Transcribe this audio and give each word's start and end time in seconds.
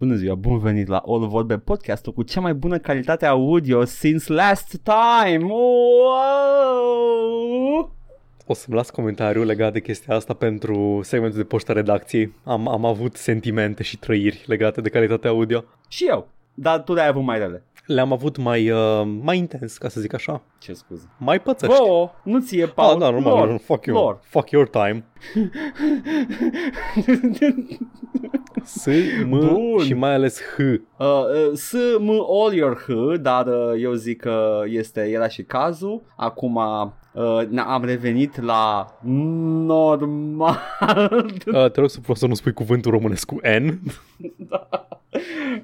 Bună 0.00 0.14
ziua, 0.14 0.34
bun 0.34 0.58
venit 0.58 0.88
la 0.88 1.02
All 1.06 1.26
Vorbe 1.26 1.58
podcastul 1.58 2.12
cu 2.12 2.22
cea 2.22 2.40
mai 2.40 2.54
bună 2.54 2.78
calitate 2.78 3.26
audio 3.26 3.84
since 3.84 4.32
last 4.32 4.80
time. 4.82 5.44
Wow! 5.44 6.80
O 8.46 8.54
să-mi 8.54 8.76
las 8.76 8.90
comentariu 8.90 9.44
legat 9.44 9.72
de 9.72 9.80
chestia 9.80 10.14
asta 10.14 10.34
pentru 10.34 11.00
segmentul 11.02 11.38
de 11.38 11.44
poștă 11.44 11.72
redacției. 11.72 12.34
Am, 12.44 12.68
am 12.68 12.84
avut 12.84 13.16
sentimente 13.16 13.82
și 13.82 13.98
trăiri 13.98 14.44
legate 14.46 14.80
de 14.80 14.88
calitatea 14.88 15.30
audio. 15.30 15.64
Și 15.88 16.06
eu, 16.08 16.28
dar 16.54 16.82
tu 16.82 16.94
le-ai 16.94 17.08
avut 17.08 17.22
mai 17.22 17.38
rele. 17.38 17.64
Le-am 17.94 18.12
avut 18.12 18.36
mai, 18.36 18.70
uh, 18.70 19.02
mai 19.22 19.38
intens, 19.38 19.76
ca 19.78 19.88
să 19.88 20.00
zic 20.00 20.14
așa. 20.14 20.42
Ce 20.58 20.72
scuze? 20.72 21.08
Mai 21.18 21.40
pățăști. 21.40 21.76
Vouă, 21.76 22.10
nu 22.22 22.40
ție, 22.40 22.66
Paul. 22.66 22.92
Ah, 22.92 22.98
da, 22.98 23.10
normal, 23.10 23.36
lor, 23.38 23.48
lor, 23.48 23.58
fuck 23.58 23.84
you, 23.86 23.96
lor. 23.96 24.18
fuck 24.22 24.50
your 24.50 24.68
time. 24.68 25.04
S, 28.64 28.86
M 29.24 29.28
Bun. 29.28 29.78
și 29.84 29.94
mai 29.94 30.14
ales 30.14 30.40
H. 30.40 30.58
Uh, 30.58 30.74
uh, 30.98 31.50
S, 31.54 31.72
M, 31.98 32.08
all 32.08 32.52
your 32.54 32.76
H, 32.76 33.20
dar 33.20 33.46
uh, 33.46 33.72
eu 33.82 33.92
zic 33.92 34.20
că 34.20 34.62
este, 34.66 35.00
era 35.00 35.28
și 35.28 35.42
cazul. 35.42 36.02
Acum 36.16 36.54
uh, 36.56 37.46
ne- 37.48 37.60
am 37.60 37.84
revenit 37.84 38.40
la 38.42 38.86
normal. 39.66 40.58
Uh, 41.46 41.70
te 41.70 41.80
rog 41.80 41.90
să, 41.90 41.98
să 42.14 42.26
nu 42.26 42.34
spui 42.34 42.52
cuvântul 42.52 42.90
românesc 42.90 43.26
cu 43.26 43.34
N. 43.34 43.66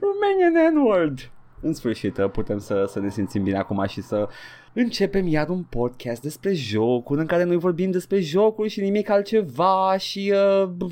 Romanian 0.00 0.74
N-word. 0.74 1.30
În 1.60 1.72
sfârșit 1.72 2.18
uh, 2.18 2.30
putem 2.30 2.58
să, 2.58 2.84
să 2.88 3.00
ne 3.00 3.10
simțim 3.10 3.42
bine 3.42 3.56
acum 3.56 3.84
și 3.88 4.02
să 4.02 4.28
începem 4.72 5.26
iar 5.26 5.48
un 5.48 5.62
podcast 5.62 6.22
despre 6.22 6.52
jocuri 6.52 7.20
în 7.20 7.26
care 7.26 7.44
noi 7.44 7.56
vorbim 7.56 7.90
despre 7.90 8.20
jocuri 8.20 8.68
și 8.68 8.80
nimic 8.80 9.08
altceva 9.08 9.96
și... 9.98 10.32
Uh, 10.32 10.90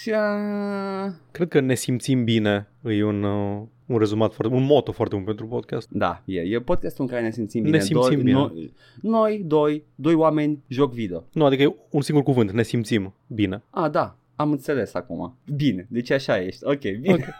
și 0.00 0.10
uh, 0.10 1.12
Cred 1.30 1.48
că 1.48 1.60
ne 1.60 1.74
simțim 1.74 2.24
bine. 2.24 2.68
E 2.84 3.04
un, 3.04 3.22
uh, 3.22 3.62
un 3.86 3.98
rezumat 3.98 4.34
foarte, 4.34 4.54
un 4.54 4.64
moto 4.64 4.92
foarte 4.92 5.14
bun 5.14 5.24
pentru 5.24 5.46
podcast. 5.46 5.88
da, 5.90 6.22
e, 6.24 6.40
e 6.40 6.60
podcastul 6.60 7.04
în 7.04 7.10
care 7.10 7.22
ne 7.22 7.30
simțim 7.30 7.62
bine. 7.62 7.76
Ne 7.76 7.82
simțim 7.82 8.14
doi, 8.14 8.22
bine. 8.22 8.32
Noi, 8.32 8.72
noi, 9.00 9.42
doi, 9.46 9.84
doi 9.94 10.14
oameni, 10.14 10.62
joc 10.68 10.92
video. 10.92 11.24
Nu, 11.32 11.44
adică 11.44 11.62
e 11.62 11.74
un 11.90 12.00
singur 12.00 12.22
cuvânt, 12.24 12.50
ne 12.50 12.62
simțim 12.62 13.14
bine. 13.26 13.62
Ah, 13.70 13.90
da, 13.90 14.16
am 14.36 14.50
înțeles 14.50 14.94
acum. 14.94 15.36
Bine, 15.56 15.86
deci 15.90 16.10
așa 16.10 16.42
ești. 16.42 16.64
Ok, 16.64 16.80
bine. 17.00 17.28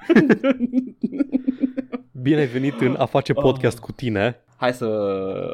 Bine 2.22 2.40
ai 2.40 2.46
venit 2.46 2.80
în 2.80 2.94
a 2.98 3.04
face 3.04 3.32
podcast 3.32 3.78
cu 3.78 3.92
tine. 3.92 4.40
Hai 4.56 4.72
să 4.72 4.86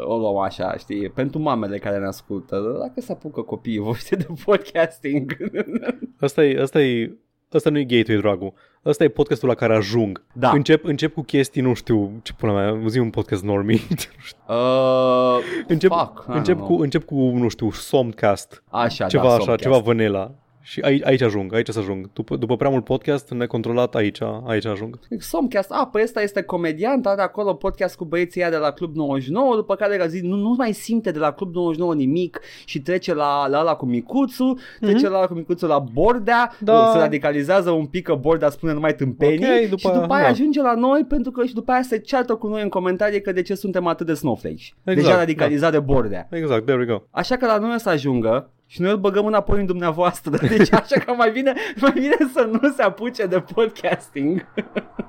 o 0.04 0.16
luăm 0.16 0.36
așa, 0.36 0.76
știi, 0.76 1.08
pentru 1.08 1.38
mamele 1.38 1.78
care 1.78 1.98
ne 1.98 2.06
ascultă, 2.06 2.76
dacă 2.80 3.00
se 3.00 3.12
apucă 3.12 3.40
copiii 3.40 3.78
voștri 3.78 4.16
de 4.16 4.26
podcasting. 4.44 5.36
Asta 6.20 6.44
e, 6.44 6.60
asta 6.60 6.80
e, 6.80 7.12
asta 7.52 7.70
nu 7.70 7.78
e 7.78 7.84
gateway, 7.84 8.20
dragul. 8.20 8.52
Asta 8.82 9.04
e 9.04 9.08
podcastul 9.08 9.48
la 9.48 9.54
care 9.54 9.76
ajung. 9.76 10.24
Da. 10.32 10.50
Încep, 10.50 10.84
încep 10.84 11.14
cu 11.14 11.22
chestii, 11.22 11.62
nu 11.62 11.74
știu, 11.74 12.20
ce 12.22 12.32
pula 12.32 12.52
mea, 12.52 12.88
zi 12.88 12.98
un 12.98 13.10
podcast 13.10 13.42
normie. 13.42 13.80
uh, 14.48 15.38
încep, 15.68 15.90
fuck, 15.90 16.24
I 16.28 16.36
încep, 16.36 16.56
don't 16.56 16.60
cu, 16.60 16.66
know. 16.66 16.78
încep 16.78 17.04
cu, 17.04 17.14
nu 17.14 17.48
știu, 17.48 17.70
Somcast. 17.70 18.62
așa, 18.70 19.06
ceva 19.06 19.22
da, 19.22 19.28
așa, 19.28 19.38
Somcast. 19.38 19.62
ceva 19.62 19.78
vanilla. 19.78 20.34
Și 20.64 20.80
aici, 20.80 21.04
aici 21.04 21.20
ajung, 21.22 21.54
aici 21.54 21.68
să 21.68 21.78
ajung. 21.78 22.10
După, 22.12 22.36
după 22.36 22.56
prea 22.56 22.70
mult 22.70 22.84
podcast 22.84 23.30
necontrolat, 23.30 23.94
aici, 23.94 24.18
aici 24.46 24.66
ajung. 24.66 24.98
Somcast, 25.18 25.70
a, 25.72 25.88
păi 25.92 26.02
ăsta 26.02 26.22
este 26.22 26.42
comediant, 26.42 27.06
are 27.06 27.22
acolo 27.22 27.54
podcast 27.54 27.96
cu 27.96 28.04
băieții 28.04 28.40
ăia 28.40 28.50
de 28.50 28.56
la 28.56 28.70
Club 28.70 28.94
99, 28.96 29.54
după 29.54 29.74
care 29.74 30.02
a 30.02 30.06
zis, 30.06 30.22
nu, 30.22 30.36
nu 30.36 30.54
mai 30.58 30.72
simte 30.72 31.10
de 31.10 31.18
la 31.18 31.32
Club 31.32 31.54
99 31.54 31.94
nimic 31.94 32.40
și 32.64 32.80
trece 32.80 33.14
la, 33.14 33.46
la 33.48 33.60
ăla 33.60 33.74
cu 33.74 33.86
Micuțu, 33.86 34.58
trece 34.80 35.08
la 35.08 35.16
ăla 35.16 35.26
cu 35.26 35.34
Micuțu 35.34 35.66
la 35.66 35.78
Bordea, 35.78 36.50
Mhm. 36.54 36.64
Da. 36.64 36.90
se 36.92 36.98
radicalizează 36.98 37.70
un 37.70 37.86
pic 37.86 38.04
că 38.04 38.14
Bordea 38.14 38.48
spune 38.50 38.72
numai 38.72 38.94
tâmpenii 38.94 39.62
Ok, 39.62 39.68
după- 39.68 39.76
și 39.88 40.00
după 40.00 40.12
aia 40.12 40.22
da. 40.24 40.28
ajunge 40.28 40.62
la 40.62 40.74
noi 40.74 41.04
pentru 41.08 41.30
că 41.30 41.44
și 41.44 41.54
după 41.54 41.72
aia 41.72 41.82
se 41.82 41.98
ceartă 41.98 42.34
cu 42.34 42.46
noi 42.46 42.62
în 42.62 42.68
comentarii 42.68 43.20
că 43.20 43.32
de 43.32 43.42
ce 43.42 43.54
suntem 43.54 43.86
atât 43.86 44.06
de 44.06 44.14
snowflakes. 44.14 44.60
Exact, 44.84 45.06
Deja 45.06 45.16
radicalizat 45.18 45.72
de 45.72 45.78
Bordea. 45.80 46.28
Exact, 46.30 46.64
there 46.64 46.78
we 46.78 46.84
go. 46.84 47.02
Așa 47.10 47.36
că 47.36 47.46
la 47.46 47.58
noi 47.58 47.72
o 47.74 47.78
să 47.78 47.88
ajungă 47.88 48.50
și 48.72 48.80
noi 48.80 48.90
îl 48.90 48.96
băgăm 48.96 49.26
înapoi 49.26 49.60
în 49.60 49.66
dumneavoastră. 49.66 50.36
Deci 50.46 50.72
așa 50.72 51.00
că 51.00 51.12
mai 51.12 51.30
bine, 51.30 51.52
mai 51.80 51.92
bine 51.92 52.16
să 52.32 52.48
nu 52.52 52.72
se 52.76 52.82
apuce 52.82 53.26
de 53.26 53.40
podcasting. 53.40 54.46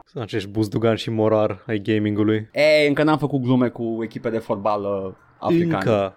Sunt 0.06 0.24
acești 0.24 0.50
buzdugan 0.50 0.96
și 0.96 1.10
morar 1.10 1.64
ai 1.68 1.80
gamingului. 1.80 2.50
E, 2.52 2.88
încă 2.88 3.04
n-am 3.04 3.18
făcut 3.18 3.42
glume 3.42 3.70
cu 3.70 4.00
echipe 4.02 4.30
de 4.30 4.38
fotbal 4.38 4.84
uh, 4.84 5.14
africane. 5.40 5.74
Încă. 5.74 6.14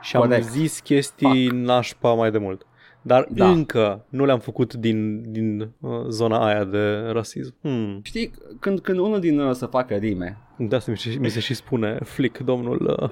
Și 0.00 0.16
am 0.16 0.22
Corect. 0.22 0.44
zis 0.46 0.80
chestii 0.80 1.46
nașpa 1.46 2.12
mai 2.12 2.30
de 2.30 2.38
mult. 2.38 2.66
Dar 3.08 3.26
Da. 3.30 3.44
da. 3.44 3.50
încă 3.50 4.04
nu 4.08 4.24
le-am 4.24 4.38
făcut 4.38 4.74
din, 4.74 5.22
din 5.32 5.60
uh, 5.80 6.04
zona 6.08 6.46
aia 6.46 6.64
de 6.64 6.94
rasism. 7.12 7.54
Hmm. 7.60 8.00
Știi, 8.02 8.30
când, 8.60 8.80
când 8.80 8.98
unul 8.98 9.20
din 9.20 9.34
noi 9.34 9.48
o 9.48 9.52
să 9.52 9.66
facă 9.66 9.94
rime, 9.94 10.38
De 10.58 10.76
asta 10.76 10.90
mi 10.90 10.96
se, 10.96 11.16
mi 11.20 11.28
se 11.28 11.40
și 11.40 11.54
spune 11.54 11.98
flick, 12.04 12.38
domnul. 12.38 12.96
Uh, 13.00 13.10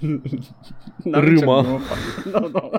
N-am 1.04 1.24
Râmă. 1.24 1.30
nicio 1.30 1.60
glumă 1.62 1.78
facă. 1.78 2.38
Nu, 2.38 2.48
nu. 2.48 2.70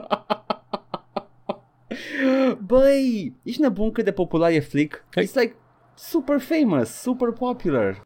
Băi, 2.66 3.34
ești 3.44 3.62
nebun 3.62 3.91
cât 3.91 4.06
de 4.06 4.12
popular 4.12 4.52
e 4.52 4.59
Flick? 4.59 5.03
Hai. 5.12 5.25
It's 5.25 5.34
like 5.34 5.56
super 5.96 6.40
famous, 6.40 6.90
super 6.90 7.31
popular. 7.31 8.02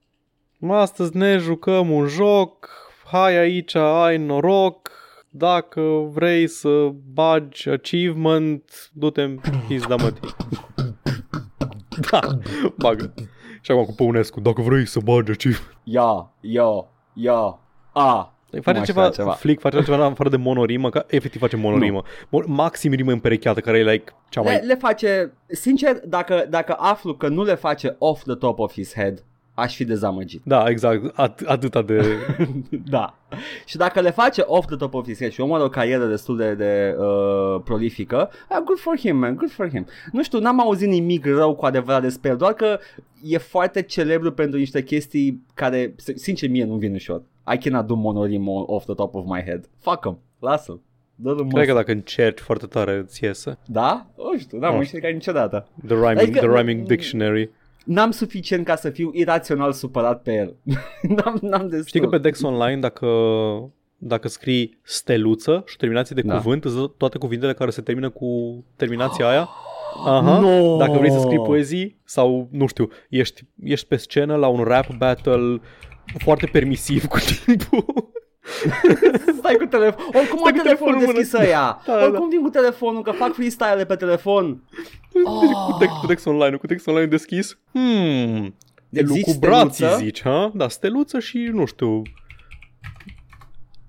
astăzi 0.69 1.17
ne 1.17 1.37
jucăm 1.37 1.91
un 1.91 2.07
joc, 2.07 2.69
hai 3.11 3.37
aici, 3.37 3.75
ai 3.75 4.17
noroc, 4.17 4.91
dacă 5.37 5.81
vrei 6.11 6.47
să 6.47 6.89
bagi 7.13 7.69
achievement, 7.69 8.89
du-te 8.93 9.21
în 9.21 9.39
pizda 9.67 9.95
mătii. 9.95 10.35
Da, 12.11 12.19
bagă. 12.77 13.13
Și 13.61 13.71
acum 13.71 13.83
cu 13.83 13.93
Păunescu, 13.93 14.39
dacă 14.39 14.61
vrei 14.61 14.85
să 14.85 14.99
bagi 15.03 15.31
achievement. 15.31 15.77
Ia, 15.83 16.33
ia, 16.41 16.87
ia, 17.13 17.59
a. 17.93 18.33
Face 18.61 18.77
mai 18.77 18.85
ceva, 18.85 19.01
știa 19.01 19.23
ceva, 19.23 19.31
Flick 19.31 19.61
face 19.61 19.83
ceva 19.83 19.95
în 19.95 20.11
afară 20.11 20.29
de 20.29 20.37
monorimă, 20.37 20.89
că 20.89 21.05
efectiv 21.07 21.41
face 21.41 21.55
monorimă. 21.55 22.03
Mo- 22.03 22.45
maxim 22.45 22.91
rimă 22.91 23.11
împerecheată, 23.11 23.59
care 23.59 23.77
e 23.77 23.91
like 23.91 24.13
cea 24.29 24.41
Le, 24.41 24.49
mai... 24.49 24.65
le 24.65 24.75
face, 24.75 25.33
sincer, 25.47 25.99
dacă, 26.05 26.45
dacă 26.49 26.75
aflu 26.79 27.15
că 27.15 27.27
nu 27.27 27.43
le 27.43 27.55
face 27.55 27.95
off 27.99 28.23
the 28.23 28.35
top 28.35 28.59
of 28.59 28.71
his 28.71 28.93
head, 28.93 29.23
aș 29.55 29.75
fi 29.75 29.83
dezamăgit. 29.85 30.41
Da, 30.45 30.69
exact, 30.69 31.11
at- 31.11 31.45
atâta 31.45 31.81
de... 31.81 32.03
da. 32.95 33.17
Și 33.65 33.77
dacă 33.77 33.99
le 34.01 34.11
face 34.11 34.41
off 34.45 34.67
the 34.67 34.75
top 34.75 34.93
of 34.93 35.05
his 35.07 35.17
head 35.17 35.31
și 35.31 35.41
omul 35.41 35.55
are 35.55 35.63
o 35.63 35.69
carieră 35.69 36.05
destul 36.05 36.37
de, 36.37 36.53
de 36.53 36.95
uh, 36.99 37.61
prolifică, 37.63 38.29
uh, 38.49 38.57
good 38.65 38.77
for 38.77 38.97
him, 38.97 39.17
man, 39.17 39.35
good 39.35 39.51
for 39.51 39.69
him. 39.69 39.85
Nu 40.11 40.23
știu, 40.23 40.39
n-am 40.39 40.59
auzit 40.59 40.87
nimic 40.87 41.25
rău 41.25 41.55
cu 41.55 41.65
adevărat 41.65 42.01
despre 42.01 42.29
el, 42.29 42.37
doar 42.37 42.53
că 42.53 42.79
e 43.23 43.37
foarte 43.37 43.81
celebru 43.81 44.31
pentru 44.31 44.59
niște 44.59 44.83
chestii 44.83 45.43
care, 45.53 45.95
sincer, 46.15 46.49
mie 46.49 46.65
nu 46.65 46.75
vin 46.75 46.93
ușor. 46.93 47.21
I 47.53 47.57
cannot 47.57 47.87
do 47.87 47.95
monorim 47.95 48.47
off 48.47 48.85
the 48.85 48.93
top 48.93 49.15
of 49.15 49.23
my 49.25 49.41
head. 49.45 49.69
Fuck 49.79 50.05
him, 50.05 50.17
lasă-l. 50.39 50.79
Dă-l 51.15 51.47
Cred 51.47 51.67
că 51.67 51.73
dacă 51.73 51.91
încerci 51.91 52.39
foarte 52.39 52.65
tare 52.65 52.97
îți 52.97 53.23
iese. 53.23 53.57
Da? 53.65 54.05
Nu 54.17 54.37
știu, 54.37 54.57
n-am 54.59 54.73
Nu 54.73 54.79
încercat 54.79 55.11
niciodată. 55.11 55.67
The 55.87 55.95
Rhyming, 55.95 56.17
Adică- 56.19 56.39
the 56.39 56.47
rhyming 56.47 56.87
Dictionary. 56.87 57.49
N-am 57.85 58.11
suficient 58.11 58.65
ca 58.65 58.75
să 58.75 58.89
fiu 58.89 59.09
irațional 59.13 59.71
supărat 59.71 60.21
pe 60.21 60.33
el. 60.33 60.55
n-am, 61.15 61.37
n-am 61.41 61.67
destul. 61.67 61.87
Știi 61.87 61.99
că 61.99 62.07
pe 62.07 62.17
Dex 62.17 62.41
Online, 62.41 62.79
dacă, 62.79 63.07
dacă 63.97 64.27
scrii 64.27 64.79
steluță 64.83 65.63
și 65.65 65.73
o 65.73 65.79
terminație 65.79 66.15
de 66.15 66.27
Da. 66.27 66.35
cuvânt, 66.35 66.65
îți 66.65 66.75
dă 66.75 66.91
toate 66.97 67.17
cuvintele 67.17 67.53
care 67.53 67.69
se 67.69 67.81
termină 67.81 68.09
cu 68.09 68.63
terminația 68.75 69.27
aia. 69.29 69.49
Aha. 70.05 70.39
No! 70.39 70.77
Dacă 70.77 70.97
vrei 70.97 71.11
să 71.11 71.19
scrii 71.19 71.39
poezii 71.41 71.97
sau, 72.03 72.47
nu 72.51 72.67
știu, 72.67 72.89
ești, 73.09 73.43
ești 73.63 73.87
pe 73.87 73.95
scenă 73.95 74.35
la 74.35 74.47
un 74.47 74.63
rap 74.63 74.95
battle 74.97 75.61
foarte 76.17 76.45
permisiv 76.51 77.05
cu 77.05 77.17
timpul. 77.45 77.85
Stai 79.37 79.55
cu 79.55 79.65
telefon. 79.65 80.05
Oricum 80.13 80.37
Stai 80.37 80.51
am 80.51 80.57
cu 80.57 80.61
telefonul 80.63 80.63
telefonul 80.63 80.93
în 80.93 81.05
deschis 81.05 81.31
mână. 81.31 81.43
să 81.43 81.49
ia. 81.49 81.81
Da, 81.85 81.95
da. 81.97 82.03
Oricum 82.03 82.29
vin 82.29 82.41
cu 82.41 82.49
telefonul, 82.49 83.01
că 83.01 83.11
fac 83.11 83.33
freestyle 83.33 83.85
pe 83.87 83.95
telefon. 83.95 84.63
cu, 85.65 85.75
text, 85.79 85.95
cu 86.01 86.05
Dex 86.07 86.25
Online, 86.25 86.55
cu 86.55 86.67
Dex 86.67 86.85
Online 86.85 87.05
deschis. 87.07 87.57
Hmm, 87.71 88.55
Există 88.89 89.29
elucubrații 89.29 89.73
steluță? 89.73 89.97
zici, 89.97 90.21
ha? 90.21 90.51
Da, 90.53 90.67
steluță 90.67 91.19
și, 91.19 91.37
nu 91.37 91.65
știu, 91.65 92.01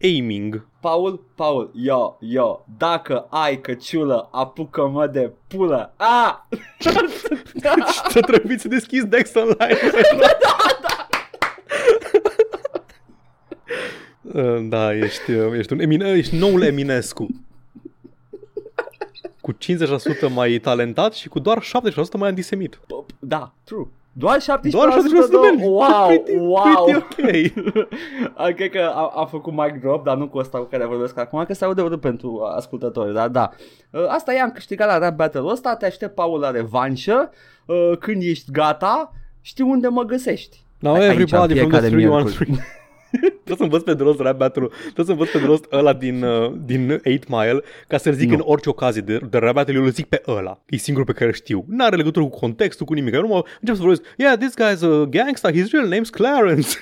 aiming. 0.02 0.66
Paul, 0.80 1.24
Paul, 1.34 1.70
yo, 1.74 2.16
yo, 2.20 2.64
dacă 2.78 3.26
ai 3.30 3.60
căciulă, 3.60 4.28
apucă-mă 4.32 5.06
de 5.06 5.32
pulă. 5.48 5.94
A! 5.96 6.48
Și 6.78 6.88
să 8.08 8.20
trebuie 8.20 8.58
să 8.58 8.68
deschizi 8.68 9.06
Dex 9.06 9.34
Online. 9.34 9.78
Uh, 9.84 10.20
Da, 10.20 10.56
ești, 15.02 15.30
uh, 15.32 15.58
ești, 15.58 15.72
un 15.72 15.80
Emine, 15.80 16.08
ești 16.10 16.36
noul 16.36 16.62
Eminescu. 16.62 17.26
cu 19.40 19.52
50% 19.52 19.56
mai 20.34 20.58
talentat 20.58 21.12
și 21.14 21.28
cu 21.28 21.38
doar 21.38 21.62
70% 21.62 22.16
mai 22.18 22.28
antisemit. 22.28 22.74
P- 22.76 23.14
Da, 23.18 23.52
true. 23.64 23.86
Doar 24.12 24.38
17% 24.40 24.44
Doar 24.70 24.88
70% 24.92 24.94
de... 25.30 25.56
de 25.56 25.64
Wow, 25.64 26.06
pretty, 26.06 26.36
wow. 26.36 27.04
pretty 27.16 27.52
ok. 27.58 27.88
A, 28.34 28.48
Cred 28.48 28.70
că 28.70 28.90
a, 28.94 29.12
a 29.14 29.24
făcut 29.24 29.52
mic 29.52 29.80
drop, 29.80 30.04
dar 30.04 30.16
nu 30.16 30.28
cu 30.28 30.38
ăsta 30.38 30.58
cu 30.58 30.64
care 30.64 30.84
vorbesc 30.86 31.18
acum, 31.18 31.44
că 31.44 31.54
se 31.54 31.64
aude 31.64 31.82
urât 31.82 32.00
pentru 32.00 32.40
ascultători, 32.56 33.14
dar 33.14 33.28
da. 33.28 33.50
Uh, 33.90 34.06
Asta 34.08 34.32
i-am 34.34 34.50
câștigat 34.50 34.88
la 34.88 34.98
rap 34.98 35.16
battle 35.16 35.42
ăsta, 35.44 35.76
te 35.76 35.86
aștept, 35.86 36.14
Paul, 36.14 36.40
la 36.40 36.50
revanșă. 36.50 37.30
Uh, 37.66 37.92
Când 37.98 38.22
ești 38.22 38.50
gata, 38.50 39.12
știi 39.40 39.64
unde 39.64 39.88
mă 39.88 40.02
găsești. 40.02 40.64
Now 40.78 40.94
Aici, 40.94 41.02
everybody 41.04 41.32
from 41.32 41.46
the 41.46 41.54
fiecare 41.58 41.88
313. 41.88 42.66
Trebuie 43.18 43.56
să 43.56 43.62
învăț 43.62 43.82
pe 43.82 43.94
de 43.94 44.02
rost 44.02 44.20
rap 44.20 44.36
battle 44.36 44.68
Trebuie 44.82 45.04
să 45.06 45.10
învăț 45.12 45.28
pe 45.28 45.38
de 45.38 45.44
rost 45.44 45.64
ăla 45.72 45.92
din, 45.92 46.22
uh, 46.22 46.52
din 46.64 46.90
8 46.90 47.04
Mile 47.28 47.62
Ca 47.88 47.96
să-l 47.96 48.12
zic 48.12 48.28
Nu. 48.28 48.34
în 48.34 48.42
orice 48.44 48.68
ocazie 48.68 49.00
de, 49.02 49.18
de 49.30 49.38
rap 49.38 49.54
battle 49.54 49.74
Eu 49.74 49.82
îl 49.84 49.90
zic 49.90 50.06
pe 50.06 50.22
ăla. 50.26 50.60
E 50.66 50.76
singurul 50.76 51.06
pe 51.12 51.18
care 51.18 51.26
îl 51.30 51.34
știu. 51.34 51.64
N-are 51.68 51.96
legătură 51.96 52.24
cu 52.24 52.38
contextul, 52.38 52.86
cu 52.86 52.94
nimic. 52.94 53.14
Eu 53.14 53.20
nu 53.20 53.26
mă 53.26 53.42
încep 53.60 53.74
să 53.74 53.80
vorbesc 53.80 54.02
Yeah, 54.16 54.38
this 54.38 54.54
guy's 54.54 54.82
a 54.82 55.04
gangster 55.04 55.52
His 55.52 55.70
real 55.70 55.88
name's 55.94 56.10
Clarence 56.10 56.68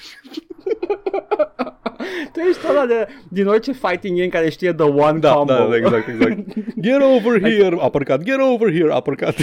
Tu 2.32 2.40
ești 2.40 2.60
ăla 2.70 2.86
de, 2.86 3.06
din 3.28 3.46
orice 3.46 3.72
fighting 3.72 4.16
game 4.16 4.28
care 4.28 4.50
știe 4.50 4.72
the 4.72 4.84
one 4.86 5.18
Da, 5.18 5.32
combo. 5.32 5.52
da, 5.52 5.76
exact, 5.76 6.08
exact 6.08 6.38
Get 6.84 7.00
over 7.16 7.40
here, 7.50 7.76
uppercut 7.86 8.22
Get 8.22 8.38
over 8.52 8.72
here, 8.72 8.94
uppercut 8.96 9.34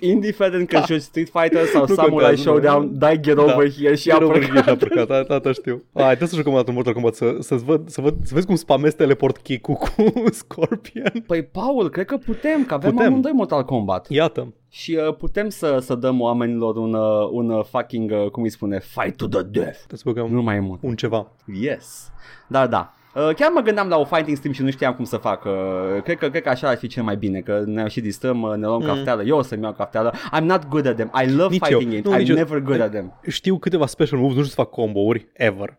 Indiferent 0.00 0.68
că 0.68 0.80
joci 0.86 1.00
Street 1.00 1.28
Fighter 1.32 1.64
sau 1.66 1.80
Nu 1.88 1.94
Samurai 1.94 2.10
contează, 2.10 2.42
Showdown, 2.42 2.82
nu. 2.84 2.90
dai 2.98 3.20
get 3.20 3.34
Da. 3.36 3.42
over 3.42 3.70
here 3.72 3.94
și 3.94 4.08
Get 4.10 4.20
over 4.20 4.36
uppercut. 4.36 4.60
here, 4.60 4.72
uppercut 4.72 5.08
Da, 5.08 5.22
da, 5.28 5.38
da, 5.38 5.52
știu 5.52 5.82
Hai, 5.94 6.04
trebuie 6.06 6.28
să 6.28 6.36
jucăm 6.36 6.52
o 6.52 6.56
dată 6.56 6.68
în 6.68 6.74
Mortal 6.74 6.92
Kombat 6.92 7.14
Să, 7.14 7.36
să-ți 7.40 7.64
văd, 7.64 7.88
să, 7.88 8.00
văd, 8.00 8.14
să 8.22 8.30
vezi 8.34 8.46
cum 8.46 8.54
spamezi 8.54 8.96
teleport 8.96 9.36
kick-ul 9.38 9.74
cu 9.74 9.88
Scorpion 10.40 11.24
Păi, 11.26 11.42
Paul, 11.42 11.90
cred 11.90 12.04
că 12.06 12.16
putem, 12.16 12.64
că 12.64 12.74
avem 12.74 12.90
Putem. 12.90 13.06
amândoi 13.08 13.32
Mortal 13.32 13.64
Kombat. 13.64 14.06
Iată 14.10 14.52
Și 14.76 14.98
uh, 15.08 15.14
putem 15.16 15.48
să, 15.48 15.78
să 15.78 15.94
dăm 15.94 16.20
oamenilor 16.20 16.76
un, 16.76 16.94
uh, 16.94 17.28
un 17.30 17.50
uh, 17.50 17.64
fucking, 17.64 18.10
uh, 18.10 18.30
cum 18.30 18.42
îi 18.42 18.50
spune, 18.50 18.80
fight 18.80 19.16
to 19.16 19.26
the 19.28 19.42
death. 19.42 19.76
Trebuie 19.76 19.98
să 19.98 20.02
băgăm 20.04 20.26
Nu 20.30 20.42
mai 20.42 20.56
e 20.56 20.60
mult. 20.60 20.82
un 20.82 20.96
ceva 20.96 21.26
Yes. 21.60 22.10
Da, 22.48 22.66
da. 22.66 22.94
Uh, 23.14 23.34
chiar 23.36 23.50
mă 23.54 23.60
gândeam 23.60 23.88
la 23.88 23.96
o 23.96 24.04
fighting 24.04 24.36
stream 24.36 24.54
și 24.54 24.62
nu 24.62 24.70
știam 24.70 24.94
cum 24.94 25.04
să 25.04 25.16
fac. 25.16 25.44
Uh, 25.44 25.52
cred, 26.02 26.16
că, 26.18 26.28
cred 26.28 26.42
că 26.42 26.48
așa 26.48 26.68
ar 26.68 26.76
fi 26.76 26.86
cel 26.86 27.02
mai 27.02 27.16
bine, 27.16 27.40
că 27.40 27.62
ne 27.66 27.88
și 27.88 28.00
distrăm, 28.00 28.42
uh, 28.42 28.54
ne 28.56 28.66
luăm 28.66 28.80
mm. 28.80 28.86
cafteală. 28.86 29.22
Eu 29.22 29.36
o 29.36 29.42
să-mi 29.42 29.62
iau 29.62 29.72
cafteală. 29.72 30.12
I'm 30.38 30.42
not 30.44 30.68
good 30.68 30.86
at 30.86 30.94
them. 30.96 31.10
I 31.24 31.30
love 31.34 31.48
Nici 31.54 31.62
fighting 31.64 31.92
eu. 31.92 32.00
games. 32.00 32.04
Nu, 32.04 32.14
I'm 32.14 32.18
nici 32.18 32.28
eu. 32.28 32.34
never 32.36 32.58
good 32.60 32.80
at 32.80 32.90
them. 32.90 33.18
Știu 33.28 33.58
câteva 33.58 33.86
special 33.86 34.18
moves, 34.18 34.36
nu 34.36 34.42
știu 34.42 34.54
să 34.54 34.60
fac 34.62 34.70
combo-uri, 34.70 35.26
ever. 35.32 35.78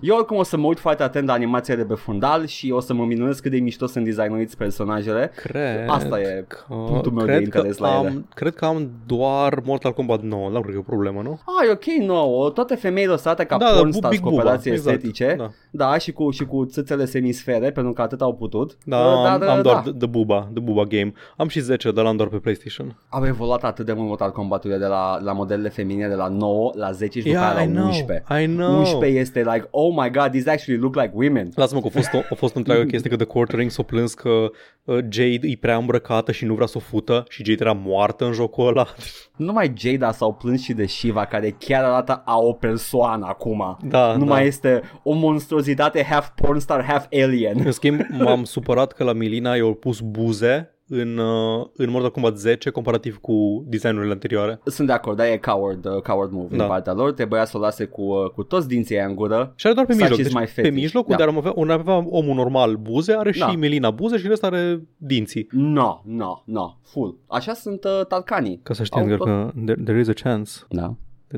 Eu 0.00 0.16
oricum 0.16 0.36
o 0.36 0.42
să 0.42 0.56
mă 0.56 0.66
uit 0.66 0.78
foarte 0.78 1.02
atent 1.02 1.26
la 1.26 1.32
animația 1.32 1.74
de 1.74 1.84
pe 1.84 1.94
fundal 1.94 2.46
și 2.46 2.70
o 2.70 2.80
să 2.80 2.94
mă 2.94 3.04
minunez 3.04 3.40
cât 3.40 3.50
de 3.50 3.58
mișto 3.58 3.86
sunt 3.86 4.04
designuiți 4.04 4.56
personajele. 4.56 5.30
Cred 5.36 5.88
Asta 5.88 6.20
e 6.20 6.44
că, 6.48 6.56
punctul 6.68 7.12
meu 7.12 7.24
de 7.26 7.32
cred 7.32 7.48
că 7.48 7.56
interes 7.56 7.78
la 7.78 7.88
ele. 7.98 8.08
am, 8.08 8.26
Cred 8.34 8.54
că 8.54 8.64
am 8.64 8.90
doar 9.06 9.60
Mortal 9.64 9.92
Kombat 9.92 10.22
9, 10.22 10.48
nu 10.48 10.60
cred 10.60 10.70
că 10.72 10.76
e 10.76 10.78
o 10.78 10.82
problemă, 10.82 11.20
nu? 11.22 11.40
Ah, 11.60 11.68
e 11.68 11.70
ok, 11.72 12.06
nouă. 12.06 12.50
Toate 12.50 12.74
femeile 12.74 13.10
lăsate 13.10 13.44
ca 13.44 13.56
Da, 13.56 13.64
da, 13.64 13.70
da, 13.70 13.76
porn 13.76 13.90
bu- 13.90 13.96
stars 13.96 14.14
Big 14.14 14.22
cu 14.24 14.28
Booba, 14.28 14.42
operații 14.42 14.70
exact, 14.70 14.96
estetice. 14.96 15.34
da. 15.38 15.50
Da, 15.70 15.98
și 15.98 16.12
cu, 16.12 16.30
și 16.30 16.44
cu 16.44 16.64
țâțele 16.70 17.04
semisfere, 17.04 17.70
pentru 17.70 17.92
că 17.92 18.02
atât 18.02 18.20
au 18.20 18.34
putut. 18.34 18.76
Da, 18.84 18.96
Uh, 18.96 19.26
am, 19.26 19.42
am 19.48 19.62
doar 19.62 19.74
da. 19.74 19.80
The, 19.80 19.92
The 19.92 20.06
Booba, 20.06 20.48
The 20.52 20.62
Booba 20.62 20.82
Game. 20.84 21.12
Am 21.36 21.48
și 21.48 21.60
10, 21.60 21.90
dar 21.90 22.04
l-am 22.04 22.16
doar 22.16 22.28
pe 22.28 22.36
PlayStation. 22.36 22.96
Au 23.08 23.26
evoluat 23.26 23.64
atât 23.64 23.86
de 23.86 23.92
mult 23.92 24.06
Mortal 24.08 24.30
Kombat-urile 24.32 24.78
de 24.78 24.86
la, 24.86 25.18
la 25.22 25.32
modelele 25.32 25.68
feminine 25.68 26.08
de 26.08 26.14
la 26.14 26.28
9 26.28 26.72
la 26.74 26.92
10 26.92 27.18
și 27.18 27.24
după 27.24 27.38
Yeah, 27.38 27.56
aia 27.56 27.62
I 27.64 27.66
la 27.66 27.72
know, 27.72 27.86
11. 27.86 28.24
I 28.42 28.46
know. 28.46 28.78
11 28.78 29.18
este 29.18 29.38
like, 29.52 29.68
oh 29.70 29.94
my 29.96 30.10
god, 30.10 30.30
these 30.30 30.50
actually 30.50 30.80
look 30.80 30.94
like 30.94 31.10
women. 31.14 31.50
Lasă-mă 31.54 31.80
că 31.80 31.86
a 31.86 31.90
fost 31.90 32.12
o, 32.12 32.18
a 32.30 32.34
fost 32.34 32.54
o 32.54 32.58
întreagă 32.58 32.82
chestie 32.84 33.10
că 33.10 33.16
The 33.16 33.24
Quartering 33.26 33.70
s-o 33.70 33.82
plâns 33.82 34.14
că 34.14 34.28
uh, 34.28 34.50
Jade 34.86 35.46
e 35.48 35.56
prea 35.60 35.76
îmbrăcată 35.76 36.32
și 36.32 36.44
nu 36.44 36.54
vrea 36.54 36.66
să 36.66 36.76
o 36.76 36.80
fută 36.80 37.24
și 37.28 37.44
Jade 37.44 37.58
era 37.60 37.72
moartă 37.72 38.24
în 38.24 38.32
jocul 38.32 38.66
ăla. 38.66 38.86
Nu 39.36 39.46
numai 39.46 39.72
Jada 39.76 40.12
s-au 40.12 40.34
plâns 40.34 40.62
și 40.62 40.72
de 40.72 40.86
Shiva, 40.86 41.24
care 41.24 41.50
chiar 41.58 41.84
arată 41.84 42.22
a 42.24 42.38
o 42.38 42.52
persoană 42.52 43.26
acum. 43.26 43.78
Da, 43.82 44.12
nu 44.12 44.24
da. 44.24 44.30
mai 44.30 44.46
este 44.46 44.82
o 45.02 45.14
monstruozitate 45.14 46.02
half 46.02 46.28
porn 46.28 46.58
star, 46.58 46.84
half 46.84 47.06
alien. 47.12 47.62
În 47.64 47.72
schimb, 47.72 48.00
m-am 48.18 48.44
supărat 48.44 48.92
că 48.92 49.04
la 49.04 49.12
Milina 49.12 49.54
i-au 49.54 49.74
pus 49.74 50.00
buze 50.00 50.74
în, 50.92 51.18
uh, 51.18 51.66
în 51.76 51.90
Mortal 51.90 52.10
Kombat 52.10 52.36
10 52.36 52.70
comparativ 52.70 53.18
cu 53.18 53.64
designurile 53.68 54.12
anterioare. 54.12 54.60
Sunt 54.64 54.86
de 54.86 54.92
acord, 54.92 55.16
dar 55.16 55.26
e 55.26 55.36
coward, 55.36 55.84
uh, 55.86 56.00
coward 56.02 56.30
move 56.32 56.46
da. 56.50 56.56
Da. 56.56 56.62
din 56.62 56.66
partea 56.72 56.92
lor. 56.92 57.12
Trebuia 57.12 57.44
să 57.44 57.56
o 57.56 57.60
lase 57.60 57.84
cu, 57.84 58.02
uh, 58.02 58.30
cu 58.30 58.42
toți 58.42 58.68
dinții 58.68 58.96
aia 58.96 59.06
în 59.06 59.14
gură. 59.14 59.52
Și 59.56 59.66
are 59.66 59.74
doar 59.74 59.86
pe 59.86 59.92
Such 59.92 60.02
mijloc. 60.02 60.18
is 60.26 60.32
my 60.34 60.40
Deci, 60.40 60.48
pe 60.54 60.60
fetish. 60.62 60.74
mijloc, 60.80 61.06
Da. 61.06 61.10
unde 61.12 61.22
ar 61.22 61.36
avea, 61.36 61.52
unde 61.54 61.72
ar 61.72 61.78
avea 61.78 62.06
omul 62.08 62.34
normal 62.34 62.76
buze, 62.76 63.12
are 63.12 63.32
și 63.32 63.38
Da. 63.38 63.52
Melina 63.52 63.90
buze 63.90 64.18
și 64.18 64.26
rest 64.26 64.44
are 64.44 64.82
dinții. 64.96 65.46
No, 65.50 66.00
no, 66.04 66.42
no, 66.44 66.76
full. 66.82 67.18
Așa 67.26 67.52
sunt 67.52 67.84
uh, 67.84 68.06
talcanii. 68.08 68.60
Ca 68.62 68.72
să 68.74 68.78
Au 68.80 68.84
știi, 68.84 69.00
Edgar, 69.00 69.18
tot- 69.18 69.26
că 69.26 69.50
there, 69.64 69.82
there 69.82 70.00
is 70.00 70.08
a 70.08 70.12
chance. 70.22 70.52
Da. 70.68 70.94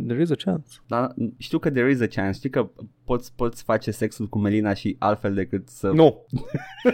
There 0.06 0.20
is 0.22 0.30
a 0.30 0.34
chance. 0.34 0.68
Dar 0.86 1.14
știu 1.38 1.58
că 1.58 1.70
there 1.70 1.90
is 1.90 2.00
a 2.00 2.06
chance, 2.06 2.38
știi 2.38 2.50
că 2.50 2.70
poți, 3.04 3.32
poți 3.36 3.62
face 3.62 3.90
sexul 3.90 4.26
cu 4.28 4.38
Melina 4.38 4.74
și 4.74 4.96
altfel 4.98 5.34
decât 5.34 5.68
să... 5.68 5.90
Nu, 5.94 6.26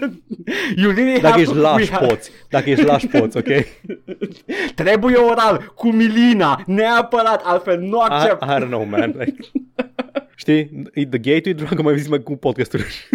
You 0.77 0.91
really 0.93 1.12
dacă 1.21 1.27
have 1.27 1.41
ești 1.41 1.55
we 1.55 1.61
laș 1.61 1.89
have- 1.91 2.06
poți. 2.06 2.31
Dacă 2.49 2.71
ești 2.71 2.85
laș 2.85 3.05
poți, 3.05 3.37
ok? 3.37 3.47
Trebuie 4.75 5.17
oral 5.17 5.73
cu 5.75 5.91
Milina, 5.93 6.62
neapărat, 6.67 7.43
altfel 7.45 7.81
nu 7.81 7.97
I, 7.97 8.06
accept. 8.09 8.43
I 8.43 8.47
don't 8.47 8.67
know, 8.67 8.85
man. 8.85 9.15
Like, 9.19 9.37
știi, 10.37 10.83
e 10.95 11.06
the 11.06 11.19
gateway 11.19 11.55
drug, 11.55 11.79
am 11.79 11.85
mai 11.85 11.99
zis 11.99 12.09
mai 12.09 12.23
cu 12.23 12.37
podcasturi. 12.37 12.85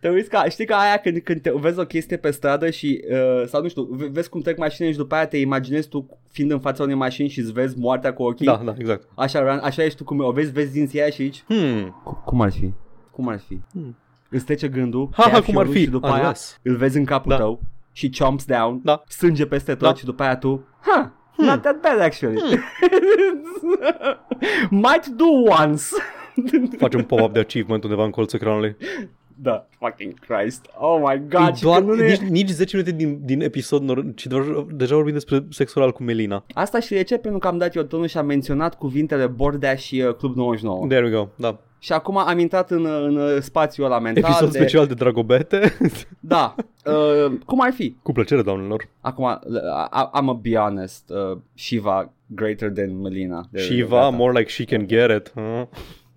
Te 0.00 0.08
uiți 0.08 0.28
ca, 0.28 0.44
știi 0.48 0.66
că 0.66 0.74
aia 0.74 0.96
când, 0.96 1.18
când 1.18 1.40
te 1.40 1.52
vezi 1.54 1.78
o 1.78 1.84
chestie 1.84 2.16
pe 2.16 2.30
stradă 2.30 2.70
și, 2.70 3.04
uh, 3.10 3.46
sau 3.46 3.62
nu 3.62 3.68
știu, 3.68 3.82
ve- 3.82 4.08
vezi 4.12 4.28
cum 4.28 4.40
trec 4.40 4.56
mașinile 4.58 4.92
și 4.92 4.98
după 4.98 5.14
aia 5.14 5.26
te 5.26 5.36
imaginezi 5.36 5.88
tu 5.88 6.18
fiind 6.30 6.50
în 6.50 6.60
fața 6.60 6.82
unei 6.82 6.94
mașini 6.94 7.28
și 7.28 7.38
îți 7.38 7.52
vezi 7.52 7.78
moartea 7.78 8.12
cu 8.12 8.22
ochii? 8.22 8.46
da, 8.46 8.60
da, 8.64 8.74
exact. 8.78 9.08
Așa, 9.14 9.60
așa 9.62 9.84
ești 9.84 9.96
tu 9.98 10.04
cum 10.04 10.20
o 10.20 10.30
vezi, 10.30 10.52
vezi 10.52 10.72
dinții 10.72 11.00
aia 11.00 11.10
și 11.10 11.20
aici? 11.22 11.44
Hmm. 11.48 12.02
Cum 12.24 12.40
ar 12.40 12.50
fi? 12.52 12.72
Cum 13.10 13.28
ar 13.28 13.38
fi? 13.46 13.58
Hmm. 13.72 13.96
Îți 14.30 14.44
trece 14.44 14.68
gândul, 14.68 15.08
Ha, 15.12 15.22
te 15.22 15.28
ia 15.28 15.34
ha, 15.34 15.40
cum 15.42 15.56
ar 15.56 15.64
fiorul 15.64 15.72
fi? 15.72 15.80
și 15.84 15.90
după 15.90 16.06
aia 16.06 16.24
Ales. 16.24 16.58
îl 16.62 16.76
vezi 16.76 16.98
în 16.98 17.04
capul 17.04 17.30
Da. 17.30 17.36
tău 17.36 17.60
și 17.92 18.10
chomps 18.18 18.44
down, 18.44 18.80
Da. 18.84 19.02
sânge 19.08 19.46
peste 19.46 19.74
tot 19.74 19.88
Da. 19.88 19.94
și 19.94 20.04
după 20.04 20.22
aia 20.22 20.36
tu, 20.36 20.66
ha, 20.80 21.12
not 21.36 21.60
that 21.62 21.80
bad 21.80 22.00
actually. 22.00 22.40
Might 24.70 25.06
do 25.06 25.24
once. 25.60 25.84
Faci 26.78 26.94
un 26.94 27.02
pop-up 27.04 27.32
de 27.32 27.38
achievement 27.38 27.82
undeva 27.84 28.04
în 28.04 28.10
colțul 28.10 28.38
ecranului. 28.42 28.76
da, 29.42 29.66
fucking 29.78 30.14
Christ. 30.18 30.66
Oh 30.78 31.00
my 31.04 31.22
god. 31.28 31.48
E 31.48 31.54
și 31.54 31.62
doar, 31.62 31.78
că 31.80 31.84
nu 31.86 31.94
ne... 31.94 32.06
nici, 32.08 32.18
nici 32.18 32.48
10 32.48 32.76
minute 32.76 32.94
din, 32.96 33.20
din 33.24 33.40
episod, 33.40 33.82
nor- 33.82 34.14
ci 34.14 34.26
doar, 34.26 34.42
deja 34.72 34.94
vorbim 34.94 35.12
despre 35.12 35.46
sexul 35.50 35.80
oral 35.80 35.92
cu 35.92 36.02
Melina. 36.02 36.44
Asta 36.54 36.80
și 36.80 36.92
de 36.92 37.02
ce? 37.02 37.18
Pentru 37.18 37.38
că 37.38 37.46
am 37.48 37.58
dat 37.58 37.74
eu 37.74 37.82
tonul 37.82 38.06
și 38.06 38.18
am 38.18 38.26
menționat 38.26 38.74
cuvintele 38.78 39.26
Bordea 39.26 39.74
și 39.74 40.00
uh, 40.08 40.14
Club 40.14 40.36
99. 40.36 40.86
There 40.86 41.04
we 41.04 41.10
go, 41.10 41.28
da. 41.36 41.58
Și 41.80 41.92
acum 41.92 42.16
am 42.16 42.38
intrat 42.38 42.70
în, 42.70 42.86
în 42.86 43.16
uh, 43.16 43.36
spațiul 43.40 43.86
ăla 43.86 43.98
mental 43.98 44.22
Episod 44.22 44.50
de... 44.50 44.58
special 44.58 44.86
de 44.86 44.94
Dragobete. 44.94 45.76
Da. 46.20 46.54
Uh, 46.84 47.32
cum 47.46 47.60
ar 47.60 47.72
fi? 47.72 47.96
cu 48.02 48.12
plăcere, 48.12 48.42
doamnelor. 48.42 48.88
Acum, 49.00 49.24
uh, 49.24 49.60
I- 49.92 50.20
I'm 50.20 50.28
a 50.28 50.32
be 50.42 50.54
honest. 50.56 51.10
Uh, 51.30 51.38
Shiva 51.54 52.12
greater 52.26 52.70
than 52.70 53.00
Melina. 53.00 53.48
There- 53.54 53.60
Shiva, 53.62 53.96
gata. 53.96 54.08
more 54.16 54.38
like 54.38 54.50
she 54.50 54.64
can 54.64 54.86
get 54.86 55.10
it. 55.10 55.32
Huh? 55.34 55.62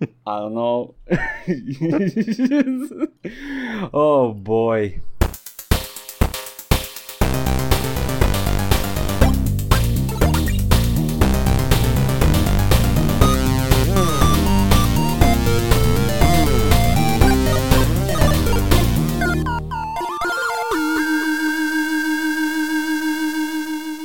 I 0.01 0.39
don't 0.39 0.53
know. 0.53 0.95
oh 3.93 4.33
boy. 4.33 5.01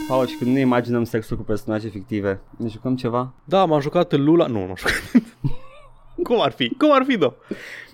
Paul, 0.08 0.26
și 0.26 0.36
când 0.36 0.50
nu 0.50 0.56
ne 0.56 0.60
imaginăm 0.60 1.04
sexul 1.04 1.36
cu 1.36 1.42
personaje 1.42 1.88
fictive, 1.88 2.40
ne 2.56 2.68
jucăm 2.68 2.96
ceva? 2.96 3.32
Da, 3.44 3.64
m-am 3.64 3.80
jucat 3.80 4.12
în 4.12 4.24
Lula... 4.24 4.46
Nu, 4.46 4.64
nu 4.64 4.68
am 4.68 4.76
jucat. 4.76 4.92
Cum 6.26 6.40
ar 6.40 6.52
fi? 6.52 6.68
Cum 6.78 6.92
ar 6.92 7.04
fi, 7.06 7.16
da? 7.16 7.34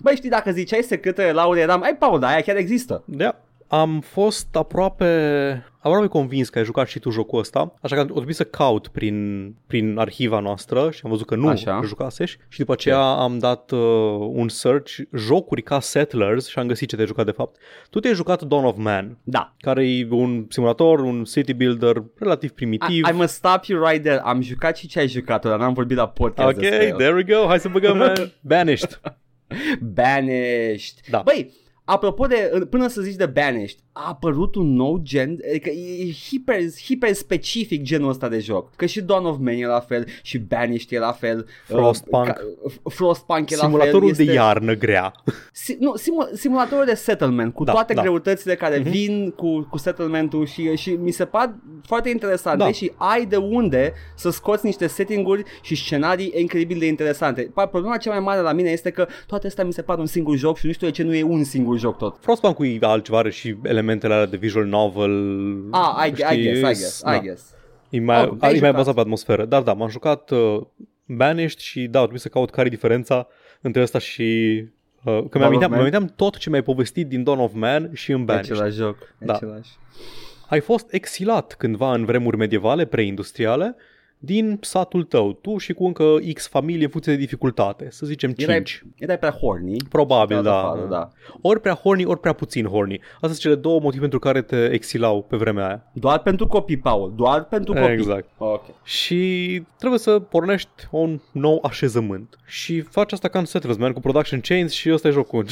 Băi, 0.01 0.17
știi, 0.17 0.31
dacă 0.31 0.51
ziceai 0.51 0.83
secretele 0.83 1.33
Laure, 1.33 1.61
eram, 1.61 1.83
ai, 1.83 1.97
Paul, 1.97 2.19
dar 2.19 2.31
aia 2.31 2.41
chiar 2.41 2.57
există. 2.57 3.03
Da. 3.05 3.37
Am 3.69 4.01
fost 4.01 4.47
aproape, 4.57 5.67
aproape 5.83 6.07
convins 6.07 6.49
că 6.49 6.59
ai 6.59 6.65
jucat 6.65 6.89
și 6.89 6.99
tu 6.99 7.11
jocul 7.11 7.39
ăsta, 7.39 7.75
așa 7.81 7.95
că 7.95 8.01
am 8.01 8.07
trebuit 8.07 8.37
să 8.37 8.45
caut 8.45 8.89
prin, 8.89 9.49
prin 9.67 9.99
arhiva 9.99 10.39
noastră 10.41 10.91
și 10.91 11.01
am 11.05 11.11
văzut 11.11 11.27
că 11.27 11.35
nu 11.35 11.49
Așa. 11.49 11.81
jucasești 11.85 12.39
și 12.49 12.59
după 12.59 12.73
aceea 12.73 12.99
am 13.01 13.39
dat 13.39 13.71
uh, 13.71 13.79
un 14.19 14.49
search 14.49 14.93
jocuri 15.17 15.63
ca 15.63 15.81
Settlers 15.81 16.49
și 16.49 16.59
am 16.59 16.67
găsit 16.67 16.89
ce 16.89 16.95
te-ai 16.95 17.07
jucat 17.07 17.25
de 17.25 17.31
fapt. 17.31 17.57
Tu 17.91 18.01
te-ai 18.01 18.15
jucat 18.15 18.43
Dawn 18.43 18.65
of 18.65 18.77
Man, 18.77 19.19
Da. 19.23 19.55
care 19.59 19.89
e 19.89 20.07
un 20.11 20.47
simulator, 20.49 20.99
un 21.01 21.25
city 21.25 21.53
builder 21.55 22.03
relativ 22.19 22.51
primitiv. 22.51 23.07
I, 23.07 23.11
I 23.11 23.13
must 23.15 23.35
stop 23.35 23.65
you 23.65 23.85
right 23.89 24.03
there. 24.03 24.21
Am 24.25 24.41
jucat 24.41 24.77
și 24.77 24.87
ce 24.89 24.99
ai 24.99 25.09
jucat, 25.09 25.45
dar 25.45 25.59
n-am 25.59 25.73
vorbit 25.73 25.97
la 25.97 26.09
podcast 26.09 26.49
Ok, 26.49 26.61
despre 26.61 26.87
el. 26.87 26.97
there 26.97 27.15
we 27.15 27.23
go, 27.23 27.47
hai 27.47 27.59
să 27.61 27.69
băgăm 27.69 27.97
man. 27.97 28.33
Banished. 28.41 29.01
Banished. 29.81 30.95
Da. 31.11 31.23
Băi, 31.25 31.53
apropo 31.85 32.27
de, 32.27 32.67
până 32.71 32.87
să 32.89 33.01
zici 33.01 33.15
de 33.17 33.27
Banished, 33.27 33.79
a 33.95 34.09
apărut 34.09 34.55
un 34.55 34.75
nou 34.75 34.99
gen, 35.03 35.39
adică 35.49 35.71
e 35.71 36.11
hiper, 36.29 36.57
hiper 36.85 37.13
specific 37.13 37.83
genul 37.83 38.09
ăsta 38.09 38.29
de 38.29 38.39
joc. 38.39 38.75
Că 38.77 38.87
și 38.87 39.01
Dawn 39.01 39.25
of 39.27 39.37
Man 39.41 39.55
e 39.55 39.67
la 39.67 39.81
fel, 39.81 40.07
și 40.23 40.39
Banished 40.39 40.93
e 40.93 40.99
la 40.99 41.13
fel. 41.13 41.47
Frostpunk. 41.67 42.27
Uh, 42.27 42.33
ca, 42.33 42.91
Frostpunk 42.91 43.51
e 43.51 43.55
Simulatorul 43.55 44.01
la 44.01 44.07
fel. 44.07 44.17
de 44.17 44.23
este- 44.23 44.35
iarnă 44.35 44.75
grea. 44.75 45.13
Si, 45.53 45.77
nu, 45.81 45.97
simu, 45.97 46.29
simulatorul 46.35 46.85
de 46.85 46.95
settlement, 46.95 47.55
cu 47.55 47.65
Da, 47.65 47.73
toate 47.73 47.95
da. 47.95 48.03
greutățile 48.03 48.55
care 48.55 48.79
Mhm. 48.79 48.91
vin 48.91 49.31
cu, 49.37 49.67
cu 49.71 49.79
settlement-ul 49.79 50.47
și, 50.47 50.77
și 50.77 50.91
mi 50.91 51.11
se 51.11 51.25
par 51.25 51.55
foarte 51.87 52.09
interesante 52.09 52.59
Da. 52.65 52.71
și 52.73 52.93
ai 52.97 53.27
de 53.27 53.37
unde 53.37 53.93
să 54.17 54.31
scoți 54.31 54.67
niște 54.67 54.87
setting-uri 54.87 55.43
și 55.63 55.75
scenarii 55.77 56.33
incredibil 56.37 56.79
de 56.79 56.87
interesante. 56.87 57.51
Pa- 57.55 57.67
Problema 57.71 57.97
cea 57.97 58.11
mai 58.11 58.21
mare 58.21 58.41
la 58.41 58.53
mine 58.53 58.71
este 58.71 58.91
că 58.91 59.07
toate 59.27 59.47
astea 59.47 59.65
mi 59.65 59.73
se 59.73 59.83
par 59.83 59.99
un 59.99 60.07
singur 60.07 60.37
joc 60.37 60.57
și 60.59 60.67
nu 60.67 60.73
știu 60.73 60.87
de 60.87 60.93
ce 60.93 61.03
nu 61.03 61.15
e 61.15 61.23
un 61.23 61.45
singur 61.45 61.79
joc 61.79 61.97
tot. 61.99 62.17
Frostpunk-ul 62.21 62.67
e 62.67 62.79
altceva, 62.81 63.19
are 63.19 63.31
și 63.31 63.57
elementele 63.83 64.13
alea 64.15 64.27
de 64.27 64.37
visual 64.37 64.65
novel. 64.65 65.13
Ah, 65.71 66.07
I, 66.07 66.11
I 66.11 66.15
știi, 66.15 66.43
guess, 66.43 66.59
I 66.59 66.63
guess, 66.63 67.03
da. 67.03 67.15
I 67.15 67.21
guess. 67.21 67.55
E 67.91 68.01
mai, 68.01 68.23
Oh, 68.23 68.37
te-ai 68.39 68.39
e 68.39 68.41
mai 68.41 68.55
jucat. 68.59 68.75
bazat 68.75 68.95
pe 68.95 69.01
atmosferă. 69.01 69.45
Dar 69.45 69.63
da, 69.63 69.73
m-am 69.73 69.89
jucat 69.89 70.31
uh, 70.31 70.61
Banished 71.07 71.59
și 71.59 71.87
da, 71.87 71.99
trebuie 71.99 72.21
să 72.21 72.29
caut 72.29 72.51
care 72.51 72.67
e 72.67 72.71
diferența 72.71 73.27
între 73.61 73.83
asta 73.83 73.99
și... 73.99 74.23
Uh, 75.05 75.05
că 75.05 75.11
Dawn 75.13 75.29
of 75.29 75.33
mi-aminteam, 75.39 75.71
Man? 75.71 75.79
mi-aminteam 75.81 76.13
tot 76.17 76.37
ce 76.37 76.51
mi-ai 76.51 76.63
povestit 76.63 77.07
din 77.09 77.23
Dawn 77.23 77.39
of 77.39 77.53
Man 77.55 77.91
și 77.93 78.13
în 78.13 78.21
E 78.21 78.25
Banished. 78.25 78.53
același 78.53 78.77
joc. 78.77 78.97
e 79.19 79.25
Da. 79.25 79.35
Același. 79.35 79.71
Ai 80.49 80.61
fost 80.61 80.93
exilat 80.93 81.55
cândva 81.59 81.93
în 81.95 82.05
vremuri 82.05 82.37
medievale, 82.37 82.85
preindustriale, 82.85 83.77
din 84.25 84.59
satul 84.61 85.05
tău, 85.05 85.33
tu 85.33 85.57
și 85.57 85.73
cu 85.73 85.85
încă 85.85 86.05
X 86.35 86.49
familie 86.49 86.85
în 86.85 86.91
funcție 86.91 87.13
de 87.13 87.19
dificultate, 87.19 87.87
să 87.91 88.07
zicem 88.07 88.31
5. 88.33 88.49
Erai, 88.49 88.63
erai 88.99 89.19
prea 89.19 89.31
horny. 89.31 89.77
Probabil, 89.89 90.37
Dat 90.37 90.45
da. 90.45 90.59
afară, 90.59 90.87
da. 90.91 91.09
Ori 91.41 91.61
prea 91.61 91.75
horny, 91.75 92.05
ori 92.05 92.21
prea 92.21 92.33
puțin 92.33 92.67
horny. 92.67 93.01
Astea 93.15 93.29
sunt 93.29 93.39
cele 93.39 93.55
două 93.55 93.81
motive 93.81 94.01
pentru 94.01 94.19
care 94.19 94.43
te 94.43 94.71
exilau 94.73 95.23
pe 95.23 95.37
vremea 95.37 95.67
aia. 95.67 95.91
Doar 95.93 96.19
pentru 96.19 96.47
copii, 96.47 96.79
Paul. 96.79 97.13
Doar 97.17 97.45
pentru 97.45 97.73
copii. 97.73 97.93
Exact. 97.93 98.29
Ok. 98.39 98.63
Și 98.85 99.63
trebuie 99.79 99.99
să 99.99 100.19
pornești 100.19 100.71
un 100.91 101.21
nou 101.33 101.59
așezământ. 101.63 102.37
Și 102.47 102.81
faci 102.81 103.13
asta 103.13 103.29
ca 103.29 103.39
în 103.39 103.45
Settlers, 103.45 103.77
man, 103.77 103.93
cu 103.93 104.01
production 104.01 104.41
chains 104.41 104.73
și 104.73 104.93
ăsta 104.93 105.09
e 105.09 105.11
jocul. 105.11 105.45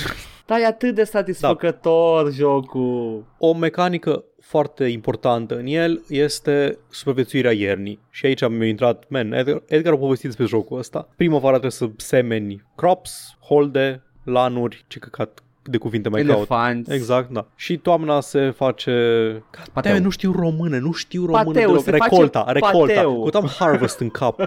Dar 0.47 0.61
e 0.61 0.67
atât 0.67 0.95
de 0.95 1.05
satisfăcător 1.05 2.25
Da. 2.25 2.31
jocul. 2.31 3.25
O 3.39 3.55
mecanică 3.55 4.25
foarte 4.50 4.85
importantă 4.85 5.59
în 5.59 5.66
el 5.66 6.02
este 6.09 6.78
supraviețuirea 6.90 7.52
iernii. 7.52 8.00
Și 8.11 8.26
aici 8.26 8.42
am 8.42 8.62
intrat, 8.62 9.04
man, 9.09 9.33
Edgar, 9.33 9.62
Edgar 9.66 9.92
a 9.92 9.97
povestit 9.97 10.26
despre 10.26 10.47
jocul 10.47 10.78
ăsta. 10.78 11.09
Primăvara 11.16 11.59
trebuie 11.59 11.71
să 11.71 11.90
semeni 11.97 12.62
crops, 12.76 13.37
holde, 13.40 14.02
lanuri, 14.25 14.85
ce 14.88 14.99
căcat 14.99 15.42
de 15.62 15.76
cuvinte 15.79 16.09
mai 16.09 16.23
caut. 16.23 16.37
Elefanți. 16.37 16.93
Exact, 16.93 17.31
da. 17.31 17.47
Și 17.57 17.76
toamna 17.76 18.21
se 18.21 18.50
face... 18.50 18.90
Pateu. 19.50 19.73
Pateu. 19.73 19.99
nu 19.99 20.11
știu 20.11 20.33
română, 20.33 20.79
nu 20.79 20.93
știu 20.93 21.25
română 21.25 21.45
Pateu, 21.45 21.67
deloc. 21.69 21.83
se 21.83 21.90
face 21.90 22.02
recolta, 22.14 22.45
recolta. 22.52 22.93
pateu. 22.95 23.12
Căutam 23.21 23.47
harvest 23.59 23.99
în 24.00 24.09
cap. 24.11 24.40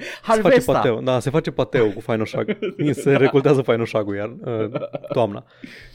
Se 0.00 0.06
face 0.22 0.40
Harvesta. 0.42 0.72
pateu, 0.72 1.00
da, 1.00 1.18
se 1.18 1.30
face 1.30 1.50
pateu 1.50 1.90
cu 1.90 2.00
fainoșag. 2.00 2.58
se 2.90 3.16
recoltează 3.16 3.62
fainoșagul 3.62 4.14
iar 4.14 4.32
uh, 4.44 4.70
toamna. 5.12 5.44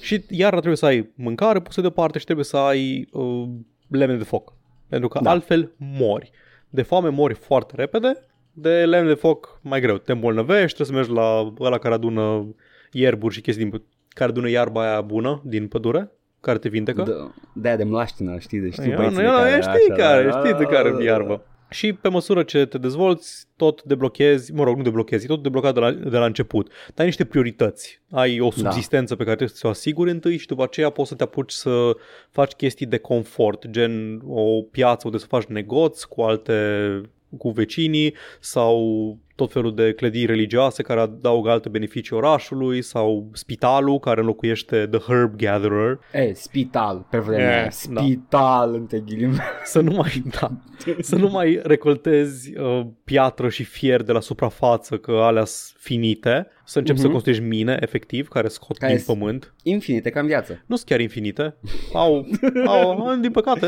Și 0.01 0.23
iarna 0.29 0.57
trebuie 0.57 0.77
să 0.77 0.85
ai 0.85 1.09
mâncare 1.15 1.59
pusă 1.59 1.81
deoparte 1.81 2.17
și 2.19 2.23
trebuie 2.25 2.45
să 2.45 2.57
ai 2.57 3.07
uh, 3.11 3.47
lemne 3.87 4.15
de 4.17 4.23
foc. 4.23 4.53
Pentru 4.89 5.07
că 5.07 5.19
Da. 5.23 5.29
altfel 5.29 5.71
mori. 5.77 6.31
De 6.69 6.81
foame 6.81 7.09
mori 7.09 7.33
foarte 7.33 7.73
repede, 7.75 8.25
de 8.53 8.69
lemne 8.85 9.07
de 9.07 9.13
foc 9.13 9.59
mai 9.61 9.81
greu. 9.81 9.97
Te 9.97 10.11
îmbolnăvești, 10.11 10.75
trebuie 10.77 11.05
să 11.05 11.11
mergi 11.11 11.23
la 11.23 11.53
ăla 11.59 11.77
care 11.77 11.93
adună 11.93 12.55
ierburi 12.91 13.33
și 13.33 13.41
chestii 13.41 13.65
din, 13.65 13.81
care 14.15 14.29
adună 14.29 14.49
iarba 14.49 14.81
aia 14.81 15.01
bună 15.01 15.41
din 15.43 15.67
pădure, 15.67 16.11
care 16.41 16.57
te 16.57 16.69
vindecă. 16.69 17.03
Da, 17.03 17.33
de-aia 17.53 17.77
de 17.77 17.83
mlaștină, 17.83 18.37
știi, 18.39 18.59
de 18.59 18.69
știi 18.69 18.89
Ia, 18.89 18.95
băieții 18.95 19.17
nu, 19.17 19.21
de 19.21 19.27
ia, 19.27 19.33
care, 19.33 19.61
știi 19.61 19.91
așa, 19.91 20.03
care, 20.03 20.29
da, 20.29 20.39
știi 20.39 20.53
de 20.53 20.63
care 20.63 20.89
da, 20.89 20.97
da, 20.97 21.03
iarbă. 21.03 21.45
Și 21.69 21.93
pe 21.93 22.09
măsură 22.09 22.43
ce 22.43 22.65
te 22.65 22.77
dezvolți, 22.77 23.47
tot 23.55 23.83
deblochezi, 23.83 24.53
mă 24.53 24.63
rog, 24.63 24.77
nu 24.77 24.83
deblochezi, 24.83 25.25
e 25.25 25.27
tot 25.27 25.43
deblocat 25.43 25.73
de 25.73 25.79
la, 25.79 25.91
de 25.91 26.17
la 26.17 26.25
început. 26.25 26.67
Dar 26.67 26.93
ai 26.95 27.05
niște 27.05 27.25
priorități. 27.25 28.01
Ai 28.11 28.39
o 28.39 28.51
subsistență 28.51 29.15
pe 29.15 29.23
care 29.23 29.35
trebuie 29.35 29.57
să 29.57 29.67
o 29.67 29.69
asiguri 29.69 30.11
întâi 30.11 30.37
și 30.37 30.47
după 30.47 30.63
aceea 30.63 30.89
poți 30.89 31.09
să 31.09 31.15
te 31.15 31.23
apuci 31.23 31.51
să 31.51 31.95
faci 32.29 32.51
chestii 32.51 32.85
de 32.85 32.97
confort, 32.97 33.67
gen 33.67 34.21
o 34.27 34.61
piață 34.61 35.01
unde 35.05 35.17
să 35.17 35.25
faci 35.25 35.45
negoți 35.45 36.07
cu 36.07 36.21
alte 36.21 37.01
cu 37.37 37.49
vecinii 37.49 38.13
sau 38.39 39.17
tot 39.35 39.51
felul 39.51 39.75
de 39.75 39.93
clădiri 39.93 40.25
religioase 40.25 40.83
care 40.83 40.99
adaugă 40.99 41.49
alte 41.49 41.69
beneficii 41.69 42.15
orașului 42.15 42.81
sau 42.81 43.29
spitalul 43.33 43.99
care 43.99 44.19
înlocuiește 44.19 44.87
The 44.91 44.99
Herb 44.99 45.35
Gatherer 45.35 45.99
E, 46.13 46.33
spital, 46.33 47.07
pe 47.09 47.17
vremea 47.17 47.45
E, 47.45 47.53
aia. 47.53 47.63
da. 47.63 47.69
Spital, 48.01 48.73
între 48.73 48.99
ghilimele. 49.05 49.41
să 49.63 49.79
nu 49.81 49.91
mai, 49.95 50.23
da, 50.39 50.51
să 50.99 51.15
nu 51.15 51.29
mai 51.29 51.59
recoltezi 51.63 52.57
uh, 52.57 52.85
piatră 53.03 53.49
și 53.49 53.63
fier 53.63 54.01
de 54.03 54.11
la 54.11 54.19
suprafață, 54.19 54.97
că 54.97 55.11
alea 55.11 55.45
sunt 55.45 55.79
finite, 55.81 56.47
să 56.67 56.77
începi 56.79 56.97
Mhm. 56.97 57.05
să 57.07 57.11
construiești 57.11 57.43
mine, 57.45 57.77
efectiv, 57.79 58.27
care 58.27 58.47
scot 58.47 58.77
Care 58.77 58.91
din 58.93 59.01
sunt- 59.03 59.17
pământ. 59.17 59.53
Infinite, 59.63 60.09
ca 60.09 60.19
în 60.19 60.25
viață. 60.25 60.63
Nu 60.65 60.75
sunt 60.75 60.89
chiar 60.89 60.99
infinite, 60.99 61.55
au, 61.93 62.25
au 62.65 63.15
din 63.21 63.31
păcate, 63.31 63.65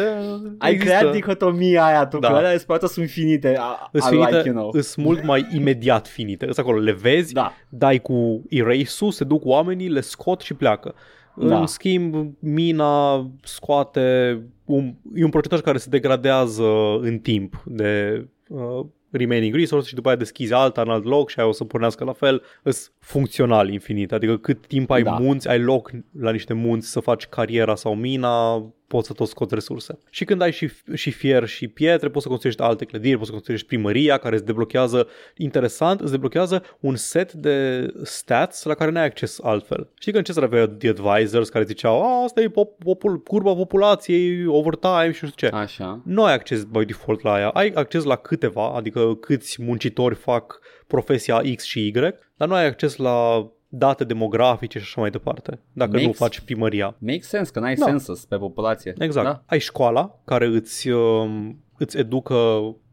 Ai 0.57 0.71
există. 0.71 0.95
creat 0.97 1.13
dihotomia 1.13 1.86
aia 1.86 2.05
tu, 2.05 2.19
Da. 2.19 2.27
că 2.27 2.33
alea 2.36 2.57
spate 2.57 2.88
sunt 2.88 3.09
finite. 3.09 3.57
I, 3.57 3.89
Îs 3.91 4.05
I 4.05 4.09
finite, 4.09 4.29
like, 4.36 4.47
you 4.50 4.55
know. 4.55 4.69
îs 4.74 4.95
mult 4.95 5.24
mai 5.24 5.47
imediat 5.60 6.08
finite. 6.08 6.48
Îs 6.48 6.58
acolo, 6.58 6.80
le 6.80 6.92
vezi, 6.92 7.34
Da. 7.34 7.54
dai 7.70 8.00
cu 8.02 8.42
erase-ul, 8.50 9.12
se 9.12 9.24
duc 9.24 9.46
oamenii, 9.46 9.90
le 9.90 10.02
scot 10.02 10.42
și 10.42 10.54
pleacă. 10.54 10.96
Da. 11.36 11.60
În 11.60 11.68
schimb, 11.68 12.34
mina 12.40 13.28
scoate 13.44 14.40
un, 14.66 14.94
e 15.16 15.24
un 15.24 15.30
procentaj 15.30 15.60
care 15.62 15.78
se 15.78 15.90
degradează 15.90 16.98
în 17.02 17.20
timp 17.20 17.64
de 17.66 18.26
uh, 18.48 18.86
remaining 19.12 19.56
resources 19.56 19.90
și 19.90 19.96
după 19.96 20.08
aia 20.08 20.18
deschizi 20.18 20.54
alta 20.54 20.82
în 20.82 20.90
alt 20.90 21.04
loc 21.06 21.30
și 21.30 21.40
aia 21.40 21.48
o 21.48 21.52
să 21.52 21.64
pornească 21.64 22.04
la 22.04 22.14
fel. 22.14 22.42
Îs 22.64 22.92
funcțional 23.00 23.70
infinit, 23.70 24.12
adică 24.12 24.38
cât 24.38 24.68
timp 24.68 24.90
ai 24.92 25.04
Da. 25.04 25.12
munți, 25.12 25.48
ai 25.50 25.60
loc 25.60 25.92
la 26.20 26.32
niște 26.32 26.54
munți 26.54 26.92
să 26.92 27.00
faci 27.00 27.26
cariera 27.28 27.76
sau 27.76 27.96
mina, 27.96 28.66
poți 28.88 29.08
să 29.08 29.13
tot 29.13 29.27
scoți 29.27 29.53
resurse. 29.53 29.98
Și 30.10 30.25
când 30.25 30.41
ai 30.41 30.51
și, 30.51 30.70
și 30.94 31.12
fier 31.12 31.48
și 31.48 31.67
pietre, 31.67 32.10
poți 32.10 32.22
să 32.22 32.27
construiești 32.27 32.62
alte 32.62 32.86
clădiri, 32.86 33.15
poți 33.15 33.25
să 33.25 33.32
construiești 33.32 33.67
primăria 33.67 34.17
care 34.17 34.36
îți 34.36 34.46
deblochează, 34.46 35.08
interesant, 35.36 36.00
îți 36.00 36.12
deblochează 36.12 36.63
un 36.79 36.96
set 36.96 37.34
de 37.34 37.88
stats 38.03 38.63
la 38.63 38.74
care 38.74 38.91
n-ai 38.91 39.06
acces 39.06 39.39
altfel. 39.44 39.89
Știi 40.00 40.12
că 40.12 40.17
în 40.17 40.24
ce 40.24 40.34
avea 40.41 40.67
The 40.67 40.89
Advisors 40.89 41.50
care 41.50 41.65
ziceau, 41.65 42.01
a, 42.03 42.24
asta 42.24 42.41
e 42.41 42.50
pop- 42.50 42.84
popul- 42.84 43.22
curba 43.22 43.53
populației, 43.53 44.46
overtime 44.46 45.12
și 45.12 45.24
nu 45.24 45.29
știu 45.29 45.48
ce. 45.48 45.56
Așa. 45.56 46.01
Nu 46.06 46.24
ai 46.24 46.34
acces 46.34 46.63
by 46.63 46.86
default 46.86 47.22
la 47.22 47.34
aia, 47.34 47.50
ai 47.50 47.72
acces 47.75 48.03
la 48.03 48.15
câteva, 48.15 48.74
adică 48.75 49.15
câți 49.15 49.63
muncitori 49.63 50.15
fac 50.15 50.60
profesia 50.88 51.41
X 51.56 51.63
și 51.63 51.88
Y, 51.88 51.91
dar 52.38 52.48
nu 52.48 52.53
ai 52.53 52.65
acces 52.65 52.96
la 52.96 53.48
date 53.67 54.03
demografice 54.03 54.77
și 54.79 54.83
așa 54.88 55.01
mai 55.01 55.09
departe, 55.09 55.59
dacă 55.74 55.91
nu 55.91 56.01
Makes- 56.01 56.17
faci 56.17 56.39
primăria. 56.39 56.95
Make 57.00 57.21
sense, 57.21 57.51
că 57.51 57.59
n-ai 57.59 57.75
Da. 57.75 57.86
census 57.86 58.25
pe 58.25 58.36
populație. 58.36 58.93
Exact. 59.00 59.25
Da? 59.27 59.41
Ai 59.45 59.59
școala 59.59 60.19
care 60.25 60.45
îți, 60.45 60.89
um, 60.89 61.63
îți 61.77 61.97
educă 61.97 62.36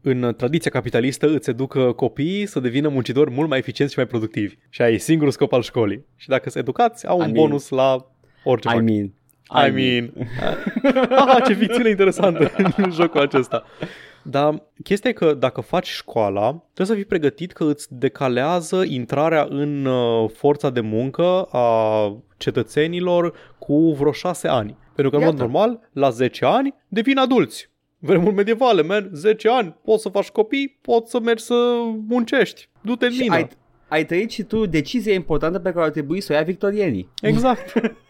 în 0.01 0.33
tradiția 0.37 0.71
capitalistă, 0.71 1.27
îți 1.27 1.49
educă 1.49 1.91
copiii 1.91 2.45
să 2.45 2.59
devină 2.59 2.87
muncitori 2.89 3.31
mult 3.31 3.49
mai 3.49 3.57
eficienți 3.57 3.93
și 3.93 3.99
mai 3.99 4.07
productivi. 4.09 4.55
Și 4.69 4.81
ai 4.81 4.97
singurul 4.97 5.31
scop 5.31 5.53
al 5.53 5.61
școlii. 5.61 6.05
Și 6.15 6.27
dacă 6.29 6.49
se 6.49 6.59
educați, 6.59 7.07
au 7.07 7.17
un 7.19 7.23
I 7.23 7.31
mean- 7.31 7.33
bonus 7.35 7.69
la 7.69 8.11
orice 8.43 8.67
I 8.67 8.71
fac. 8.71 8.81
mean. 8.81 9.13
I 9.67 9.69
mean. 9.71 10.13
ah, 11.27 11.43
ce 11.45 11.53
ficțiune 11.53 11.89
interesantă 11.89 12.51
în 12.77 12.91
jocul 12.91 13.19
acesta. 13.19 13.63
Dar 14.29 14.61
chestia 14.83 15.09
e 15.09 15.13
că 15.13 15.33
dacă 15.33 15.61
faci 15.61 15.87
școala, 15.87 16.49
trebuie 16.73 16.85
să 16.85 16.93
fii 16.93 17.05
pregătit 17.05 17.51
că 17.51 17.63
îți 17.63 17.87
decalează 17.89 18.83
intrarea 18.87 19.47
în 19.49 19.85
uh, 19.85 20.29
forța 20.33 20.69
de 20.69 20.79
muncă 20.81 21.41
a 21.51 22.17
cetățenilor 22.37 23.33
cu 23.59 23.91
vreo 23.91 24.11
șase 24.11 24.47
ani. 24.47 24.77
Pentru 24.95 25.09
că, 25.13 25.19
în 25.19 25.23
mod 25.25 25.39
Iată. 25.39 25.51
normal, 25.51 25.89
la 25.91 26.09
10 26.09 26.45
ani 26.45 26.73
devin 26.87 27.17
adulți. 27.17 27.69
Vremuri 27.99 28.35
medievale, 28.35 28.81
man, 28.81 29.09
10 29.13 29.49
ani, 29.49 29.75
poți 29.83 30.01
să 30.01 30.09
faci 30.09 30.29
copii, 30.29 30.77
poți 30.81 31.11
să 31.11 31.19
mergi 31.19 31.43
să 31.43 31.53
muncești. 32.07 32.69
Du-te 32.81 33.05
în 33.05 33.11
Și 33.11 33.21
mină. 33.21 33.33
ai, 33.33 33.47
ai 33.87 34.05
trăit 34.05 34.31
și 34.31 34.43
tu 34.43 34.65
decizia 34.65 35.13
importantă 35.13 35.59
pe 35.59 35.71
care 35.71 35.85
ar 35.85 35.91
trebui 35.91 36.21
să 36.21 36.31
o 36.33 36.35
ia 36.35 36.41
victorienii. 36.41 37.09
Exact. 37.21 37.73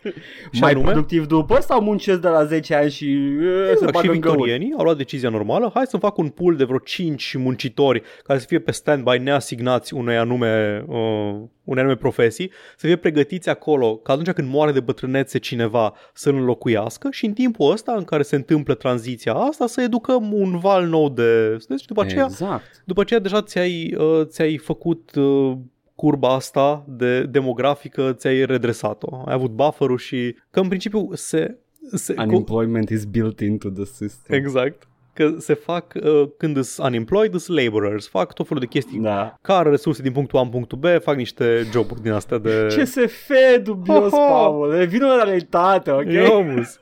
și 0.52 0.60
Mai 0.62 0.72
anume, 0.72 0.86
productiv 0.92 1.26
după 1.26 1.60
sau 1.62 1.82
muncesc 1.82 2.20
de 2.20 2.28
la 2.28 2.44
10 2.46 2.76
ani 2.76 2.90
și 2.92 3.06
uh, 3.40 3.66
se 3.66 3.72
Exact, 3.72 3.92
bagă 3.92 4.08
și 4.08 4.14
în 4.14 4.20
găuri? 4.22 4.38
victorienii 4.38 4.74
au 4.78 4.84
luat 4.84 4.98
decizia 4.98 5.30
normală, 5.30 5.72
hai 5.74 5.84
să 5.88 5.98
fac 5.98 6.18
un 6.18 6.30
pool 6.30 6.56
de 6.56 6.64
vreo 6.64 6.78
5 6.78 7.36
muncitori 7.36 8.02
care 8.24 8.40
să 8.40 8.46
fie 8.46 8.60
pe 8.60 8.72
standby 8.72 9.18
neasignați 9.18 9.94
unei 9.94 10.18
anume, 10.18 10.84
uh, 10.88 11.36
unei 11.64 11.82
anume 11.84 11.96
profesii, 11.96 12.52
să 12.78 12.86
fie 12.86 12.96
pregătiți 12.96 13.50
acolo 13.50 13.96
ca 13.96 14.12
atunci 14.14 14.32
când 14.32 14.50
moare 14.50 14.72
de 14.72 14.80
bătrânețe 14.80 15.38
cineva 15.38 15.94
să-l 16.14 16.36
înlocuiască 16.36 17.08
și 17.12 17.26
în 17.26 17.34
timpul 17.34 17.72
ăsta 17.72 17.94
în 17.98 18.04
care 18.04 18.24
se 18.24 18.36
întâmplă 18.36 18.74
tranziția 18.74 19.34
asta 19.34 19.68
să 19.68 19.82
educăm 19.82 20.34
un 20.34 20.58
val 20.58 20.86
nou 20.88 21.10
de... 21.10 21.58
Deci 21.68 21.86
după 21.86 22.02
aceea, 22.02 22.26
Exact. 22.26 22.82
după 22.86 23.02
aceea 23.02 23.20
deja 23.20 23.42
ți-ai, 23.42 23.96
uh, 23.98 24.22
ți-ai 24.26 24.58
făcut 24.58 25.12
uh, 25.16 25.52
curba 25.96 26.34
asta 26.34 26.86
de 26.88 27.24
demografică, 27.24 28.14
ți-ai 28.14 28.46
redresat-o. 28.46 29.24
Ai 29.25 29.34
avut 29.34 29.52
buffer-ul 29.52 29.98
și 29.98 30.36
că 30.52 30.60
în 30.60 30.68
principiu 30.68 31.10
se 31.14 31.58
se, 31.94 32.14
cu, 32.14 32.22
Unemployment 32.22 32.90
is 32.90 33.06
built 33.06 33.40
into 33.40 33.70
the 33.70 33.86
system. 33.86 34.36
exact. 34.38 34.88
Că 35.14 35.36
se 35.38 35.54
fac, 35.54 35.94
uh, 36.04 36.30
când 36.38 36.64
sunt 36.64 36.88
unemployed, 36.88 37.36
sunt 37.36 37.58
laborers, 37.58 38.08
fac 38.08 38.34
tot 38.34 38.48
felul 38.48 38.62
de 38.62 38.68
chestii. 38.70 39.00
Da. 39.00 39.38
Care 39.42 39.70
resurse 39.70 40.02
din 40.02 40.12
punctul 40.12 40.40
A 40.40 40.42
în 40.42 40.50
punctul 40.50 40.78
B, 40.78 40.86
fac 41.02 41.16
niște 41.16 41.68
joburi 41.72 42.02
din 42.02 42.12
astea 42.12 42.38
de... 42.38 42.66
CSF 42.75 43.32
dubios, 43.64 44.12
Ho, 44.12 44.18
ho. 44.18 44.28
Paul. 44.28 44.72
Revină 44.72 45.06
la 45.06 45.24
realitate, 45.24 45.92
ok? 45.92 46.12
Iomus. 46.12 46.80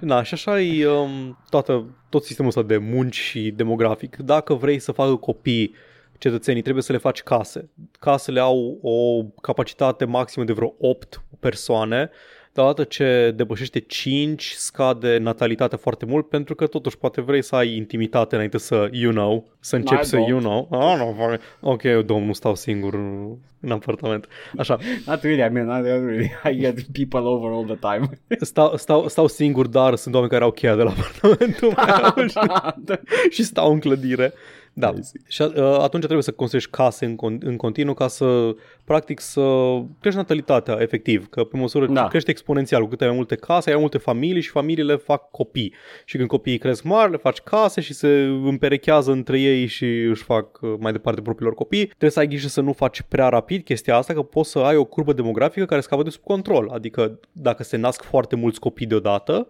Na, 0.00 0.22
și 0.22 0.34
așa 0.34 0.60
e 0.60 0.86
um, 0.88 1.38
toată, 1.50 1.84
tot 2.08 2.24
sistemul 2.24 2.50
ăsta 2.50 2.62
de 2.62 2.76
munci 2.76 3.16
și 3.16 3.50
demografic. 3.56 4.16
Dacă 4.16 4.54
vrei 4.54 4.78
să 4.78 4.92
facă 4.92 5.14
copii 5.16 5.74
cetățenii, 6.28 6.62
trebuie 6.62 6.82
să 6.82 6.92
le 6.92 6.98
faci 6.98 7.22
case. 7.22 7.70
Casele 7.98 8.40
au 8.40 8.78
o 8.82 9.24
capacitate 9.40 10.04
maximă 10.04 10.44
de 10.44 10.52
vreo 10.52 10.74
8 10.78 11.22
persoane, 11.40 12.10
dar 12.52 12.64
odată 12.64 12.84
ce 12.84 13.32
depășește 13.36 13.78
5, 13.80 14.52
scade 14.56 15.18
natalitatea 15.18 15.78
foarte 15.78 16.04
mult, 16.04 16.28
pentru 16.28 16.54
că 16.54 16.66
totuși 16.66 16.98
poate 16.98 17.20
vrei 17.20 17.42
să 17.42 17.56
ai 17.56 17.76
intimitate 17.76 18.34
înainte 18.34 18.58
să, 18.58 18.88
you 18.90 19.12
know, 19.12 19.46
să 19.60 19.76
începi 19.76 20.00
I 20.00 20.04
să, 20.04 20.16
don't. 20.16 20.28
you 20.28 20.38
know. 20.38 20.68
Ah, 20.70 20.98
no, 20.98 21.12
fuck. 21.12 21.40
ok, 21.60 21.82
domnul, 22.06 22.34
stau 22.34 22.54
singur 22.54 22.94
în 23.60 23.70
apartament. 23.70 24.28
Așa, 24.58 24.78
Not 25.06 25.22
really, 25.22 25.42
I 25.44 25.48
mean, 25.52 25.66
not 25.66 25.84
really. 25.84 26.30
I 26.50 26.58
get 26.58 26.82
people 26.92 27.20
over 27.20 27.50
all 27.52 27.64
the 27.64 27.94
time. 27.94 28.10
stau, 28.50 28.76
stau, 28.76 29.08
stau 29.08 29.26
singur, 29.26 29.66
dar 29.66 29.94
sunt 29.94 30.14
oameni 30.14 30.32
care 30.32 30.44
au 30.44 30.50
cheia 30.50 30.76
de 30.76 30.82
la 30.82 30.90
apartamentul 30.90 31.74
meu 32.16 32.26
și, 32.26 32.34
Da. 32.34 32.94
și 33.34 33.42
stau 33.44 33.72
în 33.72 33.78
clădire. 33.78 34.32
Da. 34.76 34.88
I 34.98 35.02
see. 35.02 35.20
Și 35.28 35.42
uh, 35.42 35.52
atunci 35.56 36.02
trebuie 36.02 36.22
să 36.22 36.32
construiești 36.32 36.70
case 36.70 37.04
în, 37.04 37.14
con- 37.14 37.40
în 37.40 37.56
continuu 37.56 37.94
ca 37.94 38.08
să, 38.08 38.54
practic, 38.84 39.20
să 39.20 39.42
crești 40.00 40.18
natalitatea, 40.18 40.76
efectiv. 40.80 41.28
Că 41.28 41.44
pe 41.44 41.56
măsură 41.56 41.86
ce 41.86 41.92
Da. 41.92 42.08
crește 42.08 42.30
exponențial, 42.30 42.82
cu 42.82 42.88
cât 42.88 43.00
ai 43.00 43.06
mai 43.06 43.16
multe 43.16 43.34
case, 43.34 43.68
ai 43.68 43.74
mai 43.74 43.80
multe 43.80 43.98
familii 43.98 44.40
și 44.40 44.50
familiile 44.50 44.96
fac 44.96 45.30
copii. 45.30 45.74
Și 46.04 46.16
când 46.16 46.28
copiii 46.28 46.58
cresc 46.58 46.82
mari, 46.82 47.10
le 47.10 47.16
faci 47.16 47.38
case 47.40 47.80
și 47.80 47.92
se 47.92 48.08
împerechează 48.44 49.10
între 49.12 49.40
ei 49.40 49.66
și 49.66 49.84
își 49.84 50.22
fac 50.22 50.58
uh, 50.60 50.74
mai 50.78 50.92
departe 50.92 51.20
propriilor 51.20 51.54
copii. 51.54 51.86
Trebuie 51.86 52.10
să 52.10 52.18
ai 52.18 52.26
grijă 52.26 52.48
să 52.48 52.60
nu 52.60 52.72
faci 52.72 53.02
prea 53.02 53.28
rapid 53.28 53.64
chestia 53.64 53.96
asta, 53.96 54.12
că 54.12 54.22
poți 54.22 54.50
să 54.50 54.58
ai 54.58 54.76
o 54.76 54.84
curbă 54.84 55.12
demografică 55.12 55.66
care 55.66 55.80
scapă 55.80 56.02
de 56.02 56.10
sub 56.10 56.22
control. 56.22 56.68
Adică 56.68 57.20
dacă 57.32 57.62
se 57.62 57.76
nasc 57.76 58.02
foarte 58.02 58.36
mulți 58.36 58.60
copii 58.60 58.86
deodată, 58.86 59.46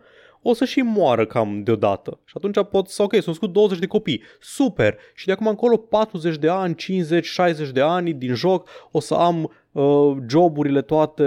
o 0.46 0.54
să 0.54 0.64
și 0.64 0.80
moară 0.80 1.26
cam 1.26 1.62
deodată. 1.62 2.18
Și 2.24 2.34
atunci 2.36 2.68
pot 2.70 2.88
să, 2.88 3.02
ok, 3.02 3.12
sunt 3.12 3.26
născut 3.26 3.52
20 3.52 3.78
de 3.78 3.86
copii, 3.86 4.22
super, 4.40 4.96
și 5.14 5.26
de 5.26 5.32
acum 5.32 5.46
încolo 5.46 5.76
40 5.76 6.36
de 6.36 6.48
ani, 6.48 6.74
50, 6.74 7.24
60 7.24 7.70
de 7.70 7.80
ani 7.80 8.12
din 8.12 8.34
joc, 8.34 8.68
o 8.90 9.00
să 9.00 9.14
am 9.14 9.50
uh, 9.72 10.16
joburile 10.28 10.82
toate 10.82 11.24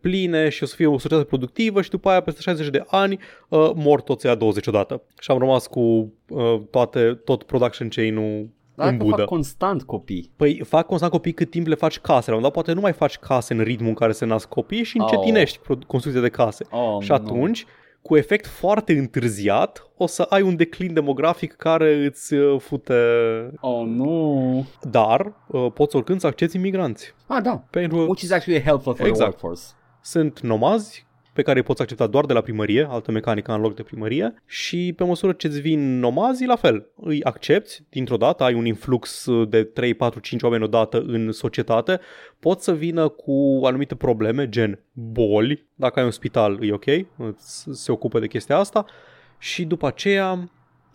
pline 0.00 0.48
și 0.48 0.62
o 0.62 0.66
să 0.66 0.74
fie 0.74 0.86
o 0.86 0.98
societate 0.98 1.24
productivă 1.24 1.82
și 1.82 1.90
după 1.90 2.08
aia 2.08 2.20
peste 2.20 2.40
60 2.40 2.68
de 2.68 2.84
ani 2.86 3.18
uh, 3.48 3.70
mor 3.74 4.00
toți 4.00 4.26
ăia 4.26 4.36
20 4.36 4.66
odată. 4.66 5.02
Și 5.18 5.30
am 5.30 5.38
rămas 5.38 5.66
cu 5.66 5.80
uh, 5.80 6.60
toate, 6.70 7.20
tot 7.24 7.42
production 7.42 7.88
chain-ul 7.88 8.48
Dar 8.74 8.88
în 8.88 8.92
dacă 8.92 9.04
budă. 9.04 9.16
fac 9.16 9.26
constant 9.26 9.82
copii. 9.82 10.30
Păi 10.36 10.60
fac 10.64 10.86
constant 10.86 11.12
copii 11.12 11.32
cât 11.32 11.50
timp 11.50 11.66
le 11.66 11.74
faci 11.74 11.98
case. 11.98 12.30
La 12.30 12.36
un 12.36 12.42
dat 12.42 12.52
poate 12.52 12.72
nu 12.72 12.80
mai 12.80 12.92
faci 12.92 13.16
case 13.16 13.54
în 13.54 13.60
ritmul 13.60 13.88
în 13.88 13.94
care 13.94 14.12
se 14.12 14.24
nasc 14.24 14.48
copii 14.48 14.82
și 14.82 14.98
încetinești 14.98 15.58
oh. 15.68 15.78
construcția 15.86 16.22
de 16.22 16.28
case. 16.28 16.66
Oh, 16.70 17.02
și 17.02 17.12
atunci, 17.12 17.66
cu 18.06 18.16
efect 18.16 18.46
foarte 18.46 18.98
întârziat, 18.98 19.90
o 19.96 20.06
să 20.06 20.22
ai 20.22 20.42
un 20.42 20.56
declin 20.56 20.92
demografic 20.92 21.52
care 21.52 22.04
îți 22.04 22.34
uh, 22.34 22.60
fute... 22.60 22.94
Oh, 23.60 23.86
nu. 23.86 24.66
Dar 24.90 25.32
uh, 25.46 25.72
poți 25.74 25.96
oricând 25.96 26.20
să 26.20 26.26
accepti 26.26 26.56
imigranți. 26.56 27.14
Ah, 27.26 27.42
da. 27.42 27.64
Pentru 27.70 27.98
Which 27.98 28.22
is 28.22 28.30
actually 28.30 28.62
helpful 28.62 28.94
for 28.94 29.06
Exact. 29.06 29.36
the 29.36 29.46
workforce. 29.46 29.62
sunt 30.00 30.40
nomazi 30.40 31.06
pe 31.34 31.42
care 31.42 31.58
îi 31.58 31.64
poți 31.64 31.82
accepta 31.82 32.06
doar 32.06 32.24
de 32.26 32.32
la 32.32 32.40
primărie, 32.40 32.86
altă 32.90 33.10
mecanică 33.12 33.52
în 33.52 33.60
loc 33.60 33.74
de 33.74 33.82
primărie 33.82 34.34
și 34.46 34.92
pe 34.96 35.04
măsură 35.04 35.32
ce 35.32 35.46
îți 35.46 35.60
vin 35.60 35.98
nomazii, 35.98 36.46
la 36.46 36.56
fel, 36.56 36.86
îi 36.96 37.22
accepti 37.24 37.82
dintr-o 37.88 38.16
dată, 38.16 38.44
ai 38.44 38.54
un 38.54 38.66
influx 38.66 39.26
de 39.48 39.62
3, 39.64 39.94
4, 39.94 40.20
5 40.20 40.42
oameni 40.42 40.62
odată 40.64 41.04
în 41.06 41.32
societate, 41.32 42.00
pot 42.38 42.60
să 42.60 42.74
vină 42.74 43.08
cu 43.08 43.60
anumite 43.64 43.94
probleme, 43.94 44.48
gen 44.48 44.78
boli, 44.92 45.66
dacă 45.74 45.98
ai 45.98 46.04
un 46.04 46.10
spital 46.10 46.58
e 46.62 46.72
ok, 46.72 46.86
îți- 47.16 47.66
se 47.72 47.92
ocupă 47.92 48.18
de 48.18 48.26
chestia 48.26 48.56
asta 48.58 48.84
și 49.38 49.64
după 49.64 49.86
aceea 49.86 50.48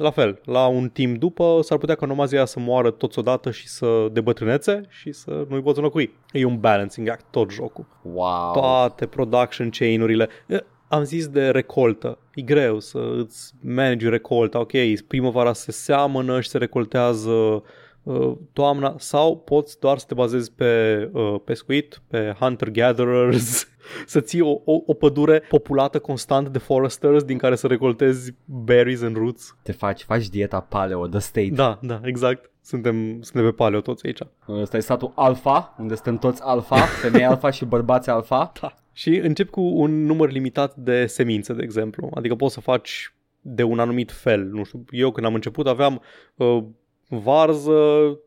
la 0.03 0.09
fel, 0.11 0.41
la 0.45 0.67
un 0.67 0.89
timp 0.89 1.17
după 1.17 1.59
s-ar 1.61 1.77
putea 1.77 1.95
ca 1.95 2.05
nomazii 2.05 2.37
aia 2.37 2.45
să 2.45 2.59
moară 2.59 2.91
toți 2.91 3.19
odată 3.19 3.51
și 3.51 3.67
să 3.67 4.07
debătrânețe 4.11 4.81
și 4.89 5.11
să 5.11 5.45
nu-i 5.49 5.61
poți 5.61 5.77
înlocui. 5.77 6.13
E 6.31 6.45
un 6.45 6.59
balancing 6.59 7.09
act 7.09 7.25
tot 7.29 7.51
jocul 7.51 7.85
Wow. 8.13 8.51
toate 8.53 9.05
production 9.05 9.69
chain-urile. 9.69 10.27
E, 10.47 10.63
Am 10.87 11.03
zis 11.03 11.27
de 11.27 11.49
recoltă. 11.49 12.17
E 12.35 12.41
greu 12.41 12.79
să 12.79 12.99
îți 13.17 13.53
manage 13.61 14.09
recolta. 14.09 14.59
Ok, 14.59 14.71
primăvara 15.07 15.53
se 15.53 15.71
seamănă 15.71 16.41
și 16.41 16.49
se 16.49 16.57
recoltează 16.57 17.63
uh, 18.03 18.31
toamna 18.53 18.95
sau 18.97 19.37
poți 19.37 19.79
doar 19.79 19.97
să 19.97 20.05
te 20.07 20.13
bazezi 20.13 20.51
pe 20.51 21.09
uh, 21.13 21.35
pescuit, 21.45 22.01
pe 22.07 22.35
hunter-gatherers, 22.39 23.67
să 24.05 24.21
ții 24.21 24.41
o, 24.41 24.49
o, 24.65 24.81
o 24.85 24.93
pădure 24.93 25.39
populată 25.39 25.99
constant 25.99 26.47
de 26.47 26.57
foresters 26.57 27.23
din 27.23 27.37
care 27.37 27.55
să 27.55 27.67
recoltezi 27.67 28.33
berries 28.45 29.01
and 29.01 29.15
roots. 29.15 29.57
Te 29.63 29.71
faci, 29.71 30.03
faci 30.03 30.29
dieta 30.29 30.59
paleo, 30.59 31.07
the 31.07 31.19
state. 31.19 31.51
Da, 31.53 31.79
da, 31.81 32.01
exact. 32.03 32.51
Suntem, 32.61 33.21
suntem 33.21 33.49
pe 33.49 33.55
paleo 33.55 33.79
toți 33.79 34.05
aici. 34.05 34.19
Ăsta 34.47 34.77
e 34.77 34.79
satul 34.79 35.11
alfa, 35.15 35.75
unde 35.79 35.95
suntem 35.95 36.17
toți 36.17 36.41
alfa, 36.43 36.75
femei 37.01 37.25
alfa 37.25 37.49
și 37.49 37.65
bărbați 37.65 38.09
alfa. 38.09 38.51
Da. 38.61 38.73
Și 38.93 39.09
încep 39.09 39.49
cu 39.49 39.61
un 39.61 40.05
număr 40.05 40.31
limitat 40.31 40.75
de 40.75 41.05
semințe, 41.05 41.53
de 41.53 41.63
exemplu. 41.63 42.11
Adică 42.13 42.35
poți 42.35 42.53
să 42.53 42.59
faci 42.59 43.13
de 43.41 43.63
un 43.63 43.79
anumit 43.79 44.11
fel. 44.11 44.43
Nu 44.43 44.63
știu, 44.63 44.85
eu 44.89 45.11
când 45.11 45.25
am 45.25 45.33
început 45.33 45.67
aveam 45.67 46.01
uh, 46.35 46.63
varză, 47.09 47.79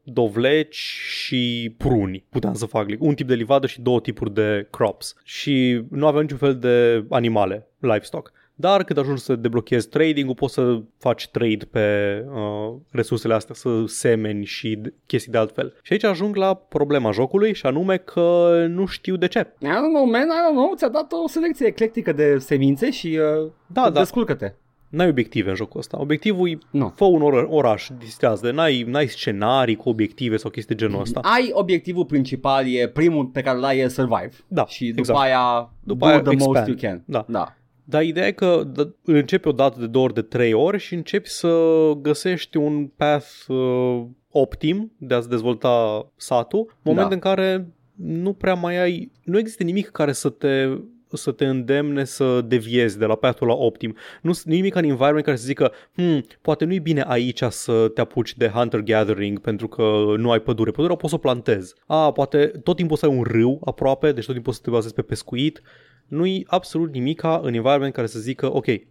dovleci 0.03 0.75
și 1.07 1.75
pruni. 1.79 2.25
Puteam 2.31 2.55
să 2.55 2.67
fac 2.67 2.87
un 2.99 3.15
tip 3.15 3.27
de 3.27 3.35
livadă 3.35 3.67
și 3.67 3.81
două 3.81 4.01
tipuri 4.01 4.35
de 4.35 4.67
crops. 4.71 5.15
Și 5.25 5.85
nu 5.91 6.07
aveam 6.07 6.23
niciun 6.23 6.39
fel 6.39 6.57
de 6.59 7.05
animale, 7.11 7.67
livestock. 7.79 8.33
Dar 8.55 8.85
când 8.85 8.99
ajungi 8.99 9.23
să 9.23 9.37
deblochezi 9.37 9.89
trading-ul, 9.89 10.35
poți 10.35 10.55
să 10.55 10.81
faci 10.99 11.29
trade 11.29 11.65
pe 11.71 12.17
uh, 12.35 12.75
resursele 12.91 13.35
astea, 13.35 13.55
să 13.55 13.85
semeni 13.87 14.45
și 14.45 14.79
d- 14.81 14.93
chestii 15.07 15.33
de 15.33 15.39
altfel. 15.39 15.77
Și 15.83 15.93
aici 15.93 16.05
ajung 16.05 16.37
la 16.37 16.55
problema 16.55 17.11
jocului 17.11 17.55
și 17.55 17.67
anume 17.67 17.97
că 17.97 18.51
nu 18.69 18.87
știu 18.87 19.17
de 19.17 19.29
ce. 19.29 19.39
I 19.39 19.65
don't 19.65 19.93
know, 19.95 20.05
man, 20.05 20.23
I 20.29 20.49
don't 20.51 20.55
know, 20.55 20.73
ți-a 20.77 20.89
dat 20.89 21.13
o 21.25 21.29
selecție 21.29 21.67
eclectică 21.67 22.13
de 22.13 22.39
semințe 22.39 22.91
și 22.91 23.19
uh, 23.43 23.51
Da, 23.67 23.91
da. 23.91 23.99
descurcă-te. 23.99 24.53
N-ai 24.93 25.09
obiective 25.09 25.49
în 25.49 25.55
jocul 25.57 25.81
ăsta. 25.81 26.01
Obiectivul 26.01 26.49
e 26.49 26.59
Nu. 26.71 26.93
fă 26.97 27.05
un 27.05 27.23
or- 27.23 27.47
oraș, 27.51 27.89
distrează. 27.99 28.51
N-ai, 28.51 28.83
n-ai 28.83 29.07
scenarii 29.07 29.77
cu 29.77 29.89
obiective 29.89 30.37
sau 30.37 30.51
chestii 30.51 30.75
de 30.75 30.85
genul 30.85 31.01
ăsta. 31.01 31.21
Ai 31.23 31.51
obiectivul 31.53 32.05
principal, 32.05 32.69
e 32.69 32.89
primul 32.89 33.25
pe 33.27 33.41
care 33.41 33.59
l-ai 33.59 33.79
e 33.79 33.89
survive. 33.89 34.31
Da, 34.49 34.67
Și 34.67 34.87
după 34.87 34.99
exact. 35.01 35.19
aia 35.19 35.73
După 35.85 35.99
do 36.05 36.11
aia 36.11 36.21
the 36.21 36.31
most 36.37 36.45
expand. 36.45 36.67
you 36.69 36.77
can. 36.91 37.03
Da. 37.07 37.25
da. 37.29 37.57
Dar 37.85 38.03
ideea 38.03 38.27
e 38.27 38.33
că 38.33 38.63
d- 38.73 38.89
începi 39.05 39.49
o 39.49 39.53
dată 39.53 39.81
de 39.81 39.87
două 39.87 40.05
ori, 40.05 40.15
de 40.15 40.23
trei 40.23 40.53
ori 40.53 40.79
și 40.79 40.95
începi 40.95 41.29
să 41.29 41.59
găsești 42.03 42.57
un 42.57 42.87
path 42.87 43.27
uh, 43.49 44.03
optim 44.31 44.93
de 44.99 45.15
a-ți 45.15 45.29
dezvolta 45.29 46.07
satul, 46.17 46.77
moment 46.83 47.09
Da. 47.09 47.15
în 47.15 47.21
care 47.21 47.69
nu 47.97 48.33
prea 48.33 48.55
mai 48.55 48.77
ai, 48.81 49.11
nu 49.25 49.39
există 49.39 49.63
nimic 49.63 49.89
care 49.89 50.13
să 50.13 50.29
te 50.29 50.69
să 51.17 51.33
te 51.33 51.47
îndemne 51.47 52.05
să 52.05 52.41
deviezi 52.41 52.99
de 52.99 53.05
la 53.05 53.15
pathul 53.15 53.47
la 53.47 53.55
optim. 53.55 53.97
Nu 54.23 54.33
nu 54.45 54.53
e 54.53 54.57
nimic 54.57 54.75
în 54.75 54.85
environment 54.85 55.25
care 55.25 55.37
să 55.37 55.45
zică, 55.45 55.73
hmm, 55.95 56.25
poate 56.43 56.65
nu 56.65 56.73
e 56.73 56.79
bine 56.79 57.05
aici 57.07 57.43
să 57.49 57.89
te 57.95 58.01
apuci 58.01 58.37
de 58.37 58.49
hunter-gathering 58.49 59.39
pentru 59.39 59.69
că 59.69 60.05
nu 60.17 60.31
ai 60.31 60.41
pădure. 60.41 60.71
Pădurea 60.71 60.97
poți 60.97 61.09
să 61.09 61.15
o 61.15 61.19
plantezi. 61.19 61.75
A, 61.87 62.13
poate 62.13 62.47
tot 62.47 62.77
timpul 62.77 62.97
să 62.97 63.07
ai 63.07 63.17
un 63.17 63.23
râu 63.23 63.61
aproape, 63.65 64.13
deci 64.13 64.25
tot 64.25 64.35
timpul 64.35 64.53
să 64.53 64.61
te 64.63 64.71
bazezi 64.71 64.95
pe 64.95 65.03
pescuit 65.03 65.63
nu-i 66.13 66.45
absolut 66.49 66.93
nimica 66.93 67.41
în 67.43 67.55
environment 67.55 67.95
care 67.95 68.07
să 68.07 68.19
zică, 68.19 68.55
ok, 68.55 68.67
în, 68.67 68.83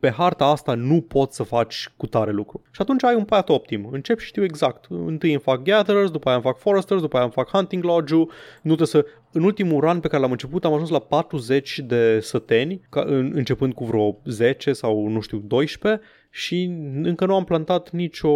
pe 0.00 0.10
harta 0.10 0.44
asta 0.44 0.74
nu 0.74 1.00
poți 1.00 1.36
să 1.36 1.42
faci 1.42 1.92
cu 1.96 2.06
tare 2.06 2.30
lucru. 2.30 2.62
Și 2.70 2.80
atunci 2.80 3.04
ai 3.04 3.14
un 3.14 3.24
path 3.24 3.50
optim. 3.50 3.88
Încep 3.92 4.18
și 4.18 4.26
știu 4.26 4.44
exact. 4.44 4.84
Întâi 4.88 5.30
îmi 5.30 5.40
fac 5.40 5.62
gatherers, 5.62 6.10
după 6.10 6.28
aia 6.28 6.36
îmi 6.36 6.46
fac 6.46 6.58
foresters, 6.58 7.00
după 7.00 7.16
aia 7.16 7.24
îmi 7.24 7.34
fac 7.34 7.48
hunting 7.50 7.84
lodge-ul. 7.84 8.30
Nu 8.62 8.74
trebuie 8.74 8.86
să... 8.86 9.06
În 9.32 9.42
ultimul 9.44 9.80
run 9.80 10.00
pe 10.00 10.08
care 10.08 10.22
l-am 10.22 10.30
început 10.30 10.64
am 10.64 10.72
ajuns 10.72 10.90
la 10.90 10.98
40 10.98 11.78
de 11.78 12.20
săteni, 12.20 12.80
ca, 12.90 13.00
în, 13.06 13.32
începând 13.34 13.72
cu 13.72 13.84
vreo 13.84 14.16
10 14.24 14.72
sau 14.72 15.08
nu 15.08 15.20
știu 15.20 15.38
12 15.38 16.02
și 16.30 16.64
încă 17.02 17.26
nu 17.26 17.34
am 17.34 17.44
plantat 17.44 17.90
nicio, 17.90 18.32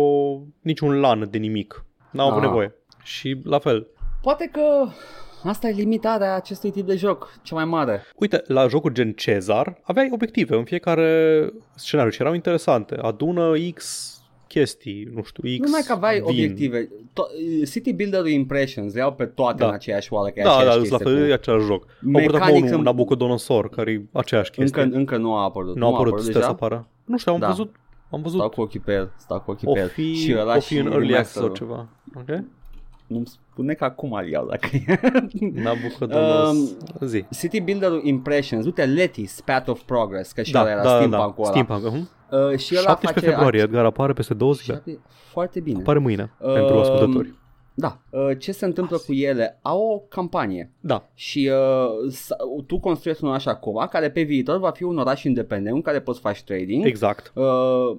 niciun 0.60 1.00
lan 1.00 1.28
de 1.30 1.38
nimic. 1.38 1.84
N-am 2.10 2.26
avut 2.30 2.42
Ah. 2.42 2.48
nevoie. 2.48 2.74
Și 3.02 3.40
la 3.44 3.58
fel, 3.58 3.86
Poate 4.22 4.48
că 4.52 4.86
asta 5.44 5.68
e 5.68 5.72
limitarea 5.72 6.34
acestui 6.34 6.70
tip 6.70 6.86
de 6.86 6.96
joc, 6.96 7.32
cea 7.42 7.54
mai 7.54 7.64
mare. 7.64 8.02
Uite, 8.16 8.42
la 8.46 8.66
jocuri 8.68 8.94
gen 8.94 9.12
Cezar 9.12 9.80
aveai 9.82 10.08
obiective 10.12 10.56
în 10.56 10.64
fiecare 10.64 11.50
scenariu 11.74 12.10
și 12.10 12.20
erau 12.20 12.34
interesante. 12.34 12.94
Adună 13.02 13.52
X 13.74 14.12
chestii, 14.46 15.08
nu 15.14 15.22
știu, 15.22 15.42
X 15.60 15.64
Numai 15.66 15.82
că 15.86 15.92
aveai 15.92 16.14
vin. 16.14 16.24
obiective. 16.28 16.88
to- 16.88 17.66
City 17.70 17.92
Builder 17.94 18.26
Impressions 18.26 18.92
le 18.94 19.00
iau 19.00 19.12
pe 19.12 19.24
toate 19.24 19.56
Da. 19.58 19.66
în 19.66 19.72
aceeași 19.74 20.12
oală, 20.12 20.28
că 20.28 20.40
e 20.40 20.42
Da, 20.42 20.48
da, 20.48 20.56
aceeași 20.56 20.78
îți 20.78 20.90
la 20.90 20.96
chestie 20.96 21.14
fel, 21.16 21.24
cu- 21.24 21.30
e 21.30 21.32
același 21.32 21.64
joc. 21.66 21.82
Au 21.84 22.20
purtat 22.20 22.32
Mecanic 22.40 22.64
unul 22.64 22.76
în- 22.76 22.82
Nabucodonosor, 22.82 23.68
care 23.68 23.90
e 23.90 24.02
aceeași 24.12 24.50
chestie. 24.50 24.82
Încă, 24.82 24.96
încă 24.96 25.16
nu 25.16 25.34
a 25.34 25.42
apărut. 25.42 25.76
nu 25.76 25.86
a 25.86 25.88
apărut, 25.94 26.16
deja? 26.16 26.30
stă 26.30 26.40
să 26.40 26.46
apară. 26.48 26.88
Nu 27.04 27.16
știu, 27.18 27.32
am 27.32 27.38
Da. 27.38 27.46
văzut, 27.46 27.74
am 28.10 28.22
văzut 28.22 28.38
Stau 28.38 28.48
cu 28.50 28.60
ochii 28.60 28.80
pe 28.80 28.92
el, 28.92 29.12
stau 29.18 29.40
cu 29.40 29.50
ochii 29.50 29.66
o 29.68 29.72
pe 29.72 29.78
el. 29.80 29.88
fi, 29.88 30.12
și 30.14 30.34
ăla 30.38 30.56
o 30.56 30.60
fi 30.60 30.66
și 30.74 30.78
în 30.78 30.86
early 30.86 31.14
access 31.14 31.32
sau 31.32 31.42
remasterul. 31.42 31.54
ceva. 31.54 31.88
Ok? 32.20 32.44
Nu-mi 33.06 33.26
spune 33.58 33.74
că 33.74 33.84
acum 33.84 34.12
îl 34.12 34.28
iau 34.28 34.46
dacă 34.46 34.68
e. 34.72 35.00
Nabucodonosor. 35.62 36.76
zi. 37.00 37.24
City 37.38 37.60
Builder 37.60 37.90
Impressions, 38.02 38.64
uite 38.64 38.84
Letis, 38.84 39.40
Path 39.44 39.68
of 39.70 39.80
Progress, 39.82 40.32
că 40.32 40.42
și 40.42 40.52
Da, 40.52 40.60
ăla 40.60 40.70
era 40.70 40.82
da, 40.82 40.88
da, 40.88 40.94
steampunk-ul 40.96 41.44
ăla. 41.44 41.50
Steampunk. 41.50 41.80
uh-huh. 41.94 42.16
Uh, 42.52 42.58
și 42.58 42.74
ăla 42.78 42.86
17 42.88 43.06
face 43.06 43.26
februarie, 43.26 43.60
Edgar, 43.60 43.84
apare 43.84 44.12
peste 44.12 44.34
două 44.34 44.52
zile. 44.52 44.74
Șapte- 44.74 44.98
Foarte 45.30 45.60
bine. 45.60 45.78
Apare 45.80 45.98
mâine, 45.98 46.32
Um, 46.40 46.52
pentru 46.52 46.78
ascultători. 46.78 47.34
Da. 47.74 47.98
Uh, 48.10 48.30
ce 48.38 48.52
se 48.52 48.64
întâmplă 48.64 48.96
cu 49.06 49.12
ele? 49.12 49.58
Au 49.62 49.80
o 49.80 49.98
campanie 49.98 50.72
Da, 50.80 51.08
și 51.14 51.50
uh, 51.52 52.10
s- 52.12 52.28
tu 52.66 52.78
construiești 52.78 53.24
un 53.24 53.30
oraș 53.30 53.46
acum 53.46 53.86
care 53.90 54.10
pe 54.10 54.22
viitor 54.22 54.58
va 54.58 54.70
fi 54.70 54.82
un 54.82 54.98
oraș 54.98 55.22
independent 55.22 55.74
în 55.74 55.82
care 55.82 56.00
poți 56.00 56.20
face 56.20 56.42
trading. 56.44 56.86
exact. 56.86 57.32
Uh, 57.34 57.44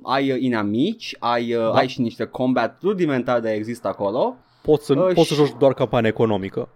ai 0.03 0.31
uh, 0.31 0.37
inamici, 0.41 1.15
ai, 1.19 1.53
uh, 1.53 1.61
Da. 1.61 1.71
ai 1.71 1.87
și 1.87 2.01
niște 2.01 2.25
combat 2.25 2.77
rudimentare 2.81 3.39
de 3.39 3.51
există 3.51 3.87
acolo. 3.87 4.35
Poți 4.61 4.85
să, 4.85 4.93
Uh, 4.93 5.11
poți 5.13 5.27
să 5.27 5.33
și- 5.33 5.39
joci 5.39 5.53
doar 5.59 5.73
campanie 5.73 6.09
economică. 6.09 6.69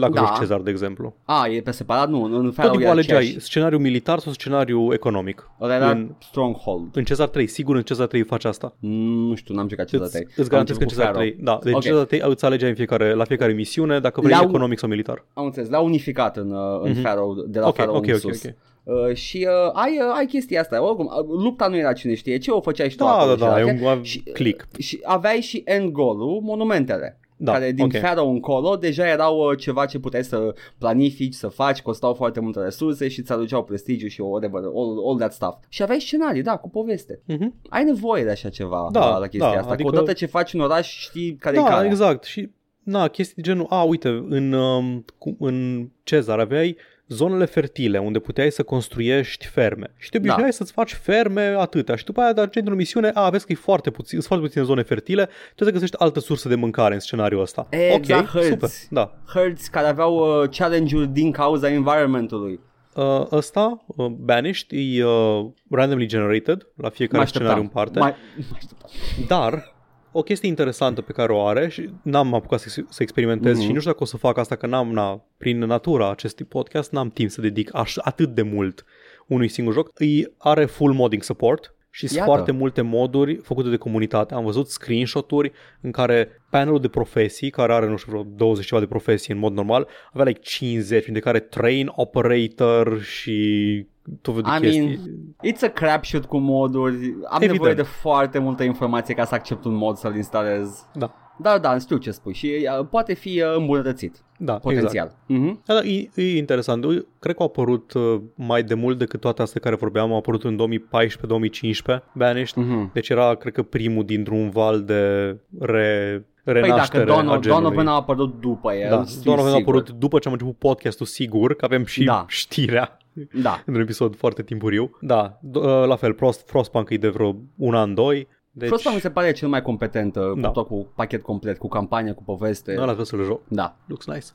Dacă 0.00 0.12
Da. 0.12 0.20
joci 0.20 0.38
Cezar, 0.38 0.60
de 0.60 0.70
exemplu. 0.70 1.14
A, 1.24 1.46
e 1.48 1.60
pe 1.60 1.70
separat? 1.70 2.08
Nu, 2.08 2.22
în 2.22 2.30
Tot 2.44 2.54
felul 2.54 2.70
timpul 2.70 2.86
e 2.86 2.90
alegeai 2.90 3.18
aceeași. 3.18 3.40
scenariu 3.40 3.78
militar 3.78 4.18
sau 4.18 4.32
scenariu 4.32 4.92
economic. 4.92 5.50
Ăla 5.60 5.74
era 5.74 5.90
În, 5.90 6.08
Stronghold. 6.18 6.96
în 6.96 7.04
Cezar 7.04 7.28
3, 7.28 7.46
sigur 7.46 7.76
în 7.76 7.82
Cezar 7.82 8.06
3 8.06 8.22
faci 8.22 8.44
asta. 8.44 8.74
Mm, 8.80 9.28
Nu 9.28 9.34
știu, 9.34 9.54
n-am 9.54 9.68
jucat 9.68 9.86
ce 9.86 9.96
Îți, 9.96 10.12
dată 10.12 10.26
îți 10.36 10.48
garantez 10.48 10.76
că 10.76 10.82
în 10.82 10.88
Cezar 10.88 11.14
3, 11.14 11.36
da, 11.40 11.58
deci 11.62 11.72
Ok. 11.72 11.78
okay. 11.78 11.90
Cezar 11.90 12.04
3 12.04 12.20
îți 12.24 12.44
alegeai 12.44 12.70
în 12.70 12.76
fiecare, 12.76 13.14
la 13.14 13.24
fiecare 13.24 13.52
misiune 13.52 14.00
dacă 14.00 14.20
vrei 14.20 14.32
Le-au- 14.32 14.48
economic 14.48 14.78
sau 14.78 14.88
militar. 14.88 15.24
Am 15.32 15.44
înțeles, 15.44 15.68
l-au 15.68 15.84
unificat 15.84 16.36
în, 16.36 16.50
uh, 16.50 16.80
în 16.82 16.90
Mhm. 16.90 17.02
Pharaoh, 17.02 17.36
de 17.46 17.58
la 17.58 17.66
Ok, 17.68 17.74
Pharaoh 17.74 17.96
ok, 17.96 18.06
în 18.06 18.12
ok, 18.12 18.18
sus. 18.20 18.44
ok. 18.44 18.52
Uh, 18.82 19.14
și 19.14 19.46
uh, 19.50 19.70
ai, 19.72 19.98
uh, 20.00 20.14
ai 20.18 20.26
chestia 20.26 20.60
asta, 20.60 20.82
oricum, 20.84 21.04
uh, 21.06 21.42
lupta 21.42 21.66
nu 21.66 21.76
era 21.76 21.92
cine 21.92 22.14
știe 22.14 22.38
ce, 22.38 22.50
o 22.50 22.60
făceai 22.60 22.90
și 22.90 22.96
tu 22.96 23.04
Da, 23.04 23.10
acolo 23.10 23.34
da, 23.34 23.44
și 23.46 23.50
da, 23.52 23.58
e 23.58 23.62
alea. 23.62 23.92
un 23.94 24.02
și, 24.02 24.20
click. 24.32 24.66
și 24.78 25.00
aveai 25.04 25.40
și 25.40 25.62
end 25.64 25.90
goal-ul, 25.90 26.40
monumentele. 26.42 27.18
Da, 27.38 27.52
care 27.52 27.72
din 27.72 27.84
ok. 27.84 27.98
Pharaoh 27.98 28.28
încolo 28.28 28.76
deja 28.76 29.08
erau 29.08 29.38
uh, 29.50 29.58
ceva 29.58 29.86
ce 29.86 29.98
puteai 29.98 30.24
să 30.24 30.54
planifici, 30.78 31.34
să 31.34 31.48
faci, 31.48 31.82
costau 31.82 32.14
foarte 32.14 32.40
multe 32.40 32.60
resurse 32.60 33.08
și 33.08 33.20
îți 33.20 33.32
aduceau 33.32 33.64
prestigiu 33.64 34.06
și 34.06 34.20
whatever, 34.20 34.60
all, 34.62 34.98
all 35.08 35.16
that 35.18 35.32
stuff. 35.32 35.56
Și 35.68 35.82
aveai 35.82 36.00
scenarii, 36.00 36.42
da, 36.42 36.56
cu 36.56 36.68
poveste. 36.70 37.20
Mhm. 37.26 37.54
Ai 37.68 37.84
nevoie 37.84 38.24
de 38.24 38.30
așa 38.30 38.48
ceva 38.48 38.88
Da, 38.92 39.00
la, 39.00 39.18
la 39.18 39.26
chestia 39.26 39.52
da, 39.52 39.58
asta, 39.58 39.72
adică- 39.72 39.90
că 39.90 39.96
odată 39.96 40.12
ce 40.12 40.26
faci 40.26 40.52
un 40.52 40.60
oraș 40.60 40.98
știi 41.00 41.34
care 41.34 41.56
e 41.56 41.60
Da, 41.60 41.64
calea. 41.68 41.90
exact. 41.90 42.24
Și 42.24 42.50
na, 42.82 43.08
chestii 43.08 43.34
de 43.42 43.48
genul, 43.48 43.66
a, 43.68 43.82
uite, 43.82 44.08
în, 44.28 44.52
um, 44.52 45.04
cu- 45.18 45.36
în 45.38 45.88
Cezar 46.02 46.38
aveai 46.38 46.76
zonele 47.08 47.44
fertile 47.44 47.98
unde 47.98 48.18
puteai 48.18 48.50
să 48.52 48.62
construiești 48.62 49.46
ferme. 49.46 49.94
Și 49.98 50.08
te 50.10 50.16
obișnuiai 50.16 50.50
Da. 50.50 50.56
să-ți 50.56 50.72
faci 50.72 50.94
ferme 50.94 51.54
atâtea. 51.58 51.94
Și 51.96 52.04
după 52.04 52.20
aia, 52.20 52.32
dar 52.32 52.50
într-o 52.54 52.74
misiune, 52.74 53.10
a, 53.14 53.30
vezi 53.30 53.46
că 53.46 53.52
e 53.52 53.54
foarte 53.54 53.90
puțin, 53.90 54.10
sunt 54.18 54.24
foarte 54.24 54.46
puține 54.46 54.64
zone 54.64 54.82
fertile, 54.82 55.28
trebuie 55.54 55.66
să 55.66 55.72
găsești 55.72 55.96
altă 55.98 56.20
sursă 56.20 56.48
de 56.48 56.54
mâncare 56.54 56.94
în 56.94 57.00
scenariul 57.00 57.40
ăsta. 57.40 57.66
Exact, 57.70 58.22
ok, 58.24 58.28
hărți. 58.30 58.48
super, 58.48 58.68
da. 58.90 59.14
Herds 59.34 59.66
care 59.66 59.86
aveau 59.86 60.42
uh, 60.42 60.48
challenge-uri 60.48 61.06
din 61.08 61.30
cauza 61.32 61.68
environmentului. 61.70 62.60
Uh, 62.94 63.26
ăsta, 63.32 63.84
uh, 63.86 64.06
Banished, 64.06 64.66
e 64.70 65.04
uh, 65.04 65.46
randomly 65.70 66.06
generated 66.06 66.66
la 66.76 66.88
fiecare 66.88 67.18
Mă 67.22 67.28
scenariu 67.28 67.62
în 67.62 67.70
așteptam. 67.76 67.82
parte. 67.84 67.98
Mai, 67.98 68.14
mă 68.50 68.56
așteptam. 68.56 68.90
Dar 69.26 69.74
o 70.18 70.22
chestie 70.22 70.48
interesantă 70.48 71.00
pe 71.02 71.12
care 71.12 71.32
o 71.32 71.46
are 71.46 71.68
și 71.68 71.90
n-am 72.02 72.34
apucat 72.34 72.60
să, 72.60 72.68
să 72.88 73.02
experimentez 73.02 73.56
Mhm. 73.56 73.66
și 73.66 73.72
nu 73.72 73.78
știu 73.78 73.90
dacă 73.90 74.02
o 74.02 74.06
să 74.06 74.16
fac 74.16 74.38
asta 74.38 74.56
că 74.56 74.66
n-am, 74.66 74.92
na, 74.92 75.24
prin 75.36 75.58
natura 75.58 76.10
acestui 76.10 76.44
podcast, 76.44 76.92
n-am 76.92 77.10
timp 77.10 77.30
să 77.30 77.40
dedic 77.40 77.74
aș, 77.74 77.96
atât 77.96 78.34
de 78.34 78.42
mult 78.42 78.84
unui 79.26 79.48
singur 79.48 79.72
joc. 79.74 79.90
Îi 79.94 80.34
are 80.38 80.64
full 80.64 80.92
modding 80.92 81.22
support 81.22 81.74
și 81.96 82.06
sunt 82.06 82.18
Iată. 82.18 82.30
foarte 82.30 82.52
multe 82.52 82.80
moduri 82.80 83.36
făcute 83.36 83.68
de 83.68 83.76
comunitate. 83.76 84.34
Am 84.34 84.44
văzut 84.44 84.68
screenshot-uri 84.68 85.52
în 85.80 85.90
care 85.90 86.42
panelul 86.50 86.80
de 86.80 86.88
profesii, 86.88 87.50
care 87.50 87.72
are, 87.72 87.88
nu 87.88 87.96
știu, 87.96 88.12
vreo 88.12 88.26
20 88.36 88.66
ceva 88.66 88.80
de 88.80 88.86
profesii 88.86 89.34
în 89.34 89.38
mod 89.40 89.52
normal, 89.52 89.88
avea 90.12 90.24
like 90.24 90.40
50, 90.40 91.02
printre 91.02 91.22
care 91.22 91.40
train 91.40 91.92
operator 91.94 93.00
și 93.00 93.86
tot 94.22 94.34
felul 94.34 94.60
de 94.60 94.66
I 94.66 94.70
chestii. 94.70 95.00
mean, 95.42 95.54
It's 95.54 95.62
a 95.62 95.68
crapshoot 95.68 96.24
cu 96.24 96.38
moduri. 96.38 96.94
Am 97.06 97.36
Evident. 97.36 97.52
nevoie 97.52 97.74
de 97.74 97.82
foarte 97.82 98.38
multă 98.38 98.62
informație 98.62 99.14
ca 99.14 99.24
să 99.24 99.34
accept 99.34 99.64
un 99.64 99.74
mod 99.74 99.96
să-l 99.96 100.16
instalez. 100.16 100.86
Da, 100.94 101.14
Da, 101.38 101.58
da, 101.58 101.78
știu 101.78 101.96
ce 101.96 102.10
spui 102.10 102.34
și 102.34 102.68
uh, 102.80 102.86
poate 102.90 103.14
fi 103.14 103.42
uh, 103.42 103.56
îmbunătățit, 103.56 104.16
da, 104.38 104.52
exact. 104.52 104.62
potențial. 104.74 105.14
Mhm. 105.26 105.62
Da, 105.66 105.74
da, 105.74 105.80
e, 105.84 106.08
e 106.14 106.36
interesant. 106.36 106.84
Eu 106.84 106.90
Cred 107.18 107.34
că 107.36 107.42
au 107.42 107.46
apărut 107.48 107.92
uh, 107.92 108.20
mai 108.34 108.62
de 108.62 108.74
mult 108.74 108.98
decât 108.98 109.20
toate 109.20 109.42
astea 109.42 109.60
care 109.60 109.74
vorbeam. 109.76 110.10
Au 110.10 110.16
apărut 110.16 110.44
în 110.44 110.56
2014-2015, 110.56 112.02
Banished. 112.14 112.64
Mhm. 112.64 112.90
Deci 112.92 113.08
era, 113.08 113.34
cred 113.34 113.52
că, 113.52 113.62
primul 113.62 114.04
dintr-un 114.04 114.50
val 114.50 114.82
de 114.82 115.28
re, 115.60 116.24
Păi 116.44 116.52
renaștere 116.52 117.04
dacă 117.04 117.18
a 117.18 117.22
Dono- 117.22 117.40
genului. 117.40 117.62
Donovan 117.62 117.86
a 117.86 117.94
apărut 117.94 118.40
după 118.40 118.72
el, 118.72 118.90
da, 118.90 119.04
sunt 119.04 119.24
Donovan 119.24 119.52
a 119.52 119.56
sigur. 119.56 119.74
apărut 119.74 119.90
după 119.98 120.18
ce 120.18 120.26
am 120.28 120.32
început 120.34 120.56
podcastul, 120.58 121.06
sigur, 121.06 121.54
că 121.54 121.64
avem 121.64 121.84
și 121.84 122.04
Da. 122.04 122.24
știrea 122.28 122.96
Da. 123.42 123.62
în 123.66 123.74
un 123.74 123.80
episod 123.80 124.16
foarte 124.16 124.42
timpuriu. 124.42 124.90
Da, 125.00 125.38
d- 125.50 125.54
uh, 125.54 125.62
la 125.86 125.96
fel, 125.96 126.14
Frost, 126.14 126.48
Frostpunk 126.48 126.90
e 126.90 126.96
de 126.96 127.08
vreo 127.08 127.36
un 127.56 127.74
an, 127.74 127.94
doi. 127.94 128.28
Deci, 128.58 128.68
Frostpunk 128.68 128.94
mi 128.94 129.00
se 129.00 129.10
pare 129.10 129.32
cel 129.32 129.48
mai 129.48 129.62
competent, 129.62 130.16
uh, 130.16 130.22
Da. 130.36 130.48
cu 130.48 130.52
tot 130.52 130.66
cu 130.66 130.86
pachet 130.94 131.22
complet, 131.22 131.58
cu 131.58 131.68
campanie, 131.68 132.12
cu 132.12 132.22
poveste. 132.22 132.72
ăla 132.72 132.84
trebuie 132.84 133.06
să-l 133.06 133.24
joc. 133.24 133.40
Da. 133.48 133.76
Looks 133.86 134.06
nice. 134.06 134.26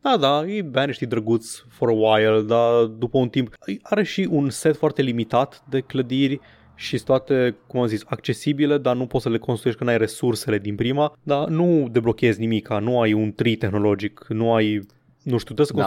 Da, 0.00 0.16
da, 0.16 0.44
e 0.46 0.62
Banished, 0.62 1.02
e 1.02 1.06
drăguț 1.06 1.56
for 1.68 1.88
a 1.88 1.92
while, 1.92 2.42
dar 2.42 2.84
după 2.84 3.18
un 3.18 3.28
timp 3.28 3.54
are 3.82 4.02
și 4.02 4.28
un 4.30 4.50
set 4.50 4.76
foarte 4.76 5.02
limitat 5.02 5.62
de 5.68 5.80
clădiri 5.80 6.40
și 6.74 6.96
sunt 6.96 7.04
toate, 7.08 7.56
cum 7.66 7.80
am 7.80 7.86
zis, 7.86 8.02
accesibile, 8.06 8.78
dar 8.78 8.96
nu 8.96 9.06
poți 9.06 9.22
să 9.22 9.28
le 9.28 9.38
construiești 9.38 9.80
că 9.80 9.86
n-ai 9.86 9.98
resursele 9.98 10.58
din 10.58 10.74
prima, 10.74 11.18
dar 11.22 11.48
nu 11.48 11.88
deblochezi 11.90 12.40
nimic, 12.40 12.68
nu 12.68 13.00
ai 13.00 13.12
un 13.12 13.32
tree 13.32 13.56
tehnologic, 13.56 14.24
nu 14.28 14.54
ai, 14.54 14.80
nu 15.22 15.38
știu, 15.38 15.54
trebuie 15.54 15.66
să 15.66 15.72
Da. 15.74 15.82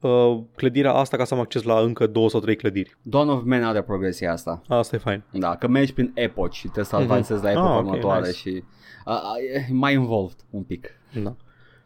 Construiesc 0.00 0.38
uh, 0.38 0.44
clădirea 0.56 0.92
asta 0.92 1.16
ca 1.16 1.24
să 1.24 1.34
am 1.34 1.40
acces 1.40 1.62
la 1.62 1.78
încă 1.80 2.06
două 2.06 2.28
sau 2.30 2.40
trei 2.40 2.56
clădiri. 2.56 2.96
Dawn 3.02 3.28
of 3.28 3.42
Man 3.44 3.64
are 3.64 3.82
progresia 3.82 4.32
asta. 4.32 4.62
Asta 4.68 4.96
e 4.96 4.98
fain. 4.98 5.22
Da, 5.30 5.56
că 5.56 5.68
mergi 5.68 5.92
prin 5.92 6.10
epoci 6.14 6.54
și 6.54 6.62
trebuie 6.62 6.84
să 6.84 6.96
Mhm. 6.96 7.10
avansezi 7.10 7.42
la 7.42 7.50
epoca 7.50 7.66
Ah, 7.72 7.78
ok, 7.78 7.84
următoare 7.84 8.26
nice. 8.26 8.38
și 8.38 8.62
uh, 9.06 9.14
uh, 9.14 9.54
e 9.54 9.66
mai 9.72 9.92
involved 9.92 10.36
un 10.50 10.62
pic. 10.62 10.88
Da. 11.22 11.34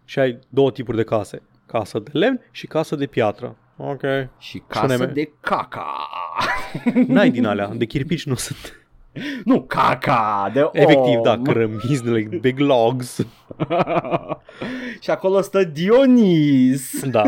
Și 0.04 0.18
ai 0.18 0.38
două 0.48 0.70
tipuri 0.70 0.96
de 0.96 1.02
case. 1.04 1.42
Casă 1.66 1.98
de 1.98 2.10
lemn 2.12 2.40
și 2.50 2.66
casă 2.66 2.96
de 2.96 3.06
piatră. 3.06 3.56
Ok. 3.76 4.00
Și 4.38 4.62
casă 4.66 4.86
Spune-mi. 4.94 5.14
de 5.14 5.32
caca. 5.40 5.86
N-ai 7.06 7.30
din 7.30 7.44
alea. 7.46 7.68
De 7.68 7.84
chirpici 7.84 8.26
nu 8.26 8.34
sunt. 8.34 8.83
nu 9.44 9.60
caca, 9.62 10.50
de 10.54 10.60
om. 10.60 10.70
Efectiv, 10.72 11.18
da, 11.22 11.38
cărămizi 11.44 12.02
de 12.04 12.10
like 12.10 12.36
big 12.36 12.58
logs. 12.58 13.26
și 15.02 15.10
acolo 15.10 15.40
stă 15.40 15.64
Dionis. 15.64 17.04
Da. 17.10 17.22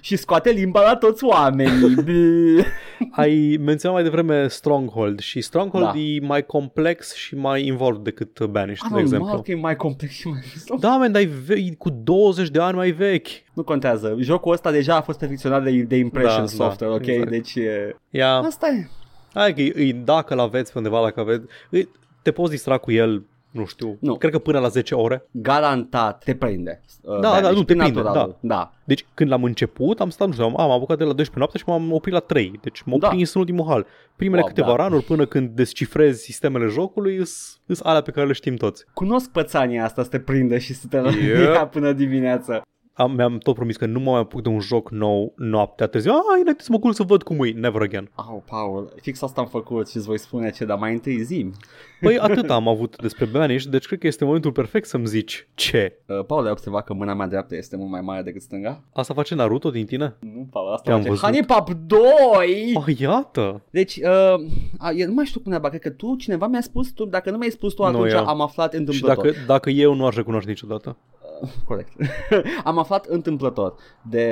și 0.00 0.16
scoate 0.16 0.50
limba 0.50 0.80
la 0.80 0.96
toți 0.96 1.24
oamenii. 1.24 1.94
Bă. 1.94 2.64
Ai 3.10 3.58
menționat 3.60 3.96
mai 3.96 4.04
devreme 4.04 4.48
Stronghold 4.48 5.18
și 5.20 5.40
Stronghold 5.40 5.84
Da. 5.84 5.98
e 5.98 6.20
mai 6.26 6.46
complex 6.46 7.14
și 7.14 7.34
mai 7.36 7.66
involved 7.66 8.02
decât 8.02 8.44
Banished, 8.44 8.82
de 8.82 8.88
Normal 8.88 9.00
exemplu. 9.04 9.40
că 9.42 9.50
e 9.50 9.54
mai 9.54 9.76
complex 9.76 10.12
și 10.12 10.28
mai 10.28 10.40
Da, 10.80 10.88
man, 10.96 11.12
dar 11.12 11.22
e 11.22 11.28
ve- 11.46 11.54
e 11.54 11.74
cu 11.78 11.90
20 11.90 12.48
de 12.48 12.60
ani 12.60 12.76
mai 12.76 12.90
vechi. 12.90 13.28
Nu 13.54 13.62
contează. 13.62 14.16
Jocul 14.20 14.52
ăsta 14.52 14.70
deja 14.70 14.96
a 14.96 15.00
fost 15.00 15.18
perfecționat 15.18 15.64
de, 15.64 15.70
de 15.70 15.96
Impression 15.96 16.40
Da, 16.40 16.46
Software, 16.46 16.92
da, 16.92 16.98
ok? 16.98 17.06
exact. 17.06 17.30
Deci 17.30 17.54
e... 17.54 17.96
Ia, 18.10 18.32
Asta 18.34 18.66
e. 18.68 18.88
hai 19.34 19.54
că 19.54 19.60
e, 19.60 19.72
e, 19.76 19.92
dacă 19.92 20.34
l 20.34 20.38
aveți 20.38 20.72
pe 20.72 20.78
undeva, 20.78 21.02
dacă 21.02 21.20
aveți, 21.20 21.46
e, 21.70 21.88
te 22.22 22.30
poți 22.30 22.50
distra 22.50 22.78
cu 22.78 22.92
el, 22.92 23.22
nu 23.50 23.64
știu, 23.66 23.96
Nu. 24.00 24.14
cred 24.16 24.32
că 24.32 24.38
până 24.38 24.58
la 24.58 24.68
10 24.68 24.94
ore. 24.94 25.24
Garantat 25.30 26.22
te 26.24 26.34
prinde. 26.34 26.80
uh, 27.02 27.20
Da, 27.20 27.28
Banished, 27.28 27.42
da, 27.42 27.50
nu, 27.50 27.58
te 27.58 27.64
prin 27.64 27.78
prinde, 27.78 28.00
naturalul. 28.00 28.36
da. 28.40 28.72
Deci 28.84 29.06
când 29.14 29.30
l-am 29.30 29.44
început, 29.44 30.00
am 30.00 30.10
stat, 30.10 30.26
nu 30.26 30.32
știu, 30.32 30.44
am, 30.44 30.60
am 30.60 30.70
apucat 30.70 30.98
de 30.98 31.04
la 31.04 31.12
12 31.12 31.38
noapte 31.38 31.58
și 31.58 31.64
m-am 31.66 31.92
oprit 31.92 32.12
la 32.14 32.20
3. 32.20 32.52
Deci 32.62 32.82
m-am 32.82 32.98
Da. 32.98 33.08
prins 33.08 33.34
în 33.34 33.40
ultimul 33.40 33.66
hal. 33.68 33.86
Primele 34.16 34.40
Wow, 34.40 34.48
câteva 34.48 34.68
da. 34.68 34.76
ranuri 34.76 35.04
până 35.04 35.26
când 35.26 35.48
descifrezi 35.50 36.22
sistemele 36.22 36.66
jocului 36.66 37.24
sunt 37.26 37.78
alea 37.82 38.00
pe 38.00 38.10
care 38.10 38.26
le 38.26 38.32
știm 38.32 38.54
toți. 38.56 38.84
Cunosc 38.94 39.30
pățania 39.30 39.84
asta 39.84 40.02
să 40.02 40.08
te 40.08 40.18
prindă 40.20 40.58
și 40.58 40.74
să 40.74 40.86
te 40.90 40.96
Yep. 40.96 41.36
ia 41.54 41.66
până 41.66 41.92
dimineața. 41.92 42.62
Am, 42.98 43.12
mi-am 43.12 43.38
tot 43.38 43.54
promis 43.54 43.76
că 43.76 43.86
nu 43.86 44.00
mă 44.00 44.10
mai 44.10 44.20
apuc 44.20 44.42
de 44.42 44.48
un 44.48 44.60
joc 44.60 44.90
nou 44.90 45.32
noaptea 45.36 45.86
târziu. 45.86 46.10
Ah, 46.12 46.18
înainte 46.40 46.62
să 46.62 46.68
mă 46.72 46.78
culc 46.78 46.94
să 46.94 47.02
văd 47.02 47.22
cum 47.22 47.44
e. 47.44 47.50
Never 47.50 47.82
again. 47.82 48.10
Au, 48.14 48.42
Paul, 48.50 48.92
fix 49.00 49.22
asta 49.22 49.40
am 49.40 49.46
făcut 49.46 49.88
și 49.88 49.96
îți 49.96 50.06
voi 50.06 50.18
spune 50.18 50.50
ce, 50.50 50.64
dar 50.64 50.78
mai 50.78 50.92
întâi 50.92 51.22
zi. 51.22 51.50
Păi 52.00 52.18
atât 52.18 52.50
am 52.50 52.68
avut 52.68 52.96
despre 53.00 53.24
Banished, 53.24 53.70
deci 53.70 53.86
cred 53.86 53.98
că 53.98 54.06
este 54.06 54.24
momentul 54.24 54.52
perfect 54.52 54.86
să-mi 54.88 55.06
zici 55.06 55.48
ce. 55.54 55.98
Uh, 56.06 56.24
Paul, 56.26 56.44
ai 56.44 56.50
observat 56.50 56.84
că 56.84 56.94
mâna 56.94 57.14
mea 57.14 57.26
dreaptă 57.26 57.56
este 57.56 57.76
mult 57.76 57.90
mai 57.90 58.00
mare 58.00 58.22
decât 58.22 58.42
stânga? 58.42 58.82
Asta 58.92 59.14
face 59.14 59.34
Naruto 59.34 59.70
din 59.70 59.86
tine? 59.86 60.16
Nu, 60.20 60.46
Paul, 60.50 60.72
asta 60.72 60.82
Te-am 60.84 60.96
face 60.98 61.08
văzut. 61.08 61.24
Honey 61.24 61.42
Pop 61.44 61.70
2! 61.86 61.98
Ah, 62.86 62.98
iată! 62.98 63.62
Deci, 63.70 63.96
uh, 63.96 64.40
a, 64.78 64.90
eu 64.90 65.06
nu 65.06 65.14
mai 65.14 65.24
știu 65.24 65.40
cum 65.40 65.50
neaba, 65.50 65.68
cred 65.68 65.80
că 65.80 65.90
tu, 65.90 66.14
cineva 66.16 66.46
mi-a 66.46 66.60
spus, 66.60 66.90
tu, 66.90 67.04
dacă 67.04 67.30
nu 67.30 67.36
mi-ai 67.36 67.50
spus 67.50 67.72
tu, 67.74 67.82
Nu, 67.82 67.88
atunci 67.88 68.12
eu. 68.12 68.26
am 68.26 68.40
aflat 68.40 68.72
Și 68.72 68.78
întâmplător. 68.78 69.24
dacă, 69.24 69.36
dacă 69.46 69.70
eu 69.70 69.94
nu 69.94 70.06
aș 70.06 70.14
recunoaște 70.14 70.50
niciodată. 70.50 70.96
Corect. 71.68 71.92
am 72.64 72.78
aflat 72.78 73.04
întâmplător 73.06 73.74
de 74.02 74.26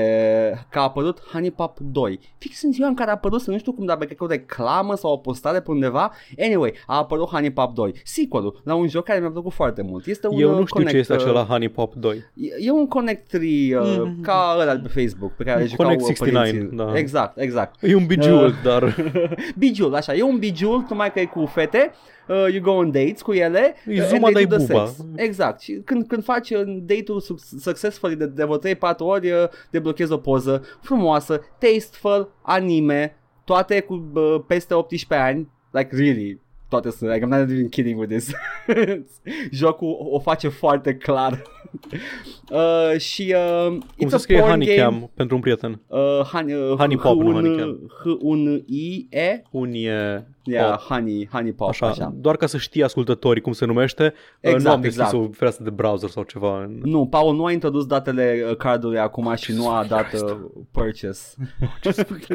că 0.70 0.78
a 0.78 0.82
apărut 0.82 1.20
Honey 1.32 1.50
Pop 1.50 1.78
2. 1.80 2.20
Fix 2.38 2.62
în 2.62 2.72
ziua 2.72 2.88
în 2.88 2.94
care 2.94 3.10
a 3.10 3.12
apărut, 3.12 3.40
să 3.40 3.50
nu 3.50 3.58
știu 3.58 3.72
cum, 3.72 3.84
dar 3.84 3.96
cred 3.96 4.16
că 4.16 4.24
o 4.24 4.26
reclamă 4.26 4.94
sau 4.94 5.12
o 5.12 5.16
postare 5.16 5.60
pe 5.60 5.70
undeva. 5.70 6.12
Anyway, 6.38 6.72
a 6.86 6.96
apărut 6.96 7.26
Honey 7.28 7.50
Pop 7.52 7.74
2. 7.74 7.94
Sequel-ul 8.04 8.60
la 8.64 8.74
un 8.74 8.88
joc 8.88 9.04
care 9.04 9.20
mi-a 9.20 9.30
plăcut 9.30 9.52
foarte 9.52 9.82
mult. 9.82 10.06
Este 10.06 10.26
un 10.28 10.40
eu 10.40 10.50
uh, 10.50 10.58
nu 10.58 10.64
știu 10.64 10.74
Connect, 10.74 10.90
ce 10.92 10.98
este 10.98 11.12
uh, 11.12 11.20
acela 11.20 11.44
Honey 11.44 11.68
Pop 11.68 11.94
2. 11.94 12.16
E, 12.34 12.48
e 12.66 12.70
un 12.70 12.88
Connect 12.88 13.28
3 13.28 13.74
uh, 13.74 13.84
Mm. 13.98 14.20
ca 14.22 14.56
ăla 14.60 14.76
de 14.76 14.88
pe 14.88 15.00
Facebook 15.00 15.32
pe 15.32 15.44
care 15.44 15.60
le 15.60 15.66
jucau 15.66 15.84
Connect 15.84 16.02
uh, 16.02 16.08
69, 16.08 16.44
părinții. 16.46 16.76
da. 16.76 16.98
Exact, 16.98 17.38
exact. 17.40 17.82
E 17.82 17.94
un 17.94 18.06
Bejeweled, 18.06 18.50
Uh. 18.54 18.62
dar 18.64 18.96
Bijul, 19.58 19.94
așa, 19.94 20.14
e 20.14 20.22
un 20.22 20.38
bijul, 20.38 20.84
numai 20.88 21.12
că 21.12 21.20
e 21.20 21.24
cu 21.24 21.44
fete, 21.46 21.92
uh, 22.28 22.46
you 22.52 22.60
go 22.62 22.70
on 22.70 22.90
dates 22.90 23.22
cu 23.22 23.32
ele. 23.32 23.74
E 23.86 24.00
uh, 24.00 24.06
Zuma 24.06 24.26
and 24.26 24.34
they 24.34 24.46
dai 24.46 24.58
do 24.58 24.64
the 24.64 24.72
buba. 24.72 24.86
sex. 24.86 25.04
Exact, 25.16 25.60
și 25.60 25.72
când, 25.84 26.06
când 26.06 26.24
faci 26.24 26.50
uh, 26.50 26.62
date-ul 26.80 27.20
suc- 27.20 27.58
successfully 27.60 28.16
de, 28.16 28.26
de 28.26 28.44
vreo 28.44 28.58
3-4 28.58 28.96
ori, 28.98 29.30
uh, 29.30 29.48
deblochezi 29.70 30.12
o 30.12 30.16
poză 30.16 30.64
frumoasă, 30.82 31.40
tasteful, 31.58 32.32
anime, 32.42 33.16
toate 33.44 33.80
cu 33.80 34.10
uh, 34.14 34.36
peste 34.46 34.74
18 34.74 35.14
ani, 35.14 35.48
like 35.70 35.96
really, 35.96 36.40
toate 36.68 36.90
sunt, 36.90 37.10
like 37.10 37.24
I'm 37.24 37.28
not 37.28 37.40
even 37.50 37.68
kidding 37.68 37.98
with 37.98 38.10
this. 38.12 38.30
Jocul 39.58 39.96
o 40.10 40.18
face 40.18 40.48
foarte 40.48 40.94
clar. 40.96 41.42
uh, 42.50 42.98
și 42.98 43.34
uh, 43.36 43.66
cum 43.68 44.06
it's 44.06 44.08
se 44.08 44.14
a 44.14 44.18
scrie 44.18 44.38
porn 44.38 44.50
Honeycam 44.50 44.92
game. 44.92 45.10
pentru 45.14 45.34
un 45.36 45.42
prieten. 45.42 45.80
Uh, 45.86 45.98
honey, 46.32 46.54
uh, 46.54 46.76
Honey 46.76 46.96
Pop, 46.96 47.20
nu 47.22 47.32
Honeycam. 47.32 47.92
H-1-I-E 48.04 49.42
Unie 49.50 50.28
Yeah, 50.48 50.70
Pop. 50.70 50.80
honey, 50.80 51.28
honey 51.32 51.52
pop, 51.52 51.68
Așa, 51.68 51.86
așa. 51.86 52.12
doar 52.14 52.36
ca 52.36 52.46
să 52.46 52.58
știi 52.58 52.82
ascultătorii 52.82 53.42
cum 53.42 53.52
se 53.52 53.64
numește, 53.64 54.14
Exact, 54.40 54.62
nu 54.62 54.70
am 54.70 54.80
deschis 54.80 55.00
exact. 55.00 55.16
o 55.24 55.28
fereastră 55.32 55.64
de 55.64 55.70
browser 55.70 56.08
sau 56.08 56.22
ceva. 56.22 56.62
În... 56.62 56.80
Nu, 56.82 57.06
Paul 57.06 57.34
nu 57.34 57.44
a 57.44 57.52
introdus 57.52 57.86
datele 57.86 58.44
uh, 58.50 58.56
cardului 58.56 58.98
acum 58.98 59.34
și 59.34 59.52
nu 59.52 59.68
a 59.70 59.84
dat 59.88 60.12
uh, 60.12 60.36
purchase. 60.70 61.34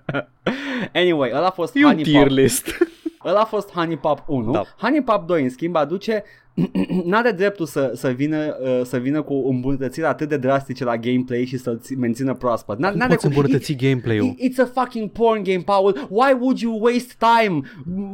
anyway, 0.94 1.30
ăla 1.34 1.46
a 1.46 1.50
fost 1.50 1.74
E 1.76 1.78
un 1.84 1.88
Honey 1.88 2.02
tier 2.04 2.26
Pop. 2.26 2.36
list. 2.36 2.66
Ăla 3.24 3.40
a 3.40 3.44
fost 3.44 3.70
Honey 3.72 3.96
Pop 3.98 4.22
1. 4.26 4.52
Da. 4.52 4.62
Honey 4.78 5.02
Pop 5.02 5.26
2, 5.26 5.42
în 5.42 5.50
schimb, 5.50 5.76
aduce 5.76 6.24
n-are 7.04 7.30
dreptul 7.30 7.66
să, 7.66 7.92
să, 7.94 8.08
vină, 8.08 8.56
uh, 8.62 8.80
să 8.84 8.98
vină 8.98 9.22
cu 9.22 9.34
îmbunătățiri 9.48 10.06
atât 10.06 10.28
de 10.28 10.36
drastice 10.36 10.84
la 10.84 10.96
gameplay 10.96 11.44
și 11.44 11.56
să-l 11.58 11.78
ți- 11.82 11.94
mențină 11.94 12.34
proaspăt. 12.34 12.76
N- 12.76 12.88
Cum 12.88 12.98
n-are 12.98 13.08
poți 13.14 13.26
cum- 13.26 13.36
îmbunătăți 13.36 13.72
gameplay-ul? 13.74 14.34
It's 14.34 14.58
a 14.74 14.80
fucking 14.80 15.10
porn 15.10 15.42
game, 15.42 15.62
Paul. 15.64 16.06
Why 16.08 16.32
would 16.40 16.58
you 16.58 16.78
waste 16.82 17.12
time? 17.18 17.60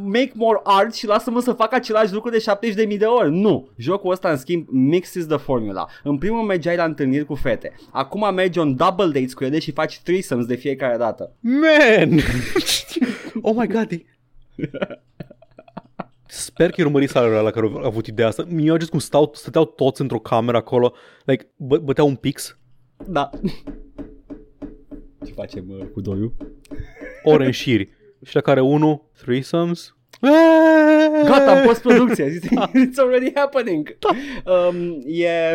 Make 0.05 0.33
more 0.35 0.61
art 0.63 0.95
și 0.95 1.07
lasă-mă 1.07 1.41
să 1.41 1.53
fac 1.53 1.73
același 1.73 2.13
lucru 2.13 2.31
de 2.31 2.39
70.000 2.89 2.99
de 2.99 3.05
ori. 3.05 3.31
Nu. 3.33 3.69
Jocul 3.77 4.11
ăsta, 4.13 4.29
în 4.31 4.37
schimb, 4.37 4.67
mixes 4.71 5.27
the 5.27 5.37
formula. 5.37 5.87
În 6.03 6.19
primul 6.19 6.43
mergeai 6.43 6.77
la 6.77 6.85
întâlniri 6.85 7.25
cu 7.25 7.35
fete. 7.35 7.73
Acum 7.91 8.35
mergi 8.35 8.59
on 8.59 8.77
double 8.77 9.07
dates 9.07 9.35
cu 9.35 9.45
ele 9.45 9.59
și 9.59 9.73
faci 9.73 10.01
threesomes 10.03 10.47
de 10.47 10.55
fiecare 10.55 10.97
dată. 10.97 11.33
Man! 11.41 12.19
oh 13.43 13.55
my 13.57 13.67
god! 13.67 13.89
E- 14.57 14.71
Sper 16.29 16.71
că 16.71 16.83
urmări 16.83 17.07
salarea 17.09 17.41
la 17.41 17.51
care 17.51 17.67
au 17.67 17.85
avut 17.85 18.07
ideea 18.07 18.29
asta. 18.29 18.45
Mi-au 18.49 18.75
adus 18.75 18.89
cum 18.89 18.99
stau, 18.99 19.31
stăteau 19.35 19.65
toți 19.65 20.01
într-o 20.01 20.19
cameră 20.19 20.57
acolo, 20.57 20.95
like, 21.25 21.49
bă, 21.57 21.79
băteau 21.79 22.07
un 22.07 22.17
pix, 22.17 22.59
Da. 23.09 23.31
Ce 25.27 25.33
facem 25.33 25.65
uh, 25.69 25.87
cu 25.93 26.01
doiul? 26.01 26.35
ore 27.23 27.45
în 27.45 27.51
șiri. 27.51 27.89
Și 28.25 28.35
la 28.35 28.41
care 28.41 28.61
unul, 28.61 29.11
threesomes, 29.17 29.97
Gata, 31.25 31.63
post-producție. 31.65 32.39
It's 32.87 32.99
already 32.99 33.33
happening. 33.35 33.97
Da. 33.99 34.09
Um, 34.53 35.03
e, 35.07 35.55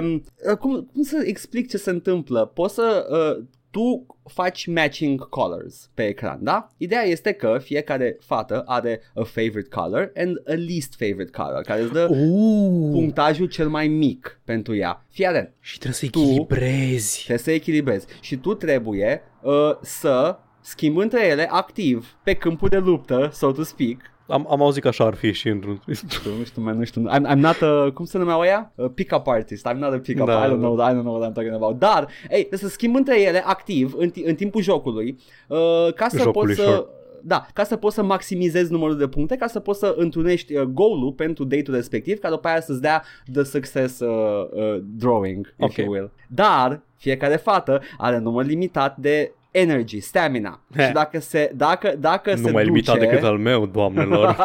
uh, 0.52 0.58
cum, 0.58 0.90
cum 0.94 1.02
să 1.02 1.24
explic 1.26 1.70
ce 1.70 1.78
se 1.78 1.90
întâmplă? 1.90 2.46
Poți 2.46 2.74
să... 2.74 3.08
Uh, 3.10 3.44
tu 3.72 4.06
faci 4.34 4.68
matching 4.68 5.30
colors 5.30 5.90
pe 5.94 6.04
ecran, 6.08 6.40
da? 6.44 6.68
Ideea 6.78 7.02
este 7.04 7.32
că 7.32 7.58
fiecare 7.62 8.18
fată 8.20 8.64
are 8.66 9.02
a 9.16 9.24
favorite 9.24 9.70
color 9.70 10.12
and 10.16 10.38
a 10.48 10.54
least 10.54 10.96
favorite 10.98 11.32
color, 11.32 11.62
care 11.62 11.82
îți 11.82 11.92
dă 11.92 12.08
Uh, 12.12 12.90
punctajul 12.92 13.48
cel 13.48 13.70
mai 13.70 13.88
mic 13.88 14.40
pentru 14.46 14.76
ea. 14.76 15.06
Fii 15.10 15.26
atent, 15.26 15.54
și 15.60 15.78
trebuie 15.78 16.00
să 16.00 16.08
Tu- 16.12 16.20
echilibrezi. 16.20 17.16
trebuie 17.18 17.38
să 17.38 17.52
echilibrezi 17.52 18.06
și 18.22 18.36
tu 18.38 18.54
trebuie 18.54 19.22
uh, 19.42 19.52
să 19.82 20.38
schimbi 20.62 21.00
între 21.02 21.28
ele 21.28 21.48
activ 21.50 22.18
pe 22.24 22.34
câmpul 22.34 22.70
de 22.70 22.78
luptă, 22.78 23.30
so 23.34 23.52
to 23.52 23.64
speak, 23.64 23.98
Am, 24.32 24.48
am 24.50 24.62
auzit 24.62 24.82
că 24.82 24.88
așa 24.88 25.04
ar 25.06 25.14
fi 25.14 25.32
și 25.32 25.48
într-un... 25.48 25.82
știu, 25.94 26.32
nu 26.38 26.44
știu, 26.44 26.62
man, 26.62 26.78
nu 26.78 26.84
știu. 26.84 27.06
I'm, 27.10 27.32
I'm 27.32 27.38
not 27.40 27.62
a, 27.62 27.92
cum 27.94 28.06
se 28.06 28.18
numeau 28.18 28.44
ea? 28.44 28.74
A 28.78 28.92
pick-up 28.96 29.28
artist. 29.28 29.68
I'm 29.70 29.78
not 29.78 29.94
a 29.94 29.98
pick-up, 29.98 30.26
Da, 30.26 30.46
I 30.46 30.48
don't 30.48 30.50
da. 30.50 30.56
know, 30.56 30.76
I 30.76 30.92
don't 30.94 31.02
know 31.04 31.16
what 31.20 31.30
I'm 31.30 31.34
talking 31.34 31.54
about. 31.54 31.80
Dar, 31.80 32.08
ei, 32.30 32.38
trebuie 32.40 32.60
să 32.60 32.68
schimb 32.68 32.96
între 32.96 33.22
ele 33.22 33.44
activ 33.46 33.94
în, 33.98 34.10
ti- 34.10 34.24
în 34.26 34.36
timpul 34.36 34.62
jocului 34.62 35.18
uh, 35.48 35.58
ca 35.96 36.08
să 36.08 36.18
Jocului, 36.18 36.56
poți 36.56 36.68
să... 36.68 36.74
sure. 36.74 36.86
Da, 37.24 37.46
ca 37.54 37.64
să 37.64 37.76
poți 37.76 37.96
să 37.96 38.04
maximizezi 38.04 38.72
numărul 38.72 38.98
de 38.98 39.08
puncte, 39.08 39.36
ca 39.36 39.48
să 39.48 39.60
poți 39.60 39.80
să 39.80 39.94
întrunești 39.98 40.56
uh, 40.56 40.64
goal-ul 40.64 41.12
pentru 41.12 41.44
date-ul 41.44 41.76
respectiv, 41.76 42.20
ca 42.20 42.30
după 42.30 42.48
aia 42.48 42.62
să-ți 42.62 42.82
dea 42.82 43.04
the 43.34 43.44
success 43.44 44.00
uh, 44.00 44.10
uh, 44.52 44.78
drawing, 44.84 45.46
if 45.58 45.64
Ok. 45.66 45.76
you 45.76 45.92
will. 45.92 46.12
Dar, 46.28 46.82
fiecare 46.96 47.36
fată 47.36 47.82
are 47.98 48.18
număr 48.18 48.46
limitat 48.46 48.98
de 48.98 49.32
energy, 49.52 50.00
stamina. 50.00 50.62
He. 50.76 50.86
Și 50.86 50.92
dacă 50.92 51.20
se, 51.20 51.52
dacă, 51.56 51.96
dacă 52.00 52.36
se 52.36 52.42
Nu 52.42 52.52
mai 52.52 52.64
limitat 52.64 52.96
duce, 52.96 53.08
decât 53.08 53.24
al 53.24 53.38
meu, 53.38 53.66
doamnelor. 53.66 54.38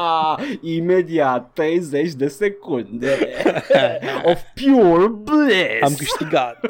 Imediat 0.76 1.52
30 1.52 2.12
de 2.12 2.28
secunde 2.28 3.08
of 4.30 4.40
pure 4.54 5.08
bliss. 5.08 5.82
Am 5.82 5.94
câștigat. 5.94 6.66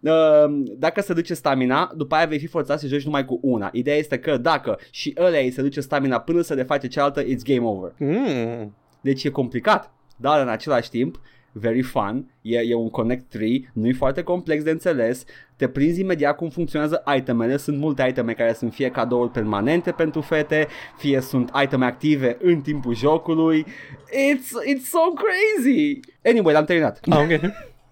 Uh, 0.00 0.64
dacă 0.78 1.00
se 1.00 1.12
duce 1.12 1.34
stamina, 1.34 1.92
după 1.96 2.14
aia 2.14 2.26
vei 2.26 2.38
fi 2.38 2.46
forțat 2.46 2.78
să 2.78 2.86
joci 2.86 3.04
numai 3.04 3.24
cu 3.24 3.38
una. 3.42 3.68
Ideea 3.72 3.96
este 3.96 4.18
că 4.18 4.36
dacă 4.36 4.78
și 4.90 5.14
ălea 5.18 5.40
îi 5.40 5.50
se 5.50 5.62
duce 5.62 5.80
stamina 5.80 6.20
până 6.20 6.40
să 6.40 6.54
reface 6.54 6.86
cealaltă, 6.86 7.22
it's 7.24 7.44
game 7.44 7.66
over. 7.66 7.92
Mm. 7.98 8.76
Deci 9.00 9.24
e 9.24 9.28
complicat, 9.30 9.94
dar 10.16 10.40
în 10.40 10.48
același 10.48 10.90
timp 10.90 11.20
very 11.58 11.82
fun, 11.82 12.30
e, 12.42 12.58
e 12.58 12.74
un 12.74 12.90
Connect 12.90 13.28
3, 13.28 13.70
nu 13.72 13.86
e 13.86 13.92
foarte 13.92 14.22
complex 14.22 14.62
de 14.62 14.70
înțeles, 14.70 15.24
te 15.56 15.68
prinzi 15.68 16.00
imediat 16.00 16.36
cum 16.36 16.48
funcționează 16.48 17.02
itemele, 17.16 17.56
sunt 17.56 17.78
multe 17.78 18.06
iteme 18.08 18.32
care 18.32 18.52
sunt 18.52 18.72
fie 18.72 18.90
cadouri 18.90 19.30
permanente 19.30 19.90
pentru 19.90 20.20
fete, 20.20 20.66
fie 20.98 21.20
sunt 21.20 21.50
iteme 21.62 21.84
active 21.84 22.36
în 22.40 22.60
timpul 22.60 22.94
jocului, 22.94 23.66
it's, 24.08 24.74
it's 24.74 24.84
so 24.84 24.98
crazy! 25.14 26.00
Anyway, 26.24 26.54
l-am 26.54 26.64
terminat. 26.64 27.00
Ah, 27.08 27.18
ok. 27.18 27.40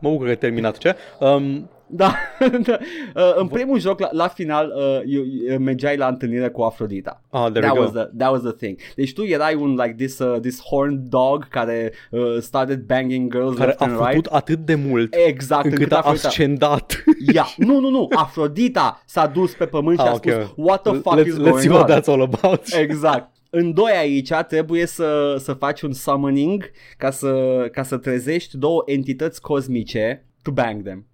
mă 0.00 0.10
bucur 0.10 0.24
că 0.24 0.30
ai 0.30 0.38
terminat 0.38 0.78
ce. 0.78 0.96
Um, 1.20 1.70
Da, 1.94 2.14
da. 2.66 2.78
Uh, 3.14 3.32
în 3.36 3.46
primul 3.46 3.78
joc, 3.78 4.00
la, 4.00 4.08
la 4.12 4.28
final, 4.28 4.72
uh, 4.76 5.00
you, 5.04 5.24
you, 5.24 5.58
mergeai 5.58 5.96
la 5.96 6.06
întâlnire 6.06 6.48
cu 6.48 6.62
Afrodita. 6.62 7.22
ah, 7.30 7.46
there 7.52 7.66
that 7.66 7.72
we 7.76 7.78
was 7.82 7.90
go. 7.92 7.98
the 7.98 8.08
that 8.16 8.30
was 8.30 8.40
the 8.40 8.52
thing. 8.52 8.78
Deci 8.96 9.12
tu 9.12 9.24
erai 9.24 9.54
un 9.54 9.70
like 9.70 9.94
this 9.96 10.18
uh, 10.18 10.40
this 10.40 10.60
horned 10.60 10.98
dog 11.08 11.48
care 11.48 11.92
uh, 12.10 12.36
started 12.40 12.80
banging 12.80 13.30
girls 13.32 13.54
Care 13.56 13.66
left 13.66 13.80
a 13.80 13.84
and 13.84 13.94
făcut 13.96 14.12
right. 14.12 14.26
atât 14.26 14.58
de 14.58 14.74
mult 14.74 15.14
Exact, 15.26 15.64
încât 15.64 15.92
a 15.92 15.96
Afrodita- 16.02 16.26
ascendat. 16.26 17.04
Ia, 17.34 17.46
nu, 17.56 17.80
nu, 17.80 17.88
nu, 17.90 18.08
Afrodita 18.14 19.02
s-a 19.06 19.26
dus 19.26 19.52
pe 19.54 19.66
pământ 19.66 19.98
și 19.98 20.04
Ah, 20.04 20.10
a 20.10 20.14
ok. 20.14 20.30
spus 20.30 20.52
What 20.56 20.82
the 20.82 20.92
fuck 20.92 21.18
let's, 21.20 21.26
is 21.26 21.34
let's 21.34 21.38
going 21.42 21.58
see 21.58 21.70
on? 21.70 21.76
what 21.76 21.90
that's 22.00 22.06
all 22.06 22.22
about. 22.22 22.60
Exact. 22.88 23.30
În 23.50 23.72
doi 23.74 23.92
aici 23.98 24.30
trebuie 24.48 24.86
să, 24.86 25.36
să 25.38 25.52
faci 25.52 25.82
un 25.82 25.92
summoning 25.92 26.70
ca 26.96 27.10
să, 27.10 27.32
ca 27.72 27.82
să 27.82 27.96
trezești 27.96 28.56
două 28.56 28.82
entități 28.86 29.40
cosmice 29.40 30.26
to 30.42 30.50
bang 30.50 30.82
them. 30.82 31.06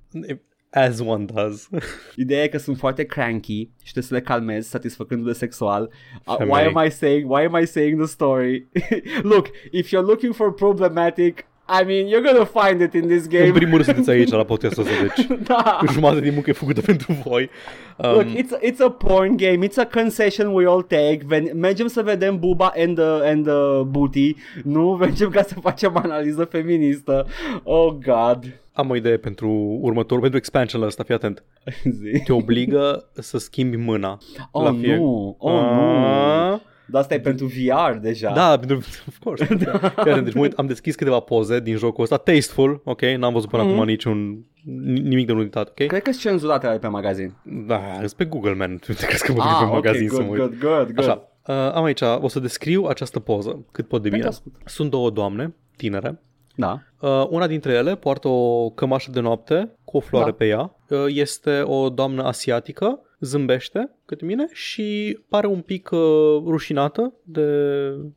As 0.70 1.00
one 1.00 1.24
does. 1.34 1.68
Ideea 2.16 2.42
e 2.42 2.48
că 2.48 2.58
sunt 2.58 2.76
foarte 2.78 3.04
cranky 3.04 3.58
și 3.82 3.90
trebuie 3.92 4.04
să 4.04 4.14
le 4.14 4.20
calmezi 4.20 4.68
satisfăcându-le 4.68 5.32
sexual. 5.32 5.90
Uh, 6.26 6.34
Femei. 6.38 6.52
why 6.54 6.66
am 6.74 6.84
I 6.86 6.90
saying 6.90 7.30
why 7.30 7.44
am 7.44 7.62
I 7.62 7.66
saying 7.66 7.98
the 7.98 8.06
story? 8.08 8.68
Look, 9.22 9.46
if 9.70 9.86
you're 9.88 10.06
looking 10.06 10.34
for 10.34 10.52
problematic 10.54 11.46
I 11.80 11.84
mean, 11.84 12.06
you're 12.06 12.32
gonna 12.32 12.44
find 12.66 12.80
it 12.80 12.94
in 12.94 13.08
this 13.08 13.22
În 13.24 13.28
game. 13.28 13.50
primul 13.50 13.72
rând 13.74 13.84
sunteți 13.84 14.10
aici 14.16 14.30
la 14.30 14.44
podcastul 14.44 14.82
ăsta, 14.82 14.94
deci 15.02 15.26
da. 15.46 15.78
jumătate 15.92 16.20
din 16.20 16.32
muncă 16.32 16.50
e 16.50 16.52
făcută 16.52 16.80
pentru 16.80 17.12
voi. 17.24 17.50
Look, 17.96 18.16
Um, 18.26 18.36
it's 18.36 18.50
a, 18.52 18.58
it's 18.70 18.80
a 18.84 18.90
porn 18.90 19.36
game. 19.36 19.66
It's 19.66 19.76
a 19.76 19.86
concession 19.86 20.52
we 20.54 20.66
all 20.66 20.82
take. 20.82 21.18
Ven- 21.26 21.52
mergem 21.54 21.86
să 21.86 22.02
vedem 22.02 22.38
buba 22.38 22.72
and 22.76 22.96
the, 22.96 23.28
and 23.30 23.44
the 23.46 23.82
booty. 23.84 24.34
Nu 24.64 24.96
mergem 25.00 25.30
ca 25.30 25.42
să 25.42 25.54
facem 25.60 25.96
analiză 25.96 26.44
feministă. 26.44 27.26
Oh 27.62 27.92
God. 27.92 28.60
Am 28.80 28.90
o 28.90 28.96
idee 28.96 29.16
pentru 29.16 29.78
următorul, 29.80 30.20
pentru 30.20 30.38
expansionul 30.38 30.86
ăsta, 30.86 31.02
fii 31.02 31.14
atent. 31.14 31.44
Zi. 32.00 32.22
Te 32.24 32.32
obligă 32.32 33.10
să 33.14 33.38
schimbi 33.38 33.76
mâna. 33.76 34.18
Oh 34.50 34.64
la 34.64 34.72
fie- 34.80 34.96
nu. 34.96 35.36
Oh 35.38 35.52
nu. 35.52 35.58
Ah, 35.58 36.58
Dar 36.86 37.00
asta 37.00 37.14
e 37.14 37.20
pentru 37.20 37.46
VR 37.46 37.96
deja. 38.00 38.32
Da, 38.32 38.58
pentru, 38.58 38.76
of 39.08 39.18
course. 39.18 39.44
Fii 39.56 39.66
atent, 39.96 40.24
deci 40.24 40.34
mă 40.34 40.40
uit, 40.40 40.52
am 40.52 40.66
deschis 40.66 40.94
câteva 40.94 41.20
poze 41.20 41.60
din 41.60 41.76
jocul 41.76 42.02
ăsta, 42.02 42.16
tasteful, 42.16 42.80
ok, 42.84 43.02
n-am 43.02 43.32
văzut 43.32 43.48
până 43.48 43.62
Mhm. 43.62 43.72
acum 43.72 43.84
niciun, 43.84 44.44
ni- 44.64 45.00
nimic 45.00 45.26
de 45.26 45.32
unitate, 45.32 45.70
ok? 45.70 45.88
Cred 45.88 46.02
că 46.02 46.10
sunt 46.10 46.22
cenzurate 46.22 46.66
ale 46.66 46.78
pe 46.78 46.86
magazin. 46.88 47.34
Da, 47.66 47.80
sunt 47.98 48.12
pe 48.12 48.24
Google, 48.24 48.54
man, 48.54 48.76
tu 48.78 48.92
te 48.92 49.06
crezi 49.06 49.24
că 49.24 49.32
mă 49.32 49.38
duc 49.42 49.46
Ah, 49.50 49.56
pe 49.58 49.64
ok, 49.64 49.72
magazin 49.72 50.08
să 50.08 50.14
good, 50.14 50.26
mă 50.26 50.30
uit. 50.32 50.40
good, 50.40 50.58
good, 50.60 50.92
good. 50.92 50.98
Așa, 50.98 51.28
uh, 51.46 51.72
am 51.74 51.84
aici, 51.84 52.00
o 52.20 52.28
să 52.28 52.40
descriu 52.40 52.84
această 52.84 53.18
poză 53.20 53.64
cât 53.72 53.88
pot 53.88 54.02
de 54.02 54.08
Pentru 54.08 54.18
bine. 54.28 54.28
ascult. 54.28 54.54
Sunt 54.64 54.90
două 54.90 55.10
doamne, 55.10 55.54
tinere. 55.76 56.22
Da. 56.58 56.82
Uh, 57.00 57.26
una 57.30 57.46
dintre 57.46 57.72
ele 57.72 57.96
poartă 57.96 58.28
o 58.28 58.70
cămașă 58.70 59.10
de 59.10 59.20
noapte 59.20 59.76
cu 59.84 59.96
o 59.96 60.00
floare 60.00 60.30
Da. 60.30 60.36
pe 60.36 60.46
ea. 60.46 60.76
Uh, 60.88 61.04
este 61.08 61.62
o 61.64 61.88
doamnă 61.88 62.22
asiatică, 62.22 63.00
zâmbește 63.20 63.90
către 64.04 64.26
mine 64.26 64.48
și 64.52 65.18
pare 65.28 65.46
un 65.46 65.60
pic 65.60 65.90
uh, 65.92 65.98
rușinată 66.44 67.12
de, 67.22 67.50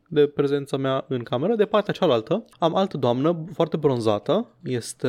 de 0.07 0.27
prezența 0.27 0.77
mea 0.77 1.05
în 1.07 1.23
cameră. 1.23 1.55
De 1.55 1.65
partea 1.65 1.93
cealaltă 1.93 2.45
am 2.59 2.75
altă 2.75 2.97
doamnă 2.97 3.45
foarte 3.53 3.77
bronzată, 3.77 4.47
este, 4.63 5.07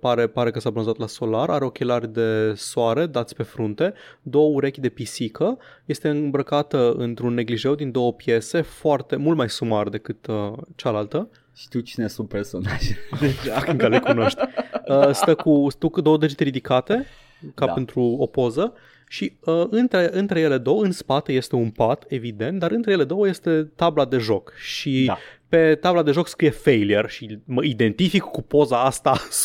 pare, 0.00 0.26
pare 0.26 0.50
că 0.50 0.60
s-a 0.60 0.70
bronzat 0.70 0.98
la 0.98 1.06
solar, 1.06 1.50
are 1.50 1.64
ochelari 1.64 2.12
de 2.12 2.52
soare 2.54 3.06
dați 3.06 3.34
pe 3.36 3.42
frunte, 3.42 3.94
două 4.22 4.54
urechi 4.54 4.80
de 4.80 4.88
pisică, 4.88 5.58
este 5.84 6.08
îmbrăcată 6.08 6.92
într-un 6.96 7.34
neglijeu 7.34 7.74
din 7.74 7.90
două 7.90 8.12
piese, 8.12 8.60
foarte, 8.60 9.16
mult 9.16 9.36
mai 9.36 9.48
sumar 9.48 9.88
decât 9.88 10.26
uh, 10.26 10.52
cealaltă 10.74 11.28
Știu 11.54 11.80
cine 11.80 12.06
sunt 12.06 12.28
personaje. 12.28 12.98
Deja. 13.20 13.62
încă 13.66 13.88
le 13.88 13.98
cunoști. 13.98 14.40
Uh, 14.86 15.10
stă, 15.12 15.34
cu, 15.34 15.66
stă 15.70 15.86
cu 15.86 16.00
două 16.00 16.18
degete 16.18 16.44
ridicate, 16.44 17.06
ca 17.54 17.66
Da. 17.66 17.72
pentru 17.72 18.00
o 18.00 18.26
poză, 18.26 18.72
și 19.08 19.36
uh, 19.44 19.64
între, 19.70 20.08
între 20.12 20.40
ele 20.40 20.58
două, 20.58 20.84
în 20.84 20.92
spate 20.92 21.32
este 21.32 21.56
un 21.56 21.70
pat, 21.70 22.04
evident, 22.08 22.58
dar 22.58 22.70
între 22.70 22.92
ele 22.92 23.04
două 23.04 23.28
este 23.28 23.70
tabla 23.76 24.04
de 24.04 24.18
joc. 24.18 24.52
Și 24.56 25.04
Da. 25.06 25.18
pe 25.48 25.74
tabla 25.74 26.02
de 26.02 26.10
joc 26.10 26.28
scrie 26.28 26.50
failure 26.50 27.08
și 27.08 27.38
mă 27.44 27.64
identific 27.64 28.22
cu 28.22 28.42
poza 28.42 28.82
asta 28.82 29.16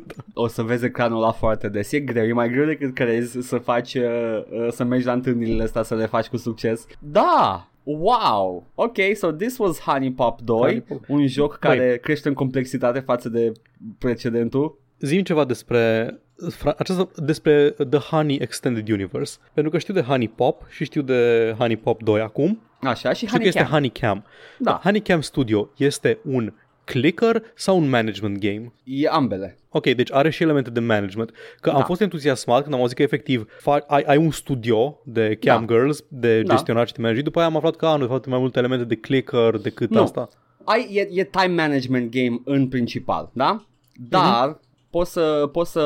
100%. 0.00 0.24
O 0.34 0.46
să 0.46 0.62
vezi 0.62 0.84
ecranul 0.84 1.22
ăla 1.22 1.32
foarte 1.32 1.68
des. 1.68 1.92
E 1.92 2.00
greu, 2.00 2.26
e 2.26 2.32
mai 2.32 2.50
greu 2.50 2.64
decât 2.64 2.94
crezi 2.94 3.38
să 3.40 3.56
faci, 3.58 3.94
uh, 3.94 4.02
uh, 4.50 4.68
să 4.70 4.84
mergi 4.84 5.06
la 5.06 5.12
întâlnirile 5.12 5.62
astea 5.62 5.82
să 5.82 5.94
le 5.94 6.06
faci 6.06 6.26
cu 6.26 6.36
succes. 6.36 6.86
Da! 6.98 7.70
Wow! 7.98 8.66
Ok, 8.74 8.96
so 9.14 9.30
this 9.32 9.58
was 9.58 9.80
Honey 9.80 10.12
Pop 10.12 10.40
2, 10.40 10.58
Honey 10.58 10.80
Pop. 10.80 11.04
un 11.08 11.26
joc 11.26 11.56
care 11.58 11.98
crește 12.02 12.28
în 12.28 12.34
complexitate 12.34 13.00
față 13.00 13.28
de 13.28 13.52
precedentul. 13.98 14.78
Zim 15.00 15.22
ceva 15.22 15.44
despre 15.44 16.14
fra- 16.50 16.74
aceasta, 16.78 17.08
despre 17.16 17.70
The 17.70 17.98
Honey 17.98 18.38
Extended 18.40 18.88
Universe, 18.88 19.38
pentru 19.52 19.72
că 19.72 19.78
știu 19.78 19.94
de 19.94 20.00
Honey 20.00 20.28
Pop 20.28 20.62
și 20.68 20.84
știu 20.84 21.02
de 21.02 21.54
Honey 21.58 21.76
Pop 21.76 22.02
2 22.02 22.20
acum. 22.20 22.60
Așa, 22.82 23.12
și 23.12 23.26
Știu 23.26 23.38
că 23.38 23.46
este 23.46 23.62
Honeycam. 23.62 24.08
Honeycam. 24.08 24.24
Da. 24.58 24.80
Honeycam 24.84 25.20
Studio 25.20 25.68
este 25.76 26.18
un 26.24 26.52
clicker 26.92 27.42
sau 27.54 27.76
un 27.78 27.88
management 27.88 28.38
game? 28.38 28.72
E 28.84 29.08
ambele. 29.08 29.58
Ok, 29.68 29.84
deci 29.90 30.12
are 30.12 30.30
și 30.30 30.42
elemente 30.42 30.70
de 30.70 30.80
management. 30.80 31.30
Că 31.60 31.70
am 31.70 31.78
Da. 31.78 31.84
fost 31.84 32.00
entuziasmat 32.00 32.62
când 32.62 32.74
am 32.74 32.80
auzit 32.80 32.96
că 32.96 33.02
efectiv 33.02 33.46
fa- 33.60 33.84
ai, 33.86 34.02
ai 34.06 34.16
un 34.16 34.30
studio 34.30 34.98
de 35.04 35.36
cam 35.40 35.66
Da. 35.66 35.74
girls, 35.74 36.04
de 36.08 36.42
Da. 36.42 36.52
gestionat 36.54 36.86
și 36.86 36.92
de 36.92 37.00
management. 37.00 37.26
După 37.28 37.38
aia 37.38 37.48
am 37.48 37.56
aflat 37.56 37.76
că 37.76 37.86
am 37.86 38.00
de 38.00 38.06
fapt 38.06 38.26
mai 38.26 38.38
multe 38.38 38.58
elemente 38.58 38.84
de 38.84 38.94
clicker 38.94 39.56
decât 39.56 39.90
Nu. 39.90 40.02
asta. 40.02 40.28
Ai, 40.64 40.88
e, 40.92 41.08
e 41.20 41.24
time 41.24 41.54
management 41.62 42.10
game 42.10 42.40
în 42.44 42.68
principal, 42.68 43.30
da? 43.32 43.64
Dar 44.08 44.46
Mhm. 44.48 44.60
Poți 44.90 45.12
să 45.12 45.48
poți 45.52 45.70
să 45.72 45.84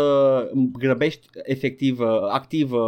grăbești 0.79 1.27
efectiv, 1.43 2.01
uh, 2.01 2.07
activ 2.33 2.73
uh, 2.73 2.81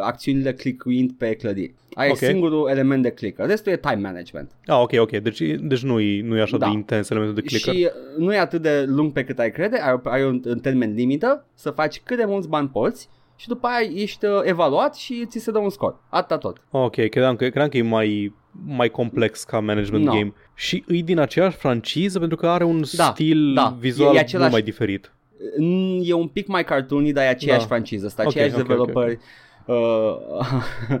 acțiunile 0.00 0.52
clickuind 0.52 1.12
pe 1.12 1.34
clădiri. 1.34 1.74
Ai 1.94 2.08
Ok. 2.10 2.16
singurul 2.16 2.68
element 2.68 3.02
de 3.02 3.10
clicker. 3.10 3.46
Restul 3.46 3.72
e 3.72 3.76
time 3.76 3.94
management. 4.00 4.50
Ah, 4.66 4.78
ok, 4.80 4.90
ok. 4.98 5.10
Deci, 5.10 5.40
deci 5.60 5.82
nu 5.82 6.00
e, 6.00 6.22
nu 6.22 6.36
e 6.36 6.40
așa 6.40 6.56
Da. 6.56 6.66
de 6.66 6.72
intens 6.72 7.10
elementul 7.10 7.40
de 7.42 7.48
clicker. 7.48 7.74
Și 7.74 7.84
uh, 7.84 8.18
nu 8.24 8.34
e 8.34 8.38
atât 8.38 8.62
de 8.62 8.84
lung 8.86 9.12
pe 9.12 9.24
cât 9.24 9.38
ai 9.38 9.50
crede, 9.50 9.76
ai, 9.78 10.00
ai 10.04 10.24
un, 10.24 10.42
un 10.46 10.58
termen 10.58 10.94
limită 10.94 11.46
să 11.54 11.70
faci 11.70 12.00
cât 12.04 12.16
de 12.16 12.24
mulți 12.24 12.48
bani 12.48 12.68
poți 12.68 13.08
și 13.36 13.48
după 13.48 13.66
aia 13.66 13.88
ești 13.94 14.24
uh, 14.24 14.40
evaluat 14.42 14.94
și 14.96 15.24
ți 15.28 15.38
se 15.38 15.50
dă 15.50 15.58
un 15.58 15.70
scor. 15.70 16.00
Atâta 16.08 16.38
tot. 16.38 16.56
Ok, 16.70 16.94
credeam 16.94 17.36
că, 17.36 17.44
credeam 17.44 17.68
că 17.68 17.76
e 17.76 17.82
mai, 17.82 18.34
mai 18.66 18.88
complex 18.88 19.44
ca 19.44 19.60
management 19.60 20.04
No. 20.04 20.12
game. 20.12 20.32
Și 20.54 20.84
îi 20.86 21.02
din 21.02 21.18
aceeași 21.18 21.56
franciză 21.56 22.18
pentru 22.18 22.36
că 22.36 22.46
are 22.48 22.64
un 22.64 22.82
Da, 22.96 23.04
stil 23.04 23.52
da. 23.54 23.76
vizual 23.78 24.06
E- 24.06 24.10
e 24.10 24.12
mult 24.12 24.24
același- 24.26 24.52
mai 24.52 24.62
diferit. 24.62 25.12
Mm, 25.58 26.00
E 26.04 26.12
un 26.12 26.26
pic 26.28 26.46
mai 26.46 26.64
cartoony, 26.64 27.12
dar 27.12 27.24
e 27.24 27.28
aceeași 27.28 27.60
Da. 27.60 27.66
franciză, 27.66 28.08
sunt 28.08 28.20
Ok, 28.26 28.26
aceiași 28.26 28.54
ok, 28.54 28.60
ok. 28.60 28.66
developeri. 28.66 29.18
Uh, 29.66 30.16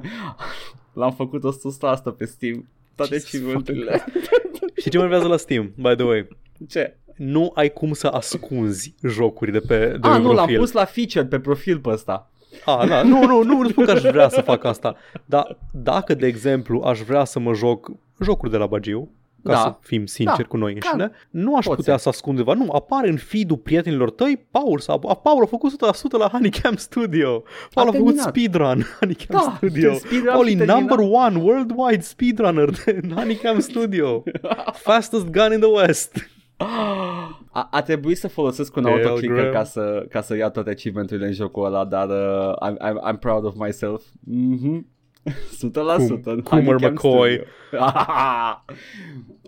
L-am 0.92 1.12
făcut 1.12 1.44
100 1.44 1.86
asta 1.86 2.10
pe 2.10 2.24
Steam. 2.24 2.68
Toate 2.94 3.12
Jesus 3.14 3.28
achievementurile. 3.34 4.04
Știi 4.76 4.90
ce 4.90 4.96
mă 4.96 5.02
nervează 5.02 5.26
la 5.28 5.36
Steam, 5.36 5.72
by 5.76 5.94
the 5.94 6.04
way? 6.04 6.28
Ce? 6.68 6.96
Nu 7.16 7.50
ai 7.54 7.68
cum 7.72 7.92
să 7.92 8.06
ascunzi 8.06 8.94
jocuri 9.02 9.52
de 9.52 9.58
pe, 9.58 9.78
de 10.00 10.08
Ah, 10.08 10.12
pe 10.16 10.18
nu, 10.18 10.26
l-am 10.26 10.34
profil. 10.36 10.58
pus 10.58 10.72
la 10.72 10.84
feature 10.84 11.24
pe 11.24 11.38
profil 11.40 11.78
pe 11.78 11.88
ăsta. 11.88 12.30
A, 12.64 12.86
da. 12.86 13.02
Nu, 13.12 13.24
nu, 13.26 13.42
nu, 13.42 13.60
nu 13.60 13.68
spun 13.68 13.84
că 13.84 13.90
aș 13.90 14.00
vrea 14.02 14.28
să 14.28 14.40
fac 14.40 14.64
asta. 14.64 14.96
Dar 15.24 15.58
dacă, 15.72 16.14
de 16.14 16.26
exemplu, 16.26 16.80
aș 16.80 17.00
vrea 17.00 17.24
să 17.24 17.38
mă 17.38 17.52
joc 17.54 17.90
jocuri 18.22 18.50
de 18.50 18.56
la 18.56 18.66
Bagiu, 18.66 19.10
ca 19.44 19.52
Da. 19.52 19.58
să 19.58 19.76
fim 19.80 20.06
sinceri 20.06 20.38
Da. 20.42 20.44
cu 20.48 20.56
noi 20.56 20.74
Ca- 20.74 20.88
înșine, 20.92 21.10
nu 21.30 21.56
aș 21.56 21.64
poți 21.64 21.76
putea 21.76 21.96
să. 21.96 22.02
să 22.02 22.08
ascund 22.08 22.38
undeva. 22.38 22.64
Nu, 22.64 22.70
apare 22.72 23.08
în 23.08 23.16
feed-ul 23.16 23.56
prietenilor 23.56 24.10
tăi, 24.10 24.46
Paul, 24.50 24.78
sau, 24.78 25.02
a, 25.08 25.14
Paul 25.14 25.42
a 25.42 25.46
făcut 25.46 25.70
100% 25.70 26.16
la 26.18 26.28
Honeycam 26.28 26.76
Studio. 26.76 27.42
Paul 27.74 27.88
a, 27.88 27.92
făcut 27.92 28.04
terminat. 28.04 28.28
speedrun 28.28 28.84
Honeycam 28.98 29.26
Da, 29.46 29.52
Studio. 29.56 29.94
speedrun 29.94 30.32
Paul 30.32 30.46
și 30.46 30.52
e 30.52 30.56
terminat. 30.56 30.78
number 30.78 30.98
one 30.98 31.38
worldwide 31.42 32.00
speedrunner 32.02 32.70
de 32.84 33.00
Honeycam 33.14 33.60
Studio. 33.60 34.22
Fastest 34.86 35.30
gun 35.30 35.52
in 35.52 35.60
the 35.60 35.68
West. 35.82 36.30
A, 36.56 37.68
a 37.70 37.82
trebuit 37.82 38.16
să 38.18 38.28
folosesc 38.28 38.76
un 38.76 38.82
Hail 38.84 38.96
autoclicker 39.06 39.36
Graham. 39.36 39.52
ca 39.52 39.64
să, 39.64 40.06
ca 40.10 40.20
să 40.20 40.36
iau 40.36 40.50
toate 40.50 40.70
achievementurile 40.70 41.26
în 41.26 41.32
jocul 41.32 41.64
ăla, 41.64 41.84
dar 41.84 42.08
uh, 42.08 42.54
I'm, 42.70 42.74
I'm, 42.76 43.12
I'm 43.14 43.18
proud 43.20 43.44
of 43.44 43.54
myself. 43.56 44.02
Mhm. 44.24 44.86
100% 45.62 45.62
Cum- 45.96 46.20
în 46.24 46.40
Coomer 46.42 46.64
Honeycam 46.66 46.92
McCoy. 46.92 47.30
Studio. 47.66 47.84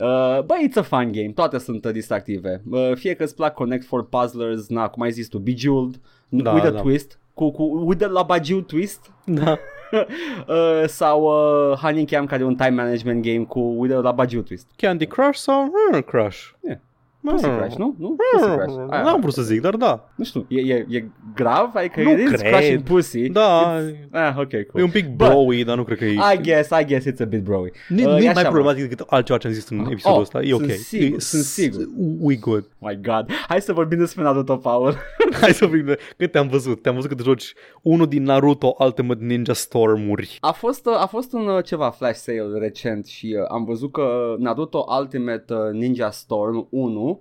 uh, 0.01 0.43
bă, 0.45 0.55
it's 0.69 0.77
a 0.77 0.83
fun 0.83 1.13
game, 1.13 1.33
toate 1.35 1.59
sunt 1.59 1.85
uh, 1.85 1.93
distractive. 1.93 2.63
Uh, 2.71 2.93
fie 2.95 3.15
că 3.15 3.23
îți 3.23 3.35
plac 3.35 3.55
Connect 3.55 3.85
for 3.87 4.09
Puzzlers, 4.09 4.69
na, 4.69 4.89
cum 4.89 5.03
ai 5.03 5.11
zis 5.11 5.29
tu, 5.29 5.39
Bejeweled, 5.39 6.01
Da, 6.29 6.53
with 6.53 6.67
a 6.67 6.71
da. 6.71 6.81
twist, 6.81 7.19
cu, 7.35 7.51
cu 7.51 7.63
with 7.87 8.05
a 8.05 8.07
la 8.07 8.23
Bajiu 8.23 8.61
twist, 8.61 9.13
Da. 9.25 9.59
uh, 10.49 10.85
sau 10.87 11.23
uh, 11.23 11.77
Honeycam 11.79 12.27
care 12.27 12.43
e 12.43 12.47
un 12.47 12.55
time 12.57 12.71
management 12.83 13.23
game 13.25 13.45
cu 13.45 13.61
with 13.61 13.95
a 13.95 13.99
la 14.01 14.13
Bajiu 14.13 14.43
twist. 14.43 14.67
Candy 14.77 15.07
Crush 15.07 15.39
sau 15.39 15.63
mm, 15.93 16.01
Crush? 16.01 16.39
Yeah. 16.67 16.79
Pussy 17.25 17.47
Mm. 17.47 17.57
Crash, 17.57 17.77
nu? 17.77 17.95
Nu? 17.99 18.17
Pussy 18.33 18.51
Crash. 18.55 18.75
Aia. 18.89 19.03
N-am 19.03 19.21
vrut 19.21 19.33
să 19.33 19.43
zic, 19.43 19.61
dar 19.61 19.75
da. 19.77 20.09
Nu 20.17 20.25
știu, 20.25 20.47
e, 20.49 20.61
e, 20.61 20.87
e 20.89 21.05
grav? 21.35 21.71
Adică 21.75 22.03
Nu 22.03 22.11
it 22.11 22.19
is 22.19 22.31
cred. 22.41 22.53
crushing 22.53 22.83
pussy. 22.83 23.29
Da, 23.29 23.77
Ah, 24.11 24.35
ok, 24.39 24.53
e 24.53 24.63
cool. 24.63 24.85
un 24.85 24.91
pic 24.91 25.07
But- 25.07 25.17
blowy, 25.17 25.65
dar 25.65 25.77
nu 25.77 25.85
cred 25.85 25.99
că 25.99 26.05
e... 26.05 26.13
I 26.13 26.41
guess, 26.43 26.71
I 26.81 26.85
guess 26.85 27.07
it's 27.07 27.21
a 27.21 27.25
bit 27.25 27.43
broy. 27.43 27.73
Nu 27.89 27.99
Uh, 28.03 28.05
nu 28.09 28.17
e 28.19 28.25
e 28.25 28.29
așa, 28.29 28.33
mai 28.33 28.43
mă. 28.43 28.49
problematic 28.51 28.83
decât 28.89 29.07
altceva 29.09 29.39
ce 29.39 29.47
am 29.47 29.53
zis 29.53 29.69
în 29.69 29.79
episodul 29.91 30.17
Oh, 30.17 30.21
ăsta. 30.23 30.43
E 30.43 30.55
ok. 30.55 30.61
sunt 30.61 30.71
sigur, 30.73 31.17
E- 31.17 31.21
sunt 31.21 31.43
sigur. 31.43 31.81
We 32.21 32.37
good. 32.37 32.69
My 32.79 32.99
god. 33.03 33.27
Hai 33.49 33.61
să 33.61 33.73
vorbim 33.73 33.99
despre 33.99 34.23
Naruto, 34.23 34.57
Paul. 34.57 34.95
Hai 35.41 35.53
să 35.53 35.67
vorbim 35.67 35.87
de... 35.87 35.99
Cât 36.17 36.31
te-am 36.33 36.49
văzut? 36.49 36.83
Te-am 36.83 36.95
văzut 36.95 37.09
că 37.11 37.15
te 37.17 37.23
joci 37.23 37.53
unul 37.83 38.07
din 38.07 38.23
Naruto 38.23 38.75
Ultimate 38.79 39.25
Ninja 39.25 39.53
Storm-uri. 39.53 40.39
A 40.41 40.53
fost, 40.53 40.87
uh, 40.87 41.03
a 41.03 41.07
fost 41.07 41.33
un 41.33 41.47
uh, 41.47 41.65
ceva 41.65 41.91
flash 41.91 42.19
sale 42.19 42.59
recent 42.59 43.07
și 43.07 43.37
uh, 43.39 43.45
am 43.51 43.65
văzut 43.65 43.93
că 43.93 44.35
Naruto 44.39 44.85
Ultimate 45.01 45.55
uh, 45.55 45.59
Ninja 45.73 46.11
Storm 46.11 46.67
1 46.71 47.14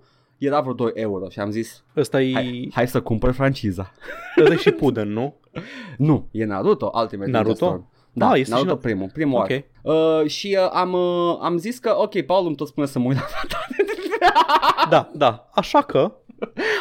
era 0.46 0.62
vreo 0.62 0.74
2 0.74 0.92
euro 0.94 1.30
și 1.30 1.40
am 1.40 1.50
zis 1.52 1.84
Ăsta 1.98 2.22
e... 2.22 2.34
hai, 2.34 2.70
hai 2.74 2.88
să 2.88 3.02
cumpăr 3.02 3.32
franciza. 3.32 3.92
Ăsta 4.42 4.54
e 4.54 4.58
și 4.58 4.72
Puden, 4.72 5.10
nu? 5.12 5.36
Nu, 5.98 6.28
e 6.32 6.46
Naruto 6.46 6.92
Ultimate 7.02 7.30
Naruto? 7.32 7.66
Ninja 7.66 7.76
Storm. 7.76 7.92
Da, 8.16 8.28
Ah, 8.30 8.40
este 8.40 8.44
și 8.44 8.50
Naruto 8.64 8.78
na- 8.78 8.82
primul, 8.82 9.10
primul 9.14 9.40
Ok. 9.40 9.50
arc. 9.52 9.64
Uh, 9.82 10.28
și 10.30 10.58
uh, 10.62 10.70
am, 10.74 10.94
uh, 10.94 11.38
am 11.42 11.58
zis 11.58 11.80
că, 11.80 11.94
ok, 11.98 12.22
Paul 12.22 12.46
îmi 12.48 12.56
tot 12.56 12.68
spune 12.68 12.86
să 12.86 13.00
mă 13.00 13.06
uit 13.08 13.18
la 13.18 13.24
Avatar. 13.24 13.68
Da, 14.90 15.12
da. 15.16 15.50
Așa 15.54 15.82
că... 15.82 16.16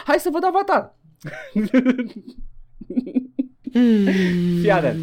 Hai 0.05 0.16
să 0.18 0.29
văd 0.33 0.42
Avatar. 0.44 0.96
Fii 4.61 4.70
atent. 4.70 5.01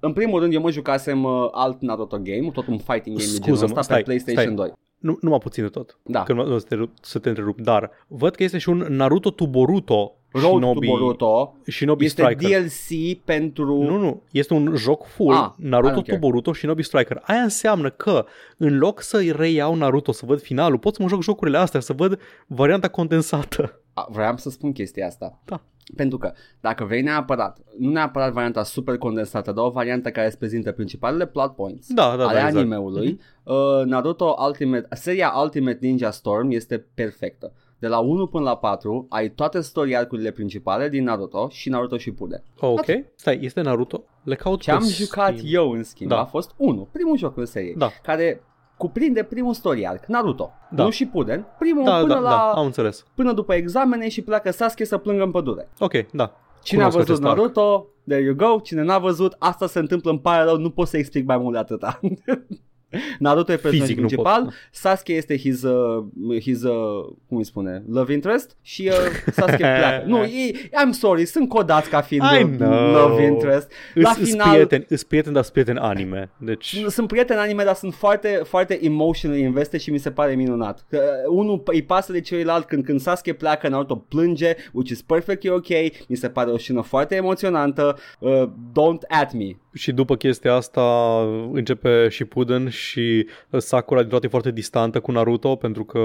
În 0.00 0.12
primul 0.12 0.40
rând, 0.40 0.52
eu 0.54 0.60
mă 0.60 0.70
jucasem 0.70 1.24
uh, 1.24 1.48
alt 1.50 1.80
Naruto 1.80 2.18
game, 2.18 2.50
tot 2.52 2.66
un 2.66 2.78
fighting 2.78 3.16
game 3.16 3.30
de 3.30 3.38
genul 3.38 3.56
Scuză-mă, 3.56 3.64
ăsta 3.70 3.82
stai, 3.82 3.96
pe 3.96 4.02
PlayStation 4.02 4.42
stai. 4.54 4.54
2. 4.54 4.72
Nu, 5.02 5.18
numai 5.20 5.38
puțin 5.38 5.62
de 5.62 5.68
tot. 5.68 5.98
Da. 6.02 6.22
Că 6.22 6.32
nu 6.32 6.46
nu 6.46 6.54
o 6.54 6.58
să 6.58 6.66
te, 6.68 6.76
rup- 6.76 7.00
să 7.00 7.18
te 7.18 7.28
întrerup, 7.28 7.60
dar 7.60 7.90
văd 8.06 8.34
că 8.34 8.42
este 8.42 8.58
și 8.58 8.68
un 8.68 8.86
Naruto 8.88 9.30
to 9.30 9.46
Boruto 9.46 10.12
Road 10.32 10.44
Shinobi, 10.62 10.86
to 10.86 10.92
Boruto 10.96 11.54
Shinobi 11.66 12.04
este 12.04 12.22
Striker. 12.22 12.60
DLC 12.60 13.18
pentru... 13.24 13.82
Nu, 13.82 13.96
nu, 13.98 14.22
este 14.30 14.54
un 14.54 14.74
joc 14.76 15.06
full, 15.06 15.32
Ah, 15.34 15.38
ah, 15.42 15.52
I 15.64 15.68
Naruto 15.68 15.90
don't 16.00 16.04
care. 16.04 16.18
to 16.18 16.26
Boruto 16.26 16.52
și 16.52 16.66
Nobi 16.66 16.82
Striker. 16.82 17.20
Aia 17.22 17.40
înseamnă 17.40 17.90
că 17.90 18.24
în 18.56 18.78
loc 18.78 19.00
să 19.00 19.22
reiau 19.36 19.74
Naruto, 19.74 20.12
să 20.12 20.26
văd 20.26 20.40
finalul, 20.40 20.78
pot 20.78 20.94
să 20.94 21.02
mă 21.02 21.08
joc 21.08 21.22
jocurile 21.22 21.58
astea, 21.58 21.80
să 21.80 21.92
văd 21.92 22.20
varianta 22.46 22.88
condensată. 22.88 23.80
A, 23.92 24.06
Vreau 24.10 24.36
să 24.36 24.50
spun 24.50 24.72
chestia 24.72 25.06
asta. 25.06 25.38
Da. 25.44 25.60
Pentru 25.96 26.18
că 26.18 26.32
dacă 26.60 26.84
vrei 26.84 27.02
neapărat, 27.02 27.58
nu 27.78 27.90
neapărat 27.90 28.32
varianta 28.32 28.62
super 28.62 28.98
condensată, 28.98 29.52
dar 29.52 29.64
o 29.64 29.70
variantă 29.70 30.10
care 30.10 30.26
îți 30.26 30.38
prezintă 30.38 30.72
principalele 30.72 31.26
plot 31.26 31.54
points 31.54 31.92
Da, 31.92 32.16
da, 32.16 32.24
ale 32.26 32.32
da, 32.32 32.46
exact. 32.46 32.56
animeului, 32.56 33.20
uh, 33.44 33.54
Naruto 33.84 34.36
Ultimate, 34.46 34.86
seria 34.90 35.32
Ultimate 35.42 35.78
Ninja 35.80 36.10
Storm 36.10 36.50
este 36.50 36.78
perfectă. 36.94 37.52
De 37.78 37.88
la 37.88 37.98
1 37.98 38.26
până 38.26 38.44
la 38.44 38.56
4 38.56 39.06
ai 39.08 39.28
toate 39.30 39.60
story 39.60 39.96
arcurile 39.96 40.30
principale 40.30 40.88
din 40.88 41.04
Naruto 41.04 41.48
și 41.48 41.68
Naruto 41.68 41.98
Shippuden. 41.98 42.42
Ok, 42.60 42.84
stai, 43.14 43.38
este 43.42 43.60
Naruto? 43.60 44.02
Le 44.22 44.34
caut 44.34 44.60
Ce 44.60 44.70
pe 44.70 44.76
am 44.76 44.82
jucat 44.88 45.36
Steam. 45.38 45.54
eu 45.54 45.70
în 45.70 45.82
schimb 45.82 46.10
Da. 46.10 46.20
a 46.20 46.24
fost 46.24 46.50
1, 46.56 46.88
primul 46.92 47.16
joc 47.16 47.36
în 47.36 47.46
serie, 47.46 47.74
Da. 47.76 47.90
care 48.02 48.42
cuprinde 48.82 49.22
primul 49.22 49.54
story 49.54 49.86
arc, 49.86 50.06
Naruto, 50.06 50.50
Da. 50.70 50.84
nu 50.84 50.90
Shippuden, 50.90 51.46
primul 51.58 51.84
Da, 51.84 52.00
până, 52.00 52.14
da, 52.14 52.20
la, 52.20 52.28
da, 52.28 52.50
am 52.50 52.64
înțeles. 52.64 53.04
până 53.14 53.32
după 53.32 53.54
examene 53.54 54.08
și 54.08 54.22
pleacă 54.22 54.50
Sasuke 54.50 54.84
să 54.84 54.98
plângă 54.98 55.22
în 55.22 55.30
pădure. 55.30 55.68
Ok, 55.78 55.92
da. 56.12 56.36
Cine 56.62 56.78
Cunosc 56.78 56.96
a 56.96 57.00
văzut 57.00 57.14
acest 57.16 57.24
arc. 57.28 57.36
Naruto, 57.36 57.86
there 58.08 58.22
you 58.22 58.34
go. 58.34 58.60
Cine 58.60 58.82
n-a 58.82 58.98
văzut, 58.98 59.36
asta 59.38 59.66
se 59.66 59.78
întâmplă, 59.78 60.10
îmi 60.10 60.20
pare 60.20 60.44
rău, 60.44 60.56
nu 60.56 60.70
pot 60.70 60.88
să 60.88 60.96
explic 60.96 61.26
mai 61.26 61.36
mult 61.38 61.52
de 61.52 61.58
atâta. 61.58 62.00
Naruto 63.18 63.52
e 63.52 63.56
personajul 63.56 63.86
Fizic 63.86 64.00
nu 64.00 64.06
principal, 64.06 64.42
pot. 64.42 64.52
Sasuke 64.70 65.12
este 65.12 65.36
his, 65.36 65.62
uh, 65.62 66.04
his 66.40 66.62
uh, 66.62 67.12
cum 67.28 67.36
îi 67.36 67.44
spune, 67.44 67.82
love 67.88 68.12
interest 68.12 68.56
și 68.62 68.90
uh, 68.92 69.32
Sasuke 69.32 69.56
pleacă. 69.56 70.04
Nu, 70.06 70.22
e, 70.42 70.52
I'm 70.52 70.90
sorry, 70.90 71.24
sunt 71.24 71.48
codați 71.48 71.88
ca 71.88 72.00
fiind 72.00 72.24
I 72.40 72.42
uh, 72.42 72.50
know. 72.56 72.92
love 72.92 73.22
interest. 73.22 73.72
La 73.94 74.10
Îs, 74.10 74.16
îs 74.16 74.30
final, 74.30 74.50
prieteni, 74.50 74.86
îs 74.88 75.02
prieteni, 75.02 75.34
dar 75.34 75.42
îs 75.42 75.50
prieteni 75.50 75.78
anime. 75.78 76.30
Deci, 76.38 76.84
sunt 76.88 77.06
prieteni 77.08 77.38
anime, 77.38 77.64
dar 77.64 77.74
sunt 77.74 77.94
foarte, 77.94 78.40
foarte 78.44 78.84
emotionally 78.84 79.42
invested 79.42 79.80
și 79.80 79.90
mi 79.90 79.98
se 79.98 80.10
pare 80.10 80.34
minunat. 80.34 80.84
Că, 80.88 80.96
uh, 80.96 81.36
unul 81.36 81.62
îi 81.64 81.82
pasă 81.82 82.12
de 82.12 82.20
celuilalt 82.20 82.64
când, 82.66 82.84
când 82.84 83.00
Sasuke 83.00 83.32
pleacă, 83.32 83.68
Naruto 83.68 83.94
plânge, 83.94 84.54
which 84.72 84.90
is 84.90 85.02
perfectly 85.02 85.50
ok. 85.50 85.68
Mi 86.08 86.16
se 86.16 86.28
pare 86.28 86.50
o 86.50 86.58
scenă 86.58 86.80
foarte 86.80 87.14
emoționantă. 87.14 87.96
Uh, 88.18 88.42
don't 88.70 89.06
at 89.08 89.32
me. 89.32 89.56
Și 89.72 89.92
după 89.92 90.16
chestia 90.16 90.54
asta 90.54 91.18
începe 91.52 92.08
Shippuden 92.08 92.68
și 92.68 93.26
Sakura 93.50 94.00
din 94.00 94.08
toate 94.08 94.26
e 94.26 94.28
foarte 94.28 94.50
distantă 94.50 95.00
cu 95.00 95.10
Naruto 95.10 95.56
pentru 95.56 95.84
că... 95.84 96.00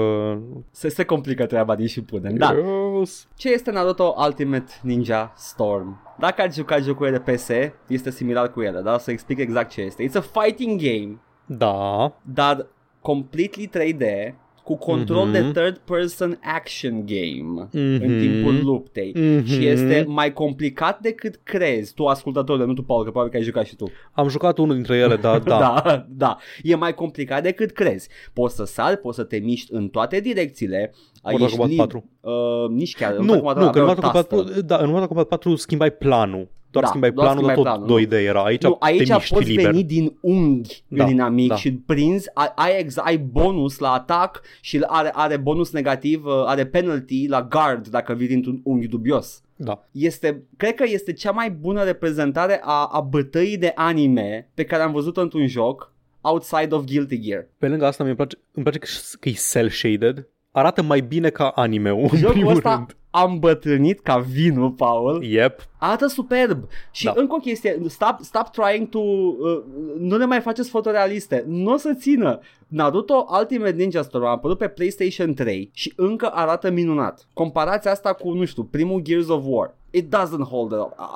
Se, 0.70 0.88
se 0.88 1.04
complică 1.04 1.46
treaba 1.46 1.74
din 1.74 1.86
Shippuden. 1.86 2.38
Da. 2.38 2.54
Yes. 2.98 3.28
Ce 3.36 3.52
este 3.52 3.70
Naruto 3.70 4.14
Ultimate 4.26 4.72
Ninja 4.82 5.32
Storm? 5.36 6.00
Dacă 6.18 6.42
ați 6.42 6.56
jucat 6.56 6.82
jocurile 6.82 7.18
de 7.18 7.32
PS, 7.32 7.48
este 7.88 8.10
similar 8.10 8.50
cu 8.50 8.62
ele, 8.62 8.80
dar 8.80 8.94
o 8.94 8.98
să 8.98 9.10
explic 9.10 9.38
exact 9.38 9.70
ce 9.70 9.80
este. 9.80 10.08
It's 10.08 10.16
a 10.16 10.40
fighting 10.40 10.80
game, 10.80 11.20
Da, 11.46 12.16
dar 12.22 12.66
completely 13.00 13.70
3D, 13.78 14.34
cu 14.68 14.76
control 14.76 15.24
Mhm. 15.24 15.32
de 15.32 15.40
third 15.60 15.76
person 15.84 16.38
action 16.56 17.04
game 17.06 17.68
Mhm. 17.72 18.02
în 18.04 18.18
timpul 18.20 18.64
luptei. 18.64 19.12
Mhm. 19.16 19.44
Și 19.46 19.66
este 19.66 20.04
mai 20.08 20.32
complicat 20.32 21.00
decât 21.00 21.40
crezi 21.42 21.94
tu, 21.94 22.04
ascultătorule, 22.06 22.64
nu 22.64 22.72
tu, 22.72 22.82
Paul, 22.82 23.04
că 23.04 23.10
probabil 23.10 23.30
că 23.32 23.36
ai 23.38 23.44
jucat 23.44 23.66
și 23.66 23.76
tu. 23.76 23.90
am 24.12 24.28
jucat 24.28 24.58
unul 24.58 24.74
dintre 24.74 24.96
ele, 24.96 25.16
dar 25.16 25.38
da. 25.52 25.58
da, 25.58 26.06
da. 26.08 26.36
E 26.62 26.74
mai 26.74 26.94
complicat 26.94 27.42
decât 27.42 27.70
crezi. 27.70 28.08
Poți 28.32 28.54
să 28.54 28.64
sari, 28.64 28.96
poți 28.96 29.16
să 29.16 29.22
te 29.24 29.36
miști 29.38 29.72
în 29.74 29.88
toate 29.88 30.20
direcțiile. 30.20 30.94
Mortal 31.22 31.42
Ești 31.42 31.56
Kombat 31.56 31.72
lib- 31.72 31.76
4. 31.76 32.04
Uh, 32.20 32.32
nici 32.70 32.94
chiar. 32.96 33.12
Nu, 33.16 33.22
nu, 33.22 33.26
că 33.32 33.34
în 33.38 33.46
avea 33.48 33.62
o 33.62 33.64
Mortal 33.64 33.94
Kombat 33.94 34.12
tastă. 34.12 34.34
4, 34.36 34.60
da, 34.60 34.76
în 34.76 34.88
Mortal 34.90 35.06
Kombat 35.06 35.26
4 35.28 35.54
schimbai 35.54 35.90
planul. 35.90 36.48
Doar 36.80 36.84
Da, 36.84 36.88
schimbai 36.88 37.10
doar 37.10 37.26
planul, 37.26 37.46
dar 37.46 37.54
schimbai 37.56 37.74
tot 37.74 37.86
planul, 37.86 38.06
2D 38.06 38.26
era. 38.26 38.42
Aici, 38.42 38.62
nu, 38.62 38.76
aici 38.80 39.06
te 39.06 39.14
miști 39.14 39.34
poți 39.34 39.48
liber. 39.48 39.70
veni 39.70 39.84
din 39.84 40.16
unghi 40.20 40.82
Da, 40.88 41.04
în 41.04 41.10
dinamic 41.10 41.48
da. 41.48 41.56
și 41.56 41.68
îl 41.68 41.80
prinzi, 41.86 42.30
ai, 42.34 42.52
ai, 42.54 42.78
ex- 42.78 42.96
ai 42.96 43.16
bonus 43.18 43.78
la 43.78 43.92
atac 43.92 44.40
și 44.60 44.84
are, 44.86 45.10
are 45.12 45.36
bonus 45.36 45.70
negativ, 45.70 46.24
uh, 46.24 46.32
are 46.46 46.66
penalty 46.66 47.26
la 47.28 47.42
guard 47.42 47.88
dacă 47.88 48.12
vii 48.12 48.28
dintr-un 48.28 48.60
unghi 48.64 48.86
dubios. 48.86 49.42
Da. 49.56 49.84
Este, 49.92 50.42
cred 50.56 50.74
că 50.74 50.84
este 50.86 51.12
cea 51.12 51.30
mai 51.30 51.50
bună 51.50 51.82
reprezentare 51.84 52.60
a, 52.62 52.88
a 52.92 53.00
bătăii 53.00 53.58
de 53.58 53.72
anime 53.74 54.50
pe 54.54 54.64
care 54.64 54.82
am 54.82 54.92
văzut-o 54.92 55.20
într-un 55.20 55.46
joc 55.46 55.92
outside 56.20 56.74
of 56.74 56.84
Guilty 56.84 57.20
Gear. 57.20 57.48
Pe 57.58 57.68
lângă 57.68 57.86
asta, 57.86 58.04
mi 58.04 58.14
place, 58.14 58.38
îmi 58.52 58.64
place 58.64 58.78
că 58.78 58.86
că 59.20 59.28
e 59.28 59.32
cel-shaded. 59.52 60.28
Arată 60.50 60.82
mai 60.82 61.00
bine 61.00 61.28
ca 61.28 61.48
anime-ul, 61.48 62.08
în 62.12 62.18
Jocul 62.18 62.32
primul 62.34 62.52
ăsta 62.52 62.74
rând. 62.74 62.96
Am 63.10 63.38
bătrânit 63.38 64.00
ca 64.00 64.18
vinul, 64.18 64.70
Paul. 64.70 65.22
Yep. 65.24 65.60
Arată 65.78 66.06
superb 66.06 66.64
și 66.90 67.04
Da. 67.04 67.12
da. 67.14 67.20
încă 67.20 67.34
o 67.34 67.38
chestie, 67.38 67.80
stop, 67.86 68.16
stop 68.20 68.48
trying 68.48 68.88
to, 68.88 68.98
uh, 68.98 69.62
nu 69.98 70.16
le 70.16 70.24
mai 70.24 70.40
faceți 70.40 70.70
fotorealiste, 70.70 71.44
nu 71.46 71.72
o 71.72 71.76
să 71.76 71.94
țină. 71.98 72.38
Naruto 72.66 73.26
Ultimate 73.38 73.70
Ninja 73.76 74.02
Storm 74.02 74.24
a 74.24 74.30
apărut 74.30 74.58
pe 74.58 74.68
PlayStation 74.68 75.34
3 75.34 75.70
și 75.74 75.92
încă 75.96 76.30
arată 76.34 76.70
minunat. 76.70 77.28
Comparați 77.32 77.88
asta 77.88 78.12
cu, 78.12 78.32
nu 78.32 78.44
știu, 78.44 78.62
primul 78.64 79.00
Gears 79.00 79.28
of 79.28 79.42
War. 79.46 79.74
It 79.90 80.14
doesn't 80.16 80.48
hold 80.50 80.72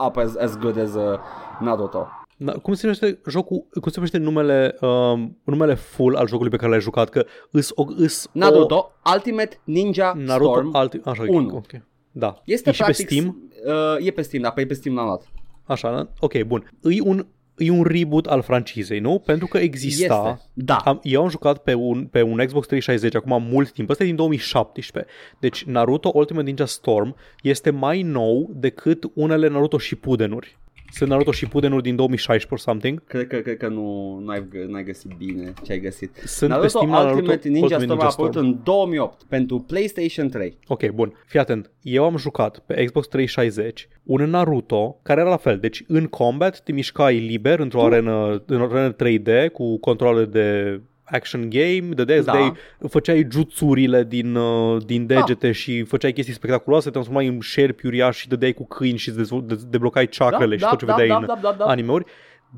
up 0.07 0.17
as, 0.17 0.37
as 0.37 0.59
good 0.59 0.79
as 0.79 0.95
uh, 0.95 1.19
Naruto. 1.61 2.07
Da, 2.45 2.53
cum 2.53 2.75
se 2.75 2.81
numește 2.83 3.21
jocul, 3.29 3.67
cum 3.71 3.91
se 3.91 3.93
numește 3.95 4.19
numele, 4.19 4.77
um, 4.81 5.39
numele 5.45 5.75
full 5.75 6.17
al 6.17 6.27
jocului 6.27 6.51
pe 6.51 6.57
care 6.57 6.71
l-ai 6.71 6.81
jucat? 6.81 7.09
Că 7.09 7.27
îs, 7.51 7.71
o, 7.75 7.85
îs 7.97 8.29
Naruto 8.33 8.93
Ultimate 9.15 9.61
Ninja 9.65 10.13
o, 10.17 10.21
Naruto 10.21 10.51
Storm 10.51 10.75
alti, 10.75 11.01
așa, 11.05 11.25
unu. 11.29 11.57
ok. 11.57 11.83
Da. 12.13 12.43
este 12.45 12.69
e 12.71 12.73
și 12.73 12.83
practic, 12.83 13.07
pe 13.07 13.15
Steam? 13.15 13.51
Uh, 13.99 14.07
e 14.07 14.11
pe 14.11 14.23
Steam, 14.23 14.43
da, 14.43 14.51
pe, 14.51 14.67
pe 14.67 14.75
Steam 14.75 14.95
l-am 14.95 15.07
luat. 15.07 15.31
Așa, 15.65 15.91
da? 15.91 16.09
ok, 16.21 16.43
bun. 16.43 16.71
E 16.83 17.01
un, 17.01 17.27
e 17.57 17.71
un 17.71 17.83
reboot 17.83 18.27
al 18.27 18.43
francizei, 18.43 18.99
nu? 18.99 19.19
Pentru 19.19 19.47
că 19.47 19.59
exista... 19.59 20.33
Este, 20.37 20.51
da. 20.53 20.77
Am, 20.77 21.01
eu 21.03 21.23
am 21.23 21.29
jucat 21.29 21.59
pe 21.59 21.75
un, 21.75 22.07
pe 22.07 22.23
un 22.23 22.43
Xbox 22.47 22.67
360 22.67 23.15
acum 23.15 23.43
mult 23.43 23.71
timp, 23.71 23.89
ăsta 23.89 24.03
e 24.03 24.07
din 24.07 24.17
2017. 24.17 25.13
Deci 25.41 25.65
Naruto 25.65 26.11
Ultimate 26.15 26.47
Ninja 26.47 26.67
Storm 26.67 27.17
este 27.43 27.71
mai 27.71 28.03
nou 28.03 28.51
decât 28.55 29.11
unele 29.15 29.49
Naruto 29.49 29.79
Shippuden-uri. 29.79 30.59
Sunt 30.95 31.11
Naruto 31.11 31.33
Shippuden-uri 31.33 31.83
din 31.83 31.97
2016 31.97 32.55
or 32.55 32.59
something. 32.59 33.03
Cred 33.07 33.27
că, 33.27 33.37
cred 33.37 33.57
că 33.57 33.69
nu 33.69 34.19
n-ai, 34.25 34.41
gă- 34.41 34.67
n-ai 34.69 34.85
găsit 34.85 35.11
bine 35.19 35.53
ce 35.63 35.73
ai 35.73 35.79
găsit. 35.81 36.15
Sunt 36.25 36.51
pe 36.51 36.57
Naruto 36.57 36.69
Steam 36.69 36.91
la 36.91 36.97
Naruto 37.03 37.17
Ultimate 37.17 37.49
Ninja 37.49 37.77
Ultimate 37.77 37.85
Storm 37.85 38.01
a 38.01 38.03
Ninja 38.05 38.15
apărut 38.15 38.33
Storm. 38.33 38.47
în 38.47 38.59
2008 38.65 39.23
pentru 39.29 39.59
PlayStation 39.59 40.29
3. 40.29 40.59
Ok, 40.67 40.89
bun. 40.91 41.13
Fii 41.27 41.39
atent. 41.41 41.71
Eu 41.83 42.05
am 42.05 42.17
jucat 42.17 42.59
pe 42.59 42.85
Xbox 42.85 43.07
360 43.09 43.89
un 44.03 44.23
Naruto 44.31 44.99
care 45.03 45.21
era 45.21 45.31
la 45.31 45.37
fel. 45.37 45.59
Deci 45.59 45.85
în 45.87 46.07
combat 46.07 46.61
te 46.63 46.73
mișcai 46.73 47.19
liber 47.19 47.59
într-o 47.59 47.85
arenă, 47.85 48.43
în 48.47 48.61
o 48.61 48.65
arenă 48.65 48.93
3D 48.95 49.53
cu 49.53 49.79
controle 49.79 50.25
de 50.25 50.81
action 51.05 51.51
game, 51.51 51.89
dădeai, 51.95 52.21
Da. 52.23 52.33
da. 52.33 52.89
făceai 52.89 53.27
jutsurile 53.31 54.05
din, 54.05 54.35
uh, 54.35 54.83
din 54.87 55.07
degete 55.07 55.47
da. 55.47 55.53
și 55.53 55.83
făceai 55.83 56.13
chestii 56.13 56.35
spectaculoase, 56.35 56.85
te 56.85 56.91
transformai 56.91 57.27
în 57.27 57.41
șerpi 57.41 57.87
uriași 57.87 58.21
și 58.21 58.29
dădeai 58.29 58.53
cu 58.53 58.67
câini 58.67 58.99
și 58.99 59.09
îți 59.09 59.17
dezvol- 59.17 59.45
de- 59.47 59.59
deblocai 59.69 60.07
chakrele 60.07 60.57
și 60.57 60.67
tot 60.69 60.79
ce 60.79 60.85
vedeai 60.85 61.09
da, 61.09 61.17
în 61.17 61.27
da, 61.27 61.39
da, 61.43 61.55
da. 61.59 61.65
anime-uri. 61.65 62.05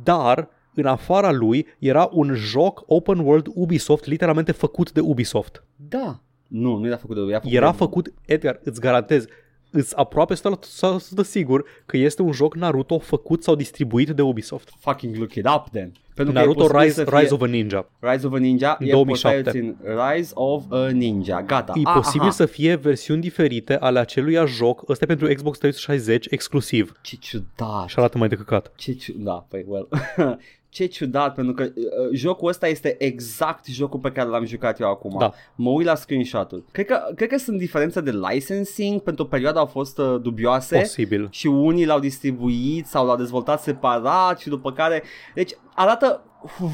Dar 0.03 0.49
în 0.75 0.87
afara 0.87 1.33
lui 1.33 1.67
era 1.79 2.09
un 2.13 2.35
joc 2.35 2.83
open 2.87 3.19
world 3.19 3.47
Ubisoft, 3.55 4.05
literalmente 4.07 4.53
făcut 4.53 4.93
de 4.93 5.01
Ubisoft. 5.01 5.65
Da. 5.77 6.21
Nu, 6.49 6.77
nu 6.77 6.87
era 6.87 6.97
făcut 6.97 7.17
de 7.17 7.23
era 7.23 7.39
făcut 7.39 7.53
Era 7.53 7.71
de... 7.71 7.77
făcut, 7.77 8.13
Edgar, 8.27 8.61
îți 8.65 8.81
garantez, 8.81 9.27
îți 9.77 9.97
aproape 9.97 10.35
100% 10.35 10.39
sigur 11.23 11.65
că 11.87 11.97
este 11.97 12.23
un 12.23 12.33
joc 12.33 12.55
Naruto 12.55 12.99
făcut 12.99 13.43
sau 13.43 13.55
distribuit 13.55 14.09
de 14.11 14.23
Ubisoft. 14.23 14.69
Fucking 14.79 15.17
look 15.17 15.35
it 15.35 15.47
up 15.49 15.69
then. 15.73 15.93
Pentru 16.15 16.35
că 16.35 16.41
Naruto 16.41 16.65
e 16.65 16.67
posibil 16.67 16.83
Rise, 16.85 16.95
să 16.95 17.05
fie 17.11 17.19
Rise 17.21 17.35
of 17.35 17.43
a 17.43 17.47
Ninja. 17.47 17.89
Rise 18.01 18.27
of 18.27 18.33
a 18.33 18.39
Ninja. 18.39 18.77
În 18.81 18.87
e 18.87 18.91
2007. 18.91 19.43
posibil 19.43 19.77
să 19.83 20.11
Rise 20.15 20.31
of 20.35 20.63
a 20.71 20.89
Ninja. 20.89 21.43
Gata. 21.43 21.73
E 21.77 21.81
Ah, 21.85 21.93
posibil 21.95 22.21
aha. 22.21 22.31
să 22.31 22.47
fie 22.47 22.75
versiuni 22.75 23.21
diferite 23.21 23.77
ale 23.77 23.99
acelui 23.99 24.37
joc, 24.47 24.89
ăsta 24.89 25.05
e 25.05 25.07
pentru 25.07 25.35
Xbox 25.35 25.59
360 25.59 26.27
exclusiv 26.31 26.99
Ce 27.03 27.17
ciudat. 27.17 27.89
și 27.89 27.95
arată 27.99 28.19
mai 28.19 28.29
de 28.29 28.35
căcat. 28.37 28.73
Ce 28.77 28.93
ciu... 28.93 29.13
Da, 29.17 29.47
păi, 29.49 29.65
well. 29.67 29.89
Ce 30.75 30.87
ciudat, 30.87 31.35
pentru 31.35 31.55
că 31.55 31.63
uh, 31.63 32.09
jocul 32.13 32.49
ăsta 32.49 32.69
este 32.69 33.05
exact 33.05 33.67
jocul 33.67 34.01
pe 34.01 34.13
care 34.13 34.29
l-am 34.29 34.45
jucat 34.45 34.81
eu 34.81 34.91
acum. 34.91 35.17
Da. 35.19 35.33
Mă 35.55 35.71
uit 35.71 35.87
la 35.87 35.95
screenshot-uri. 35.95 36.63
Cred 36.73 36.87
că, 36.87 37.01
cred 37.15 37.29
că 37.29 37.39
sunt 37.39 37.59
diferențe 37.59 38.01
de 38.01 38.11
licensing, 38.11 39.01
pentru 39.01 39.25
o 39.25 39.27
perioadă 39.27 39.59
au 39.59 39.67
fost 39.67 39.99
uh, 39.99 40.21
dubioase. 40.23 40.79
Posibil. 40.79 41.29
și 41.31 41.47
unii 41.47 41.85
l-au 41.87 41.99
distribuit 41.99 42.87
sau 42.87 43.07
l-au 43.07 43.17
dezvoltat 43.17 43.63
separat 43.63 44.39
și 44.39 44.49
după 44.49 44.73
care... 44.73 45.03
Deci 45.35 45.53
arată 45.75 46.23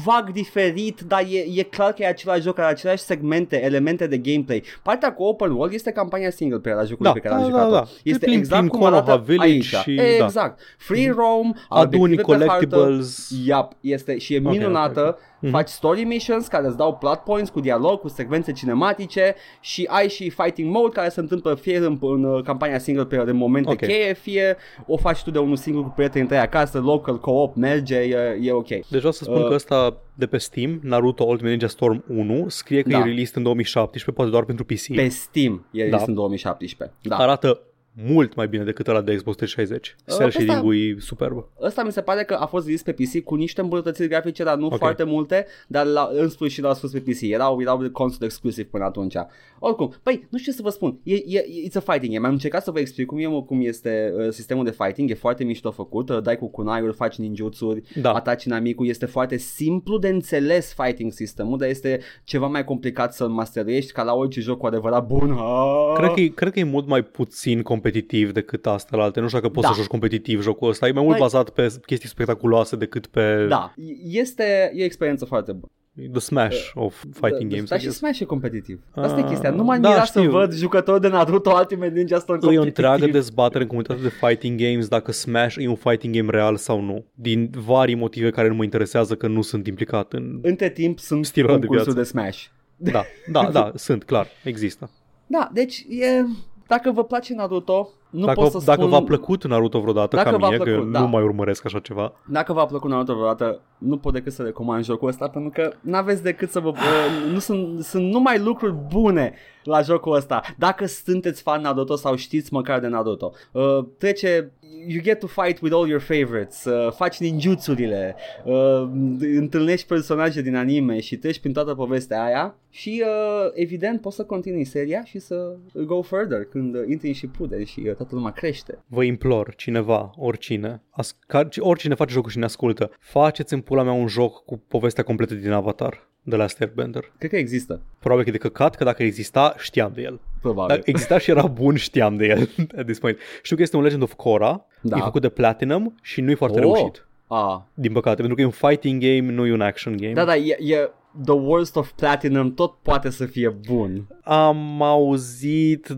vag 0.05 0.31
diferit, 0.31 1.01
dar 1.01 1.21
e, 1.29 1.45
e 1.59 1.63
clar 1.63 1.91
că 1.93 2.01
e 2.01 2.07
același 2.07 2.41
joc, 2.41 2.59
are 2.59 2.71
aceleași 2.71 3.03
segmente, 3.03 3.63
elemente 3.63 4.07
de 4.07 4.17
gameplay. 4.17 4.63
Partea 4.83 5.13
cu 5.13 5.23
open 5.23 5.51
world 5.51 5.73
este 5.73 5.91
campania 5.91 6.29
single 6.29 6.59
player 6.59 6.77
a 6.79 6.83
jocului 6.83 7.11
Da, 7.13 7.19
pe 7.19 7.27
care 7.27 7.35
da, 7.35 7.45
am 7.45 7.51
da, 7.51 7.57
jucat-o. 7.57 7.73
da. 7.73 7.83
Este 8.03 8.19
Te 8.19 8.25
plimbi 8.25 8.41
exact 8.41 8.59
prin 8.59 8.71
cum 8.71 8.79
Konoha 8.79 9.01
arată 9.01 9.23
Village 9.25 9.51
aici. 9.51 9.63
și- 9.63 9.95
da. 9.95 10.03
exact. 10.25 10.59
Free 10.77 11.09
roam, 11.15 11.57
Aduni 11.69 12.03
obiective 12.03 12.37
pe 12.37 12.45
hartă. 12.47 12.67
collectibles. 12.67 13.29
Yep, 13.45 13.67
este 13.81 14.17
și 14.17 14.33
e 14.35 14.41
Ok, 14.43 14.51
minunată. 14.51 15.17
Mhm. 15.41 15.51
faci 15.51 15.67
story 15.69 16.03
missions 16.03 16.47
care 16.47 16.67
îți 16.67 16.77
dau 16.77 16.95
plot 16.95 17.19
points 17.19 17.49
cu 17.49 17.59
dialog, 17.59 17.99
cu 17.99 18.07
secvențe 18.07 18.51
cinematice 18.51 19.35
și 19.59 19.87
ai 19.89 20.09
și 20.09 20.29
fighting 20.29 20.71
mode 20.75 20.93
care 20.93 21.09
se 21.09 21.19
întâmplă 21.19 21.55
fie 21.55 21.77
în, 21.77 21.97
în 22.01 22.23
uh, 22.23 22.43
campania 22.43 22.79
single 22.79 23.05
player 23.05 23.25
de 23.25 23.31
momente 23.31 23.69
Ok. 23.71 23.77
cheie, 23.77 24.13
fie 24.13 24.57
o 24.87 24.97
faci 24.97 25.23
tu 25.23 25.31
de 25.31 25.39
unul 25.39 25.55
singur 25.55 25.83
cu 25.83 25.89
prietenii 25.95 26.27
tăi 26.27 26.37
acasă, 26.37 26.79
local 26.79 27.19
co-op, 27.19 27.55
merge, 27.55 27.95
e, 27.97 28.37
e 28.41 28.51
ok. 28.51 28.67
Deci 28.67 28.85
vreau 28.89 29.11
să 29.11 29.23
spun 29.23 29.41
Uh. 29.41 29.47
că 29.47 29.53
ăsta 29.53 29.97
de 30.13 30.25
pe 30.27 30.37
Steam, 30.37 30.79
Naruto 30.83 31.23
Ultimate 31.23 31.49
Ninja 31.51 31.67
Storm 31.67 32.03
1, 32.07 32.45
scrie 32.49 32.81
că 32.81 32.89
Da. 32.89 32.97
e 32.97 33.03
released 33.03 33.35
în 33.35 33.43
2017, 33.43 34.11
poate 34.11 34.31
doar 34.31 34.43
pentru 34.43 34.65
PC. 34.65 34.95
Pe 34.95 35.07
Steam 35.07 35.65
e 35.71 35.89
Da. 35.89 35.97
da. 35.97 36.03
în 36.07 36.13
2017. 36.13 36.97
Da. 37.01 37.15
Arată 37.17 37.61
mult 37.93 38.35
mai 38.35 38.47
bine 38.47 38.63
decât 38.63 38.87
ăla 38.87 39.01
de 39.01 39.15
Xbox 39.15 39.35
360. 39.37 39.95
Uh, 40.07 40.15
Cell 40.15 40.27
ăsta- 40.27 40.39
shading-ul 40.43 40.75
e 40.75 40.95
superb. 40.99 41.45
Ăsta 41.61 41.83
mi 41.83 41.91
se 41.91 42.01
pare 42.01 42.23
că 42.23 42.33
a 42.33 42.45
fost 42.45 42.65
zis 42.65 42.81
pe 42.83 42.91
PC 42.91 43.23
cu 43.23 43.35
niște 43.35 43.61
îmbunătățiri 43.61 44.07
grafice, 44.07 44.43
dar 44.43 44.57
nu 44.57 44.65
Ok. 44.65 44.77
foarte 44.77 45.03
multe, 45.03 45.45
dar 45.67 45.85
la, 45.85 46.09
în 46.13 46.29
sfârșit 46.29 46.63
l-au 46.63 46.73
spus 46.73 46.91
pe 46.91 46.99
PC. 46.99 47.21
Erau, 47.21 47.61
erau 47.61 47.89
console 47.91 48.25
exclusiv 48.25 48.65
până 48.65 48.83
atunci. 48.83 49.15
Oricum, 49.59 49.93
păi, 50.03 50.27
nu 50.29 50.37
știu 50.37 50.51
ce 50.51 50.57
să 50.57 50.63
vă 50.63 50.69
spun. 50.69 50.99
E, 51.03 51.13
e, 51.15 51.43
it's 51.69 51.75
a 51.75 51.79
fighting 51.91 52.13
game. 52.13 52.25
Am 52.27 52.33
încercat 52.33 52.63
să 52.63 52.71
vă 52.71 52.79
explic 52.79 53.05
cum, 53.07 53.17
e, 53.17 53.43
cum 53.45 53.61
este 53.61 54.13
uh, 54.17 54.29
sistemul 54.29 54.63
de 54.65 54.71
fighting. 54.71 55.09
E 55.09 55.13
foarte 55.13 55.43
mișto 55.43 55.71
făcut. 55.71 56.09
Uh, 56.09 56.21
dai 56.21 56.37
cu 56.37 56.47
kunaiuri, 56.49 56.93
faci 56.95 57.15
ninjutsu-uri, 57.15 57.81
Da. 58.01 58.13
ataci 58.13 58.43
inamicul. 58.43 58.87
Este 58.87 59.05
foarte 59.05 59.37
simplu 59.37 59.97
de 59.97 60.07
înțeles 60.07 60.73
fighting 60.83 61.11
sistemul, 61.11 61.57
dar 61.57 61.69
este 61.69 61.99
ceva 62.23 62.47
mai 62.47 62.63
complicat 62.63 63.13
să-l 63.13 63.27
masterești 63.29 63.91
ca 63.91 64.03
la 64.03 64.13
orice 64.13 64.39
joc 64.41 64.57
cu 64.57 64.65
adevărat 64.65 65.05
bun. 65.07 65.31
Ah! 65.31 65.93
Cred 65.95 66.11
că, 66.11 66.19
e, 66.19 66.27
cred 66.27 66.51
că 66.53 66.59
e 66.59 66.63
mult 66.63 66.87
mai 66.87 67.01
puțin 67.03 67.61
competitiv 67.81 68.31
decât 68.31 68.65
asta 68.65 68.97
la 68.97 69.03
alte. 69.03 69.19
Nu 69.19 69.27
știu 69.27 69.39
dacă 69.39 69.51
poți 69.51 69.67
Da. 69.67 69.73
să 69.73 69.79
joci 69.79 69.89
competitiv 69.89 70.41
jocul 70.41 70.69
ăsta. 70.69 70.87
E 70.87 70.91
mai 70.91 71.03
mult 71.03 71.15
Păi- 71.15 71.19
bazat 71.19 71.49
pe 71.49 71.73
chestii 71.85 72.09
spectaculoase 72.09 72.75
decât 72.75 73.07
pe 73.07 73.45
Da, 73.49 73.73
este 74.03 74.71
e 74.75 74.81
o 74.81 74.85
experiență 74.85 75.25
foarte 75.25 75.51
bună. 75.51 75.71
the 76.11 76.19
smash 76.19 76.71
of 76.73 77.03
fighting 77.13 77.49
da, 77.49 77.55
games. 77.55 77.69
Dar 77.69 77.77
I 77.77 77.81
și 77.81 77.85
guess. 77.87 77.97
Smash 77.97 78.19
e 78.19 78.23
competitiv. 78.25 78.81
Asta 78.95 79.19
e 79.19 79.21
Ah, 79.21 79.27
chestia. 79.29 79.49
Nu 79.49 79.63
m-a 79.63 79.77
da, 79.77 79.89
mirat 79.89 80.05
să 80.07 80.19
știu. 80.19 80.31
văd 80.31 80.53
jucători 80.53 81.01
de 81.01 81.07
Naruto 81.07 81.51
Ultimate 81.57 81.91
Ninja 81.93 82.19
Storm 82.19 82.39
E 82.43 82.45
o 82.45 82.49
competitiv. 82.49 82.85
întreagă 82.85 83.11
dezbatere 83.11 83.61
în 83.61 83.67
comunitatea 83.67 84.03
de 84.03 84.09
fighting 84.09 84.59
games 84.61 84.87
dacă 84.87 85.11
Smash 85.11 85.55
e 85.59 85.67
un 85.67 85.75
fighting 85.75 86.15
game 86.15 86.29
real 86.31 86.55
sau 86.55 86.81
nu. 86.81 87.05
Din 87.13 87.49
vari 87.65 87.93
motive 87.93 88.29
care 88.29 88.47
nu 88.47 88.55
mă 88.55 88.63
interesează 88.63 89.15
că 89.15 89.27
nu 89.27 89.41
sunt 89.41 89.67
implicat 89.67 90.13
în... 90.13 90.39
Între 90.41 90.69
timp 90.69 90.99
sunt 90.99 91.25
Stilul 91.25 91.49
ăla 91.49 91.59
de 91.59 91.65
concursuri 91.65 91.95
de, 91.95 92.01
viață. 92.11 92.17
Smash. 92.17 92.45
Da, 92.77 93.03
da, 93.31 93.49
da, 93.59 93.71
sunt, 93.75 94.03
clar, 94.03 94.27
există. 94.43 94.89
Da, 95.27 95.49
deci 95.53 95.85
e... 95.89 96.25
Dacă 96.71 96.91
vă 96.91 97.03
place 97.03 97.33
Naruto, 97.33 97.89
nu 98.11 98.25
dacă 98.25 98.39
pot 98.39 98.51
să 98.51 98.61
dacă 98.65 98.79
spun... 98.79 98.91
v-a 98.91 99.01
plăcut 99.01 99.47
Naruto 99.47 99.79
vreodată 99.79 100.15
Dacă 100.15 100.29
ca 100.29 100.37
v-a 100.37 100.47
mie, 100.47 100.57
că 100.57 100.63
plăcut, 100.63 100.83
eu 100.83 100.91
da. 100.91 100.99
nu 100.99 101.07
mai 101.07 101.23
urmăresc 101.23 101.65
așa 101.65 101.79
ceva, 101.79 102.13
Dacă 102.25 102.53
v-a 102.53 102.65
plăcut 102.65 102.89
Naruto 102.89 103.13
vreodată, 103.13 103.61
nu 103.77 103.97
pot 103.97 104.13
decât 104.13 104.33
să 104.33 104.43
recomand 104.43 104.83
jocul 104.83 105.07
ăsta 105.07 105.27
pentru 105.27 105.51
că 105.53 105.73
n-aveți 105.81 106.23
decât 106.23 106.49
să 106.49 106.59
vă... 106.59 106.69
uh, 106.69 107.31
nu 107.31 107.39
sunt, 107.39 107.83
sunt 107.83 108.11
numai 108.11 108.39
lucruri 108.39 108.75
bune 108.91 109.33
la 109.63 109.81
jocul 109.81 110.15
ăsta. 110.15 110.41
Dacă 110.57 110.85
sunteți 110.85 111.41
fan 111.41 111.61
Naruto 111.61 111.95
sau 111.95 112.15
știți 112.15 112.53
măcar 112.53 112.79
de 112.79 112.87
Naruto, 112.87 113.31
uh, 113.51 113.85
trece... 113.97 114.51
You 114.87 115.01
get 115.01 115.19
to 115.19 115.27
fight 115.27 115.61
with 115.61 115.75
all 115.75 115.87
your 115.87 116.01
favorites, 116.01 116.65
uh, 116.65 116.91
faci 116.91 117.17
ninjutsurile, 117.17 118.15
uh, 118.43 118.89
întâlnești 119.19 119.87
personaje 119.87 120.41
din 120.41 120.55
anime 120.55 120.99
și 120.99 121.17
treci 121.17 121.39
prin 121.39 121.53
toată 121.53 121.73
povestea 121.73 122.23
aia 122.23 122.55
și 122.69 123.03
uh, 123.05 123.51
evident 123.53 124.01
poți 124.01 124.15
să 124.15 124.23
continui 124.23 124.63
seria 124.63 125.03
și 125.03 125.19
să 125.19 125.55
go 125.85 126.01
further 126.01 126.43
când 126.43 126.75
uh, 126.75 126.81
intri 126.87 127.11
și 127.11 127.27
pude 127.27 127.63
și 127.63 127.83
uh, 127.87 127.95
toată 128.01 128.15
lumea 128.15 128.31
crește. 128.31 128.77
vă 128.87 129.03
implor, 129.03 129.55
cineva, 129.55 130.11
oricine, 130.17 130.81
as- 130.89 131.17
ca- 131.27 131.47
oricine 131.59 131.95
face 131.95 132.13
jocul 132.13 132.29
și 132.29 132.37
ne 132.37 132.43
ascultă, 132.45 132.91
faceți 132.99 133.53
în 133.53 133.61
pula 133.61 133.83
mea 133.83 133.91
un 133.93 134.07
joc 134.07 134.45
cu 134.45 134.57
povestea 134.67 135.03
completă 135.03 135.33
din 135.33 135.51
Avatar 135.51 136.07
de 136.23 136.35
la 136.35 136.45
Airbender. 136.59 137.11
Cred 137.17 137.29
că 137.29 137.37
există, 137.37 137.81
Probabil 137.99 138.23
că 138.23 138.29
e 138.29 138.33
de 138.33 138.37
căcat, 138.37 138.75
că 138.75 138.83
dacă 138.83 139.03
exista, 139.03 139.55
știam 139.57 139.91
de 139.93 140.01
el. 140.01 140.19
probabil. 140.41 140.75
Dacă 140.75 140.89
exista 140.89 141.17
și 141.17 141.29
era 141.29 141.47
bun, 141.47 141.75
știam 141.75 142.15
de 142.15 142.25
el 142.25 142.49
at 142.79 142.85
this 142.85 142.99
point. 142.99 143.17
Știu 143.41 143.55
că 143.55 143.61
este 143.61 143.77
un 143.77 143.83
Legend 143.83 144.01
of 144.01 144.13
Korra, 144.13 144.65
Da. 144.81 144.97
e 144.97 145.01
făcut 145.01 145.21
de 145.21 145.29
Platinum 145.29 145.95
și 146.01 146.21
nu 146.21 146.31
e 146.31 146.35
foarte 146.35 146.57
Oh. 146.59 146.63
reușit. 146.63 147.05
Ah, 147.27 147.57
Din 147.73 147.91
păcate, 147.91 148.15
pentru 148.15 148.35
că 148.35 148.41
e 148.41 148.45
un 148.45 148.51
fighting 148.51 149.01
game, 149.01 149.31
nu 149.31 149.45
e 149.45 149.53
un 149.53 149.61
action 149.61 149.97
game. 149.97 150.13
Da, 150.13 150.25
da, 150.25 150.35
e, 150.35 150.57
e 150.59 150.89
the 151.25 151.33
worst 151.33 151.75
of 151.75 151.91
platinum, 151.91 152.53
tot 152.53 152.73
poate 152.81 153.09
să 153.09 153.25
fie 153.25 153.49
bun. 153.67 154.07
Am 154.23 154.81
auzit 154.81 155.97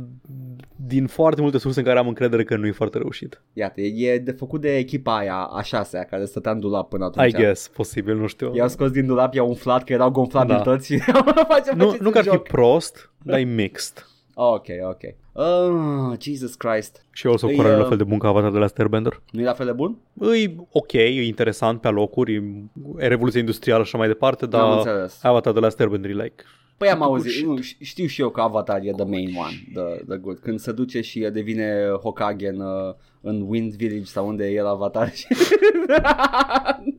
din 0.75 1.07
foarte 1.07 1.41
multe 1.41 1.57
surse 1.57 1.79
în 1.79 1.85
care 1.85 1.99
am 1.99 2.07
încredere 2.07 2.43
că 2.43 2.55
nu 2.57 2.67
e 2.67 2.71
foarte 2.71 2.97
reușit. 2.97 3.41
Iată, 3.53 3.81
e, 3.81 4.11
e 4.11 4.17
de 4.17 4.31
făcut 4.31 4.61
de 4.61 4.75
echipa 4.77 5.17
aia, 5.17 5.35
a 5.35 5.61
șasea, 5.61 6.03
care 6.03 6.25
stătea 6.25 6.51
în 6.51 6.59
dulap 6.59 6.89
până 6.89 7.05
atunci. 7.05 7.31
I 7.31 7.35
guess, 7.35 7.67
posibil, 7.67 8.15
nu 8.15 8.27
știu. 8.27 8.55
I-au 8.55 8.67
scos 8.67 8.91
din 8.91 9.05
dulap, 9.05 9.33
i-au 9.33 9.47
umflat, 9.47 9.83
că 9.83 9.93
erau 9.93 10.11
gonflabilități 10.11 10.85
și 10.93 10.97
face, 11.47 11.73
Nu, 11.75 11.85
faceți 11.85 12.03
nu 12.03 12.09
că 12.09 12.17
ar 12.17 12.23
un 12.25 12.31
fi 12.31 12.37
joc. 12.37 12.47
prost, 12.47 13.11
dar 13.23 13.39
e 13.39 13.43
mixed. 13.43 14.07
Ok, 14.35 14.65
ok. 14.89 15.01
Oh, 15.35 16.13
Jesus 16.19 16.55
Christ. 16.55 17.05
Și 17.11 17.27
eu 17.27 17.33
o 17.33 17.37
să 17.37 17.45
Îi, 17.45 17.55
Korra 17.55 17.69
e 17.69 17.75
la 17.75 17.81
uh, 17.81 17.87
fel 17.87 17.97
de 17.97 18.03
bun 18.03 18.17
ca 18.17 18.27
Avatar 18.27 18.51
de 18.51 18.57
la 18.57 18.67
Airbender. 18.77 19.21
nu 19.31 19.41
e 19.41 19.43
la 19.43 19.53
fel 19.53 19.65
de 19.65 19.71
bun? 19.71 19.97
E 20.21 20.55
ok, 20.71 20.91
e 20.93 21.25
interesant 21.25 21.81
pe 21.81 21.87
alocuri, 21.87 22.33
e- 22.35 22.63
e 22.97 23.07
revoluție 23.07 23.39
industrială 23.39 23.81
și 23.83 23.87
așa 23.87 23.97
mai 23.97 24.07
departe, 24.07 24.43
Am 24.43 24.49
dar 24.49 24.77
înțeles. 24.77 25.19
Avatar 25.23 25.53
de 25.53 25.59
la 25.59 25.67
Airbender 25.79 26.09
e 26.11 26.13
like... 26.13 26.43
Păi 26.77 26.89
am 26.89 26.97
Good 26.97 27.09
auzit, 27.09 27.31
shit. 27.31 27.45
nu, 27.45 27.57
ș- 27.59 27.77
știu 27.79 28.05
și 28.05 28.21
eu 28.21 28.29
că 28.29 28.41
Avatar 28.41 28.79
e 28.83 28.91
the 28.91 29.05
main 29.05 29.29
one, 29.37 29.53
the, 29.73 30.03
the 30.07 30.17
good. 30.17 30.37
Când 30.39 30.59
se 30.59 30.71
duce 30.71 31.01
și 31.01 31.19
devine 31.19 31.89
Hokage 32.01 32.47
în, 32.47 32.59
uh, 32.59 32.93
în 33.21 33.45
Wind 33.47 33.73
Village 33.73 34.03
sau 34.05 34.27
unde 34.27 34.45
e 34.45 34.53
el 34.53 34.67
Avatar. 34.67 35.11
și- 35.13 35.27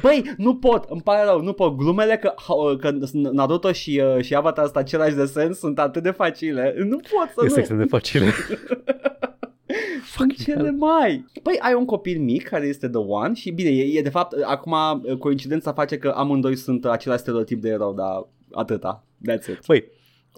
Băi, 0.00 0.34
nu 0.36 0.56
pot, 0.56 0.84
îmi 0.88 1.00
pare 1.02 1.24
rău, 1.24 1.40
nu 1.40 1.52
pot. 1.52 1.76
Glumele 1.76 2.16
că, 2.16 2.34
că 2.80 2.90
Naruto 3.12 3.72
și, 3.72 4.02
uh, 4.16 4.22
și 4.24 4.34
Avatar 4.34 4.64
sunt 4.64 4.76
același 4.76 5.14
de 5.14 5.24
sens 5.24 5.58
sunt 5.58 5.78
atât 5.78 6.02
de 6.02 6.10
facile. 6.10 6.74
Nu 6.78 6.96
pot 6.96 7.28
să 7.34 7.40
Este 7.44 7.48
nu. 7.54 7.58
extrem 7.58 7.78
de 7.78 7.84
facile. 7.84 8.26
Sunt 10.16 10.36
cele 10.44 10.70
mai. 10.70 11.24
Păi 11.42 11.56
ai 11.60 11.74
un 11.74 11.84
copil 11.84 12.20
mic 12.20 12.48
care 12.48 12.66
este 12.66 12.88
The 12.88 12.98
One 13.00 13.34
și 13.34 13.50
bine, 13.50 13.68
e, 13.70 13.98
e 13.98 14.02
de 14.02 14.08
fapt, 14.08 14.34
acum 14.44 14.72
uh, 15.04 15.16
coincidența 15.16 15.72
face 15.72 15.98
că 15.98 16.08
amândoi 16.16 16.56
sunt 16.56 16.84
același 16.84 17.20
stereotip 17.20 17.60
de 17.60 17.68
erou, 17.68 17.92
dar 17.94 18.26
atâta. 18.52 19.04
That's 19.30 19.46
it. 19.50 19.66
Băi, 19.66 19.84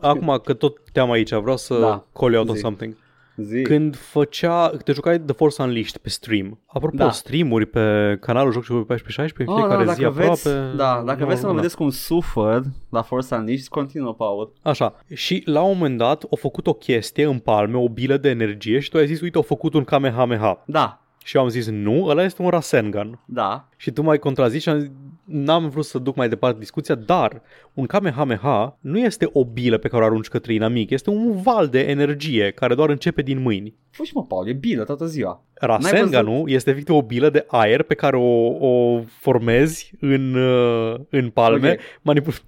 acum 0.01 0.41
că 0.45 0.55
tot 0.55 0.79
te-am 0.93 1.11
aici, 1.11 1.31
vreau 1.35 1.57
să 1.57 1.79
Da, 1.79 2.05
call 2.13 2.33
you 2.33 2.41
out 2.41 2.49
on 2.49 2.55
zi. 2.55 2.61
something. 2.61 2.97
Zi. 3.37 3.63
Când 3.63 3.97
făcea, 3.97 4.69
te 4.85 4.93
jucai 4.93 5.21
The 5.21 5.35
Force 5.35 5.63
Unleashed 5.63 5.97
pe 5.97 6.09
stream. 6.09 6.59
Apropo, 6.67 6.97
Da. 6.97 7.11
streamuri 7.11 7.67
pe 7.67 8.17
canalul 8.21 8.53
Joc 8.53 8.65
și 8.65 8.73
14-16, 8.73 9.47
în 9.47 9.47
Oh, 9.47 9.59
fiecare 9.59 9.85
da, 9.85 9.93
zi 9.93 10.01
dacă 10.01 10.13
vreți, 10.15 10.49
aproape. 10.49 10.77
da, 10.77 11.03
dacă 11.07 11.19
nu, 11.21 11.25
vreți 11.27 11.41
să 11.41 11.47
mă 11.47 11.53
una. 11.53 11.61
vedeți 11.61 11.77
cum 11.77 11.91
sufăr 11.91 12.63
la 12.91 13.03
Force 13.03 13.35
Unleashed, 13.35 13.67
continuă, 13.69 14.15
Paul. 14.15 14.53
Așa, 14.63 14.95
și 15.15 15.43
la 15.45 15.63
un 15.63 15.73
moment 15.77 15.99
dat 15.99 16.23
au 16.23 16.37
făcut 16.41 16.67
o 16.67 16.73
chestie 16.73 17.25
în 17.25 17.39
palme, 17.39 17.77
o 17.77 17.89
bilă 17.89 18.17
de 18.17 18.29
energie 18.29 18.79
și 18.79 18.91
tu 18.91 18.97
ai 18.97 19.07
zis, 19.07 19.21
uite, 19.21 19.37
au 19.37 19.43
făcut 19.43 19.75
un 19.75 19.85
Kamehameha. 19.85 20.63
Da, 20.67 21.01
Și 21.25 21.37
eu 21.37 21.43
am 21.43 21.49
zis, 21.49 21.69
nu, 21.71 22.05
ăla 22.07 22.23
este 22.23 22.43
un 22.43 22.49
Rasengan. 22.49 23.21
da. 23.25 23.69
Și 23.77 23.91
tu 23.91 24.03
m-ai 24.03 24.19
contrazis 24.19 24.63
și 24.63 24.69
am 24.69 24.79
zis, 24.79 24.91
n-am 25.27 25.69
vrut 25.69 25.85
să 25.85 25.99
duc 25.99 26.17
mai 26.17 26.29
departe 26.29 26.59
discuția, 26.59 26.95
dar 26.95 27.43
un 27.75 27.87
Kamehameha 27.87 28.79
nu 28.81 28.99
este 28.99 29.29
o 29.33 29.45
bilă 29.45 29.79
pe 29.79 29.89
care 29.89 30.03
o 30.03 30.07
arunci 30.07 30.29
către 30.29 30.53
inamic, 30.55 30.91
este 30.91 31.11
un 31.11 31.41
val 31.43 31.69
de 31.69 31.81
energie 31.81 32.51
care 32.51 32.75
doar 32.75 32.89
începe 32.89 33.23
din 33.23 33.43
mâini. 33.43 33.75
Fugi 33.91 34.11
mă, 34.15 34.25
Paul, 34.25 34.49
e 34.49 34.53
bine 34.53 34.83
toată 34.83 35.07
ziua. 35.07 35.45
Rasenganul 35.55 36.51
este 36.51 36.71
efectiv 36.71 36.95
o 36.95 37.03
bilă 37.03 37.31
de 37.31 37.45
aer 37.47 37.83
pe 37.83 37.95
care 37.95 38.17
o, 38.17 38.47
o 38.69 39.01
formezi 39.19 39.93
în, 40.01 40.35
uh, 40.35 40.95
în 41.11 41.31
palme, 41.31 41.71
Ok. 41.71 41.79
manipul... 42.03 42.33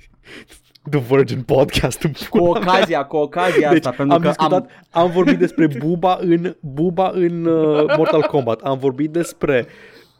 The 0.90 1.00
Virgin 1.00 1.42
Podcast 1.42 2.02
în 2.02 2.12
Cu 2.30 2.38
pula 2.38 2.58
mea. 2.58 2.72
ocazia, 2.72 3.04
cu 3.04 3.16
ocazia 3.16 3.68
Deci 3.68 3.78
asta, 3.78 3.90
pentru 3.96 4.14
am 4.14 4.20
că 4.20 4.26
discutat, 4.28 4.70
am... 4.90 5.02
am 5.04 5.10
vorbit 5.10 5.38
despre 5.38 5.68
Buba 5.78 6.18
în 6.20 6.56
Buba 6.60 7.10
în 7.14 7.44
uh, 7.44 7.84
Mortal 7.96 8.22
Kombat, 8.22 8.60
am 8.60 8.78
vorbit 8.78 9.10
despre 9.10 9.66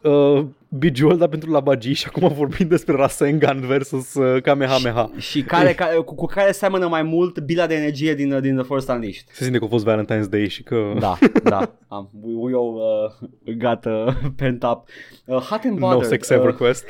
uh, 0.03 0.45
Bejeweled 0.71 1.19
dar 1.19 1.29
pentru 1.29 1.51
Labagi 1.51 1.93
și 1.93 2.07
acum 2.09 2.29
vorbim 2.35 2.69
despre 2.69 2.95
Rasengan 2.97 3.61
versus 3.61 4.15
uh, 4.15 4.43
Kamehameha. 4.43 5.01
am... 5.01 5.15
Și 5.19 5.43
care, 5.43 5.75
care, 5.75 5.97
cu, 5.97 6.15
cu 6.15 6.27
care 6.27 6.53
seamănă 6.53 6.89
mai 6.89 7.03
mult 7.03 7.39
bila 7.41 7.67
de 7.67 7.75
energie 7.75 8.15
din, 8.15 8.41
din 8.41 8.55
The 8.55 8.65
Force 8.65 8.93
Unleashed. 8.93 9.25
Se 9.31 9.43
simte 9.45 9.59
că 9.59 9.65
a 9.65 9.69
fost 9.69 9.87
Valentine's 9.87 10.29
Day 10.31 10.49
și 10.49 10.63
că... 10.63 10.93
Da, 10.99 11.19
da. 11.43 11.73
Am, 11.89 12.11
we, 12.23 12.35
we 12.37 12.53
all 12.55 12.75
uh, 13.45 13.55
got 13.55 13.85
uh, 13.85 14.15
pent 14.37 14.63
up. 14.63 14.89
Uh, 15.25 15.37
hot 15.37 15.61
and 15.65 15.79
bothered. 15.79 16.03
No 16.03 16.09
sex 16.09 16.31
ever 16.31 16.49
uh, 16.49 16.55
quest. 16.55 16.85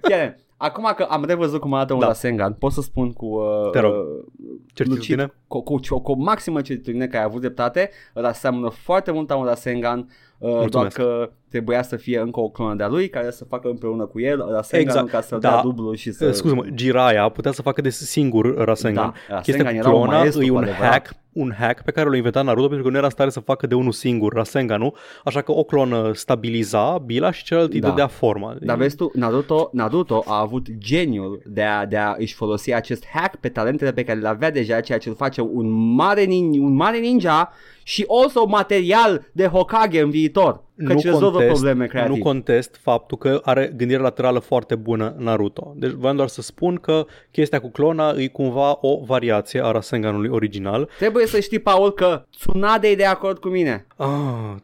Chiar, 0.00 0.36
acum 0.56 0.92
că 0.96 1.02
am 1.02 1.24
revăzut 1.24 1.60
cum 1.60 1.74
arată 1.74 1.92
un 1.92 1.98
Da. 1.98 2.06
Rasengan, 2.06 2.52
pot 2.52 2.72
să 2.72 2.80
spun 2.80 3.12
cu 3.12 3.26
uh, 3.26 3.70
Te 3.70 3.78
rog. 3.80 3.92
uh, 3.92 4.24
Certitudine? 4.72 5.32
cu, 5.46 5.62
cu, 5.62 5.76
cu, 5.88 5.98
cu 5.98 6.12
o 6.12 6.14
maximă 6.14 6.60
certitudine 6.60 7.06
că 7.06 7.16
ai 7.16 7.22
avut 7.22 7.40
dreptate, 7.40 7.90
ăla 8.16 8.32
seamănă 8.32 8.68
foarte 8.68 9.10
mult 9.10 9.30
a 9.30 9.36
un 9.36 9.44
Rasengan, 9.44 9.98
uh, 10.38 10.48
doar 10.50 10.60
Mulțumesc. 10.60 10.96
că 10.96 11.30
trebuia 11.48 11.82
să 11.82 11.96
fie 11.96 12.18
încă 12.18 12.40
o 12.40 12.48
clonă 12.48 12.74
de-a 12.74 12.88
lui 12.88 13.08
care 13.08 13.30
să 13.30 13.44
facă 13.44 13.68
împreună 13.68 14.04
cu 14.06 14.20
el 14.20 14.46
Rasengan 14.50 14.88
Exact, 14.96 15.10
ca 15.10 15.20
să 15.20 15.36
da. 15.36 15.50
dea 15.50 15.60
dublu 15.62 15.92
și 15.94 16.12
să... 16.12 16.26
Uh, 16.26 16.32
Scuză-mă, 16.32 16.64
Jiraiya 16.74 17.28
putea 17.28 17.52
să 17.52 17.62
facă 17.62 17.80
de 17.80 17.88
singur 17.90 18.56
Rasengan. 18.64 19.14
Da, 19.28 19.40
Chestia 19.40 19.62
Rasengan 19.64 19.82
cu 19.82 19.88
era 19.88 19.96
un 19.98 20.02
clona 20.04 20.18
maestru 20.18 20.42
e 20.42 20.48
cu 20.48 20.54
un 20.54 20.62
adevărat. 20.62 20.90
hack, 20.90 21.14
un 21.32 21.52
hack 21.58 21.82
pe 21.82 21.90
care 21.90 22.08
l-a 22.08 22.16
inventat 22.16 22.44
Naruto 22.44 22.66
pentru 22.66 22.84
că 22.84 22.90
nu 22.90 22.96
era 22.96 23.04
în 23.06 23.10
stare 23.12 23.30
să 23.30 23.40
facă 23.40 23.66
de 23.66 23.74
unul 23.74 23.92
singur 23.92 24.32
Rasenganul, 24.32 24.96
așa 25.24 25.40
că 25.40 25.52
o 25.52 25.62
clonă 25.64 26.10
stabiliza 26.14 26.98
bila 26.98 27.30
și 27.30 27.44
celălalt 27.44 27.72
îi 27.72 27.80
Da. 27.80 27.88
dădea 27.88 28.06
forma. 28.06 28.56
Dar 28.60 28.76
vezi 28.76 28.96
tu, 28.96 29.10
Naruto, 29.14 29.68
Naruto 29.72 30.22
a 30.26 30.40
avut 30.40 30.66
geniul 30.78 31.42
de 31.46 31.62
a, 31.62 31.86
de 31.86 31.96
a 31.96 32.14
își 32.18 32.34
folosi 32.34 32.72
acest 32.72 33.06
hack 33.12 33.36
pe 33.36 33.48
talentele 33.48 33.92
pe 33.92 34.04
care 34.04 34.18
le 34.18 34.28
avea 34.34 34.50
deja, 34.50 34.80
ceea 34.80 34.98
ce 34.98 35.08
îl 35.08 35.14
face 35.14 35.40
un 35.40 35.94
mare, 35.94 36.22
nin, 36.22 36.60
un 36.60 36.74
mare 36.74 36.98
ninja 36.98 37.52
și 37.82 38.06
also 38.08 38.46
material 38.46 39.26
de 39.32 39.46
Hokage 39.46 40.00
în 40.00 40.10
viitor. 40.10 40.62
Căci 40.84 41.02
rezolvă 41.02 41.38
probleme 41.38 41.86
creative. 41.86 42.16
nu 42.16 42.22
contest 42.22 42.78
faptul 42.82 43.18
că 43.18 43.40
are 43.44 43.72
gândire 43.76 44.00
laterală 44.00 44.38
foarte 44.38 44.74
bună 44.74 45.14
Naruto. 45.18 45.72
Deci 45.76 45.90
voiam 45.90 46.16
doar 46.16 46.28
să 46.28 46.42
spun 46.42 46.76
că 46.76 47.06
chestia 47.30 47.60
cu 47.60 47.70
clona 47.70 48.14
e 48.16 48.26
cumva 48.26 48.78
o 48.80 49.04
variație 49.04 49.64
a 49.64 49.70
Rasenganului 49.70 50.28
original. 50.30 50.88
Trebuie 50.98 51.26
să 51.26 51.40
știi, 51.40 51.58
Paul, 51.58 51.92
că 51.92 52.24
Tsunade 52.30 52.88
e 52.88 52.94
de 52.94 53.04
acord 53.04 53.38
cu 53.38 53.48
mine. 53.48 53.86
Oh, 53.96 54.06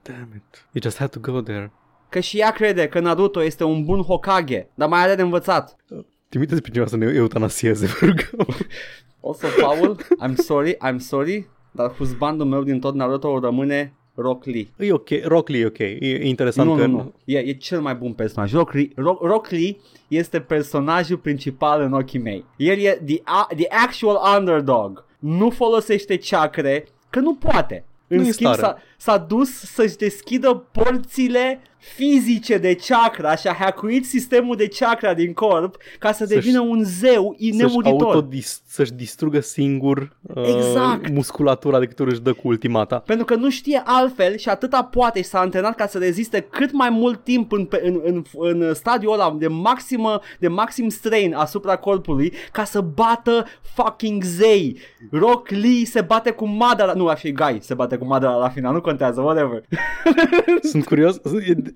damn 0.03 0.33
it. 0.35 0.67
You 0.73 0.83
just 0.83 0.99
had 0.99 1.11
to 1.11 1.19
go 1.21 1.41
there. 1.41 1.73
Că 2.09 2.21
și 2.21 2.39
ea 2.39 2.51
crede 2.51 2.89
că 2.89 3.01
Naruto 3.01 3.43
este 3.43 3.65
un 3.65 3.85
bun 3.85 4.03
Hokage, 4.03 4.67
dar 4.75 4.89
mai 4.89 5.01
are 5.01 5.15
de 5.15 5.23
învățat. 5.23 5.77
Trimiteți 6.31 6.63
pe 6.63 6.69
cineva 6.71 6.89
să 6.89 6.97
ne 6.97 7.13
eutanasieze, 7.15 7.87
vă 7.87 8.07
rugăm. 8.07 8.47
Also, 9.23 9.47
Paul, 9.61 10.01
I'm 10.27 10.35
sorry, 10.35 10.77
I'm 10.89 10.97
sorry, 10.99 11.49
dar 11.71 11.91
husbandul 11.93 12.47
meu 12.47 12.63
din 12.63 12.81
tot 12.81 12.95
Naruto 12.95 13.39
rămâne 13.39 13.95
Rock 14.15 14.45
Lee. 14.45 14.69
E 14.79 14.93
ok, 14.93 15.09
Rock 15.25 15.49
Lee 15.49 15.61
e 15.61 15.67
ok. 15.67 15.79
E 15.79 16.27
interesant 16.29 16.69
Nu, 16.69 16.75
că... 16.77 16.87
nu, 16.87 16.97
nu. 16.97 17.13
E, 17.25 17.39
e 17.39 17.53
cel 17.53 17.81
mai 17.81 17.95
bun 17.95 18.13
personaj. 18.13 18.53
Rock 18.53 18.73
Lee, 18.73 18.89
Rock, 18.97 19.23
Rock 19.23 19.49
Lee 19.49 19.77
este 20.09 20.41
personajul 20.41 21.17
principal 21.17 21.81
în 21.83 21.93
ochii 21.93 22.19
mei. 22.19 22.45
El 22.57 22.79
e 22.79 23.03
the, 23.07 23.21
a, 23.25 23.47
the 23.57 23.67
actual 23.85 24.39
underdog. 24.39 25.05
Nu 25.19 25.51
folosește 25.51 26.19
chakre, 26.19 26.87
că 27.11 27.19
nu 27.21 27.35
poate. 27.35 27.85
În 28.07 28.17
Nu 28.17 28.27
e 28.27 28.31
schimb 28.31 28.53
stare. 28.53 28.79
s-a, 28.97 29.13
s-a 29.13 29.19
dus 29.19 29.51
să-și 29.51 29.97
deschidă 29.97 30.67
porțile 30.73 31.61
fizice 31.81 32.59
de 32.59 32.75
chakra 32.89 33.37
și 33.37 33.47
a 33.49 33.53
hackuit 33.53 34.07
sistemul 34.07 34.57
de 34.57 34.69
chakra 34.69 35.15
din 35.15 35.33
corp 35.33 35.77
ca 35.99 36.13
să 36.13 36.25
Să-și- 36.25 36.35
devină 36.41 36.61
un 36.61 36.85
zeu 36.85 37.37
să-și, 37.39 37.57
nemuritor. 37.57 38.15
autodis- 38.15 38.63
să-și 38.67 38.93
distrugă 38.93 39.41
singur 39.41 40.17
uh, 40.35 40.43
Exact. 40.57 41.09
musculatura 41.11 41.79
de 41.79 41.87
câte 41.87 42.03
ori 42.03 42.11
își 42.11 42.21
dă 42.21 42.33
cu 42.33 42.49
ultimata. 42.49 42.99
Pentru 42.99 43.25
că 43.25 43.35
nu 43.35 43.51
știe 43.51 43.83
altfel 43.85 44.37
și 44.37 44.49
atâta 44.49 44.83
poate 44.85 45.23
și 45.23 45.29
s-a 45.29 45.39
antrenat 45.41 45.75
ca 45.75 45.87
să 45.87 45.99
reziste 45.99 46.41
cât 46.41 46.73
mai 46.73 46.91
mult 46.91 47.25
timp 47.25 47.53
în, 47.53 47.65
pe- 47.65 47.81
în, 47.85 48.01
în, 48.05 48.25
în 48.39 48.75
stadiul 48.75 49.13
ăla 49.13 49.37
de, 49.39 49.47
maximă, 49.49 50.21
de 50.39 50.49
maxim 50.49 50.89
strain 50.89 51.35
asupra 51.35 51.77
corpului 51.77 52.33
ca 52.53 52.65
să 52.65 52.81
bată 52.81 53.45
fucking 53.75 54.23
zei. 54.23 54.79
Rock 55.11 55.49
Lee 55.49 55.85
se 55.85 56.01
bate 56.01 56.31
cu 56.31 56.47
Madara, 56.47 56.93
nu, 56.93 57.07
așa 57.07 57.29
e 57.29 57.31
Guy 57.31 57.59
se 57.61 57.75
bate 57.75 57.97
cu 57.97 58.05
Madara 58.07 58.35
la 58.37 58.49
final, 58.49 58.73
nu 58.73 58.81
contează, 58.81 59.21
whatever. 59.21 59.63
Sunt 60.63 60.85
curios, 60.85 61.21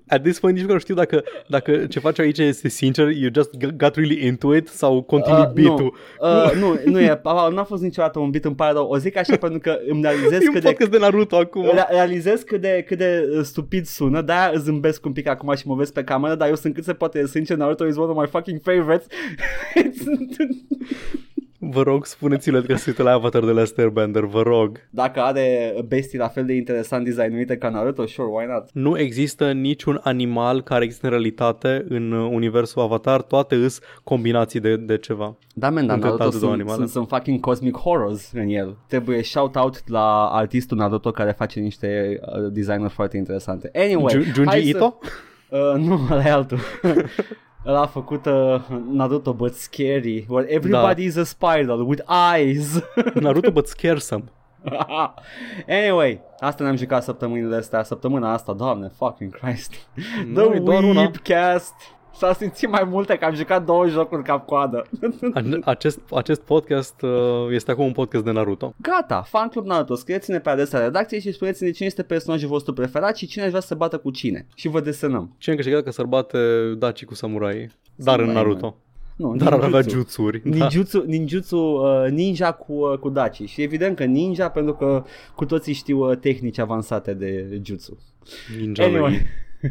at 0.07 0.21
this 0.23 0.39
point 0.39 0.57
nici 0.57 0.65
nu 0.65 0.77
știu 0.77 0.95
dacă, 0.95 1.23
dacă 1.47 1.85
ce 1.85 1.99
faci 1.99 2.19
aici 2.19 2.37
este 2.37 2.67
sincer, 2.69 3.07
you 3.09 3.29
just 3.33 3.49
g- 3.57 3.75
got 3.77 3.95
really 3.95 4.25
into 4.25 4.55
it 4.55 4.67
sau 4.67 5.01
continui 5.01 5.39
Uh, 5.41 5.51
beat-ul. 5.53 5.95
nu, 6.21 6.27
uh, 6.45 6.51
nu, 6.59 6.91
nu 6.91 6.99
e, 7.01 7.15
Paul, 7.17 7.53
n-a 7.53 7.63
fost 7.63 7.81
niciodată 7.83 8.19
un 8.19 8.29
beat, 8.29 8.45
îmi 8.45 8.55
pare 8.55 8.71
rău. 8.73 8.87
O 8.87 8.97
zic 8.97 9.17
așa 9.17 9.35
pentru 9.37 9.59
că 9.59 9.77
îmi 9.89 10.01
realizez 10.01 10.41
E 10.41 10.47
un 10.47 10.53
cât 10.53 10.61
de 10.61 10.67
podcast 10.67 10.91
de 10.91 10.97
Naruto 10.97 11.35
acum. 11.35 11.63
Re- 11.63 11.85
realizez 11.89 12.41
cât 12.41 12.61
de, 12.61 12.83
cât 12.87 12.97
de 12.97 13.29
uh, 13.37 13.41
stupid 13.43 13.85
sună, 13.85 14.21
de-aia 14.21 14.51
zâmbesc 14.57 15.05
un 15.05 15.11
pic 15.11 15.27
acum 15.27 15.55
și 15.55 15.67
mă 15.67 15.75
vezi 15.75 15.91
pe 15.91 16.03
cameră, 16.03 16.35
dar 16.35 16.47
eu 16.47 16.55
sunt 16.55 16.73
cât 16.73 16.83
se 16.83 16.93
poate 16.93 17.19
de 17.21 17.27
sincer, 17.27 17.57
Naruto 17.57 17.87
is 17.87 17.95
one 17.97 18.11
of 18.11 18.17
my 18.21 18.27
fucking 18.27 18.59
favorites. 18.63 19.07
Vă 21.69 21.81
rog, 21.81 22.05
spuneți-le 22.05 22.61
că 22.61 22.75
se 22.75 22.89
uită 22.89 23.03
la 23.03 23.11
Avatar 23.11 23.43
de 23.43 23.51
la 23.51 23.63
Airbender, 23.77 24.23
vă 24.23 24.41
rog. 24.41 24.79
Dacă 24.89 25.21
are 25.21 25.75
bestii 25.87 26.17
la 26.17 26.27
fel 26.27 26.45
de 26.45 26.53
interesant 26.53 27.05
designuite 27.05 27.57
ca 27.57 27.69
Naruto, 27.69 28.05
sure, 28.05 28.27
why 28.31 28.45
not? 28.45 28.69
Nu 28.73 28.99
există 28.99 29.51
niciun 29.51 29.99
animal 30.03 30.61
care 30.61 30.83
există 30.83 31.05
în 31.05 31.11
realitate 31.11 31.85
în 31.89 32.11
uh, 32.11 32.29
universul 32.33 32.81
Avatar, 32.81 33.21
toate 33.21 33.55
îs 33.55 33.79
combinații 34.03 34.59
de, 34.59 34.75
de 34.75 34.97
ceva. 34.97 35.37
Da, 35.53 35.69
man, 35.69 35.85
dar 35.85 35.95
Între 35.95 36.09
Naruto 36.09 36.23
toate 36.23 36.37
două 36.39 36.51
sunt, 36.51 36.53
animale. 36.53 36.77
sunt, 36.77 36.89
sunt 36.89 37.07
fucking 37.07 37.39
cosmic 37.39 37.77
horrors 37.77 38.31
în 38.33 38.47
el. 38.47 38.77
Trebuie 38.87 39.23
shout-out 39.23 39.89
la 39.89 40.25
artistul 40.25 40.77
Naruto 40.77 41.11
care 41.11 41.31
face 41.31 41.59
niște 41.59 42.19
uh, 42.21 42.51
designuri 42.51 42.93
foarte 42.93 43.17
interesante. 43.17 43.71
Anyway, 43.73 44.13
Ju- 44.13 44.21
Junji 44.33 44.49
hai 44.49 44.67
Ito? 44.67 44.99
Să, 45.49 45.73
uh, 45.75 45.81
nu, 45.81 45.99
ăla 46.11 46.23
e 46.25 46.31
altul. 46.31 46.57
Ăla 47.65 47.81
a 47.81 47.85
făcut 47.85 48.25
uh, 48.25 48.61
Naruto 48.91 49.33
but 49.33 49.53
scary, 49.53 50.25
where 50.29 50.53
everybody 50.53 51.03
is 51.03 51.15
a 51.15 51.23
spiral 51.23 51.87
with 51.87 52.03
eyes. 52.35 52.83
Naruto 53.23 53.51
but 53.51 53.67
scaresome. 53.67 54.23
anyway, 55.67 56.21
asta 56.39 56.63
ne-am 56.63 56.75
jucat 56.75 57.03
săptămânile 57.03 57.55
astea, 57.55 57.83
săptămâna 57.83 58.33
asta, 58.33 58.53
doamne, 58.53 58.91
fucking 58.97 59.39
Christ. 59.39 59.73
Nu, 60.25 60.53
e 60.53 60.59
doar 60.59 60.83
una. 60.83 61.11
Weepcast. 62.15 62.17
S-a 62.17 62.33
simțit 62.33 62.69
mai 62.69 62.83
multe 62.89 63.15
că 63.17 63.25
am 63.25 63.33
jucat 63.33 63.65
două 63.65 63.87
jocuri 63.87 64.23
cap-coadă. 64.23 64.85
A- 65.33 65.43
Acest, 65.63 65.99
acest 66.13 66.41
podcast 66.41 67.01
uh, 67.01 67.09
este 67.51 67.71
acum 67.71 67.85
un 67.85 67.91
podcast 67.91 68.23
de 68.23 68.31
Naruto. 68.31 68.73
Gata, 68.81 69.21
fan 69.27 69.47
club 69.47 69.65
Naruto, 69.65 69.95
scrieți-ne 69.95 70.39
pe 70.39 70.49
adresa 70.49 70.79
redacției 70.83 71.21
și 71.21 71.31
spuneți-ne 71.31 71.71
cine 71.71 71.87
este 71.87 72.03
personajul 72.03 72.49
vostru 72.49 72.73
preferat 72.73 73.17
și 73.17 73.25
cine 73.27 73.43
aș 73.43 73.49
vrea 73.49 73.61
să 73.61 73.67
se 73.67 73.75
bată 73.75 73.97
cu 73.97 74.11
cine. 74.11 74.47
Și 74.55 74.67
vă 74.67 74.79
desenăm. 74.81 75.35
Cine 75.37 75.53
a 75.53 75.57
câștigat 75.57 75.83
că 75.83 75.91
s-ar 75.91 76.05
bate 76.05 76.37
Daci 76.77 77.05
cu 77.05 77.13
samurai? 77.15 77.69
Dar 77.95 78.19
în 78.19 78.25
Samurai, 78.25 78.43
Naruto. 78.43 78.75
Nu, 79.15 79.35
Dar 79.35 79.47
ar 79.47 79.53
avea 79.53 79.67
ninjutsu. 79.69 79.95
jutsuri. 79.97 80.41
Da. 80.49 80.55
Ninjutsu, 80.55 81.03
ninjutsu 81.07 81.57
uh, 81.57 82.09
ninja 82.11 82.51
cu, 82.51 82.73
uh, 82.73 82.97
cu 82.97 83.09
daci 83.09 83.41
și 83.45 83.61
evident 83.61 83.95
că 83.95 84.03
ninja 84.03 84.49
pentru 84.49 84.73
că 84.73 85.03
cu 85.35 85.45
toții 85.45 85.73
știu 85.73 86.09
uh, 86.09 86.17
tehnici 86.17 86.57
avansate 86.57 87.13
de 87.13 87.59
jutsu. 87.63 87.97
Ninja 88.59 88.83
Anyway. 88.83 89.21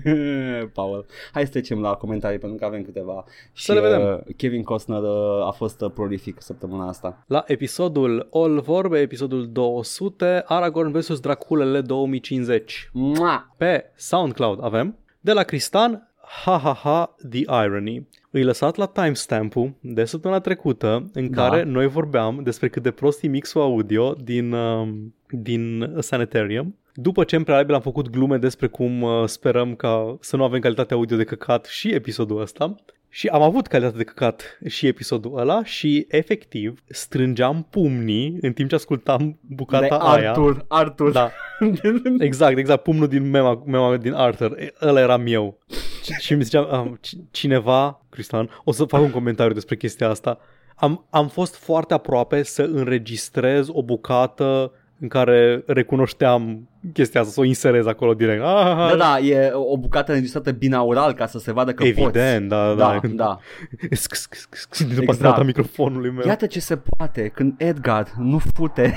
Anyway. 0.05 0.67
Paul, 0.75 1.07
hai 1.33 1.45
să 1.45 1.51
trecem 1.51 1.81
la 1.81 1.95
comentarii 1.95 2.39
pentru 2.39 2.59
că 2.59 2.65
avem 2.65 2.83
câteva. 2.83 3.25
Să 3.53 3.73
și 3.73 3.73
le 3.73 3.81
vedem. 3.81 4.03
Uh, 4.03 4.35
Kevin 4.37 4.63
Costner 4.63 5.03
uh, 5.03 5.47
a 5.47 5.51
fost 5.51 5.81
uh, 5.81 5.91
prolific 5.95 6.37
săptămâna 6.41 6.89
asta. 6.89 7.25
La 7.27 7.45
episodul 7.47 8.29
All 8.33 8.61
Vorbe, 8.61 8.99
episodul 8.99 9.49
200, 9.53 10.43
Aragorn 10.47 10.91
vs. 10.91 11.21
Draculele 11.21 11.81
2050. 11.81 12.91
Mua! 12.93 13.55
Pe 13.57 13.85
SoundCloud 13.97 14.65
avem 14.65 14.99
de 15.21 15.33
la 15.33 15.43
Cristan 15.43 16.09
ha 16.45 16.59
ha 16.59 16.73
ha 16.73 17.15
The 17.31 17.65
Irony. 17.65 18.09
Îi 18.31 18.43
lăsat 18.43 18.77
la 18.77 18.87
timestamp-ul 18.87 19.75
de 19.81 20.05
săptămâna 20.05 20.41
trecută 20.41 21.11
în 21.13 21.31
Da. 21.31 21.43
care 21.43 21.63
noi 21.63 21.87
vorbeam 21.87 22.41
despre 22.43 22.69
cât 22.69 22.83
de 22.83 22.91
prost 22.91 23.23
e 23.23 23.27
mixul 23.27 23.61
audio 23.61 24.13
din, 24.13 24.53
um, 24.53 25.15
din 25.29 25.95
Sanitarium. 25.99 26.77
După 26.95 27.25
ce 27.25 27.37
în 27.37 27.43
prealabil 27.45 27.75
am 27.75 27.81
făcut 27.81 28.11
glume 28.11 28.37
despre 28.37 28.67
cum 28.67 29.03
uh, 29.03 29.25
sperăm 29.27 29.75
ca 29.75 30.17
să 30.21 30.37
nu 30.37 30.45
avem 30.45 30.61
calitate 30.61 30.95
audio 30.95 31.17
de 31.17 31.25
căcat 31.25 31.65
și 31.65 31.89
episodul 31.89 32.41
ăsta, 32.41 32.75
și 33.09 33.27
am 33.27 33.43
avut 33.43 33.67
calitate 33.67 33.97
de 33.97 34.05
căcat 34.05 34.59
și 34.67 34.87
episodul 34.87 35.39
ăla 35.39 35.65
și 35.65 36.07
efectiv 36.09 36.83
strângeam 36.87 37.67
pumnii 37.71 38.39
în 38.41 38.53
timp 38.53 38.69
ce 38.69 38.75
ascultam 38.75 39.39
bucata 39.41 39.87
de 39.87 39.95
aia. 40.01 40.29
Arthur, 40.29 40.65
Arthur. 40.69 41.11
Da, 41.11 41.31
Exact, 42.19 42.59
exact, 42.59 42.83
pumnul 42.83 43.09
din 43.09 43.31
mema, 43.31 43.63
mema 43.67 43.97
din 43.97 44.13
Arthur, 44.13 44.59
E, 44.59 44.73
ăla 44.81 45.01
eram 45.01 45.27
eu. 45.27 45.59
Și, 46.03 46.13
și 46.13 46.35
mi 46.35 46.43
zicea, 46.43 46.61
um, 46.61 46.99
ci- 47.01 47.17
cineva, 47.31 48.05
Cristian, 48.09 48.51
o 48.65 48.73
să 48.73 48.85
fac 48.85 49.01
un 49.01 49.11
comentariu 49.11 49.55
despre 49.55 49.77
chestia 49.77 50.09
asta. 50.09 50.39
Am, 50.75 51.07
am 51.11 51.29
fost 51.29 51.57
foarte 51.57 51.95
aproape 51.95 52.43
să 52.43 52.63
înregistrez 52.63 53.69
o 53.71 53.83
bucată 53.83 54.73
în 55.01 55.09
care 55.09 55.63
recunoșteam 55.67 56.69
chestia 56.93 57.21
asta, 57.21 57.33
să 57.33 57.41
o 57.41 57.45
inserez 57.45 57.87
acolo 57.87 58.15
direct. 58.15 58.43
Ah, 58.43 58.91
Da, 58.91 58.97
da, 58.97 59.19
e 59.19 59.51
o 59.53 59.79
bucată 59.79 60.11
înregistrată 60.11 60.51
binaural 60.51 61.13
ca 61.13 61.27
să 61.27 61.39
se 61.39 61.53
vadă 61.53 61.73
că 61.73 61.85
Evident, 61.85 62.49
da, 62.49 62.65
poți. 62.67 62.79
da. 62.79 63.01
Da, 63.01 63.09
da. 63.15 63.39
Sc- 63.97 64.17
sc- 64.17 64.35
sc- 64.37 64.59
sc- 64.69 64.89
Din 64.89 64.99
Exact. 65.01 65.21
partea 65.21 65.45
microfonului 65.45 66.11
meu. 66.11 66.27
Iată 66.27 66.47
ce 66.47 66.61
se 66.61 66.77
poate 66.97 67.29
când 67.29 67.55
Edgar 67.57 68.07
nu 68.19 68.39
fute. 68.39 68.95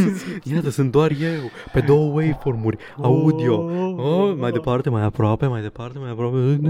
Iată, 0.54 0.70
sunt 0.70 0.90
doar 0.90 1.10
eu, 1.10 1.50
pe 1.72 1.80
două 1.80 2.06
waveformuri, 2.12 2.76
audio. 3.02 3.54
Oh, 3.96 4.34
mai 4.38 4.50
departe, 4.50 4.90
mai 4.90 5.02
aproape, 5.02 5.46
mai 5.46 5.62
departe, 5.62 5.98
mai 5.98 6.10
aproape. 6.10 6.60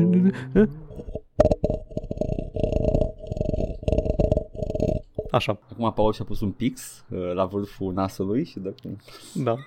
Așa, 5.33 5.59
Acum 5.73 5.93
Paul 5.93 6.13
și-a 6.13 6.25
pus 6.25 6.41
un 6.41 6.51
pix 6.51 7.05
uh, 7.09 7.33
la 7.35 7.45
vârful 7.45 7.93
nasului 7.93 8.45
și 8.45 8.59
dă 8.59 8.69
cu... 8.83 8.97
da. 9.35 9.55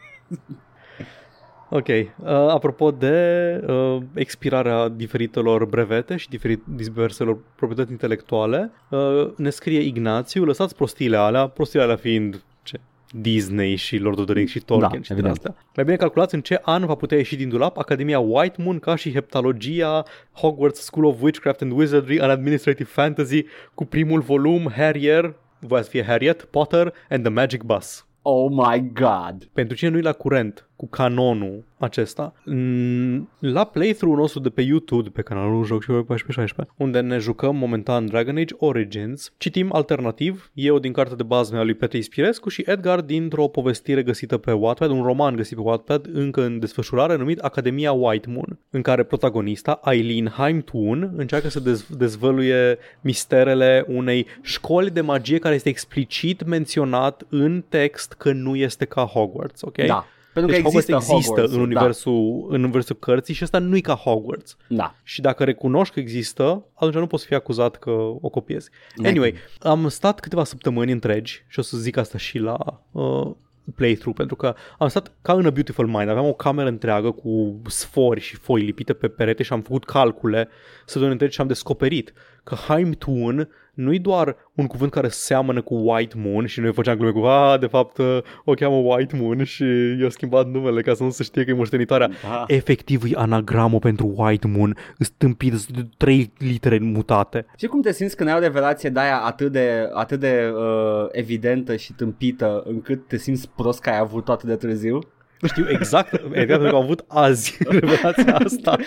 Ok, 1.69 1.87
uh, 1.87 2.05
apropo 2.27 2.91
de 2.91 3.61
uh, 3.67 3.97
expirarea 4.13 4.87
diferitelor 4.89 5.65
brevete 5.65 6.15
și 6.15 6.29
diferit, 6.29 6.63
diverselor 6.75 7.37
proprietăți 7.55 7.91
intelectuale, 7.91 8.71
uh, 8.89 9.27
ne 9.35 9.49
scrie 9.49 9.79
Ignațiu, 9.79 10.43
lăsați 10.43 10.75
prostiile 10.75 11.17
alea, 11.17 11.47
prostiile 11.47 11.83
alea 11.85 11.95
fiind 11.95 12.43
ce? 12.63 12.79
Disney 13.21 13.75
și 13.75 13.97
Lord 13.97 14.19
of 14.19 14.25
the 14.25 14.33
Rings 14.33 14.51
și 14.51 14.59
Tolkien 14.59 14.89
Da, 14.91 15.01
și 15.01 15.07
din 15.07 15.11
evident. 15.17 15.35
astea. 15.35 15.55
Mai 15.75 15.85
bine 15.85 15.97
calculați 15.97 16.35
în 16.35 16.41
ce 16.41 16.59
an 16.61 16.85
va 16.85 16.95
putea 16.95 17.17
ieși 17.17 17.35
din 17.35 17.49
dulap 17.49 17.77
Academia 17.77 18.19
White 18.19 18.61
Moon 18.61 18.79
ca 18.79 18.95
și 18.95 19.11
Heptalogia, 19.13 20.03
Hogwarts 20.31 20.79
School 20.79 21.05
of 21.05 21.21
Witchcraft 21.21 21.61
and 21.61 21.71
Wizardry 21.71 22.19
and 22.19 22.31
Administrative 22.31 22.89
Fantasy 22.89 23.43
cu 23.73 23.85
primul 23.85 24.19
volum 24.21 24.71
Harrier, 24.75 25.35
voia 25.59 25.81
să 25.81 25.89
fie 25.89 26.03
Harriet, 26.03 26.43
Potter 26.43 26.93
and 27.09 27.23
the 27.23 27.31
Magic 27.31 27.63
Bus. 27.63 28.05
Oh 28.21 28.51
my 28.51 28.91
god. 28.93 29.49
Pentru 29.53 29.75
cine 29.75 29.89
nu-i 29.89 30.01
la 30.01 30.13
curent 30.13 30.69
cu 30.75 30.87
canonul 30.87 31.63
acesta, 31.77 32.33
n- 32.41 33.21
la 33.39 33.63
playthrough-ul 33.65 34.19
nostru 34.19 34.39
de 34.39 34.49
pe 34.49 34.61
YouTube, 34.61 35.03
de 35.03 35.09
pe 35.09 35.21
canalul 35.21 35.65
Joc 35.65 35.83
și 35.83 35.89
1416, 35.89 36.73
unde 36.77 36.99
ne 36.99 37.17
jucăm 37.17 37.55
momentan 37.55 38.05
Dragon 38.05 38.37
Age 38.37 38.53
Origins, 38.57 39.33
citim 39.37 39.73
alternativ, 39.73 40.51
eu 40.53 40.79
din 40.79 40.91
cartea 40.91 41.15
de 41.15 41.23
bază 41.23 41.55
a 41.55 41.63
lui 41.63 41.73
Petre 41.73 41.97
Ispirescu 41.97 42.49
și 42.49 42.63
Edgar 42.65 43.01
dintr-o 43.01 43.47
povestire 43.47 44.03
găsită 44.03 44.37
pe 44.37 44.51
Wattpad, 44.51 44.89
un 44.89 45.03
roman 45.03 45.35
găsit 45.35 45.55
pe 45.55 45.63
Wattpad 45.63 46.09
încă 46.13 46.43
în 46.43 46.59
desfășurare 46.59 47.15
numit 47.17 47.39
Academia 47.39 47.91
White 47.91 48.29
Moon, 48.29 48.59
în 48.69 48.81
care 48.81 49.03
protagonista 49.03 49.79
Eileen 49.85 50.27
Heimtun 50.27 51.13
încearcă 51.15 51.49
să 51.49 51.59
dez- 51.59 51.97
dezvăluie 51.97 52.77
misterele 53.01 53.85
unei 53.87 54.25
școli 54.41 54.89
de 54.89 55.01
magie 55.01 55.37
care 55.37 55.55
este 55.55 55.69
explicit 55.69 56.45
menționat 56.45 57.23
în 57.29 57.63
text 57.69 58.13
că 58.13 58.31
nu 58.31 58.55
este 58.55 58.85
ca 58.85 59.01
Hogwarts, 59.03 59.61
ok? 59.61 59.77
Da. 59.77 60.05
Pentru 60.35 60.51
Deci 60.51 60.61
că 60.61 60.67
Hogwarts 60.67 60.89
există, 60.89 61.13
există 61.13 61.31
Hogwarts, 61.31 61.53
în, 61.53 61.59
universul, 61.59 62.45
în 62.49 62.63
universul 62.63 62.95
cărții 62.95 63.33
și 63.33 63.43
ăsta 63.43 63.59
nu 63.59 63.75
e 63.75 63.79
ca 63.79 63.93
Hogwarts. 63.93 64.57
Da. 64.67 64.75
da. 64.75 64.95
Și 65.03 65.21
dacă 65.21 65.43
recunoști 65.43 65.93
că 65.93 65.99
există, 65.99 66.65
atunci 66.73 66.93
nu 66.93 67.07
poți 67.07 67.25
fi 67.25 67.33
acuzat 67.33 67.75
că 67.75 67.89
o 68.21 68.29
copiezi. 68.29 68.69
Anyway, 69.03 69.33
am 69.59 69.87
stat 69.87 70.19
câteva 70.19 70.43
săptămâni 70.43 70.91
întregi 70.91 71.45
și 71.47 71.59
o 71.59 71.61
să 71.61 71.77
zic 71.77 71.97
asta 71.97 72.17
și 72.17 72.37
la 72.37 72.81
uh, 72.91 73.31
playthrough, 73.75 74.17
pentru 74.17 74.35
că 74.35 74.55
am 74.77 74.87
stat 74.87 75.11
ca 75.21 75.33
în 75.33 75.45
A 75.45 75.49
Beautiful 75.49 75.87
Mind, 75.87 76.09
aveam 76.09 76.25
o 76.25 76.33
cameră 76.33 76.67
întreagă 76.67 77.11
cu 77.11 77.61
sfori 77.67 78.19
și 78.19 78.35
foi 78.35 78.61
lipite 78.61 78.93
pe 78.93 79.07
perete 79.07 79.43
și 79.43 79.53
am 79.53 79.61
făcut 79.61 79.85
calcule 79.85 80.49
săptămâni 80.79 81.11
întregi 81.11 81.33
și 81.33 81.41
am 81.41 81.47
descoperit 81.47 82.13
că 82.45 82.55
Heimtun 82.55 83.49
nu-i 83.73 83.99
doar 83.99 84.35
un 84.53 84.67
cuvânt 84.67 84.91
care 84.91 85.07
seamănă 85.07 85.61
cu 85.61 85.75
White 85.75 86.15
Moon 86.17 86.45
și 86.45 86.59
noi 86.59 86.73
făceam 86.73 86.97
glume 86.97 87.11
cu 87.11 87.25
a, 87.25 87.57
de 87.57 87.65
fapt 87.65 87.97
uh, 87.97 88.17
o 88.43 88.53
cheamă 88.53 88.75
White 88.75 89.15
Moon 89.15 89.43
și 89.43 89.63
i-a 89.99 90.09
schimbat 90.09 90.47
numele 90.47 90.81
ca 90.81 90.93
să 90.93 91.03
nu 91.03 91.09
se 91.09 91.23
știe 91.23 91.43
că 91.43 91.49
e 91.49 91.53
moștenitoarea. 91.53 92.09
Da. 92.23 92.43
Efectiv 92.47 93.03
e 93.03 93.15
anagramul 93.15 93.79
pentru 93.79 94.13
White 94.15 94.47
Moon, 94.47 94.77
stâmpit 94.99 95.53
de 95.53 95.87
trei 95.97 96.33
litere 96.37 96.79
mutate. 96.79 97.45
Și 97.57 97.65
cum 97.65 97.81
te 97.81 97.91
simți 97.91 98.15
când 98.15 98.29
ai 98.29 98.35
o 98.35 98.39
revelație 98.39 98.89
de 98.89 98.99
aia 98.99 99.17
atât 99.17 99.51
de, 99.51 99.89
atât 99.93 100.19
de 100.19 100.51
uh, 100.53 101.07
evidentă 101.11 101.75
și 101.75 101.93
tâmpită 101.93 102.63
încât 102.65 103.07
te 103.07 103.17
simți 103.17 103.49
prost 103.55 103.81
că 103.81 103.89
ai 103.89 103.97
avut 103.97 104.29
atât 104.29 104.47
de 104.47 104.55
târziu? 104.55 104.99
Știu 105.45 105.65
exact, 105.69 106.13
exact 106.13 106.47
pentru 106.47 106.69
că 106.69 106.75
am 106.75 106.81
avut 106.81 107.03
azi 107.07 107.57
revelația 107.79 108.35
asta. 108.35 108.77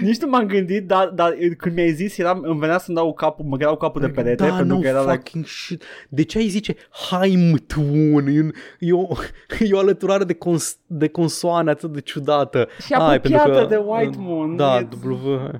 Nici 0.00 0.20
nu 0.20 0.28
m-am 0.28 0.46
gândit, 0.46 0.86
dar, 0.86 1.08
dar 1.08 1.34
când 1.56 1.74
mi-ai 1.74 1.92
zis, 1.92 2.18
eram, 2.18 2.42
îmi 2.46 2.58
venea 2.58 2.78
să-mi 2.78 2.96
dau 2.96 3.12
capul, 3.14 3.44
mă 3.44 3.56
creau 3.56 3.76
capul 3.76 4.00
de 4.00 4.08
perete, 4.08 4.46
da, 4.48 4.54
pentru 4.56 4.74
no 4.74 4.80
că 4.80 4.86
era 4.86 5.00
like, 5.00 5.12
fucking 5.14 5.46
shit. 5.46 5.82
De 6.08 6.22
ce 6.22 6.38
ai 6.38 6.46
zice 6.48 6.76
Heimtun? 7.10 8.26
E, 8.26 8.40
un- 8.40 8.52
e, 8.78 8.92
o, 8.92 9.06
e 9.70 9.72
o 9.74 9.78
alăturare 9.78 10.24
de, 10.24 10.34
cons, 10.34 10.76
de 10.86 11.08
consoane 11.08 11.70
atât 11.70 11.92
de 11.92 12.00
ciudată. 12.00 12.68
Și 12.86 12.92
Ai, 12.92 13.14
apropiată 13.16 13.66
de 13.68 13.76
White 13.76 14.16
Moon. 14.18 14.56
Da, 14.56 14.78
E- 14.78 14.88
W. 15.04 15.50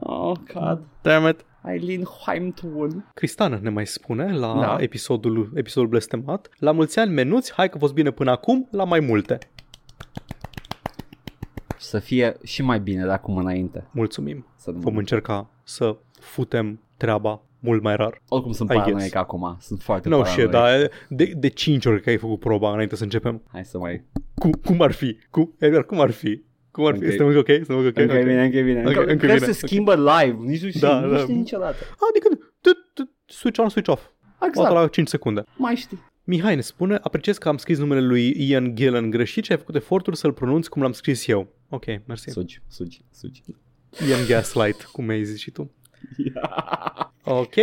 Oh, 0.00 0.36
God. 0.54 0.78
Damn 1.02 1.28
it. 1.28 1.44
Eileen 1.66 2.02
Heimtun. 2.26 3.10
Cristană 3.14 3.58
ne 3.62 3.70
mai 3.70 3.86
spune 3.86 4.36
la 4.38 4.56
Da. 4.60 4.76
episodul, 4.80 5.50
episodul 5.54 5.88
blestemat. 5.88 6.48
La 6.58 6.72
mulți 6.72 6.98
ani 6.98 7.12
menuți, 7.12 7.52
hai 7.52 7.68
că 7.68 7.72
a 7.76 7.78
fost 7.78 7.92
bine 7.94 8.10
până 8.10 8.30
acum, 8.30 8.68
la 8.70 8.84
mai 8.84 9.00
multe. 9.00 9.38
Și 11.78 11.84
să 11.86 11.98
fie 11.98 12.36
și 12.44 12.62
mai 12.62 12.80
bine 12.80 13.04
de 13.04 13.10
acum 13.10 13.36
înainte. 13.36 13.86
Mulțumim. 13.90 14.46
Să 14.56 14.70
nu 14.70 14.78
Vom 14.78 14.96
încerca 14.96 15.50
să 15.62 15.96
futem 16.20 16.80
treaba 16.96 17.42
mult 17.60 17.82
mai 17.82 17.96
rar. 17.96 18.22
Oricum 18.28 18.52
sunt 18.52 18.70
I 18.70 18.72
paranoic 18.72 18.96
guess. 18.98 19.14
acum. 19.14 19.56
Sunt 19.60 19.82
foarte 19.82 20.08
No 20.08 20.16
paranoic. 20.18 20.40
shit, 20.40 20.50
dar 20.50 20.90
de, 21.08 21.32
de 21.36 21.48
5 21.48 21.86
ori 21.86 22.02
că 22.02 22.08
ai 22.10 22.16
făcut 22.16 22.38
proba 22.40 22.72
înainte 22.72 22.96
să 22.96 23.02
începem. 23.02 23.42
Hai 23.52 23.64
să 23.64 23.78
mai... 23.78 24.04
Cum, 24.34 24.50
cum 24.52 24.80
ar 24.82 24.92
fi? 24.92 25.18
Cum, 25.30 25.54
Edgar, 25.58 25.84
cum 25.84 26.00
ar 26.00 26.10
fi? 26.10 26.42
Cum 26.70 26.86
ar 26.86 26.92
fi? 26.96 27.02
Ok. 27.02 27.08
Suntem 27.08 27.26
încă 27.26 27.38
ok? 27.38 27.46
Suntem 27.46 27.76
încă 27.76 27.88
ok? 27.88 27.96
Încă 27.98 28.14
e 28.14 28.18
Ok. 28.18 28.24
bine, 28.26 28.44
încă 28.44 28.56
e 28.56 28.62
bine. 28.62 28.80
Ok, 28.80 28.86
Încă, 28.86 29.00
încă 29.00 29.12
încă 29.12 29.26
bine, 29.26 29.38
se 29.38 29.44
ok. 29.50 29.56
schimbă 29.56 29.94
live. 29.94 30.36
Nici 30.40 30.62
nu 30.62 30.68
știi, 30.68 30.80
Da, 30.80 31.00
nu 31.00 31.10
da. 31.12 31.18
știi 31.18 31.34
niciodată. 31.34 31.76
Adică 32.10 32.28
t- 32.44 33.02
t- 33.02 33.10
switch 33.26 33.60
on, 33.60 33.68
switch 33.68 33.90
off. 33.90 34.02
Exact. 34.34 34.56
Exact. 34.56 34.72
la 34.74 34.88
5 34.88 35.08
secunde. 35.08 35.42
Mai 35.56 35.74
știi. 35.74 35.98
Mihai 36.30 36.54
ne 36.54 36.60
spune, 36.60 36.98
apreciez 37.02 37.38
că 37.38 37.48
am 37.48 37.56
scris 37.56 37.78
numele 37.78 38.00
lui 38.00 38.48
Ian 38.48 38.74
Gillan 38.74 39.10
greșit 39.10 39.44
și 39.44 39.52
ai 39.52 39.58
făcut 39.58 39.74
efortul 39.74 40.14
să-l 40.14 40.32
pronunți 40.32 40.70
cum 40.70 40.82
l-am 40.82 40.92
scris 40.92 41.26
eu. 41.26 41.52
Ok, 41.68 41.84
mersi. 42.06 42.30
Sugi, 42.30 42.60
sugi, 42.68 43.00
sugi. 43.10 43.42
Ian 44.08 44.26
Gaslight, 44.26 44.82
cum 44.82 45.08
ai 45.08 45.24
zis 45.24 45.38
și 45.38 45.50
tu. 45.50 45.70
Ok, 47.30 47.54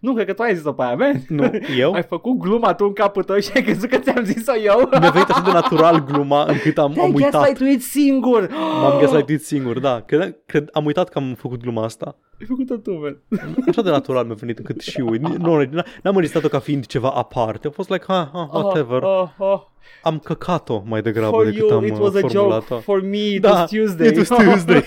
nu, 0.00 0.14
cred 0.14 0.26
că 0.26 0.32
tu 0.32 0.42
ai 0.42 0.54
zis-o 0.56 0.72
pe 0.72 0.82
aia, 0.82 0.94
man. 0.94 1.22
nu, 1.28 1.50
eu. 1.78 1.92
Ai 1.92 2.02
făcut 2.02 2.38
gluma 2.38 2.74
tu 2.74 2.84
în 2.84 2.92
capul 2.92 3.22
tău 3.22 3.38
și 3.38 3.50
ai 3.54 3.62
crezut 3.62 3.88
că 3.88 3.96
ți-am 3.98 4.24
zis-o 4.24 4.52
eu. 4.62 4.88
Mi-a 5.00 5.10
venit 5.10 5.28
așa 5.30 5.40
de 5.44 5.50
natural 5.50 6.04
gluma 6.04 6.42
încât 6.44 6.78
am, 6.78 6.92
Te-ai 6.92 7.06
am 7.06 7.14
uitat. 7.14 7.32
gaslight 7.32 7.82
singur. 7.82 8.48
M-am 8.50 9.00
gaslightuit 9.00 9.44
singur, 9.44 9.78
da. 9.78 10.00
Cred, 10.06 10.36
cred, 10.46 10.68
am 10.72 10.84
uitat 10.84 11.08
că 11.08 11.18
am 11.18 11.34
făcut 11.38 11.60
gluma 11.60 11.84
asta. 11.84 12.16
Ai 12.40 12.46
făcut-o 12.46 12.76
tu, 12.76 12.92
man. 13.00 13.18
Așa 13.68 13.82
de 13.82 13.90
natural 13.90 14.24
mi-a 14.24 14.34
venit 14.34 14.58
încât 14.58 14.80
și 14.80 15.00
uit. 15.00 15.20
Nu, 15.20 15.36
nu, 15.36 15.56
n-am 15.62 15.82
înregistrat-o 16.02 16.48
ca 16.48 16.58
fiind 16.58 16.86
ceva 16.86 17.08
aparte. 17.10 17.66
A 17.66 17.70
fost 17.70 17.88
like, 17.90 18.04
ha, 18.08 18.30
ha, 18.32 18.48
whatever. 18.52 19.02
Oh, 19.02 19.28
oh, 19.38 19.48
oh. 19.52 19.60
Am 20.02 20.18
căcat-o 20.18 20.82
mai 20.86 21.02
degrabă 21.02 21.30
For 21.36 21.44
decât 21.44 21.58
you, 21.68 21.76
am 21.78 21.84
it 21.84 21.92
uh, 21.92 21.98
was 22.00 22.14
a 22.14 22.18
joke. 22.18 22.32
formulat-o. 22.32 22.78
For 22.78 23.00
me, 23.02 23.16
it 23.34 23.40
Da, 23.40 23.50
was 23.50 23.70
Tuesday. 23.70 24.06
It 24.08 24.16
was 24.16 24.28
Tuesday. 24.38 24.82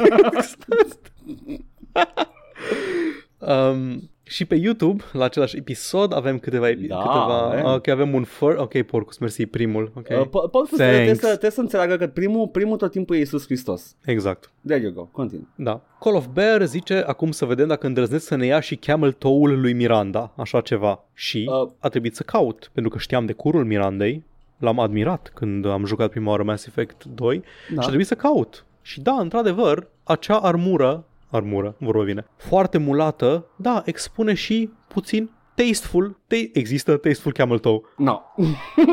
Um, 3.38 4.10
și 4.24 4.46
pe 4.46 4.56
YouTube, 4.56 5.04
la 5.12 5.24
același 5.24 5.58
episod, 5.58 6.14
avem 6.14 6.40
câteva... 6.40 6.70
epi- 6.70 6.88
Da, 6.88 6.96
câteva 6.98 7.40
avem. 7.52 7.66
ok, 7.66 7.88
avem 7.88 8.14
un 8.14 8.24
fur... 8.24 8.56
Ok, 8.60 8.82
Porcus, 8.82 9.18
mersi, 9.18 9.46
primul. 9.46 9.92
Ok, 9.96 10.08
Uh, 10.10 10.26
po- 10.28 10.52
Paul 10.52 10.66
Fustă 10.68 10.76
trebuie 10.76 11.02
Thanks. 11.04 11.20
să, 11.20 11.28
trebuie 11.28 11.52
să 11.52 11.62
înțeleagă 11.62 11.96
că 11.98 12.08
primul, 12.08 12.48
primul 12.48 12.78
tot 12.78 12.92
timpul 12.92 13.16
e 13.16 13.20
Iisus 13.20 13.46
Hristos. 13.46 13.96
exact. 14.06 14.52
There 14.66 14.82
you 14.82 14.92
go, 14.92 15.02
continue. 15.04 15.48
Da. 15.56 15.82
Call 16.00 16.16
of 16.16 16.26
Bear 16.34 16.66
zice 16.66 17.04
acum 17.08 17.32
să 17.32 17.46
vedem 17.46 17.68
dacă 17.68 17.88
îndrăznesc 17.88 18.26
să 18.26 18.36
ne 18.36 18.46
ia 18.46 18.60
și 18.60 18.76
camel 18.76 19.12
toe-ul 19.12 19.60
lui 19.60 19.74
Miranda, 19.74 20.32
așa 20.36 20.62
ceva. 20.62 21.04
Și 21.14 21.50
Uh. 21.64 21.70
a 21.80 21.90
trebuit 21.90 22.16
să 22.16 22.24
caut, 22.24 22.70
pentru 22.74 22.92
că 22.92 22.98
știam 22.98 23.26
de 23.26 23.34
curul 23.34 23.66
Mirandei, 23.66 24.24
l-am 24.58 24.80
admirat 24.80 25.32
când 25.34 25.66
am 25.66 25.86
jucat 25.86 26.10
prima 26.10 26.30
oară 26.32 26.44
Mass 26.44 26.66
Effect 26.66 27.04
2 27.06 27.38
Da. 27.74 27.74
și 27.74 27.86
a 27.86 27.88
trebuit 27.88 28.08
să 28.08 28.16
caut. 28.16 28.66
Și 28.82 29.02
da, 29.02 29.14
într-adevăr, 29.20 29.88
acea 30.04 30.38
armură, 30.38 31.04
armură, 31.30 31.76
vorba 31.80 32.04
bine, 32.04 32.26
foarte 32.38 32.78
mulată, 32.78 33.46
da, 33.56 33.82
expune 33.86 34.34
și 34.34 34.70
puțin 34.88 35.32
tasteful, 35.56 36.20
te- 36.28 36.50
există 36.54 36.92
tasteful 36.98 37.32
camel 37.32 37.60
toe. 37.60 37.80
No. 37.98 38.22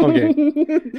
Ok. 0.03 0.14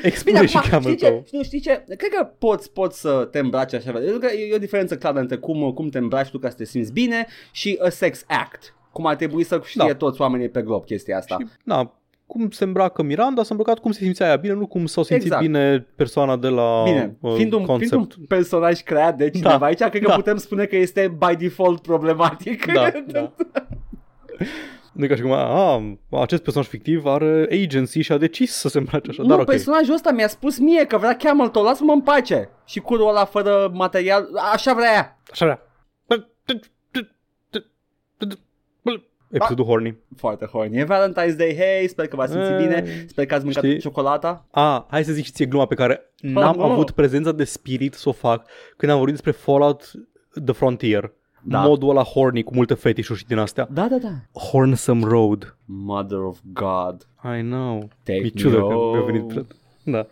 Expune 0.04 0.46
și 0.46 0.58
acum, 0.58 0.70
camel 0.70 0.92
știi 0.92 1.06
ce, 1.06 1.08
toe. 1.10 1.24
știi, 1.26 1.44
știi 1.44 1.60
ce? 1.60 1.84
Cred 1.98 2.12
că 2.18 2.24
poți, 2.24 2.72
poți 2.72 3.00
să 3.00 3.28
te 3.32 3.40
îmbraci 3.40 3.74
așa. 3.74 3.92
Pentru 3.92 4.18
că 4.20 4.28
e 4.28 4.56
o 4.56 4.58
diferență 4.58 4.98
clară 4.98 5.20
între 5.20 5.36
cum, 5.38 5.72
cum 5.74 5.90
te 5.90 5.98
îmbraci 5.98 6.30
tu 6.30 6.38
ca 6.40 6.50
să 6.50 6.56
te 6.56 6.66
simți 6.66 6.92
bine 6.92 7.26
și 7.52 7.80
a 7.84 7.90
sex 7.90 8.24
act. 8.28 8.76
Cum 8.92 9.06
ar 9.06 9.16
trebui 9.16 9.44
să 9.44 9.62
știe 9.66 9.88
Da. 9.88 9.96
toți 9.96 10.22
oamenii 10.22 10.50
pe 10.50 10.62
glob 10.62 10.86
chestia 10.86 11.18
asta. 11.18 11.38
Și, 11.40 11.48
na, 11.64 12.00
cum 12.28 12.50
se 12.50 12.64
îmbracă 12.64 13.04
Miranda, 13.04 13.42
s-a 13.44 13.48
îmbrăcat 13.52 13.80
cum 13.80 13.92
se 13.92 14.04
simțea 14.04 14.28
aia 14.28 14.36
bine, 14.36 14.54
nu 14.54 14.66
cum 14.68 14.86
s-a 14.86 15.04
simțit 15.04 15.26
Exact. 15.26 15.42
bine 15.42 15.88
persoana 15.96 16.36
de 16.38 16.48
la 16.48 16.84
Bine, 16.84 17.18
uh, 17.22 17.34
fiind, 17.36 17.54
un, 17.54 17.66
concept. 17.66 17.90
fiind 17.92 18.14
un 18.20 18.26
personaj 18.28 18.82
creat 18.82 19.18
de 19.18 19.30
cineva 19.30 19.58
Da. 19.58 19.66
aici, 19.66 19.78
cred 19.80 20.02
că 20.02 20.08
Da. 20.08 20.16
putem 20.16 20.38
spune 20.38 20.66
că 20.66 20.76
este 20.76 21.18
by 21.28 21.36
default 21.36 21.82
problematic. 21.82 22.74
Da, 22.74 22.92
da. 23.12 23.32
Nu 24.92 25.04
e 25.04 25.08
ca 25.08 25.16
și 25.16 25.22
cum, 25.22 25.32
a, 25.32 25.82
acest 26.12 26.42
personaj 26.44 26.70
fictiv 26.70 27.06
are 27.06 27.48
agency 27.64 28.02
și 28.02 28.12
a 28.12 28.18
decis 28.18 28.52
să 28.54 28.68
se 28.70 28.78
îmbrace 28.78 29.10
așa, 29.10 29.22
Nu, 29.22 29.28
dar 29.28 29.40
ok. 29.40 29.46
personajul 29.46 29.94
ăsta 29.94 30.12
mi-a 30.12 30.28
spus 30.28 30.58
mie 30.60 30.86
că 30.86 30.98
vrea 30.98 31.16
camel 31.16 31.48
toe, 31.48 31.64
lasă-mă 31.64 31.92
în 31.92 32.02
pace. 32.02 32.50
Și 32.66 32.80
curul 32.80 33.08
ăla 33.08 33.26
fără 33.26 33.72
material, 33.74 34.28
așa 34.54 34.74
vrea 34.74 34.92
ea. 34.94 35.20
Așa 35.32 35.46
vrea. 35.46 35.62
Episodul 39.30 39.66
horny. 39.66 39.96
Foarte 40.18 40.46
horny. 40.46 40.78
E 40.78 40.84
Valentine's 40.86 41.36
Day, 41.38 41.56
hey, 41.58 41.88
sper 41.88 42.08
că 42.08 42.16
v-ați 42.16 42.32
simțit 42.32 42.52
Eh, 42.52 42.58
bine, 42.58 43.06
sper 43.08 43.26
că 43.26 43.34
ați 43.34 43.44
mâncat 43.46 43.64
știi? 43.64 43.80
ciocolata. 43.80 44.46
A, 44.52 44.86
hai 44.90 45.04
să 45.04 45.12
zic 45.14 45.26
și 45.26 45.32
ție 45.32 45.46
gluma 45.46 45.66
pe 45.66 45.76
care 45.76 46.02
n-am 46.22 46.56
nu. 46.56 46.64
avut 46.64 46.92
prezența 46.92 47.32
de 47.32 47.44
spirit 47.44 47.94
să 47.94 48.10
o 48.10 48.12
fac 48.12 48.46
când 48.78 48.92
am 48.92 48.98
vorbit 48.98 49.16
despre 49.16 49.32
Fallout 49.32 49.92
The 50.46 50.54
Frontier. 50.54 51.12
Da. 51.48 51.60
Modul 51.62 51.90
ăla 51.90 52.04
horny 52.04 52.44
cu 52.44 52.54
multe 52.56 52.74
fetișuri 52.74 53.20
și 53.20 53.26
din 53.26 53.38
astea. 53.38 53.68
Da, 53.72 53.88
da, 53.88 53.96
da. 53.98 54.40
Hornsome 54.40 55.04
Road. 55.08 55.56
Mother 55.66 56.18
of 56.18 56.38
God. 56.54 57.08
I 57.38 57.42
know. 57.42 57.88
Take 58.04 58.20
Mi 58.22 58.30
ciudă 58.32 58.56
me 58.56 58.62
că 58.62 58.68
mi-a 58.68 58.76
home. 58.76 59.04
venit 59.12 59.28
pre- 59.28 59.46
Da. 59.84 60.08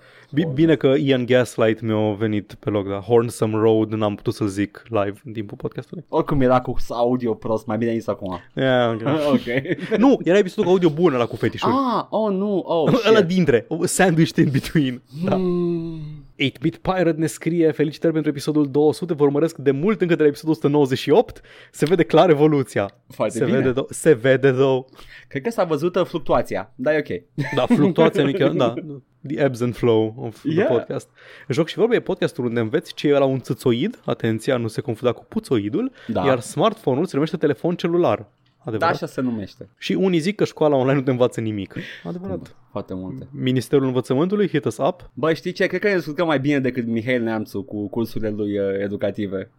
Bine 0.53 0.75
că 0.75 0.93
Ian 0.97 1.25
Gaslight 1.25 1.81
mi-a 1.81 2.11
venit 2.17 2.53
pe 2.59 2.69
loc, 2.69 2.87
da. 2.89 2.95
Hornsome 2.99 3.57
Road, 3.57 3.91
n-am 3.93 4.15
putut 4.15 4.33
să-l 4.33 4.47
zic 4.47 4.83
live 4.89 5.21
în 5.25 5.31
timpul 5.33 5.57
podcastului. 5.57 6.03
Oricum 6.09 6.41
era 6.41 6.61
cu 6.61 6.75
audio 6.89 7.33
prost, 7.33 7.65
mai 7.65 7.77
bine 7.77 7.93
zis 7.93 8.07
acum. 8.07 8.39
Yeah, 8.53 8.93
okay. 8.93 9.13
ok. 9.33 9.97
nu, 9.97 10.19
era 10.23 10.37
episodul 10.37 10.63
cu 10.63 10.69
audio 10.69 10.89
bun 10.89 11.13
ăla 11.13 11.25
cu 11.25 11.35
fetișuri. 11.35 11.71
Ah, 11.95 12.05
oh 12.09 12.31
nu, 12.31 12.57
oh 12.57 12.93
ăla 13.07 13.17
shit. 13.17 13.27
dintre, 13.27 13.67
sandwiched 13.83 14.45
in 14.45 14.51
between. 14.51 15.01
Da. 15.25 15.35
Mm. 15.35 15.99
8-Bit 16.33 16.77
Pirate 16.81 17.15
ne 17.17 17.25
scrie 17.25 17.71
Felicitări 17.71 18.13
pentru 18.13 18.31
episodul 18.31 18.71
200 18.71 19.13
Vă 19.13 19.23
urmăresc 19.23 19.57
de 19.57 19.71
mult 19.71 20.01
încă 20.01 20.15
de 20.15 20.21
la 20.21 20.27
episodul 20.27 20.51
198 20.53 21.41
Se 21.71 21.85
vede 21.85 22.03
clar 22.03 22.29
evoluția 22.29 22.89
Foarte 23.07 23.37
Se 23.37 23.45
bine. 23.45 23.57
vede, 23.57 23.71
do- 23.81 23.85
se 23.89 24.13
vede 24.13 24.51
două 24.51 24.85
Cred 25.27 25.41
că 25.41 25.49
s-a 25.49 25.63
văzut 25.63 25.95
uh, 25.95 26.05
fluctuația, 26.05 26.71
dar 26.75 26.93
e 26.93 26.97
ok. 26.97 27.43
Da, 27.55 27.65
fluctuația 27.75 28.25
mică 28.25 28.47
Da, 28.55 28.73
the 29.27 29.43
ebbs 29.43 29.61
and 29.61 29.75
flow 29.75 30.13
of 30.17 30.41
Yeah. 30.43 30.65
the 30.67 30.77
podcast 30.77 31.09
Joc 31.49 31.67
și 31.67 31.75
vorbe 31.77 31.95
e 31.95 31.99
podcastul 31.99 32.45
unde 32.45 32.59
înveți 32.59 32.93
ce 32.93 33.07
e 33.07 33.11
la 33.17 33.25
un 33.25 33.39
țâțoid 33.39 33.99
Atenția, 34.05 34.57
nu 34.57 34.67
se 34.67 34.81
confunda 34.81 35.11
cu 35.11 35.25
puțoidul 35.29 35.91
Da. 36.07 36.25
Iar 36.25 36.39
smartphone-ul 36.39 37.05
se 37.05 37.11
numește 37.15 37.37
telefon 37.37 37.75
celular 37.75 38.17
Da, 38.17 38.25
Adevărat? 38.69 38.93
așa 38.93 39.05
se 39.05 39.21
numește. 39.21 39.69
Și 39.77 39.93
unii 39.93 40.19
zic 40.19 40.35
că 40.35 40.43
școala 40.43 40.75
online 40.75 40.97
nu 40.97 41.01
te 41.03 41.11
învață 41.11 41.41
nimic 41.41 41.75
Adevărat 42.03 42.55
Foarte 42.73 42.93
multe. 42.93 43.27
Ministerul 43.31 43.85
Învățământului, 43.85 44.47
hit 44.47 44.65
us 44.65 44.77
up 44.77 45.09
Bă, 45.13 45.33
știi 45.33 45.51
ce? 45.51 45.65
Cred 45.67 45.81
că 45.81 45.87
ne 45.87 45.93
descurcăm 45.93 46.27
mai 46.27 46.39
bine 46.39 46.59
decât 46.59 46.87
Mihail 46.87 47.21
Neamțu 47.23 47.63
cu 47.63 47.89
cursurile 47.89 48.29
lui 48.29 48.59
uh, 48.59 48.65
educative. 48.83 49.51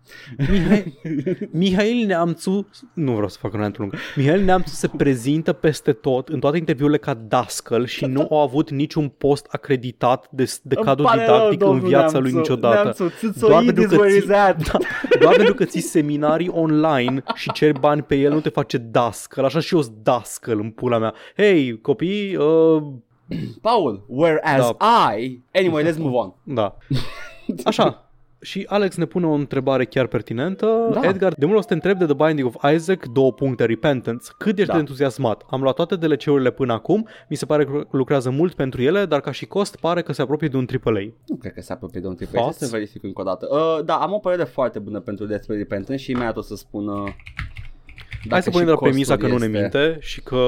Mihai... 0.50 0.98
Mihail 1.50 2.06
Neamțu, 2.06 2.68
nu 2.94 3.12
vreau 3.12 3.28
să 3.28 3.38
fac 3.40 3.52
un 3.52 3.60
rant 3.60 3.78
lung, 3.78 3.94
Mihail 4.16 4.42
Neamțu 4.42 4.74
se 4.74 4.88
prezintă 4.96 5.52
peste 5.52 5.92
tot, 5.92 6.28
în 6.28 6.40
toate 6.40 6.56
interviurile 6.56 6.98
ca 6.98 7.14
dascăl 7.14 7.86
și 7.86 8.04
nu 8.04 8.26
a 8.30 8.40
avut 8.40 8.70
niciun 8.70 9.08
post 9.08 9.46
acreditat 9.50 10.28
de, 10.30 10.44
de 10.62 10.74
Îmi 10.76 10.84
cadru 10.84 11.04
pare 11.04 11.20
didactic 11.20 11.60
rău, 11.60 11.70
în 11.70 11.74
domnul 11.74 11.88
viața 11.88 12.10
Neamțu. 12.10 12.20
lui 12.20 12.32
niciodată. 12.32 12.82
Neamțu, 12.82 13.02
Doar 13.02 13.32
țâțoid 13.32 13.64
pentru 13.64 13.82
is 13.82 13.88
că 13.88 13.96
where 13.96 14.18
ții- 14.18 14.24
he's 14.24 14.48
at. 14.48 14.70
Da, 14.72 14.78
doar 15.20 15.34
pentru 15.36 15.54
că 15.54 15.64
ții 15.64 15.80
seminarii 15.80 16.48
online 16.48 17.22
și 17.34 17.52
ceri 17.52 17.78
bani 17.78 18.02
pe 18.02 18.14
el, 18.14 18.32
nu 18.32 18.40
te 18.40 18.48
face 18.48 18.76
dascăl, 18.78 19.44
așa 19.44 19.60
și 19.60 19.74
eu 19.74 19.82
sunt 19.82 19.96
dascăl 20.02 20.58
în 20.60 20.70
pula 20.70 20.98
mea. 20.98 21.14
Hei, 21.36 21.80
copii, 21.80 22.36
uh, 22.36 22.82
Paul, 23.60 24.04
whereas 24.08 24.70
I... 25.16 25.40
Anyway, 25.54 25.84
let's 25.84 25.98
move 25.98 26.16
on. 26.16 26.34
Da. 26.42 26.76
Așa. 27.64 27.98
Și 28.40 28.66
Alex 28.68 28.96
ne 28.96 29.04
pune 29.04 29.26
o 29.26 29.32
întrebare 29.32 29.84
chiar 29.84 30.06
pertinentă. 30.06 30.88
Da. 30.92 31.00
Da. 31.00 31.08
Edgar, 31.08 31.32
de 31.36 31.46
mult 31.46 31.58
o 31.58 31.60
să 31.60 31.66
te 31.66 31.74
întreb 31.74 31.98
de 31.98 32.04
The 32.04 32.14
Binding 32.14 32.46
of 32.54 32.72
Isaac, 32.72 33.06
două 33.06 33.32
puncte, 33.32 33.64
Repentance. 33.64 34.26
Cât 34.38 34.56
ești 34.56 34.66
Da. 34.66 34.72
de 34.72 34.78
entuziasmat? 34.78 35.42
Am 35.50 35.62
luat 35.62 35.74
toate 35.74 35.96
DLC-urile 35.96 36.50
până 36.50 36.72
acum, 36.72 37.08
mi 37.28 37.36
se 37.36 37.46
pare 37.46 37.64
că 37.64 37.86
lucrează 37.90 38.30
mult 38.30 38.54
pentru 38.54 38.82
ele, 38.82 39.04
dar 39.04 39.20
ca 39.20 39.30
și 39.30 39.46
cost 39.46 39.76
pare 39.76 40.02
că 40.02 40.12
se 40.12 40.22
apropie 40.22 40.48
de 40.48 40.56
un 40.56 40.66
AAA. 40.84 41.00
Nu 41.26 41.36
cred 41.36 41.52
că 41.52 41.60
se 41.60 41.72
apropie 41.72 42.00
de 42.00 42.06
un 42.06 42.14
trip. 42.14 42.28
Thoughts? 42.28 42.56
Să 42.58 42.68
verific 42.70 43.02
încă 43.02 43.20
o 43.20 43.24
dată. 43.24 43.48
Uh, 43.50 43.84
da, 43.84 43.94
am 43.94 44.12
o 44.12 44.18
părere 44.18 44.44
foarte 44.44 44.78
bună 44.78 45.00
pentru 45.00 45.26
despre 45.26 45.56
Repentance 45.56 46.02
și 46.02 46.10
imediat 46.10 46.36
o 46.36 46.42
să 46.42 46.54
spun... 46.54 46.88
Uh, 46.88 47.08
Hai 48.30 48.42
să 48.42 48.50
și 48.50 48.50
punem 48.50 48.66
de 48.66 48.72
la 48.72 48.76
costul 48.76 48.90
premisa 48.90 49.16
că 49.16 49.26
nu 49.26 49.38
ne 49.38 49.44
este- 49.44 49.58
minte 49.58 49.98
și 50.00 50.22
că 50.22 50.38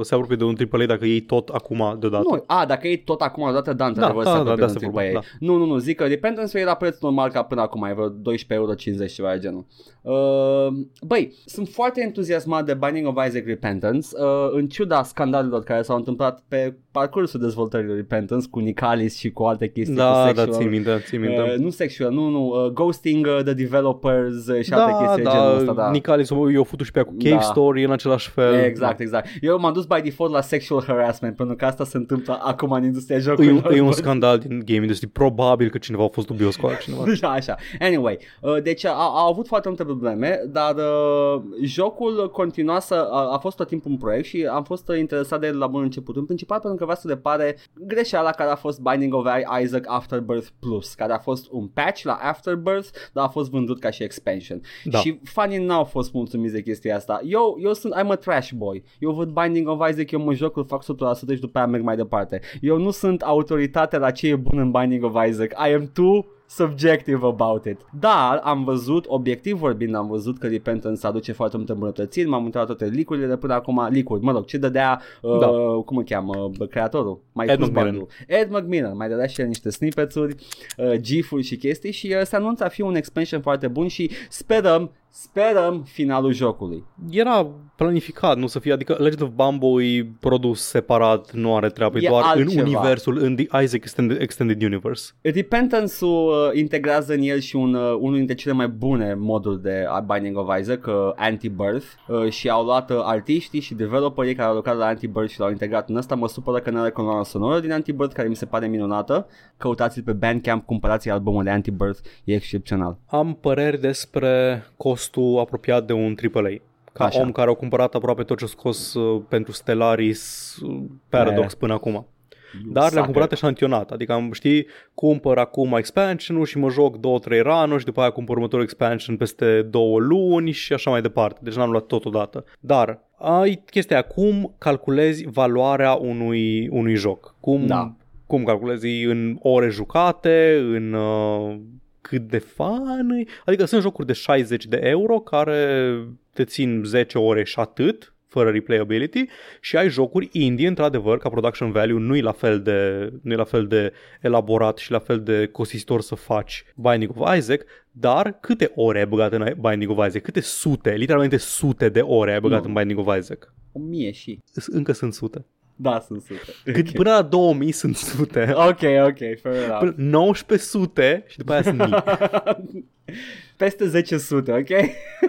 se 0.00 0.14
apropie 0.14 0.36
de 0.36 0.44
un 0.44 0.56
AAA 0.72 0.86
dacă 0.86 1.06
iei 1.06 1.20
tot 1.20 1.48
acum 1.48 1.96
deodată. 2.00 2.24
Nu, 2.30 2.44
a, 2.46 2.64
dacă 2.66 2.88
e 2.88 2.96
tot 2.96 3.20
acum 3.20 3.42
odată, 3.42 3.72
da, 3.72 3.86
într-adevăr, 3.86 4.24
da, 4.24 4.30
se 4.30 4.34
da, 4.36 4.40
apropie 4.40 4.66
de 4.66 4.72
de 4.72 4.72
asta 4.72 4.86
un 4.86 4.92
vorba, 4.92 5.08
AAA. 5.08 5.22
Nu, 5.38 5.56
nu, 5.56 5.64
nu, 5.64 5.76
zic 5.76 5.96
că 5.96 6.04
Repentance 6.04 6.58
e 6.58 6.64
la 6.64 6.74
preț 6.74 7.00
normal 7.00 7.30
ca 7.30 7.42
până 7.42 7.60
acum, 7.60 7.84
e 7.84 7.92
vreo 7.92 8.08
12,50 8.08 8.14
euro 8.48 8.74
ceva 8.74 9.32
de 9.32 9.38
genul. 9.38 9.66
Uh, 10.02 10.72
băi, 11.06 11.34
sunt 11.44 11.68
foarte 11.68 12.02
entuziasmat 12.02 12.64
de 12.64 12.74
Binding 12.74 13.06
of 13.06 13.26
Isaac 13.26 13.44
Repentance, 13.46 14.08
uh, 14.12 14.50
în 14.52 14.68
ciuda 14.68 15.02
scandalelor 15.02 15.62
care 15.62 15.82
s-au 15.82 15.96
întâmplat 15.96 16.42
pe 16.48 16.74
parcursul 16.90 17.40
dezvoltării 17.40 17.86
lui 17.86 17.96
Repentance 17.96 18.46
cu 18.50 18.58
Nicalis 18.58 19.18
și 19.18 19.30
cu 19.30 19.42
alte 19.42 19.68
chestii 19.68 19.94
cu 19.94 20.00
Da, 20.00 20.12
da, 20.12 20.26
sexual, 20.26 20.50
țin 20.50 20.68
minte, 20.68 21.02
țin 21.06 21.20
minte. 21.20 21.40
Uh, 21.40 21.54
nu 21.58 21.70
sexual, 21.70 22.12
nu, 22.12 22.28
nu, 22.28 22.46
uh, 22.46 22.70
ghosting 22.72 23.26
uh, 23.26 23.42
the 23.44 23.52
developers 23.52 24.46
uh, 24.46 24.64
și 24.64 24.72
alte 24.72 25.04
chestii 25.04 25.22
de 25.22 25.30
genul 25.30 25.56
ăsta, 25.58 25.72
da. 25.72 25.90
Nicalis 25.90 26.28
i-a 26.28 26.62
făcut 26.62 26.84
și 26.84 26.92
pe 26.92 26.98
ea 26.98 27.04
cu 27.04 27.11
Cave 27.18 27.34
Da. 27.34 27.40
Story 27.40 27.84
în 27.84 27.90
același 27.92 28.30
fel. 28.30 28.54
Exact, 28.54 29.00
exact. 29.00 29.28
Eu 29.40 29.58
m-am 29.58 29.72
dus 29.72 29.84
by 29.84 30.00
default 30.00 30.32
la 30.32 30.40
sexual 30.40 30.84
harassment 30.86 31.36
pentru 31.36 31.56
că 31.56 31.64
asta 31.64 31.84
se 31.84 31.96
întâmplă 31.96 32.38
acum 32.42 32.70
în 32.70 32.84
industria 32.84 33.16
E 33.16 33.18
un, 33.18 33.24
jocurilor. 33.24 33.72
e 33.72 33.80
un 33.80 33.92
scandal 33.92 34.38
din 34.38 34.62
game 34.64 34.80
industry. 34.80 35.08
Probabil 35.08 35.70
că 35.70 35.78
cineva 35.78 36.04
a 36.04 36.08
fost 36.08 36.26
dubios 36.26 36.56
cu 36.56 36.66
altcineva. 36.66 37.04
Da, 37.20 37.30
așa. 37.30 37.56
Anyway, 37.80 38.18
uh, 38.40 38.62
deci 38.62 38.84
a, 38.84 38.90
a 38.92 39.26
avut 39.28 39.46
foarte 39.46 39.68
multe 39.68 39.84
probleme, 39.84 40.40
dar 40.48 40.74
uh, 40.74 41.42
jocul 41.62 42.30
continua 42.30 42.80
să... 42.80 42.94
A, 42.94 43.32
a 43.32 43.38
fost 43.38 43.56
tot 43.56 43.66
timpul 43.66 43.90
un 43.90 43.96
proiect 43.96 44.24
și 44.26 44.48
am 44.50 44.64
fost 44.64 44.88
uh, 44.88 44.98
interesat 44.98 45.40
de 45.40 45.46
el 45.46 45.58
la 45.58 45.66
bun 45.66 45.82
început. 45.82 46.16
În 46.16 46.24
principal 46.24 46.58
pentru 46.60 46.78
că 46.78 46.84
vreau 46.84 46.98
să 47.00 47.08
depare 47.08 47.56
greșeala 47.86 48.30
care 48.30 48.50
a 48.50 48.54
fost 48.56 48.80
Binding 48.80 49.14
of 49.14 49.26
Isaac 49.62 49.84
Afterbirth 49.86 50.46
Plus, 50.60 50.94
care 50.94 51.12
a 51.12 51.18
fost 51.18 51.48
un 51.50 51.66
patch 51.66 52.02
la 52.02 52.18
Afterbirth, 52.22 52.88
dar 53.12 53.24
a 53.24 53.28
fost 53.28 53.50
vândut 53.50 53.80
ca 53.80 53.90
și 53.90 54.02
expansion. 54.02 54.60
Da. 54.84 54.98
Și 54.98 55.20
fanii 55.24 55.64
n-au 55.64 55.84
fost 55.84 56.12
mulțumiți 56.12 56.54
de 56.54 56.62
chestia 56.62 56.96
asta. 57.02 57.20
Eu, 57.24 57.56
eu 57.60 57.72
sunt, 57.72 57.94
I'm 57.94 58.10
a 58.10 58.14
trash 58.14 58.50
boy. 58.52 58.82
Eu 58.98 59.10
văd 59.10 59.30
Binding 59.30 59.68
of 59.68 59.88
Isaac, 59.90 60.10
eu 60.10 60.20
mă 60.20 60.32
joc, 60.34 60.56
îl 60.56 60.64
fac 60.64 60.84
100% 60.84 60.86
și 61.34 61.40
după 61.40 61.58
aia 61.58 61.66
merg 61.66 61.84
mai 61.84 61.96
departe. 61.96 62.40
Eu 62.60 62.78
nu 62.78 62.90
sunt 62.90 63.22
autoritate 63.22 63.98
la 63.98 64.10
ce 64.10 64.28
e 64.28 64.36
bun 64.36 64.58
în 64.58 64.70
Binding 64.70 65.04
of 65.04 65.26
Isaac. 65.28 65.50
I 65.68 65.72
am 65.72 65.90
too 65.92 66.24
subjective 66.46 67.26
about 67.26 67.64
it. 67.64 67.78
Dar 68.00 68.40
am 68.44 68.64
văzut, 68.64 69.04
obiectiv 69.08 69.56
vorbind, 69.58 69.94
am 69.94 70.06
văzut 70.06 70.38
că 70.38 70.46
Repentance 70.46 71.06
aduce 71.06 71.32
foarte 71.32 71.56
multe 71.56 71.72
îmbunătățiri, 71.72 72.28
m-am 72.28 72.44
uitat 72.44 72.60
la 72.68 72.74
toate 72.74 72.84
leak-urile 72.94 73.26
de 73.26 73.36
până 73.36 73.54
acum, 73.54 73.88
leak 73.90 74.20
mă 74.20 74.32
rog, 74.32 74.44
ce 74.44 74.56
dădea, 74.56 75.00
uh, 75.22 75.38
Da. 75.38 75.46
cum 75.84 75.96
îl 75.96 76.04
cheamă, 76.04 76.50
bă, 76.58 76.66
creatorul? 76.66 77.20
Mai 77.32 77.46
Ed 77.46 77.58
pus 77.58 77.66
McMillan. 77.68 77.90
bundle. 77.94 78.14
Ed 78.26 78.50
McMillan, 78.50 78.96
mai 78.96 79.08
dădea 79.08 79.26
și 79.26 79.40
el 79.40 79.46
niște 79.46 79.70
snippets-uri, 79.70 80.34
uh, 80.76 80.92
gif-uri 81.00 81.42
și 81.42 81.56
chestii 81.56 81.92
și 81.92 82.14
uh, 82.18 82.24
se 82.24 82.36
anunță 82.36 82.64
a 82.64 82.68
fi 82.68 82.80
un 82.80 82.94
expansion 82.94 83.40
foarte 83.40 83.68
bun 83.68 83.86
și 83.88 84.10
sperăm, 84.28 84.90
sperăm 85.14 85.82
finalul 85.86 86.32
jocului. 86.32 86.84
Era 87.10 87.46
planificat, 87.76 88.36
nu 88.36 88.46
să 88.46 88.58
fie, 88.58 88.72
adică 88.72 88.92
Legend 88.98 89.22
of 89.22 89.28
Bambo 89.28 89.82
e 89.82 90.06
produs 90.20 90.60
separat, 90.62 91.32
nu 91.32 91.56
are 91.56 91.68
treabă, 91.68 91.98
e 91.98 92.04
E 92.04 92.08
doar 92.08 92.22
altceva. 92.24 92.50
în 92.60 92.66
universul, 92.66 93.18
în 93.18 93.36
The 93.36 93.44
Isaac 93.62 93.72
Extended, 93.82 94.20
Extended 94.20 94.62
Universe. 94.62 95.12
Repentance-ul 95.22 96.41
uh, 96.46 96.58
integrează 96.58 97.12
în 97.12 97.20
el 97.22 97.38
și 97.38 97.56
un, 97.56 97.74
uh, 97.74 97.96
unul 98.00 98.16
dintre 98.16 98.34
cele 98.34 98.54
mai 98.54 98.68
bune 98.68 99.14
moduri 99.14 99.62
de 99.62 99.84
uh, 99.96 100.14
Binding 100.14 100.36
of 100.36 100.58
Isaac, 100.60 100.86
uh, 100.86 100.94
Anti-Birth, 101.16 101.86
uh, 102.08 102.30
și 102.30 102.48
au 102.48 102.64
luat 102.64 102.90
uh, 102.90 103.00
artiștii 103.02 103.60
și 103.60 103.74
developerii 103.74 104.34
care 104.34 104.48
au 104.48 104.54
lucrat 104.54 104.76
la 104.76 104.86
Anti-Birth 104.86 105.30
și 105.32 105.40
l-au 105.40 105.50
integrat 105.50 105.88
în 105.88 105.96
ăsta. 105.96 106.14
Mă 106.14 106.28
supără 106.28 106.60
că 106.60 106.70
nu 106.70 106.80
are 106.80 106.90
coloana 106.90 107.22
sonoră 107.22 107.60
din 107.60 107.72
Anti-Birth, 107.72 108.14
care 108.14 108.28
mi 108.28 108.36
se 108.36 108.46
pare 108.46 108.66
minunată. 108.66 109.26
Căutați-l 109.56 110.02
pe 110.02 110.12
Bandcamp, 110.12 110.66
cumpărați 110.66 111.10
albumul 111.10 111.44
de 111.44 111.50
Anti-Birth, 111.50 112.00
e 112.24 112.34
excepțional. 112.34 112.96
Am 113.06 113.34
păreri 113.40 113.80
despre 113.80 114.64
costul 114.76 115.38
apropiat 115.38 115.86
de 115.86 115.92
un 115.92 116.14
AAA. 116.32 116.54
Ca 116.92 117.04
Așa. 117.04 117.20
om 117.20 117.32
care 117.32 117.50
a 117.50 117.54
cumpărat 117.54 117.94
aproape 117.94 118.22
tot 118.22 118.38
ce 118.38 118.44
a 118.44 118.46
scos 118.46 118.94
uh, 118.94 119.22
pentru 119.28 119.52
Stellaris 119.52 120.56
uh, 120.62 120.82
Paradox 121.08 121.52
Eh. 121.52 121.58
până 121.58 121.72
acum. 121.72 122.06
You 122.54 122.62
Dar 122.72 122.72
le-am 122.72 122.88
sucker. 122.88 123.04
cumpărat 123.04 123.32
eșantionat, 123.32 123.90
adică 123.90 124.12
am, 124.12 124.32
știi, 124.32 124.66
cumpăr 124.94 125.38
acum 125.38 125.74
expansion 125.76 126.44
și 126.44 126.58
mă 126.58 126.68
joc 126.70 126.96
2-3 126.96 127.00
run 127.42 127.78
și 127.78 127.84
după 127.84 128.00
aia 128.00 128.10
cumpăr 128.10 128.34
următorul 128.36 128.64
expansion 128.64 129.16
peste 129.16 129.62
două 129.62 129.98
luni 129.98 130.50
și 130.50 130.72
așa 130.72 130.90
mai 130.90 131.00
departe. 131.02 131.40
Deci 131.42 131.54
n-am 131.54 131.70
luat 131.70 131.86
totodată. 131.86 132.44
Dar 132.60 133.00
ai 133.18 133.62
chestia 133.70 133.96
aia, 133.96 134.04
cum 134.04 134.54
calculezi 134.58 135.26
valoarea 135.28 135.92
unui, 135.94 136.68
unui 136.68 136.94
joc? 136.94 137.34
Cum, 137.40 137.66
Da. 137.66 137.94
cum 138.26 138.44
calculezi 138.44 139.02
în 139.04 139.36
ore 139.40 139.68
jucate, 139.68 140.62
în 140.72 140.92
uh, 140.92 141.56
cât 142.00 142.22
de 142.28 142.38
fan 142.38 143.10
e? 143.10 143.24
Adică 143.44 143.64
sunt 143.64 143.82
jocuri 143.82 144.06
de 144.06 144.12
60 144.12 144.66
de 144.66 144.80
euro 144.82 145.18
care 145.18 145.94
te 146.32 146.44
țin 146.44 146.82
10 146.84 147.18
ore 147.18 147.44
și 147.44 147.58
atât 147.60 148.11
fără 148.32 148.50
replayability 148.50 149.24
și 149.60 149.76
ai 149.76 149.88
jocuri 149.88 150.28
indie, 150.32 150.68
într-adevăr, 150.68 151.18
ca 151.18 151.28
production 151.28 151.70
value 151.72 151.98
nu 151.98 152.16
e 152.16 152.20
la 152.20 152.32
fel 152.32 152.60
de, 152.62 153.08
nu 153.22 153.32
e 153.32 153.36
la 153.36 153.44
fel 153.44 153.66
de 153.66 153.92
elaborat 154.20 154.76
și 154.78 154.90
la 154.90 154.98
fel 154.98 155.20
de 155.22 155.46
costisitor 155.52 156.00
să 156.00 156.14
faci 156.14 156.64
Binding 156.74 157.12
of 157.16 157.36
Isaac, 157.36 157.60
dar 157.90 158.38
câte 158.40 158.72
ore 158.74 158.98
ai 158.98 159.06
băgat 159.06 159.32
în 159.32 159.54
Binding 159.60 159.90
of 159.98 160.06
Isaac? 160.06 160.22
Câte 160.22 160.40
sute, 160.40 160.90
literalmente 160.90 161.36
sute 161.36 161.88
de 161.88 162.00
ore 162.00 162.32
ai 162.32 162.40
băgat 162.40 162.62
Nu. 162.62 162.68
în 162.68 162.74
Binding 162.74 163.06
of 163.08 163.16
Isaac? 163.18 163.52
O 163.72 163.78
mie 163.78 164.10
și. 164.12 164.38
S- 164.52 164.66
Încă 164.66 164.92
sunt 164.92 165.14
sute. 165.14 165.44
Da, 165.76 166.00
sunt 166.06 166.20
super. 166.22 166.74
Cât, 166.74 166.90
Până 166.92 167.10
la 167.10 167.22
2000 167.22 167.72
sunt 167.72 167.96
sute. 167.96 168.52
Ok, 168.68 168.80
ok, 169.06 169.18
fair 169.42 169.54
enough. 169.64 169.78
Până 169.78 169.94
19 169.96 170.66
sute 170.68 171.24
și 171.28 171.36
după 171.38 171.52
aia 171.52 171.62
sunt 171.62 171.78
mii. 171.78 171.94
Peste 173.56 173.86
10 173.88 174.18
sute, 174.18 174.52
ok? 174.52 174.68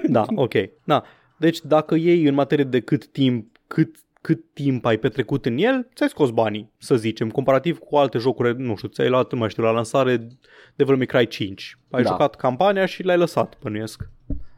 Da, 0.09 0.25
ok. 0.35 0.53
Da. 0.83 1.03
Deci 1.43 1.61
dacă 1.61 1.95
iei 1.95 2.23
în 2.23 2.33
materie 2.33 2.63
de 2.63 2.79
cât 2.79 3.07
timp, 3.07 3.57
cât 3.67 3.95
cât 4.21 4.43
timp 4.53 4.85
ai 4.85 4.97
petrecut 4.97 5.45
în 5.45 5.57
el, 5.57 5.87
ți-ai 5.95 6.09
scos 6.09 6.29
banii, 6.29 6.69
să 6.77 6.95
zicem, 6.95 7.29
comparativ 7.29 7.77
cu 7.77 7.95
alte 7.95 8.17
jocuri, 8.17 8.61
nu 8.61 8.75
știu, 8.75 8.87
ți-ai 8.87 9.09
luat, 9.09 9.31
nu 9.31 9.37
mai 9.39 9.49
știu, 9.49 9.63
la 9.63 9.71
lansare 9.71 10.27
Devil 10.75 10.95
May 10.95 11.05
Cry 11.05 11.27
5. 11.27 11.77
Ai 11.91 12.03
Da. 12.03 12.09
jucat 12.09 12.35
campania 12.35 12.85
și 12.85 13.03
l-ai 13.03 13.17
lăsat, 13.17 13.57
bănuiesc. 13.61 14.09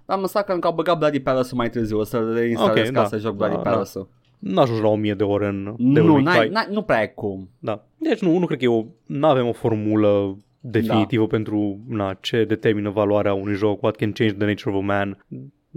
Am 0.05 0.19
lăsat 0.21 0.45
că 0.45 0.51
încă 0.53 0.67
au 0.67 0.73
băgat 0.73 0.97
Bloody 0.97 1.19
Palace 1.19 1.55
mai 1.55 1.69
târziu, 1.69 1.97
o 1.99 2.03
să 2.03 2.31
reinstalez 2.35 2.87
Ok, 2.87 2.93
ca 2.93 3.01
da. 3.01 3.07
să 3.07 3.17
joc 3.17 3.35
Bloody 3.35 3.55
Da, 3.55 3.61
da. 3.61 3.69
Palace-ul. 3.69 4.09
n-ajungi 4.39 4.81
la 4.81 4.87
1000 4.87 5.13
de 5.13 5.23
ore 5.23 5.47
în 5.47 5.73
Nu, 5.77 5.93
Devil 5.93 6.09
May 6.11 6.21
n-ai, 6.23 6.39
Cry. 6.39 6.49
n-ai, 6.49 6.67
nu 6.71 6.81
prea 6.81 6.97
ai 6.97 7.13
cum. 7.13 7.49
Da. 7.59 7.85
Deci 7.97 8.19
nu, 8.21 8.37
nu 8.37 8.45
cred 8.45 8.57
că 8.59 8.63
e 8.65 8.67
o, 8.67 8.85
nu 9.05 9.27
avem 9.27 9.47
o 9.47 9.53
formulă 9.53 10.37
definitivă 10.59 11.21
da. 11.23 11.27
pentru 11.29 11.79
na, 11.87 12.17
ce 12.21 12.43
determină 12.43 12.89
valoarea 12.89 13.33
unui 13.33 13.55
joc, 13.55 13.81
what 13.83 13.95
can 13.95 14.11
change 14.11 14.33
the 14.35 14.45
nature 14.45 14.75
of 14.75 14.81
a 14.81 14.85
man. 14.85 15.25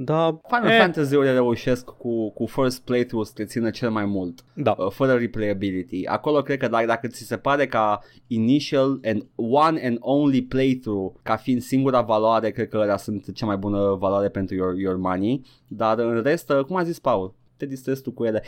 Da, 0.00 0.40
Final 0.46 0.70
eh, 0.70 0.78
Fantasy-urile 0.80 1.32
reușesc 1.32 1.84
cu, 1.84 2.30
cu 2.30 2.46
first 2.46 2.82
playthrough 2.84 3.26
să 3.26 3.32
te 3.34 3.44
țină 3.44 3.70
cel 3.70 3.90
mai 3.90 4.04
mult, 4.04 4.44
da. 4.54 4.74
uh, 4.78 4.90
fără 4.90 5.12
replayability. 5.12 6.06
Acolo 6.06 6.42
cred 6.42 6.58
că 6.58 6.68
dacă, 6.68 6.86
dacă 6.86 7.06
ți 7.06 7.22
se 7.22 7.36
pare 7.36 7.66
ca 7.66 7.98
initial 8.26 9.00
and 9.04 9.26
one 9.36 9.80
and 9.86 9.96
only 10.00 10.42
playthrough 10.42 11.14
ca 11.22 11.36
fiind 11.36 11.62
singura 11.62 12.00
valoare, 12.00 12.50
cred 12.50 12.68
că 12.68 12.78
ăla 12.78 12.96
sunt 12.96 13.32
cea 13.32 13.46
mai 13.46 13.56
bună 13.56 13.96
valoare 13.98 14.28
pentru 14.28 14.54
your, 14.54 14.78
your 14.78 14.96
money, 14.96 15.44
dar 15.68 15.98
în 15.98 16.22
rest, 16.22 16.50
uh, 16.50 16.64
cum 16.64 16.76
a 16.76 16.82
zis 16.82 16.98
Paul, 16.98 17.34
te 17.56 17.66
distrezi 17.66 18.02
tu 18.02 18.10
cu 18.10 18.24
ele. 18.24 18.42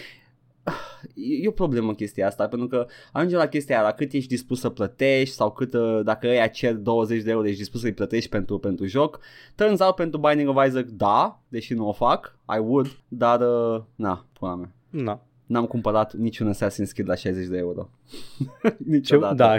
E 1.15 1.43
e 1.43 1.49
o 1.49 1.51
problemă 1.51 1.95
chestia 1.95 2.27
asta, 2.27 2.49
pentru 2.49 2.69
că 2.69 2.87
ajunge 3.13 3.37
la 3.37 3.47
chestia 3.47 3.77
aia, 3.77 3.85
la 3.85 3.93
cât 3.93 4.13
ești 4.13 4.29
dispus 4.29 4.61
să 4.61 4.69
plătești 4.69 5.35
sau 5.35 5.51
cât, 5.51 5.75
uh, 5.75 6.01
dacă 6.05 6.27
ăia 6.27 6.47
cer 6.47 6.75
20 6.75 7.23
de 7.23 7.31
euro, 7.31 7.47
ești 7.47 7.59
dispus 7.59 7.81
să-i 7.81 7.93
plătești 7.93 8.29
pentru, 8.29 8.59
pentru 8.59 8.87
joc. 8.87 9.21
Turns 9.55 9.81
out 9.81 9.95
pentru 9.95 10.19
Binding 10.19 10.49
of 10.49 10.67
Isaac, 10.67 10.85
da, 10.85 11.41
deși 11.49 11.75
nu 11.75 11.89
o 11.89 11.93
fac, 11.93 12.39
I 12.57 12.59
would, 12.59 12.99
dar, 13.09 13.41
uh, 13.41 13.83
na, 13.95 14.27
pula 14.33 14.55
mea. 14.55 14.73
Na. 14.91 15.23
N-am 15.47 15.67
cumpărat 15.67 16.13
niciun 16.15 16.53
Assassin's 16.53 16.93
Creed 16.93 17.09
la 17.09 17.15
60 17.15 17.47
de 17.47 17.59
euro. 17.59 17.91
Ce, 18.63 18.77
Niciodată. 18.87 19.35
da, 19.35 19.57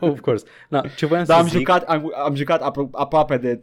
of 0.10 0.20
course. 0.20 0.44
Na, 0.68 0.82
ce 0.96 1.06
voiam 1.06 1.24
Dar 1.24 1.36
să 1.36 1.42
am 1.42 1.48
zic, 1.48 1.58
jucat, 1.58 1.82
am, 1.82 2.12
am 2.24 2.34
jucat 2.34 2.62
apro- 2.62 2.88
aproape 2.92 3.36
de 3.36 3.60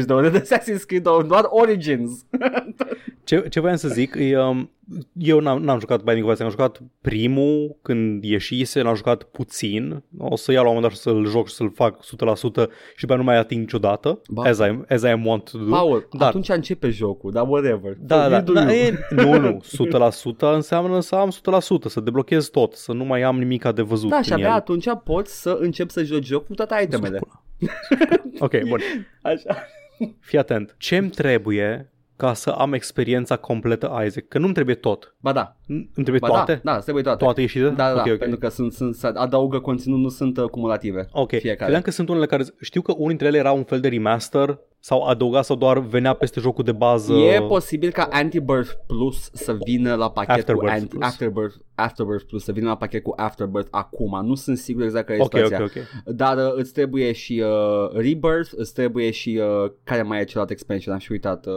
30-40 0.00 0.04
de 0.06 0.12
ore 0.12 0.28
de 0.28 0.38
Assassin's 0.38 0.84
Creed, 0.86 1.02
doar 1.02 1.44
Origins. 1.48 2.24
ce, 3.24 3.48
ce 3.48 3.60
voiam 3.60 3.76
să 3.76 3.88
zic, 3.88 4.14
e, 4.18 4.38
um, 4.38 4.70
eu 5.18 5.40
n-am, 5.40 5.62
n-am 5.62 5.78
jucat 5.78 6.02
Binding 6.02 6.26
of 6.26 6.32
Isaac, 6.32 6.44
am 6.46 6.50
jucat 6.52 6.80
primul 7.00 7.76
când 7.82 8.24
ieșise, 8.24 8.82
l-am 8.82 8.94
jucat 8.94 9.22
puțin, 9.22 10.02
o 10.18 10.36
să 10.36 10.52
iau 10.52 10.62
la 10.64 10.68
un 10.70 10.74
moment 10.74 10.92
dat 10.92 11.00
și 11.02 11.08
să-l 11.08 11.26
joc 11.26 11.48
și 11.48 11.54
să-l 11.54 11.70
fac 11.74 11.98
100% 12.04 12.06
și 12.06 13.00
după 13.00 13.12
aia 13.12 13.16
nu 13.16 13.22
mai 13.22 13.36
ating 13.36 13.60
niciodată, 13.60 14.20
Ba. 14.28 14.42
as 14.42 14.58
I, 14.58 14.78
as 14.88 15.02
I 15.02 15.06
am 15.06 15.26
want 15.26 15.50
to 15.50 15.58
do. 15.58 15.70
Paul, 15.70 16.08
Dar- 16.18 16.28
atunci 16.28 16.48
începe 16.48 16.90
jocul, 16.90 17.30
dar 17.32 17.48
whatever. 17.48 17.96
Da, 17.98 18.20
You 18.20 18.30
da, 18.30 18.40
do 18.40 18.52
da 18.52 18.60
you. 18.60 18.70
e, 18.70 18.98
nu, 19.10 19.38
nu, 19.38 19.60
100% 19.60 20.38
înseamnă 20.38 21.00
să 21.00 21.14
am 21.14 21.30
100%, 21.30 21.86
să 21.86 22.00
deblochez 22.00 22.48
tot, 22.48 22.72
să 22.74 22.92
nu 22.92 23.04
mai 23.04 23.22
am 23.22 23.38
nimic 23.38 23.64
de 23.68 23.82
văzut 23.82 24.10
Da, 24.10 24.22
și 24.22 24.28
în 24.28 24.34
abia 24.34 24.46
el. 24.46 24.52
atunci 24.52 24.86
poți 25.04 25.40
să 25.40 25.56
începi 25.60 25.92
să 25.92 26.02
joci 26.02 26.24
jocul 26.26 26.46
cu 26.46 26.54
toate 26.54 26.82
itemele. 26.82 27.20
Ok, 28.38 28.62
bun. 28.68 28.80
Așa. 29.22 29.66
Fii 30.20 30.38
atent. 30.38 30.74
Ce-mi 30.78 31.08
trebuie 31.10 31.92
ca 32.16 32.34
să 32.34 32.50
am 32.50 32.72
experiența 32.72 33.36
completă 33.36 34.02
Isaac? 34.06 34.28
Că 34.28 34.38
nu-mi 34.38 34.54
trebuie 34.54 34.74
tot. 34.74 35.14
Ba 35.18 35.32
da, 35.32 35.56
Îmi 35.66 35.88
trebuie 35.94 36.18
ba 36.18 36.28
toate? 36.28 36.52
da, 36.52 36.60
da, 36.70 36.74
îți 36.74 36.82
trebuie 36.82 37.04
toate. 37.04 37.24
Toate 37.24 37.40
ieșite? 37.40 37.68
Da, 37.68 37.94
da, 37.94 38.00
ok, 38.00 38.06
ok. 38.12 38.18
pentru 38.18 38.38
că 38.38 38.48
sunt, 38.48 38.72
sunt, 38.72 38.94
se 38.94 39.06
adaugă 39.06 39.58
conținut, 39.58 39.98
nu 39.98 40.08
sunt 40.08 40.36
uh, 40.38 40.44
cumulative. 40.44 41.08
Ok, 41.12 41.28
Fiecare. 41.28 41.56
credeam 41.56 41.82
că 41.82 41.90
sunt 41.90 42.08
unele 42.08 42.26
care... 42.26 42.44
Știu 42.60 42.82
că 42.82 42.92
unul 42.92 43.08
dintre 43.08 43.26
ele 43.26 43.38
era 43.38 43.52
un 43.52 43.64
fel 43.64 43.80
de 43.80 43.88
remaster 43.88 44.58
sau 44.78 45.02
adăugat 45.02 45.44
sau 45.44 45.56
doar 45.56 45.78
venea 45.78 46.12
peste 46.12 46.40
jocul 46.40 46.64
de 46.64 46.72
bază. 46.72 47.12
E 47.12 47.42
posibil 47.42 47.90
ca 47.90 48.08
Antibirth 48.12 48.72
Plus 48.86 49.30
să 49.32 49.56
vină 49.64 49.94
la 49.94 50.10
pachet 50.10 50.36
Afterbirth 50.36 50.74
cu 50.74 50.80
anti- 50.80 50.88
Plus. 50.88 51.02
Afterbirth, 51.02 51.54
Afterbirth 51.74 52.24
Plus, 52.24 52.44
să 52.44 52.52
vină 52.52 52.68
la 52.68 52.76
pachet 52.76 53.02
cu 53.02 53.12
Afterbirth 53.16 53.68
acum. 53.70 54.26
Nu 54.26 54.34
sunt 54.34 54.58
sigur 54.58 54.82
exact 54.82 55.06
care 55.06 55.18
e 55.18 55.22
Ok, 55.22 55.32
situația. 55.34 55.62
ok, 55.62 55.70
ok. 55.76 56.14
Dar 56.14 56.36
uh, 56.36 56.52
îți 56.54 56.72
trebuie 56.72 57.12
și 57.12 57.42
uh, 57.44 57.90
Rebirth, 57.92 58.50
îți 58.56 58.74
trebuie 58.74 59.10
și 59.10 59.40
uh, 59.64 59.70
care 59.84 60.02
mai 60.02 60.20
e 60.20 60.24
celălalt 60.24 60.50
expansion, 60.50 60.92
am 60.92 61.00
și 61.00 61.12
uitat. 61.12 61.46
Uh... 61.46 61.52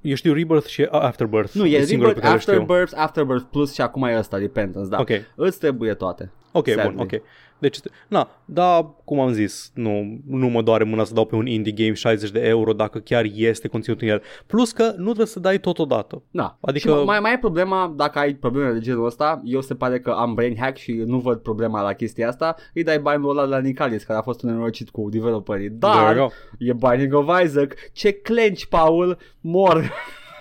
Eu 0.00 0.14
știu 0.14 0.32
Rebirth 0.32 0.66
și 0.66 0.86
Afterbirth. 0.90 1.52
Nu, 1.52 1.66
e 1.66 1.82
singurele 1.82 2.14
Rebirth, 2.14 2.14
pe 2.14 2.20
care 2.20 2.34
le 2.34 2.84
știu. 2.84 2.98
Afterbirth, 3.00 3.41
Afterbirth 3.42 3.50
Plus 3.50 3.74
și 3.74 3.80
acum 3.80 4.02
e 4.02 4.18
ăsta, 4.18 4.36
Repentance, 4.36 4.88
da. 4.88 5.00
Ok, 5.00 5.08
Îți 5.34 5.58
trebuie 5.58 5.94
toate. 5.94 6.32
ok, 6.52 6.68
Sadly. 6.68 6.94
bun, 6.94 7.00
ok. 7.02 7.22
Deci, 7.58 7.78
na, 8.08 8.28
da, 8.44 8.94
cum 9.04 9.20
am 9.20 9.32
zis, 9.32 9.70
nu, 9.74 10.20
nu 10.26 10.48
mă 10.48 10.62
doare 10.62 10.84
mâna 10.84 11.04
să 11.04 11.14
dau 11.14 11.24
pe 11.24 11.34
un 11.34 11.46
indie 11.46 11.72
game 11.72 11.92
60 11.92 12.30
de 12.30 12.40
euro 12.40 12.72
dacă 12.72 12.98
chiar 12.98 13.24
este 13.34 13.68
conținut 13.68 14.00
în 14.02 14.08
el. 14.08 14.22
Plus 14.46 14.72
că 14.72 14.92
nu 14.96 15.04
trebuie 15.04 15.26
să 15.26 15.40
dai 15.40 15.58
totodată. 15.58 16.22
Da. 16.30 16.58
Adică- 16.60 16.88
Și 16.98 17.04
mai, 17.04 17.20
mai 17.20 17.32
e 17.32 17.38
problema, 17.38 17.92
dacă 17.96 18.18
ai 18.18 18.34
probleme 18.34 18.72
de 18.72 18.78
genul 18.78 19.04
ăsta, 19.06 19.40
eu 19.44 19.60
se 19.60 19.74
pare 19.74 20.00
că 20.00 20.10
am 20.10 20.34
brain 20.34 20.56
hack 20.58 20.76
și 20.76 20.92
nu 20.92 21.18
văd 21.18 21.38
problema 21.38 21.82
la 21.82 21.92
chestia 21.92 22.28
asta, 22.28 22.54
îi 22.74 22.82
dai 22.82 22.98
banii 22.98 23.28
ăla 23.28 23.44
la 23.44 23.58
Nicalis, 23.58 24.04
care 24.04 24.18
a 24.18 24.22
fost 24.22 24.42
un 24.42 24.50
nenorocit 24.50 24.90
cu 24.90 25.08
developerii. 25.10 25.70
There 25.70 25.94
you 25.94 26.04
Dar 26.04 26.16
go. 26.16 26.26
e 26.58 26.72
Binding 26.72 27.14
of 27.14 27.42
Isaac, 27.44 27.74
ce 27.92 28.12
clenci, 28.12 28.66
Paul, 28.66 29.18
mor. 29.40 29.92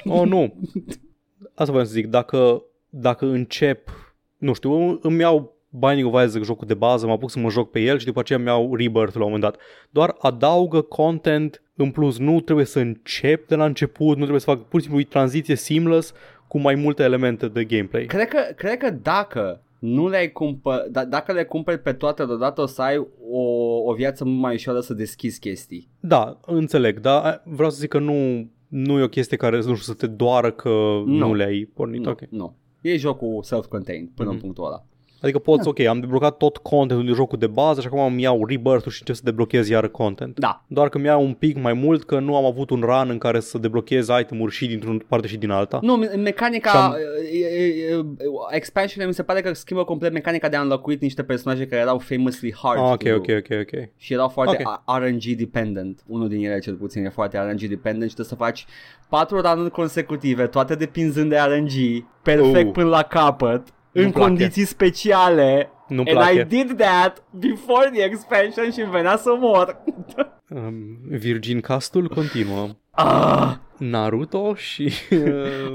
Oh, 0.03 0.27
nu. 0.27 0.53
Asta 1.55 1.71
vreau 1.71 1.85
să 1.85 1.91
zic, 1.91 2.07
dacă, 2.07 2.63
dacă 2.93 3.25
încep, 3.25 3.89
nu 4.37 4.53
știu, 4.53 4.99
îmi 5.01 5.19
iau 5.19 5.55
Binding 5.69 6.13
of 6.13 6.23
Isaac 6.25 6.43
jocul 6.43 6.67
de 6.67 6.73
bază, 6.73 7.05
mă 7.05 7.11
apuc 7.11 7.29
să 7.31 7.39
mă 7.39 7.49
joc 7.49 7.71
pe 7.71 7.79
el 7.79 7.97
și 7.99 8.05
după 8.05 8.19
aceea 8.19 8.39
mi 8.39 8.45
iau 8.45 8.75
Rebirth 8.75 9.13
la 9.13 9.23
un 9.25 9.31
moment 9.31 9.41
dat. 9.41 9.57
Doar 9.89 10.15
adaugă 10.19 10.81
content 10.81 11.61
în 11.75 11.91
plus, 11.91 12.17
nu 12.17 12.39
trebuie 12.41 12.65
să 12.65 12.79
încep 12.79 13.47
de 13.47 13.55
la 13.55 13.65
început, 13.65 14.07
nu 14.07 14.15
trebuie 14.21 14.39
să 14.39 14.45
fac 14.51 14.67
pur 14.67 14.79
și 14.79 14.85
simplu 14.85 15.01
e 15.01 15.07
tranziție 15.09 15.55
seamless 15.55 16.13
cu 16.47 16.59
mai 16.59 16.75
multe 16.75 17.03
elemente 17.03 17.47
de 17.47 17.63
gameplay. 17.63 18.05
Cred 18.05 18.27
că, 18.27 18.39
cred 18.55 18.77
că 18.77 18.89
dacă 18.89 19.61
nu 19.79 20.09
le-ai 20.09 20.31
cumpă, 20.31 20.85
d- 20.89 21.07
dacă 21.09 21.31
le 21.31 21.43
cumperi 21.43 21.79
pe 21.79 21.93
toate 21.93 22.25
deodată 22.25 22.61
o 22.61 22.65
să 22.65 22.81
ai 22.81 22.97
o, 23.31 23.41
o 23.85 23.93
viață 23.93 24.25
mult 24.25 24.39
mai 24.39 24.53
ușoară 24.53 24.79
să 24.79 24.93
deschizi 24.93 25.39
chestii. 25.39 25.89
Da, 25.99 26.39
înțeleg, 26.45 26.99
dar 26.99 27.41
vreau 27.45 27.69
să 27.69 27.77
zic 27.79 27.89
că 27.89 27.99
nu, 27.99 28.49
nu 28.67 28.99
e 28.99 29.03
o 29.03 29.07
chestie 29.07 29.37
care, 29.37 29.55
nu 29.55 29.61
știu, 29.61 29.75
să 29.75 29.93
te 29.93 30.07
doară 30.07 30.51
că 30.51 30.69
nu, 30.69 31.03
Nu. 31.27 31.33
le-ai 31.33 31.69
pornit. 31.73 32.03
Nu, 32.03 32.09
Ok. 32.09 32.21
nu. 32.29 32.55
E 32.81 32.97
jocul 32.97 33.43
self-contained 33.43 34.09
până 34.15 34.29
în 34.29 34.35
Mhm. 34.35 34.43
punctul 34.43 34.65
ăla. 34.65 34.85
Adică 35.21 35.39
poți, 35.39 35.67
ok, 35.67 35.79
am 35.79 35.99
deblocat 35.99 36.37
tot 36.37 36.57
contentul 36.57 37.05
din 37.05 37.15
jocul 37.15 37.37
de 37.37 37.47
bază 37.47 37.81
și 37.81 37.87
acum 37.87 37.99
îmi 37.99 38.21
iau 38.21 38.45
rebirth-ul 38.45 38.91
și 38.91 38.99
încep 38.99 39.15
să 39.15 39.21
deblochez 39.25 39.67
iară 39.69 39.87
content. 39.87 40.39
Da, 40.39 40.63
Doar 40.67 40.89
că 40.89 40.97
mi-au 40.97 41.21
un 41.23 41.33
pic 41.33 41.61
mai 41.61 41.73
mult 41.73 42.03
că 42.03 42.19
nu 42.19 42.35
am 42.35 42.45
avut 42.45 42.69
un 42.69 42.79
run 42.81 43.09
în 43.09 43.17
care 43.17 43.39
să 43.39 43.57
deblochez 43.57 44.07
item-uri 44.21 44.53
și 44.53 44.67
dintr-o 44.67 44.95
parte 45.07 45.27
și 45.27 45.37
din 45.37 45.49
alta. 45.49 45.79
Nu, 45.81 45.95
me- 45.95 46.07
mecanica, 46.15 46.69
Și-am- 46.69 46.95
e, 47.31 47.37
e, 47.45 47.65
e, 47.65 48.03
expansion 48.49 49.07
mi 49.07 49.13
se 49.13 49.23
pare 49.23 49.41
că 49.41 49.53
schimbă 49.53 49.83
complet 49.83 50.11
mecanica 50.13 50.49
de 50.49 50.55
a 50.55 50.61
înlocuit 50.61 51.01
niște 51.01 51.23
personaje 51.23 51.65
care 51.67 51.81
erau 51.81 51.97
famously 51.97 52.53
hard 52.61 52.79
Ah, 52.79 52.83
to 52.85 52.91
ok, 52.91 53.03
do. 53.03 53.13
ok, 53.15 53.27
ok, 53.29 53.57
ok. 53.61 53.89
Și 53.97 54.13
erau 54.13 54.27
foarte 54.27 54.57
Ok. 54.63 54.79
okay. 54.87 55.09
RNG 55.09 55.23
dependent. 55.37 56.03
Unul 56.07 56.27
din 56.27 56.45
ele 56.45 56.59
cel 56.59 56.73
puțin 56.75 57.05
e 57.05 57.09
foarte 57.09 57.37
RNG 57.37 57.59
dependent 57.59 58.09
și 58.09 58.15
trebuie 58.15 58.25
să 58.25 58.35
faci 58.35 58.65
patru 59.09 59.39
run 59.41 59.67
consecutive, 59.69 60.45
toate 60.47 60.75
depinzând 60.75 61.29
de 61.29 61.37
RNG, 61.37 62.05
perfect 62.21 62.65
Uh. 62.67 62.71
până 62.73 62.87
la 62.89 63.01
capăt, 63.01 63.67
în 63.91 64.01
Nu-mi 64.01 64.13
place. 64.13 64.27
condiții 64.27 64.65
speciale. 64.65 65.69
Nu-mi 65.87 66.09
And 66.09 66.17
place. 66.17 66.39
I 66.39 66.43
did 66.43 66.77
that 66.77 67.23
before 67.39 67.89
the 67.93 68.03
expansion 68.03 68.71
și 68.71 68.79
îmi 68.81 68.91
venea 68.91 69.17
să 69.17 69.35
mor. 69.39 69.77
Um, 70.55 70.97
Virgin 71.09 71.59
Castul 71.59 72.07
continuă. 72.07 72.67
Ah, 72.91 73.53
Naruto 73.77 74.53
și 74.55 74.83
uh, 75.11 75.19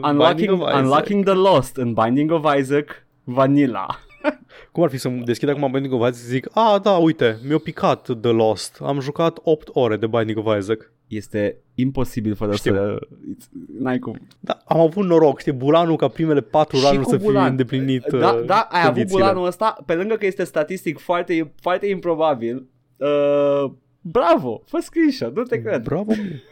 unlocking, 0.03 0.35
Binding 0.37 0.51
of 0.53 0.69
Isaac. 0.69 0.83
unlocking 0.83 1.25
the 1.25 1.35
Lost 1.35 1.77
în 1.77 1.93
Binding 1.93 2.31
of 2.33 2.45
Isaac 2.59 3.07
Vanilla. 3.25 3.87
Cum 4.77 4.85
ar 4.85 4.91
fi 4.91 4.99
să 4.99 5.09
deschid 5.09 5.49
acum 5.49 5.71
Binding 5.71 5.93
of 5.95 6.01
Isaac 6.01 6.15
și 6.15 6.25
zic, 6.25 6.49
a, 6.53 6.79
da, 6.83 6.91
uite, 6.97 7.39
mi-a 7.47 7.59
picat 7.59 8.09
The 8.21 8.31
Lost. 8.31 8.79
Am 8.83 9.01
jucat 9.01 9.39
8 9.43 9.69
ore 9.73 9.97
de 9.97 10.07
Binding 10.07 10.39
of 10.39 10.57
Isaac. 10.59 10.93
Este 11.07 11.57
imposibil 11.75 12.35
fără 12.35 12.55
Știu. 12.55 12.75
să... 12.75 12.99
N-ai 13.79 13.99
cum. 13.99 14.19
Da, 14.41 14.59
am 14.65 14.81
avut 14.81 15.05
noroc, 15.05 15.39
știi, 15.39 15.53
bulanul 15.53 15.97
ca 15.97 16.09
primele 16.09 16.41
4 16.41 16.77
Și 16.77 16.87
run 16.93 17.03
cu 17.03 17.11
să 17.11 17.17
fie 17.17 17.27
Bulan. 17.27 17.51
îndeplinit 17.51 18.07
Da, 18.07 18.31
uh, 18.31 18.45
da, 18.47 18.55
ai 18.71 18.81
avut 18.81 18.93
condițiile. 18.95 19.23
bulanul 19.23 19.47
ăsta, 19.47 19.77
pe 19.87 19.95
lângă 19.95 20.15
că 20.15 20.27
este 20.27 20.45
statistic 20.45 20.99
foarte, 20.99 21.53
foarte 21.61 21.87
improbabil, 21.87 22.67
uh, 22.97 23.71
bravo, 24.01 24.63
fă 24.67 24.79
screenshot, 24.81 25.37
nu 25.37 25.43
te 25.43 25.63
cred. 25.63 25.83
Bravo 25.83 26.13
mie. 26.23 26.43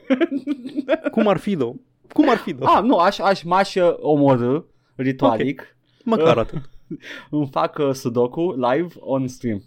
Cum 1.15 1.29
ar 1.29 1.37
fi, 1.37 1.57
do? 1.57 1.73
Cum 2.13 2.29
ar 2.31 2.37
fi, 2.37 2.53
do? 2.53 2.65
Ah, 2.67 2.83
nu, 2.83 2.97
aș, 2.97 3.19
aș 3.19 3.43
m-aș 3.43 3.75
uh, 3.75 3.95
omorâ 3.97 4.59
ritualic, 4.97 5.77
Măcar 6.05 6.39
atât. 6.39 6.73
îmi 7.31 7.49
fac 7.51 7.79
uh, 7.79 7.91
sudoku 7.93 8.53
live 8.53 8.89
on 9.01 9.27
stream. 9.29 9.63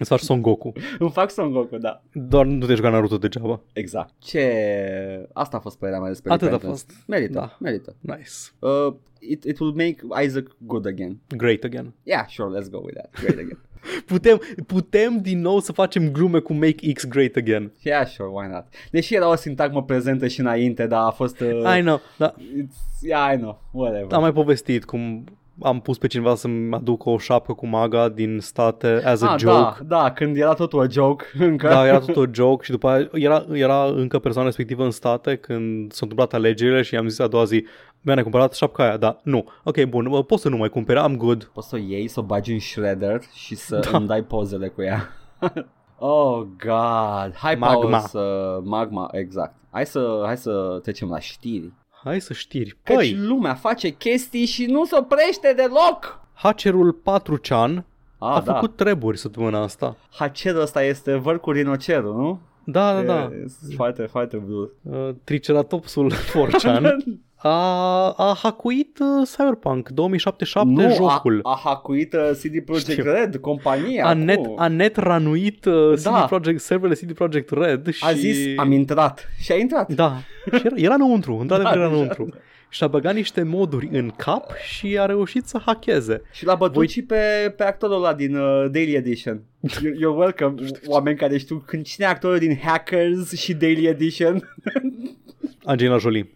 Îți 0.00 0.08
faci 0.08 0.20
Son 0.20 0.42
Goku. 0.42 0.72
Îmi 0.98 1.10
fac 1.10 1.30
Son 1.30 1.52
Goku, 1.52 1.76
da. 1.78 2.02
Doar 2.12 2.46
nu 2.46 2.66
te 2.66 2.74
juca 2.74 2.88
Naruto 2.90 3.16
degeaba. 3.18 3.60
Exact. 3.72 4.14
Ce... 4.18 5.28
Asta 5.32 5.56
a 5.56 5.60
fost 5.60 5.78
părerea 5.78 6.00
mea 6.00 6.08
despre 6.08 6.32
Atât 6.32 6.46
a 6.48 6.50
Repentance. 6.50 6.84
fost. 6.86 7.04
Merită, 7.06 7.32
Da. 7.32 7.56
merită. 7.60 7.96
Nice. 8.00 8.30
Uh, 8.58 8.94
it, 9.18 9.44
it 9.44 9.58
will 9.58 9.72
make 9.72 10.24
Isaac 10.24 10.56
good 10.58 10.86
again. 10.86 11.18
Great 11.36 11.64
again. 11.64 11.94
Yeah, 12.02 12.26
sure, 12.28 12.58
let's 12.60 12.70
go 12.70 12.78
with 12.78 12.94
that. 12.94 13.10
Great 13.20 13.38
again. 13.38 13.58
Putem, 14.06 14.40
putem 14.66 15.18
din 15.20 15.40
nou 15.40 15.60
să 15.60 15.72
facem 15.72 16.10
glume 16.12 16.38
cu 16.38 16.52
Make 16.52 16.92
X 16.92 17.04
Great 17.06 17.36
Again. 17.36 17.72
yeah, 17.82 18.06
sure, 18.06 18.28
why 18.32 18.46
not? 18.52 18.64
Deși 18.90 19.14
era 19.14 19.30
o 19.30 19.34
sintagmă 19.34 19.82
prezentă 19.84 20.26
și 20.28 20.40
înainte, 20.40 20.86
dar 20.86 21.06
a 21.06 21.10
fost... 21.10 21.40
Uh, 21.40 21.76
I 21.78 21.80
know, 21.80 22.00
da, 22.16 22.34
It's, 22.38 23.00
yeah, 23.02 23.34
I 23.34 23.36
know, 23.36 23.62
whatever. 23.72 24.12
am 24.12 24.20
mai 24.20 24.32
povestit 24.32 24.84
cum 24.84 25.24
am 25.60 25.80
pus 25.80 25.98
pe 25.98 26.06
cineva 26.06 26.34
să-mi 26.34 26.74
aducă 26.74 27.08
o 27.08 27.18
șapcă 27.18 27.52
cu 27.52 27.66
maga 27.66 28.08
din 28.08 28.38
state 28.40 29.02
as 29.04 29.22
a 29.22 29.32
ah, 29.32 29.38
joke. 29.38 29.54
da, 29.54 29.76
da, 30.02 30.12
când 30.12 30.36
era 30.36 30.52
totul 30.52 30.80
a 30.80 30.88
joke 30.88 31.24
încă. 31.38 31.68
Da, 31.68 31.86
era 31.86 31.98
tot 31.98 32.16
o 32.16 32.24
joke 32.34 32.64
și 32.64 32.70
după 32.70 32.88
aia 32.88 33.08
era, 33.12 33.46
era 33.52 33.84
încă 33.84 34.18
persoana 34.18 34.46
respectivă 34.46 34.84
în 34.84 34.90
state 34.90 35.36
când 35.36 35.92
s-au 35.92 36.08
întâmplat 36.08 36.32
alegerile 36.32 36.82
și 36.82 36.94
i-am 36.94 37.08
zis 37.08 37.18
a 37.18 37.26
doua 37.26 37.44
zi, 37.44 37.66
mi-a 38.00 38.22
cumpărat 38.22 38.54
șapca 38.54 38.82
aia, 38.82 38.96
da, 38.96 39.20
nu. 39.22 39.44
Ok, 39.64 39.84
bun, 39.84 40.08
bă, 40.10 40.22
poți 40.22 40.42
să 40.42 40.48
nu 40.48 40.56
mai 40.56 40.68
cumpere, 40.68 40.98
am 40.98 41.16
good. 41.16 41.50
Poți 41.54 41.68
să 41.68 41.76
o 41.76 41.78
iei, 41.78 42.08
să 42.08 42.20
o 42.20 42.22
bagi 42.22 42.52
în 42.52 42.58
shredder 42.58 43.20
și 43.34 43.54
să 43.54 43.86
Da. 43.90 43.96
îmi 43.96 44.06
dai 44.06 44.22
pozele 44.22 44.68
cu 44.68 44.82
ea. 44.82 45.08
oh, 45.98 46.46
God. 46.64 47.34
Hai, 47.36 47.54
Magma. 47.54 47.88
Paul, 47.88 47.98
să... 47.98 48.58
Magma, 48.64 49.08
exact. 49.12 49.54
Hai 49.70 49.86
să, 49.86 50.22
hai 50.24 50.36
să 50.36 50.78
trecem 50.82 51.08
la 51.08 51.18
știri. 51.18 51.72
Hai 52.04 52.20
să 52.20 52.32
știri. 52.32 52.76
Căci 52.82 52.96
Păi, 52.96 53.14
lumea 53.14 53.54
face 53.54 53.88
chestii 53.90 54.44
și 54.46 54.64
nu 54.66 54.84
se 54.84 54.96
oprește 54.96 55.52
deloc. 55.56 56.20
Hacerul 56.34 57.00
4chan 57.02 57.82
Ah, 58.20 58.34
a 58.36 58.40
da. 58.40 58.52
făcut 58.54 58.76
treburi 58.76 59.18
săptămâna 59.18 59.62
asta. 59.62 59.96
Hacerul 60.12 60.60
ăsta 60.60 60.82
este 60.82 61.14
văr 61.14 61.40
cu 61.40 61.50
rinocerul, 61.50 62.14
nu? 62.16 62.40
Da, 62.64 62.94
da, 62.94 63.02
da. 63.02 63.22
E 63.22 63.46
foarte, 63.76 64.02
foarte 64.02 64.36
blur. 64.36 64.70
Uh, 64.82 65.08
Triceratopsul 65.24 66.12
4chan 66.12 66.82
a, 67.42 68.10
a 68.10 68.34
hacuit 68.42 68.98
uh, 68.98 69.28
Cyberpunk 69.36 69.88
2077 69.88 70.68
nu, 70.70 70.94
jocul. 70.94 71.40
A, 71.42 71.50
a 71.52 71.60
hacuit 71.64 72.12
uh, 72.12 72.30
CD 72.42 72.64
Projekt 72.64 72.90
Știu. 72.90 73.02
Red, 73.12 73.36
compania. 73.36 74.06
a 74.06 74.12
net, 74.12 74.36
cu- 74.46 74.54
a 74.58 74.68
net 74.68 74.96
ranuit 74.96 75.64
uh, 75.64 75.92
CD 75.94 76.02
Da. 76.02 76.24
Projekt, 76.28 76.60
serverele 76.60 76.98
CD 77.00 77.12
Projekt 77.12 77.50
Red 77.50 77.88
și... 77.92 78.04
a 78.04 78.12
zis, 78.12 78.58
am 78.58 78.72
intrat. 78.72 79.28
Și 79.40 79.52
a 79.52 79.56
intrat. 79.56 79.92
Da, 79.92 80.16
și 80.58 80.62
era, 80.66 80.74
era 80.76 80.94
înăuntru, 80.94 81.36
într-adevăr 81.40 81.72
Da, 81.72 81.78
era 81.78 81.88
deja. 81.88 82.00
înăuntru. 82.00 82.28
Și 82.70 82.84
a 82.84 82.86
băgat 82.86 83.14
niște 83.14 83.42
moduri 83.42 83.88
în 83.92 84.10
cap 84.16 84.50
și 84.56 84.98
a 84.98 85.06
reușit 85.06 85.46
să 85.46 85.60
hackeze. 85.64 86.22
Și 86.32 86.44
l-a 86.44 86.54
bătut 86.54 86.74
Voi- 86.74 86.88
și 86.88 87.02
pe, 87.02 87.54
pe 87.56 87.62
actorul 87.64 87.96
ăla 87.96 88.14
din 88.14 88.34
uh, 88.36 88.66
Daily 88.70 88.92
Edition. 88.92 89.42
You're, 89.68 89.94
you're 90.00 90.16
welcome, 90.16 90.54
oameni 90.86 91.16
care 91.16 91.38
știu 91.38 91.62
când 91.66 91.84
cine 91.84 92.06
e 92.06 92.08
actorul 92.08 92.38
din 92.38 92.58
Hackers 92.64 93.32
și 93.32 93.54
Daily 93.54 93.84
Edition. 93.86 94.56
Angelina 95.64 95.98
Jolie, 95.98 96.30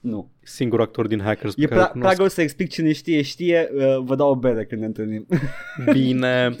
nu. 0.00 0.28
Singur 0.48 0.80
actor 0.80 1.06
din 1.06 1.20
Hackers 1.20 1.54
pe 1.54 1.62
E 1.62 1.66
care 1.66 1.80
îl 1.80 1.86
prea, 1.86 1.90
prea 1.90 2.00
cunosc. 2.00 2.16
greu 2.16 2.28
să 2.28 2.40
explic 2.40 2.70
cine 2.70 2.92
știe, 2.92 3.22
știe, 3.22 3.68
uh, 3.74 3.98
vă 4.04 4.14
dau 4.14 4.30
o 4.30 4.36
bere 4.36 4.64
când 4.64 4.80
ne 4.80 4.86
întâlnim. 4.86 5.26
Bine, 5.92 6.56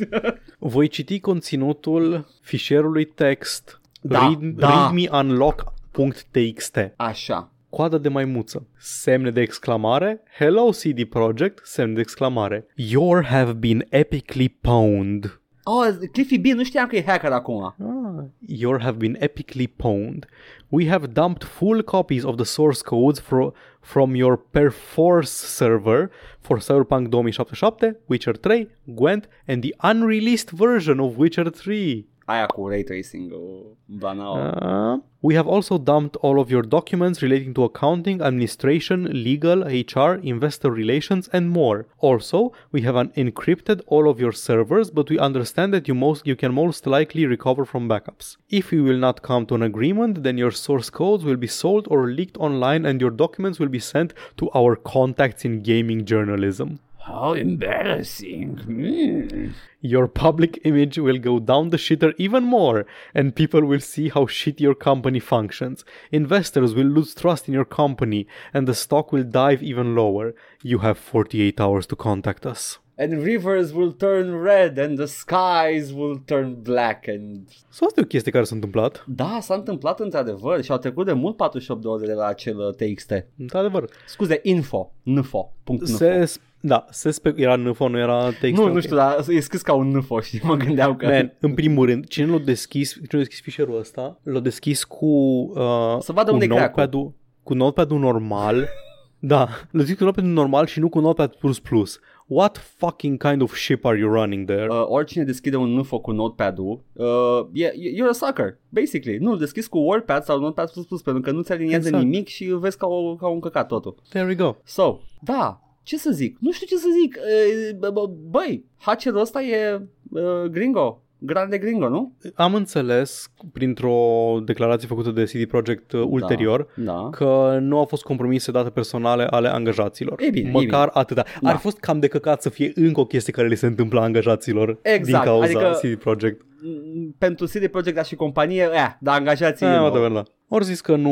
voi 0.58 0.88
citi 0.88 1.20
conținutul 1.20 2.26
fișierului 2.42 3.04
text 3.04 3.80
Da, 4.00 4.18
read, 4.18 4.38
da. 4.42 4.68
readmeunlock.txt 4.68 6.78
Așa. 6.96 7.52
coadă 7.70 7.98
de 7.98 8.08
maimuță, 8.08 8.66
semne 8.78 9.30
de 9.30 9.40
exclamare, 9.40 10.20
Hello 10.38 10.70
CD 10.70 11.04
Projekt, 11.04 11.60
semne 11.66 11.94
de 11.94 12.00
exclamare. 12.00 12.66
You 12.74 13.22
have 13.24 13.52
been 13.52 13.84
epically 13.88 14.48
pwned. 14.60 15.40
Oh, 15.70 15.86
Cliffy 16.12 16.38
B, 16.38 16.46
nu 16.46 16.64
știam 16.64 16.86
că 16.86 16.96
e 16.96 17.02
hacker 17.06 17.32
acum. 17.32 17.62
Ah, 17.78 18.24
you 18.46 18.78
have 18.80 18.96
been 18.96 19.16
epically 19.20 19.66
pwned. 19.76 20.24
We 20.68 20.88
have 20.88 21.06
dumped 21.06 21.42
full 21.44 21.82
copies 21.82 22.24
of 22.24 22.36
the 22.36 22.44
source 22.44 22.82
codes 22.82 23.20
fro- 23.20 23.52
from 23.80 24.14
your 24.14 24.36
Perforce 24.50 25.30
server 25.30 26.10
for 26.40 26.58
Cyberpunk 26.58 27.08
2077, 27.10 27.96
Witcher 28.06 28.34
3, 28.34 28.68
Gwent, 28.84 29.28
and 29.46 29.62
the 29.62 29.74
unreleased 29.82 30.50
version 30.50 31.00
of 31.00 31.16
Witcher 31.18 31.50
3. 31.50 32.04
Aia 32.28 32.46
ray 32.58 32.82
tracing-ul, 32.82 33.74
banal. 33.88 34.36
Uh, 34.36 34.98
we 35.22 35.34
have 35.34 35.46
also 35.46 35.78
dumped 35.78 36.14
all 36.16 36.38
of 36.38 36.50
your 36.50 36.60
documents 36.60 37.22
relating 37.22 37.54
to 37.54 37.64
accounting, 37.64 38.20
administration, 38.20 39.04
legal, 39.24 39.62
HR, 39.62 40.20
investor 40.22 40.70
relations, 40.70 41.28
and 41.32 41.48
more. 41.48 41.86
Also, 42.00 42.52
we 42.70 42.82
have 42.82 42.96
encrypted 42.96 43.80
all 43.86 44.10
of 44.10 44.20
your 44.20 44.32
servers, 44.32 44.90
but 44.90 45.08
we 45.08 45.18
understand 45.18 45.72
that 45.72 45.88
you 45.88 45.94
most 45.94 46.26
you 46.26 46.36
can 46.36 46.52
most 46.52 46.86
likely 46.86 47.24
recover 47.24 47.64
from 47.64 47.88
backups. 47.88 48.36
If 48.50 48.72
we 48.72 48.82
will 48.82 48.98
not 48.98 49.22
come 49.22 49.46
to 49.46 49.54
an 49.54 49.62
agreement, 49.62 50.22
then 50.22 50.36
your 50.36 50.52
source 50.52 50.90
codes 50.90 51.24
will 51.24 51.36
be 51.36 51.46
sold 51.46 51.88
or 51.90 52.10
leaked 52.10 52.36
online, 52.36 52.84
and 52.84 53.00
your 53.00 53.10
documents 53.10 53.58
will 53.58 53.68
be 53.68 53.80
sent 53.80 54.12
to 54.36 54.50
our 54.54 54.76
contacts 54.76 55.46
in 55.46 55.62
gaming 55.62 56.04
journalism. 56.04 56.78
How 57.08 57.32
embarrassing. 57.32 58.60
Mm. 58.66 59.52
Your 59.80 60.08
public 60.08 60.60
image 60.64 60.98
will 60.98 61.16
go 61.16 61.38
down 61.38 61.70
the 61.70 61.78
shitter 61.78 62.12
even 62.18 62.44
more, 62.44 62.84
and 63.14 63.34
people 63.34 63.64
will 63.64 63.80
see 63.80 64.10
how 64.10 64.26
shit 64.26 64.60
your 64.60 64.74
company 64.74 65.18
functions. 65.18 65.86
Investors 66.12 66.74
will 66.74 66.86
lose 66.86 67.14
trust 67.14 67.48
in 67.48 67.54
your 67.54 67.64
company, 67.64 68.26
and 68.52 68.68
the 68.68 68.74
stock 68.74 69.10
will 69.10 69.24
dive 69.24 69.62
even 69.62 69.94
lower. 69.94 70.34
You 70.62 70.80
have 70.80 70.98
48 70.98 71.58
hours 71.58 71.86
to 71.86 71.96
contact 71.96 72.44
us. 72.44 72.78
And 72.98 73.22
rivers 73.22 73.72
will 73.72 73.92
turn 73.92 74.34
red 74.42 74.76
and 74.76 74.98
the 74.98 75.06
skies 75.06 75.92
will 75.92 76.18
turn 76.26 76.62
black 76.62 77.06
and... 77.06 77.48
So 77.70 77.84
asta 77.84 78.00
e 78.00 78.02
o 78.02 78.06
chestie 78.06 78.32
care 78.32 78.44
s-a 78.44 78.54
întâmplat. 78.54 79.04
Da, 79.06 79.38
s-a 79.40 79.54
întâmplat 79.54 80.00
într-adevăr 80.00 80.62
și 80.62 80.70
au 80.70 80.78
trecut 80.78 81.06
de 81.06 81.12
mult 81.12 81.36
48 81.36 81.82
de 81.82 81.88
ore 81.88 82.06
de 82.06 82.12
la 82.12 82.26
acel 82.26 82.58
uh, 82.58 82.74
TXT. 82.74 83.12
Într-adevăr. 83.38 83.90
Scuze, 84.06 84.40
info, 84.42 84.92
nfo, 85.02 85.52
punct 85.64 85.88
info. 85.88 85.96
Se, 85.96 86.40
da, 86.60 86.84
se 86.90 87.10
spe- 87.10 87.34
era 87.36 87.56
NFO, 87.56 87.88
nu 87.88 87.98
era 87.98 88.30
text. 88.40 88.60
Nu, 88.60 88.66
ok. 88.66 88.72
nu 88.72 88.80
știu, 88.80 88.96
dar 88.96 89.24
e 89.28 89.40
scris 89.40 89.62
ca 89.62 89.72
un 89.74 89.96
nfo 89.96 90.20
și 90.20 90.40
mă 90.42 90.54
gândeam 90.54 90.96
că... 90.96 91.06
Man, 91.06 91.36
în 91.40 91.54
primul 91.54 91.86
rând, 91.86 92.06
cine 92.06 92.26
l-a 92.26 92.38
deschis, 92.38 92.92
cine 92.92 93.06
l-a 93.10 93.18
deschis 93.18 93.40
fișierul 93.40 93.78
ăsta, 93.78 94.20
l-a 94.22 94.40
deschis 94.40 94.84
cu, 94.84 95.06
uh, 95.06 95.96
Să 96.00 96.12
vadă 96.12 96.28
cu 96.28 96.32
unde 96.32 96.44
e 96.44 96.48
crack-ul. 96.48 96.64
notepad-ul, 96.68 97.12
cu 97.42 97.54
notepad-ul 97.54 97.98
normal. 97.98 98.68
da, 99.18 99.38
l-a 99.70 99.78
deschis 99.78 99.96
cu 99.98 100.04
notepad 100.04 100.30
normal 100.30 100.66
și 100.66 100.80
nu 100.80 100.88
cu 100.88 101.00
notepad 101.00 101.34
plus 101.34 101.60
plus. 101.60 101.98
What 102.26 102.56
fucking 102.76 103.22
kind 103.22 103.42
of 103.42 103.54
ship 103.56 103.84
are 103.84 103.98
you 103.98 104.12
running 104.12 104.46
there? 104.46 104.66
Uh, 104.70 104.84
oricine 104.86 105.24
deschide 105.24 105.56
un 105.56 105.78
nfo 105.78 105.98
cu 105.98 106.10
notepad-ul, 106.10 106.82
uh, 106.92 107.06
e, 107.52 107.64
e- 107.64 107.72
you're 107.94 108.08
a 108.10 108.12
sucker, 108.12 108.58
basically. 108.68 109.18
Nu, 109.18 109.30
îl 109.30 109.38
deschizi 109.38 109.68
cu 109.68 109.78
WordPad 109.78 110.22
sau 110.22 110.38
Notepad++, 110.38 110.70
pentru 111.04 111.22
că 111.22 111.30
nu-ți 111.30 111.52
aliniază 111.52 111.86
Exact. 111.88 112.04
nimic 112.04 112.28
și 112.28 112.44
îl 112.44 112.58
vezi 112.58 112.76
ca, 112.76 112.86
o, 112.86 113.14
ca 113.16 113.26
un 113.28 113.40
căcat 113.40 113.66
totul. 113.66 113.94
There 114.08 114.26
we 114.26 114.34
go. 114.34 114.54
So, 114.64 114.98
da, 115.20 115.60
ce 115.88 115.96
să 115.98 116.10
zic? 116.10 116.36
Nu 116.40 116.52
știu 116.52 116.66
ce 116.66 116.76
să 116.76 116.88
zic. 117.02 117.16
Uh, 117.16 117.76
bă- 117.76 117.92
bă- 117.92 118.30
Băi, 118.30 118.64
hackerul 118.78 119.20
ăsta 119.20 119.42
e 119.42 119.82
uh, 120.10 120.42
gringo. 120.50 121.02
Grande 121.20 121.58
gringo, 121.58 121.88
nu? 121.88 122.12
Am 122.34 122.54
înțeles 122.54 123.30
printr-o 123.52 123.96
declarație 124.44 124.88
făcută 124.88 125.10
de 125.10 125.24
CD 125.24 125.44
Projekt 125.44 125.92
uh, 125.92 126.02
ulterior 126.08 126.66
Da. 126.76 127.08
că 127.10 127.58
nu 127.60 127.78
au 127.78 127.84
fost 127.84 128.02
compromise 128.02 128.50
date 128.50 128.70
personale 128.70 129.24
ale 129.30 129.48
angajaților. 129.48 130.20
E 130.20 130.30
bine, 130.30 130.48
e 130.48 130.52
Măcar 130.52 130.66
bine. 130.88 130.90
atâta. 131.00 131.24
Da. 131.40 131.48
Ar 131.48 131.54
fi 131.56 131.60
fost 131.62 131.78
cam 131.78 131.98
de 132.00 132.08
căcat 132.08 132.42
să 132.42 132.48
fie 132.48 132.72
încă 132.74 133.00
o 133.00 133.04
chestie 133.04 133.32
care 133.32 133.48
le 133.48 133.54
se 133.54 133.66
întâmplă 133.66 134.00
angajaților 134.00 134.78
Exact, 134.82 135.04
din 135.04 135.32
cauza 135.32 135.44
adică- 135.44 135.78
CD 135.82 135.94
Projekt. 135.98 136.42
Mm, 136.62 137.14
Pentru 137.18 137.46
CD 137.46 137.66
Projekt 137.66 137.94
dar 137.96 138.04
și 138.04 138.14
companie, 138.14 138.62
eh, 138.72 138.86
dar 139.00 139.18
angajații 139.18 139.66
Eh, 139.66 139.72
nu. 139.72 139.80
whatever, 139.82 140.10
da. 140.10 140.22
Ori 140.48 140.64
zis 140.64 140.80
că 140.80 140.96
nu, 140.96 141.10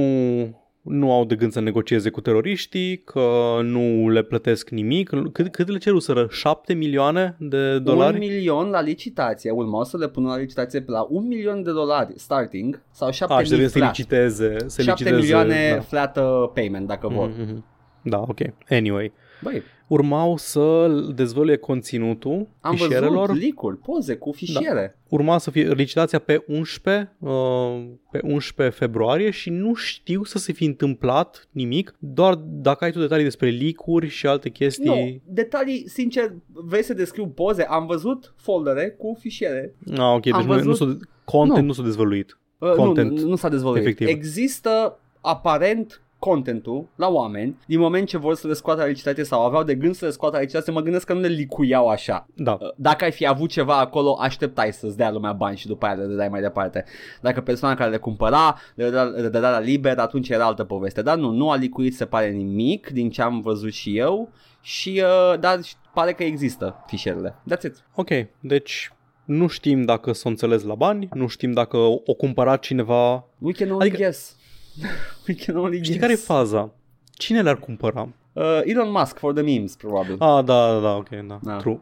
nu 0.89 1.13
au 1.13 1.25
de 1.25 1.35
gând 1.35 1.53
să 1.53 1.61
negocieze 1.61 2.11
cu 2.11 2.21
teroriștii, 2.21 2.99
că 3.03 3.59
nu 3.63 4.09
le 4.09 4.23
plătesc 4.23 4.69
nimic. 4.71 5.11
Cât, 5.33 5.49
cât 5.53 5.69
le 5.69 5.79
ceruseră? 5.79 6.27
7 6.31 6.75
milioane 6.75 7.37
de 7.39 7.79
dolari? 7.79 8.13
Un 8.13 8.19
milion 8.19 8.69
la 8.71 8.81
licitație, 8.81 9.51
urmau 9.51 9.85
să 9.85 9.97
le 9.97 10.09
pună 10.09 10.29
la 10.29 10.37
licitație 10.39 10.81
pe 10.81 10.91
la 10.91 11.07
un 11.11 11.27
milion 11.27 11.63
de 11.63 11.73
dolari 11.73 12.13
starting 12.17 12.83
sau 12.91 13.11
șapte 13.11 13.35
A, 13.35 13.39
și 13.39 13.45
trebuie 13.45 13.67
mii 13.67 13.73
să 13.73 13.79
flat. 13.79 13.97
liciteze. 13.97 14.57
Să 14.67 14.83
7 14.83 14.91
liciteze, 15.03 15.21
milioane 15.21 15.73
Da. 15.75 15.81
flat 15.81 16.17
uh, 16.17 16.51
payment 16.55 16.87
dacă 16.87 17.09
vor. 17.09 17.29
Mhm. 17.29 17.65
Da, 18.03 18.19
ok. 18.21 18.39
Anyway. 18.71 19.13
Băi, 19.43 19.63
Urmau 19.87 20.37
să 20.37 20.89
dezvăluie 21.15 21.57
conținutul 21.57 22.49
am 22.61 22.75
fișierelor. 22.75 23.27
văzut 23.27 23.43
leak-uri, 23.43 23.77
poze 23.79 24.17
cu 24.17 24.33
fișiere. 24.33 24.99
Urma 25.09 25.39
să 25.39 25.51
fie 25.51 25.73
licitația 25.73 26.19
pe 26.19 26.45
11, 26.47 27.13
uh, 27.19 27.85
pe 28.11 28.21
11 28.23 28.77
februarie 28.79 29.31
și 29.31 29.51
nu 29.51 29.75
știu 29.75 30.25
să 30.25 30.39
se 30.39 30.53
fi 30.53 30.65
întâmplat 30.65 31.49
nimic, 31.51 31.95
doar 31.99 32.35
dacă 32.35 32.85
ai 32.85 32.91
tu 32.93 32.99
detalii 33.01 33.25
despre 33.25 33.51
leak-uri 33.51 34.09
și 34.09 34.27
alte 34.27 34.49
chestii. 34.51 34.85
Nu, 35.25 35.33
detalii, 35.35 35.89
sincer, 35.89 36.35
vrei 36.47 36.83
să 36.83 36.95
descriu 36.95 37.27
poze? 37.27 37.63
Am 37.63 37.87
văzut 37.87 38.35
foldere 38.37 38.89
cu 38.99 39.17
fișiere. 39.21 39.75
Ah, 39.93 40.13
ok, 40.15 40.23
deci 40.23 40.33
Am 40.33 40.47
nu, 40.47 40.55
nu 40.55 40.63
văzut- 40.63 40.77
s-a, 40.77 41.07
content 41.25 41.61
Nu. 41.61 41.67
nu 41.67 41.73
s-a 41.73 41.83
dezvăluit. 41.83 42.39
Uh, 42.59 42.71
Content. 42.73 43.19
Nu, 43.21 43.29
nu 43.29 43.37
s-a 43.37 43.49
dezvăluit. 43.49 43.83
Efectiv. 43.83 44.09
Există 44.09 44.99
aparent 45.21 46.01
contentul 46.31 46.87
la 46.97 47.09
oameni 47.09 47.57
din 47.67 47.79
moment 47.79 48.09
ce 48.09 48.19
vor 48.19 48.35
să 48.35 48.47
le 48.47 48.53
scoată 48.53 48.81
la 48.81 48.87
licitație 48.87 49.25
sau 49.25 49.45
aveau 49.45 49.63
de 49.63 49.75
gând 49.75 49.95
să 49.95 50.05
le 50.05 50.11
scoată 50.11 50.35
la 50.37 50.41
licitație, 50.43 50.73
mă 50.73 50.81
gândesc 50.81 51.07
că 51.07 51.13
nu 51.13 51.21
le 51.21 51.27
licuiau 51.29 51.89
așa. 51.89 52.27
Da. 52.35 52.59
Uh, 52.61 52.69
Dacă 52.77 53.05
ai 53.05 53.13
fi 53.13 53.27
avut 53.27 53.51
ceva 53.51 53.79
acolo, 53.79 54.17
așteptai 54.21 54.73
să-ți 54.73 54.97
dea 54.97 55.11
lumea 55.11 55.33
bani 55.33 55.57
și 55.57 55.67
după 55.67 55.87
aia 55.87 55.95
le 55.95 56.15
dai 56.15 56.29
mai 56.29 56.41
departe. 56.41 56.85
Dacă 57.21 57.41
persoana 57.41 57.75
care 57.75 57.91
le 57.91 57.97
cumpăra 57.97 58.57
le 58.75 58.85
dădea, 58.85 59.03
le 59.03 59.29
dădea 59.29 59.51
la 59.51 59.61
liber, 59.61 59.99
atunci 59.99 60.29
era 60.29 60.45
altă 60.45 60.65
poveste. 60.65 61.03
Dar 61.03 61.17
nu, 61.17 61.31
nu 61.31 61.51
a 61.51 61.57
licuit 61.57 61.95
se 61.97 62.05
pare 62.05 62.31
nimic 62.31 62.89
din 62.89 63.11
ce 63.11 63.23
am 63.23 63.41
văzut 63.41 63.73
și 63.73 63.97
eu 63.99 64.29
și 64.61 65.03
uh, 65.33 65.39
dar 65.41 65.59
pare 65.95 66.13
că 66.13 66.23
există 66.25 66.85
fișierele. 66.87 67.35
That's 67.55 67.63
it. 67.65 67.85
Ok, 67.95 68.09
deci 68.41 68.91
nu 69.25 69.47
știm 69.47 69.85
dacă 69.85 70.13
s-o 70.13 70.29
înțeles 70.29 70.63
la 70.63 70.75
bani, 70.75 71.09
nu 71.13 71.27
știm 71.27 71.53
dacă 71.53 71.77
o 72.05 72.15
cumpărat 72.17 72.61
cineva. 72.61 73.25
We 73.39 73.53
can 73.53 73.71
only 73.71 73.81
Adică- 73.87 73.97
guess. 73.97 74.36
We 75.29 75.35
can 75.35 75.57
only 75.57 75.77
Știi 75.77 75.87
guess. 75.89 76.01
care 76.01 76.13
e 76.13 76.17
faza? 76.17 76.73
Cine 77.13 77.43
le-ar 77.43 77.59
cumpăra? 77.59 78.09
Uh, 78.33 78.61
Elon 78.65 78.91
Musk 78.91 79.19
for 79.19 79.33
the 79.33 79.43
memes, 79.43 79.77
probabil. 79.77 80.17
Ah, 80.19 80.45
da, 80.45 80.73
da, 80.73 80.79
da, 80.81 80.95
ok, 80.97 81.09
da, 81.27 81.39
Da. 81.43 81.57
true. 81.57 81.79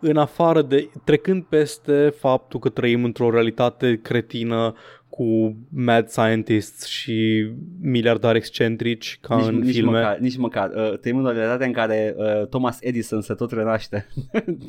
În 0.00 0.16
afară 0.16 0.62
de, 0.62 0.90
trecând 1.04 1.42
peste 1.44 2.14
faptul 2.18 2.60
că 2.60 2.68
trăim 2.68 3.04
într-o 3.04 3.30
realitate 3.30 3.98
cretină 4.02 4.74
cu 5.08 5.56
mad 5.70 6.08
scientists 6.08 6.86
și 6.86 7.46
miliardari 7.80 8.36
excentrici 8.38 9.18
ca 9.20 9.36
nici, 9.36 9.46
în 9.46 9.58
nici 9.58 9.74
filme. 9.74 9.90
măcar, 9.90 10.18
nici 10.18 10.36
măcar. 10.36 10.70
Uh, 10.74 10.98
trăim 10.98 11.18
în 11.18 11.26
o 11.26 11.30
realitate 11.32 11.64
în 11.64 11.72
care 11.72 12.14
uh, 12.16 12.46
Thomas 12.46 12.78
Edison 12.80 13.20
se 13.20 13.34
tot 13.34 13.52
renaște. 13.52 14.06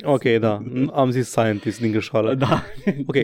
Ok, 0.02 0.22
da, 0.24 0.62
am 0.92 1.10
zis 1.10 1.28
scientist 1.30 1.80
din 1.80 1.90
greșeală. 1.90 2.34
da. 2.34 2.62
Ok, 3.06 3.16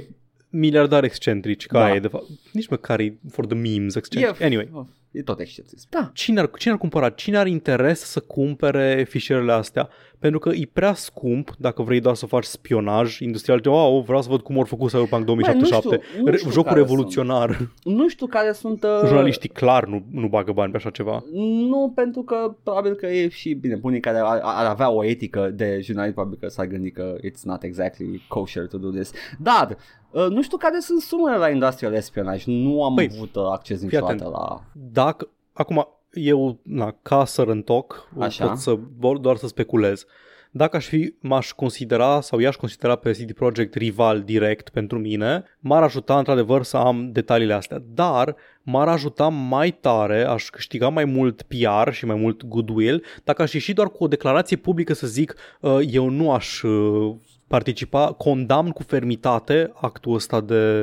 miliardari 0.57 1.07
excentrici, 1.07 1.66
ca 1.66 1.78
Da. 1.78 1.86
da. 1.88 1.94
e 1.94 1.98
de 2.00 2.09
fapt. 2.09 2.24
Nici 2.52 2.68
măcar 2.68 3.00
e 3.00 3.18
for 3.30 3.46
the 3.46 3.54
memes 3.54 3.94
excentric. 3.94 4.40
Anyway, 4.42 4.68
E 5.17 5.23
tot 5.23 5.41
excepționist. 5.41 5.87
Da. 5.91 6.11
cine 6.14 6.41
ar, 6.41 6.51
cine 6.59 6.73
ar 6.73 6.79
cumpăra? 6.79 7.09
Cine 7.09 7.37
are 7.39 7.51
interes 7.51 8.01
să 8.01 8.21
cumpere 8.21 9.07
fișierele 9.09 9.53
astea? 9.53 9.89
Pentru 10.19 10.39
că 10.39 10.49
e 10.55 10.69
prea 10.73 10.95
scump 10.95 11.55
dacă 11.59 11.83
vrei 11.83 12.01
doar 12.01 12.14
să 12.14 12.27
faci 12.27 12.45
spionaj 12.45 13.19
industrial. 13.19 13.61
Wow, 13.64 14.01
vreau 14.01 14.23
să 14.23 14.29
văd 14.31 14.41
cum 14.41 14.57
au 14.59 14.64
făcut 14.64 14.91
Cyberpunk 14.91 15.25
2077. 15.25 15.89
Băi, 15.89 15.99
nu 15.99 16.03
știu- 16.11 16.23
nu 16.25 16.31
Re- 16.31 16.37
știu 16.37 16.51
Jocul 16.51 16.69
care 16.69 16.81
revoluționar. 16.81 17.68
Nu 17.84 18.09
știu 18.09 18.26
care 18.26 18.53
sunt... 18.53 18.83
Uh, 18.84 19.01
Jurnaliștii 19.07 19.49
clar 19.49 19.84
nu, 19.87 20.05
nu 20.11 20.29
bagă 20.29 20.53
bani 20.53 20.71
pe 20.71 20.76
așa 20.76 20.91
ceva. 20.91 21.22
Nu, 21.68 21.93
pentru 21.95 22.22
că 22.22 22.55
probabil 22.63 22.95
că 22.95 23.07
e 23.07 23.29
și, 23.29 23.53
bine, 23.55 23.79
unii 23.83 24.01
care 24.01 24.18
ar, 24.18 24.41
ar 24.43 24.67
avea 24.67 24.91
o 24.91 25.05
etică 25.05 25.51
de 25.55 25.80
jurnalist, 25.83 26.14
probabil 26.14 26.38
că 26.41 26.49
s-ar 26.49 26.67
gândi 26.67 26.91
că 26.91 27.14
it's 27.18 27.43
not 27.43 27.63
exactly 27.63 28.25
kosher 28.29 28.67
to 28.67 28.79
do 28.79 28.88
this. 28.91 29.13
Dar, 29.38 29.76
uh, 30.11 30.26
nu 30.29 30.43
știu 30.43 30.57
care 30.57 30.79
sunt 30.80 31.01
sumele 31.01 31.37
la 31.37 31.49
industrial 31.49 31.93
espionaj. 31.95 32.45
Nu 32.45 32.84
am 32.84 32.95
Păi, 32.95 33.09
avut 33.14 33.34
uh, 33.37 33.43
acces 33.53 33.76
fii 33.79 33.87
niciodată 33.87 34.13
atent. 34.13 34.30
la... 34.30 34.63
Dacă, 35.07 35.28
acum, 35.53 35.88
eu, 36.12 36.58
na, 36.62 36.96
ca 37.03 37.24
să 37.24 37.42
rântoc, 37.42 38.08
Așa. 38.18 38.46
pot 38.46 38.57
să, 38.57 38.78
doar 39.20 39.37
să 39.37 39.46
speculez. 39.46 40.07
Dacă 40.50 40.76
aș 40.76 40.87
fi, 40.87 41.14
m-aș 41.20 41.53
considera 41.53 42.20
sau 42.20 42.38
i-aș 42.38 42.57
considera 42.57 42.96
pe 42.96 43.11
CD 43.11 43.33
Projekt 43.33 43.74
rival 43.74 44.22
direct 44.22 44.68
pentru 44.68 44.99
mine, 44.99 45.45
m-ar 45.58 45.83
ajuta 45.83 46.18
într-adevăr 46.18 46.62
să 46.62 46.76
am 46.76 47.12
detaliile 47.12 47.53
astea. 47.53 47.83
Dar 47.95 48.37
m-ar 48.62 48.88
ajuta 48.88 49.28
mai 49.28 49.70
tare, 49.70 50.24
aș 50.24 50.49
câștiga 50.49 50.88
mai 50.88 51.04
mult 51.04 51.42
PR 51.42 51.91
și 51.91 52.07
mai 52.07 52.16
mult 52.16 52.45
goodwill 52.45 53.04
dacă 53.24 53.42
aș 53.42 53.53
ieși 53.53 53.72
doar 53.72 53.88
cu 53.88 54.04
o 54.04 54.08
declarație 54.08 54.57
publică 54.57 54.92
să 54.92 55.07
zic 55.07 55.34
uh, 55.61 55.78
eu 55.91 56.08
nu 56.08 56.33
aș 56.33 56.62
uh, 56.62 57.16
participa, 57.47 58.13
condamn 58.13 58.71
cu 58.71 58.83
fermitate 58.83 59.73
actul 59.75 60.14
ăsta 60.14 60.41
de 60.41 60.83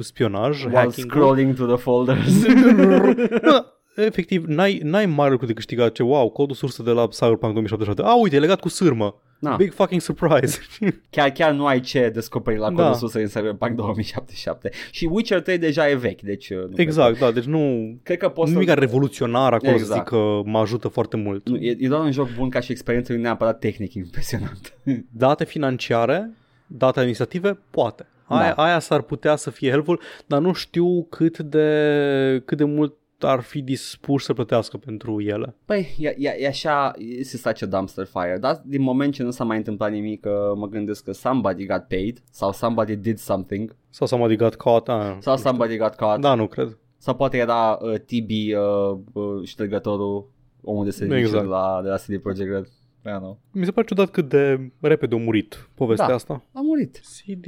spionaj, 0.00 0.64
While 0.64 0.76
hacking 0.78 1.10
scrolling 1.10 1.54
to 1.54 1.66
the 1.66 1.76
folders. 1.76 2.46
da, 3.50 3.74
efectiv, 3.96 4.44
n-ai, 4.46 4.80
n-ai 4.82 5.06
mare 5.06 5.30
lucru 5.30 5.46
de 5.46 5.52
câștigat 5.52 5.92
ce, 5.92 6.02
wow, 6.02 6.30
codul 6.30 6.54
sursă 6.54 6.82
de 6.82 6.90
la 6.90 7.06
Cyberpunk 7.06 7.52
2077. 7.52 8.02
A, 8.02 8.14
uite, 8.14 8.36
e 8.36 8.38
legat 8.38 8.60
cu 8.60 8.68
sârmă. 8.68 9.14
Na. 9.44 9.56
Big 9.56 9.72
fucking 9.72 10.00
surprise. 10.00 10.58
chiar, 11.10 11.30
chiar 11.30 11.52
nu 11.52 11.66
ai 11.66 11.80
ce 11.80 12.08
descoperi 12.14 12.58
la 12.58 12.66
codul 12.68 12.84
Da. 12.84 12.92
sus 12.92 13.12
în 13.12 13.26
Cyberpunk 13.26 13.72
2077. 13.76 14.70
Și 14.90 15.08
Witcher 15.10 15.40
3 15.40 15.58
deja 15.58 15.88
e 15.90 15.94
vechi, 15.94 16.20
deci... 16.20 16.50
uh, 16.50 16.56
Nu 16.58 16.74
exact, 16.76 17.18
da, 17.18 17.30
deci 17.30 17.44
nu... 17.44 17.94
Cred 18.02 18.18
că 18.18 18.28
poți 18.28 18.52
Nimic 18.52 18.68
să... 18.68 18.74
revoluționar 18.74 19.52
acolo 19.52 19.72
Exact. 19.72 19.88
să 19.88 19.94
zic 19.94 20.02
că 20.04 20.40
mă 20.50 20.58
ajută 20.58 20.88
foarte 20.88 21.16
mult. 21.16 21.48
Nu, 21.48 21.56
e, 21.56 21.76
e 21.78 21.88
doar 21.88 22.00
un 22.04 22.12
joc 22.12 22.28
bun 22.36 22.48
ca 22.48 22.60
și 22.60 22.70
experiență, 22.72 23.12
nu 23.12 23.18
e 23.18 23.22
neapărat 23.22 23.58
tehnic 23.58 23.94
impresionant. 23.94 24.78
Date 25.10 25.44
financiare, 25.44 26.30
date 26.66 26.98
administrative, 26.98 27.58
poate. 27.70 28.06
Aia, 28.26 28.52
Da. 28.56 28.62
aia 28.62 28.78
s-ar 28.78 29.00
putea 29.02 29.36
să 29.36 29.50
fie 29.50 29.70
helpful, 29.70 30.00
dar 30.26 30.40
nu 30.40 30.52
știu 30.52 31.04
cât 31.10 31.38
de, 31.38 32.42
cât 32.44 32.56
de 32.58 32.64
mult 32.64 32.94
ar 33.26 33.40
fi 33.40 33.62
dispuși 33.62 34.24
să 34.24 34.32
plătească 34.32 34.76
pentru 34.76 35.20
ele. 35.20 35.56
Păi, 35.64 35.94
e, 35.98 36.08
e, 36.18 36.36
e 36.38 36.46
așa, 36.46 36.92
este 36.98 37.36
such 37.36 37.62
a 37.62 37.66
dumpster 37.66 38.06
fire, 38.06 38.36
dar 38.40 38.62
din 38.64 38.82
moment 38.82 39.14
ce 39.14 39.22
nu 39.22 39.30
s-a 39.30 39.44
mai 39.44 39.56
întâmplat 39.56 39.90
nimic, 39.90 40.24
uh, 40.26 40.32
mă 40.56 40.66
gândesc 40.68 41.04
că 41.04 41.12
somebody 41.12 41.66
got 41.66 41.82
paid 41.88 42.22
sau 42.30 42.52
somebody 42.52 42.96
did 42.96 43.18
something 43.18 43.76
Sau 43.90 44.06
somebody 44.06 44.36
got 44.36 44.54
caught. 44.54 44.88
Ah, 44.88 45.16
sau 45.20 45.36
somebody 45.36 45.76
got 45.76 45.94
caught 45.94 46.20
Da, 46.20 46.34
nu 46.34 46.46
cred. 46.46 46.78
sau 46.96 47.14
poate 47.14 47.36
era 47.36 47.78
uh, 47.80 47.94
TB, 47.94 48.30
uh, 48.30 48.98
uh, 49.12 49.44
ștergătorul, 49.46 50.30
omul 50.62 50.84
de 50.84 50.90
serviciu 50.90 51.18
Exact. 51.20 51.42
de, 51.42 51.48
la, 51.48 51.80
de 51.82 51.88
la 51.88 51.96
CD 51.96 52.18
Projekt 52.22 52.50
Red. 52.50 52.66
I 53.06 53.08
don't 53.08 53.18
know. 53.18 53.40
Mi 53.52 53.64
se 53.64 53.70
pare 53.70 53.86
ciudat 53.86 54.10
cât 54.10 54.28
de 54.28 54.70
repede 54.80 55.14
a 55.14 55.18
murit 55.18 55.68
povestea 55.74 56.06
Da. 56.06 56.14
asta. 56.14 56.44
A 56.52 56.60
murit. 56.60 57.00
CD 57.02 57.46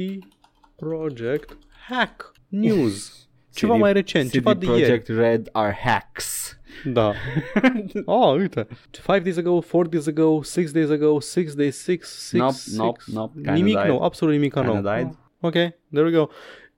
Project 0.76 1.58
Hack 1.88 2.32
News. 2.48 3.20
Ceva 3.56 3.72
CD 3.74 3.80
mai 3.80 3.92
recent, 3.92 4.24
CD 4.30 4.32
ceva 4.32 4.54
de 4.54 4.66
ieri. 4.66 4.78
Projekt 4.80 5.08
Red 5.08 5.48
are 5.52 5.78
hacks. 5.84 6.58
Da. 6.84 7.12
oh, 8.04 8.34
uite. 8.40 8.66
Five 8.90 9.20
days 9.22 9.36
ago, 9.36 9.60
four 9.60 9.88
days 9.88 10.06
ago, 10.06 10.42
six 10.42 10.72
days 10.72 10.90
ago, 10.90 11.20
six 11.20 11.54
days, 11.54 11.76
six, 11.76 12.08
six, 12.08 12.40
Nope, 12.40 12.52
six. 12.52 12.76
nope, 12.76 13.00
nope, 13.06 13.32
kinda 13.34 13.52
Nimic 13.52 13.74
died. 13.74 13.86
nou, 13.88 14.02
absolut 14.02 14.34
nimic 14.34 14.54
nou. 14.54 14.64
Kinda 14.64 14.94
died. 14.96 15.08
Ok, 15.40 15.52
there 15.52 16.04
we 16.04 16.10
go. 16.10 16.28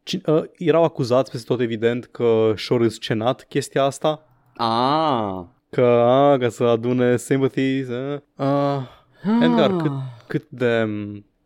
Cine, 0.03 0.23
uh, 0.27 0.43
erau 0.59 0.85
acuzați 0.85 1.31
peste 1.31 1.47
tot 1.47 1.61
evident 1.61 2.05
că 2.05 2.53
și-au 2.57 2.79
răscenat 2.79 3.45
chestia 3.49 3.83
asta. 3.83 4.27
Ah. 4.57 5.45
Că, 5.71 5.85
a, 5.85 6.39
ca 6.39 6.49
să 6.49 6.65
adune 6.65 7.17
sympathies. 7.17 7.89
Uh, 7.89 8.21
uh, 8.37 8.83
Edgar, 9.43 9.77
cât, 9.77 9.93
cât 10.27 10.49
de 10.49 10.87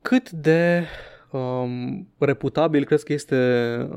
cât 0.03 0.31
de 0.31 0.85
um, 1.33 2.09
reputabil 2.19 2.85
crezi 2.85 3.05
că 3.05 3.13
este 3.13 3.37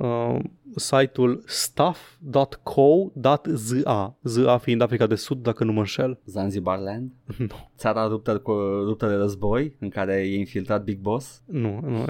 um, 0.01 0.51
site-ul 0.75 1.43
stuff.co.za 2.65 4.17
ZA 4.23 4.57
fiind 4.57 4.81
Africa 4.81 5.07
de 5.07 5.15
Sud, 5.15 5.41
dacă 5.43 5.63
nu 5.63 5.71
mă 5.71 5.79
înșel. 5.79 6.19
Zanzibar 6.25 6.79
Land? 6.79 7.11
Nu, 7.37 7.69
Țara 7.77 8.07
ruptă, 8.07 8.37
cu, 8.37 8.51
ruptă 8.85 9.07
de 9.07 9.13
război 9.13 9.75
în 9.79 9.89
care 9.89 10.13
e 10.13 10.37
infiltrat 10.37 10.83
Big 10.83 10.99
Boss? 10.99 11.41
nu, 11.45 11.79
nu, 11.87 12.05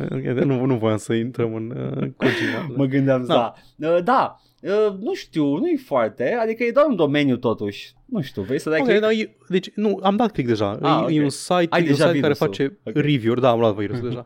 nu, 0.45 0.65
nu 0.65 0.76
voiam 0.77 0.97
să 0.97 1.14
intrăm 1.14 1.53
în 1.56 1.69
uh, 1.69 1.91
cogina. 2.18 2.68
Mă 2.77 2.85
gândeam, 2.85 3.26
Da. 3.26 3.53
da. 3.76 3.89
Uh, 3.89 4.03
da, 4.03 4.35
uh, 4.61 4.95
nu 4.99 5.14
știu, 5.14 5.56
nu 5.57 5.68
e 5.68 5.76
foarte, 5.85 6.38
adică 6.41 6.64
e 6.64 6.72
doar 6.72 6.85
un 6.85 6.95
domeniu 6.95 7.38
totuși. 7.38 7.93
Nu 8.06 8.22
știu, 8.22 8.41
vrei 8.41 8.60
să 8.60 8.69
dai 8.69 8.80
Ok, 8.80 8.85
click? 8.85 9.02
da, 9.02 9.11
e, 9.11 9.35
deci 9.49 9.72
nu, 9.76 9.99
am 10.03 10.15
dat 10.15 10.31
click 10.31 10.47
deja. 10.49 10.77
Ah, 10.81 10.99
e, 10.99 11.03
ok. 11.03 11.11
e 11.11 11.23
un 11.23 11.30
site, 11.30 11.68
Ai 11.69 11.80
e 11.80 11.81
un 11.81 11.85
deja 11.85 12.07
site 12.07 12.19
care 12.19 12.34
virusul. 12.34 12.47
face 12.47 12.77
Ok. 12.84 12.95
review-uri, 12.95 13.41
da, 13.41 13.49
am 13.49 13.60
luat 13.60 13.76
virusul 13.76 14.07
deja. 14.10 14.26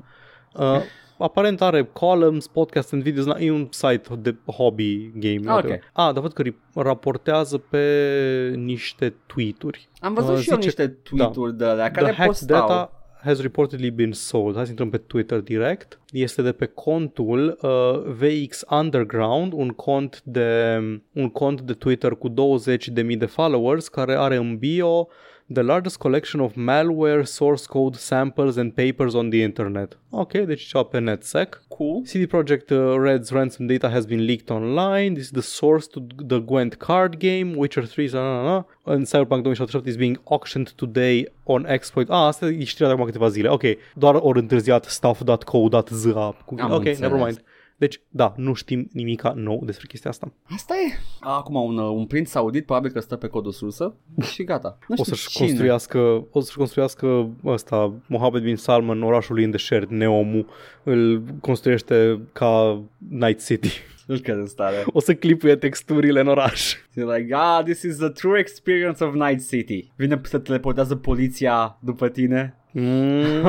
Uh, 0.56 0.82
aparent 1.18 1.62
are 1.62 1.84
columns, 1.94 2.48
podcast 2.48 2.94
and 2.94 3.02
videos, 3.04 3.26
na, 3.26 3.36
e 3.40 3.52
un 3.52 3.68
site 3.72 4.16
de 4.20 4.36
hobby 4.46 5.12
game. 5.16 5.40
Ah, 5.52 5.58
ok. 5.64 5.72
Ah, 5.94 6.14
dar 6.14 6.20
văd 6.20 6.34
că 6.34 6.44
ri- 6.50 6.74
raportează 6.76 7.58
pe 7.58 8.54
niște 8.56 9.16
tweet-uri. 9.26 9.90
Am 10.00 10.14
văzut 10.14 10.36
Uh, 10.36 10.40
și 10.42 10.50
eu 10.50 10.56
zice- 10.60 10.66
niște 10.84 10.88
tweet-uri 11.04 11.58
de 11.58 11.66
alea 11.66 11.86
The 11.92 12.02
care 12.02 12.06
hacked 12.14 12.26
postau. 12.26 12.60
data 12.68 12.94
has 13.24 13.42
reportedly 13.42 13.90
been 13.90 14.12
sold. 14.12 14.56
Hai 14.56 14.64
să 14.64 14.70
intrăm 14.70 14.90
pe 14.90 14.98
Twitter 14.98 15.40
direct. 15.40 16.00
Este 16.12 16.42
de 16.42 16.52
pe 16.52 16.66
contul 16.66 17.58
uh, 17.62 18.02
VX 18.06 18.64
Underground, 18.70 19.54
un 19.54 19.70
cont 19.70 20.22
de 20.24 20.80
un 21.14 21.30
cont 21.30 21.62
de 21.62 21.74
Twitter 21.74 22.12
cu 22.12 22.30
20.000 22.30 23.18
de 23.18 23.26
followers 23.26 23.88
care 23.88 24.16
are 24.16 24.36
în 24.36 24.58
bio 24.58 25.08
the 25.54 25.62
largest 25.62 25.98
collection 26.00 26.40
of 26.42 26.54
malware, 26.56 27.24
source 27.26 27.66
code, 27.68 27.96
samples 27.98 28.58
and 28.58 28.74
papers 28.74 29.14
on 29.14 29.30
the 29.30 29.42
internet. 29.42 29.98
Ok, 30.10 30.32
deci 30.46 30.66
ceva 30.68 30.84
pe 30.84 31.00
NetSec. 31.00 31.62
Cool. 31.68 32.02
CD 32.06 32.26
Projekt 32.28 32.70
uh, 32.72 32.98
Red's 32.98 33.30
ransom 33.32 33.68
data 33.68 33.88
has 33.90 34.06
been 34.06 34.26
leaked 34.26 34.50
online. 34.50 35.14
This 35.14 35.24
is 35.24 35.32
the 35.32 35.42
source 35.42 35.88
to 35.88 36.00
the 36.28 36.40
Gwent 36.40 36.76
card 36.78 37.18
game, 37.20 37.54
Witcher 37.56 37.86
3, 37.86 38.10
na, 38.12 38.20
na, 38.22 38.44
na. 38.44 38.66
and 38.94 39.06
Cyberpunk 39.08 39.44
2077 39.44 39.88
is 39.90 39.98
being 39.98 40.18
auctioned 40.26 40.68
today 40.76 41.26
on 41.46 41.66
exploit. 41.66 42.10
Ah, 42.10 42.26
asta 42.28 42.46
e 42.48 42.64
știrea 42.64 42.88
de 42.88 42.94
acum 42.94 43.06
câteva 43.06 43.30
zile. 43.30 43.48
Ok, 43.50 43.64
doar 43.96 44.16
ori 44.20 44.40
întârziat 44.40 44.84
stuff.co.za. 44.86 46.36
Cu- 46.46 46.56
Am 46.60 46.72
Ok, 46.72 46.78
înțeles. 46.78 47.00
never 47.00 47.18
mind. 47.26 47.44
Deci, 47.80 48.02
da, 48.10 48.34
nu 48.38 48.54
știm 48.54 48.90
nimica 48.94 49.34
nou 49.36 49.62
despre 49.66 49.88
chestia 49.88 50.10
asta. 50.10 50.32
Asta 50.44 50.74
e. 50.74 50.94
Acum 51.20 51.56
un, 51.56 51.78
uh, 51.78 51.90
un 51.96 52.06
prinț 52.06 52.30
saudit 52.30 52.66
probabil 52.66 52.92
că 52.92 53.00
stă 53.00 53.16
pe 53.16 53.28
codul 53.28 53.52
sursă 53.52 53.96
și 54.22 54.44
gata. 54.44 54.78
Nu 54.88 54.96
O 54.98 55.04
știu 55.04 55.16
să-și 55.16 55.30
cine. 55.30 55.48
construiască, 55.48 56.28
o 56.32 56.40
să-și 56.40 56.58
construiască 56.58 57.30
ăsta, 57.46 57.94
Mohammed 58.08 58.44
bin 58.44 58.56
Salman, 58.56 59.04
orașul 59.04 59.36
lui 59.36 59.44
în 59.44 59.52
deșert, 59.52 59.90
Neomu, 59.90 60.46
îl 60.84 61.24
construiește 61.42 62.22
ca 62.34 62.82
Night 63.10 63.46
City. 63.46 63.70
Nu 64.06 64.18
cred 64.18 64.38
în 64.38 64.46
stare. 64.46 64.84
O 64.86 65.00
să 65.00 65.14
clipuie 65.16 65.56
texturile 65.56 66.20
în 66.20 66.28
oraș. 66.28 66.76
You're 66.76 67.18
like, 67.18 67.34
ah, 67.36 67.62
this 67.64 67.82
is 67.82 67.98
the 67.98 68.10
true 68.10 68.40
experience 68.40 69.04
of 69.04 69.14
Night 69.14 69.48
City. 69.48 69.92
Vine 69.96 70.22
să 70.24 70.38
teleportează 70.38 70.96
poliția 70.96 71.78
după 71.82 72.10
tine. 72.10 72.59
Mm. 72.72 73.46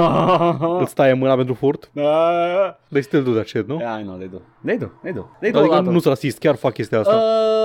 Îți 0.83 0.95
taie 0.95 1.13
mâna 1.13 1.35
pentru 1.37 1.55
furt? 1.55 1.91
Ah. 1.97 2.75
They 2.89 3.03
still 3.03 3.23
do 3.23 3.33
that 3.33 3.47
shit, 3.47 3.69
nu? 3.69 3.79
Yeah, 3.79 4.01
I 4.01 4.03
know, 4.03 4.17
they 4.17 4.29
do. 4.29 4.41
They 4.65 4.77
do, 4.79 4.87
they 5.03 5.13
do. 5.13 5.27
They 5.41 5.51
do 5.51 5.59
Adică 5.59 5.75
a 5.75 5.77
lot 5.77 5.85
nu 5.87 5.95
of- 5.97 6.03
sunt 6.03 6.05
rasist, 6.15 6.39
chiar 6.39 6.55
fac 6.55 6.73
chestia 6.73 6.99
asta. 6.99 7.15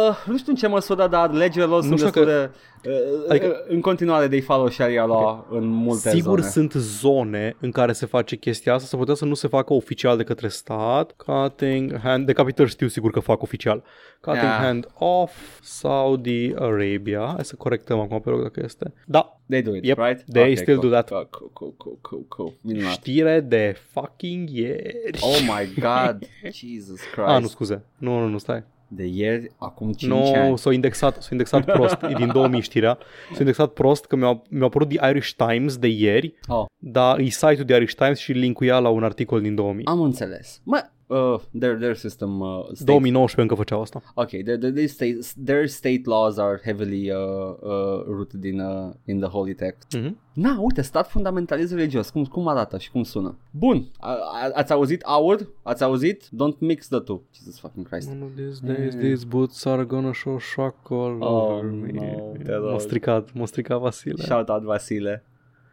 Uh, 0.09 0.15
nu 0.25 0.37
știu 0.37 0.51
în 0.51 0.57
ce 0.57 0.67
măsură, 0.67 1.07
dar 1.07 1.31
legile 1.31 1.63
lor 1.63 1.81
sunt 1.83 1.97
știu 1.99 2.09
destul 2.09 2.23
că- 2.25 2.29
de... 2.31 2.49
Uh, 2.89 2.95
Adică- 3.29 3.45
adică, 3.45 3.63
în 3.67 3.81
continuare 3.81 4.27
they 4.27 4.41
follow 4.41 4.67
Sharia 4.69 5.05
law 5.05 5.47
în 5.49 5.67
multe 5.67 6.09
Sigur 6.09 6.39
zone. 6.39 6.51
sunt 6.51 6.71
zone 6.71 7.55
în 7.59 7.71
care 7.71 7.91
se 7.91 8.05
face 8.05 8.35
chestia 8.35 8.73
asta, 8.73 8.87
să 8.87 8.95
putea 8.95 9.13
să 9.13 9.25
nu 9.25 9.33
se 9.33 9.47
facă 9.47 9.73
oficial 9.73 10.17
de 10.17 10.23
către 10.23 10.47
stat. 10.47 11.11
Cutting 11.17 11.99
hand, 11.99 12.25
decapitări 12.25 12.69
știu 12.69 12.87
sigur 12.87 13.11
că 13.11 13.19
fac 13.19 13.41
oficial. 13.41 13.83
Cutting 14.21 14.43
Yeah. 14.43 14.57
hand 14.59 14.87
off, 14.97 15.33
Saudi 15.61 16.53
Arabia. 16.55 17.19
Hai 17.33 17.45
să 17.45 17.55
corectăm 17.55 17.99
acum 17.99 18.19
pe 18.21 18.29
rog 18.29 18.41
dacă 18.41 18.61
este. 18.63 18.93
Da, 19.05 19.29
They 19.49 19.61
do 19.61 19.75
it, 19.75 19.85
Yep, 19.85 19.97
right? 19.97 20.23
they 20.31 20.55
still 20.55 20.77
cool. 20.79 20.89
do 20.89 20.95
that. 20.95 21.09
Cool, 21.09 21.27
cool, 21.29 21.51
cool, 21.53 21.73
cool, 21.77 21.97
cool, 22.01 22.25
cool. 22.27 22.53
Minunat. 22.61 22.91
Știre 22.91 23.39
de 23.39 23.75
fucking 23.91 24.49
ieri. 24.49 25.19
Oh 25.21 25.37
my 25.41 25.73
god, 25.79 26.17
Jesus 26.51 26.83
Christ. 26.93 27.27
Ah, 27.29 27.41
nu, 27.41 27.47
scuze. 27.47 27.83
Nu, 27.97 28.19
nu, 28.19 28.27
nu, 28.27 28.37
stai. 28.37 28.63
De 28.87 29.05
ieri, 29.05 29.51
acum 29.57 29.91
5 29.93 30.11
Nu, 30.11 30.33
ani. 30.35 30.57
s-a 30.57 30.73
indexat, 30.73 31.21
s-a 31.21 31.27
indexat 31.31 31.65
prost. 31.75 31.97
E 32.09 32.13
din 32.13 32.31
2000 32.31 32.61
știrea. 32.61 32.97
S-a 33.31 33.37
indexat 33.39 33.69
prost 33.73 34.05
că 34.05 34.15
mi-a, 34.15 34.41
mi-a 34.49 34.65
apărut 34.65 34.89
The 34.89 35.09
Irish 35.09 35.31
Times 35.31 35.77
de 35.77 35.87
ieri, 35.87 36.33
Oh, 36.47 36.65
dar 36.77 37.19
e 37.19 37.23
site-ul 37.25 37.65
The 37.65 37.75
Irish 37.75 37.93
Times 37.93 38.17
și 38.19 38.31
linkuia 38.31 38.79
la 38.79 38.89
un 38.89 39.03
articol 39.03 39.41
din 39.41 39.55
2000. 39.55 39.85
am 39.85 40.01
înțeles. 40.01 40.61
Mă, 40.63 40.83
uh, 41.07 41.39
their, 41.59 41.77
their 41.77 41.95
system 41.95 42.39
uh, 42.39 42.63
state 42.63 42.83
2019 42.83 43.41
încă 43.41 43.55
făceau 43.55 43.81
asta. 43.81 44.01
Okay, 44.13 44.41
their, 44.43 44.57
their, 44.57 44.73
their, 44.73 44.87
state, 44.87 45.17
their 45.45 45.67
state 45.67 46.01
laws 46.05 46.37
are 46.37 46.61
heavily 46.63 47.09
uh, 47.11 47.17
uh, 47.61 48.03
rooted 48.07 48.43
in, 48.43 48.59
uh, 48.59 48.93
in 49.05 49.19
the 49.19 49.29
holy 49.29 49.53
text. 49.53 49.93
Mhm. 49.93 50.17
Na, 50.33 50.57
uite, 50.59 50.81
stat 50.81 51.07
fundamentalist 51.09 51.73
religios, 51.73 52.09
cum, 52.09 52.25
cum 52.25 52.47
arată 52.47 52.77
și 52.77 52.91
cum 52.91 53.03
sună. 53.03 53.37
Bun, 53.51 53.85
a, 53.99 54.09
a, 54.09 54.49
ați 54.53 54.71
auzit 54.71 55.01
aur? 55.01 55.47
Ați 55.63 55.83
auzit? 55.83 56.23
Don't 56.25 56.57
mix 56.59 56.87
the 56.87 56.99
two. 56.99 57.21
Jesus 57.35 57.59
fucking 57.59 57.87
Christ. 57.87 58.09
One 58.09 58.23
of 58.23 58.29
these 58.35 58.73
days 58.73 58.95
these 58.95 59.25
boots 59.25 59.65
are 59.65 59.83
gonna 59.83 60.11
show 60.13 60.37
shock 60.39 60.75
all 60.89 61.17
Oh, 61.23 61.51
over 61.53 61.63
me. 61.71 61.91
no, 61.91 62.31
te 62.43 62.51
rog. 62.55 62.71
M-a 62.71 62.77
stricat, 62.77 63.33
m-a 63.33 63.45
stricat 63.45 63.79
Vasile. 63.79 64.23
Shout 64.23 64.49
out 64.49 64.63
Vasile. 64.63 65.23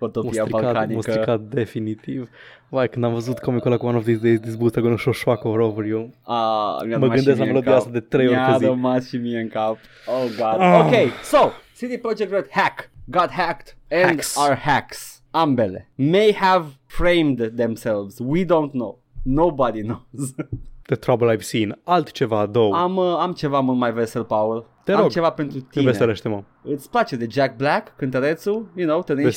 M-a 0.02 0.08
Utopia 0.08 0.30
stricat, 0.42 0.62
m-a 0.62 0.72
balcanică. 0.72 1.00
stricat 1.00 1.40
definitiv. 1.40 2.28
Vai, 2.68 2.88
când 2.88 3.04
am 3.04 3.12
văzut 3.12 3.38
comicul 3.38 3.70
ăla 3.70 3.80
cu 3.80 3.86
One 3.86 3.96
of 3.96 4.02
These 4.04 4.20
Days 4.22 4.40
These 4.40 4.56
boots 4.56 4.74
are 4.76 4.82
gonna 4.84 4.96
show 4.96 5.12
shock 5.12 5.44
all 5.44 5.60
over 5.60 5.84
you. 5.84 6.00
Ah, 6.22 6.76
mi-a 6.86 6.98
Mă 6.98 7.04
rămas 7.04 7.18
și 7.18 7.24
gândesc 7.24 7.38
la 7.38 7.44
mie 7.44 7.44
în 7.44 7.46
melodia 7.52 7.70
cap. 7.70 7.78
asta 7.80 7.90
de 7.90 8.00
trei 8.00 8.26
ori 8.26 8.34
Mi-a 8.36 8.50
pe 8.50 8.56
zi. 8.58 8.64
rămas 8.64 9.08
și 9.08 9.16
mie 9.16 9.38
în 9.40 9.48
cap. 9.48 9.76
Oh, 10.06 10.24
God. 10.36 10.60
Ah. 10.60 10.84
Ok, 10.86 10.94
so, 11.22 11.38
CD 11.78 12.00
Projekt 12.00 12.30
Red 12.32 12.46
hack, 12.50 12.90
got 13.04 13.30
hacked, 13.30 13.76
and 13.90 14.04
Hacks. 14.04 14.36
are 14.38 14.54
hacks. 14.54 15.22
Ambele. 15.30 15.90
May 15.94 16.34
have 16.34 16.64
framed 16.86 17.52
themselves. 17.56 18.16
We 18.18 18.44
don't 18.44 18.70
know. 18.72 18.98
Nobody 19.24 19.80
knows. 19.82 20.34
The 20.86 20.94
trouble 20.96 21.36
I've 21.36 21.42
seen. 21.44 21.78
Altceva, 21.84 22.46
două. 22.46 22.76
am, 22.76 22.96
uh, 22.96 23.16
am 23.20 23.32
ceva 23.32 23.60
mult 23.60 23.78
mai 23.78 23.92
vesel, 23.92 24.24
Paul. 24.24 24.70
Te 24.84 24.92
am 24.92 25.00
rog. 25.00 25.10
ceva 25.10 25.30
pentru 25.30 25.60
Te 25.60 25.66
tine. 25.70 25.90
veselește, 25.90 26.28
mă. 26.28 26.42
Îți 26.62 26.90
place 26.90 27.16
de 27.16 27.26
Jack 27.30 27.56
Black, 27.56 27.96
cântărețul? 27.96 28.68
You 28.74 28.88
know, 28.88 29.02
Tenacious 29.02 29.36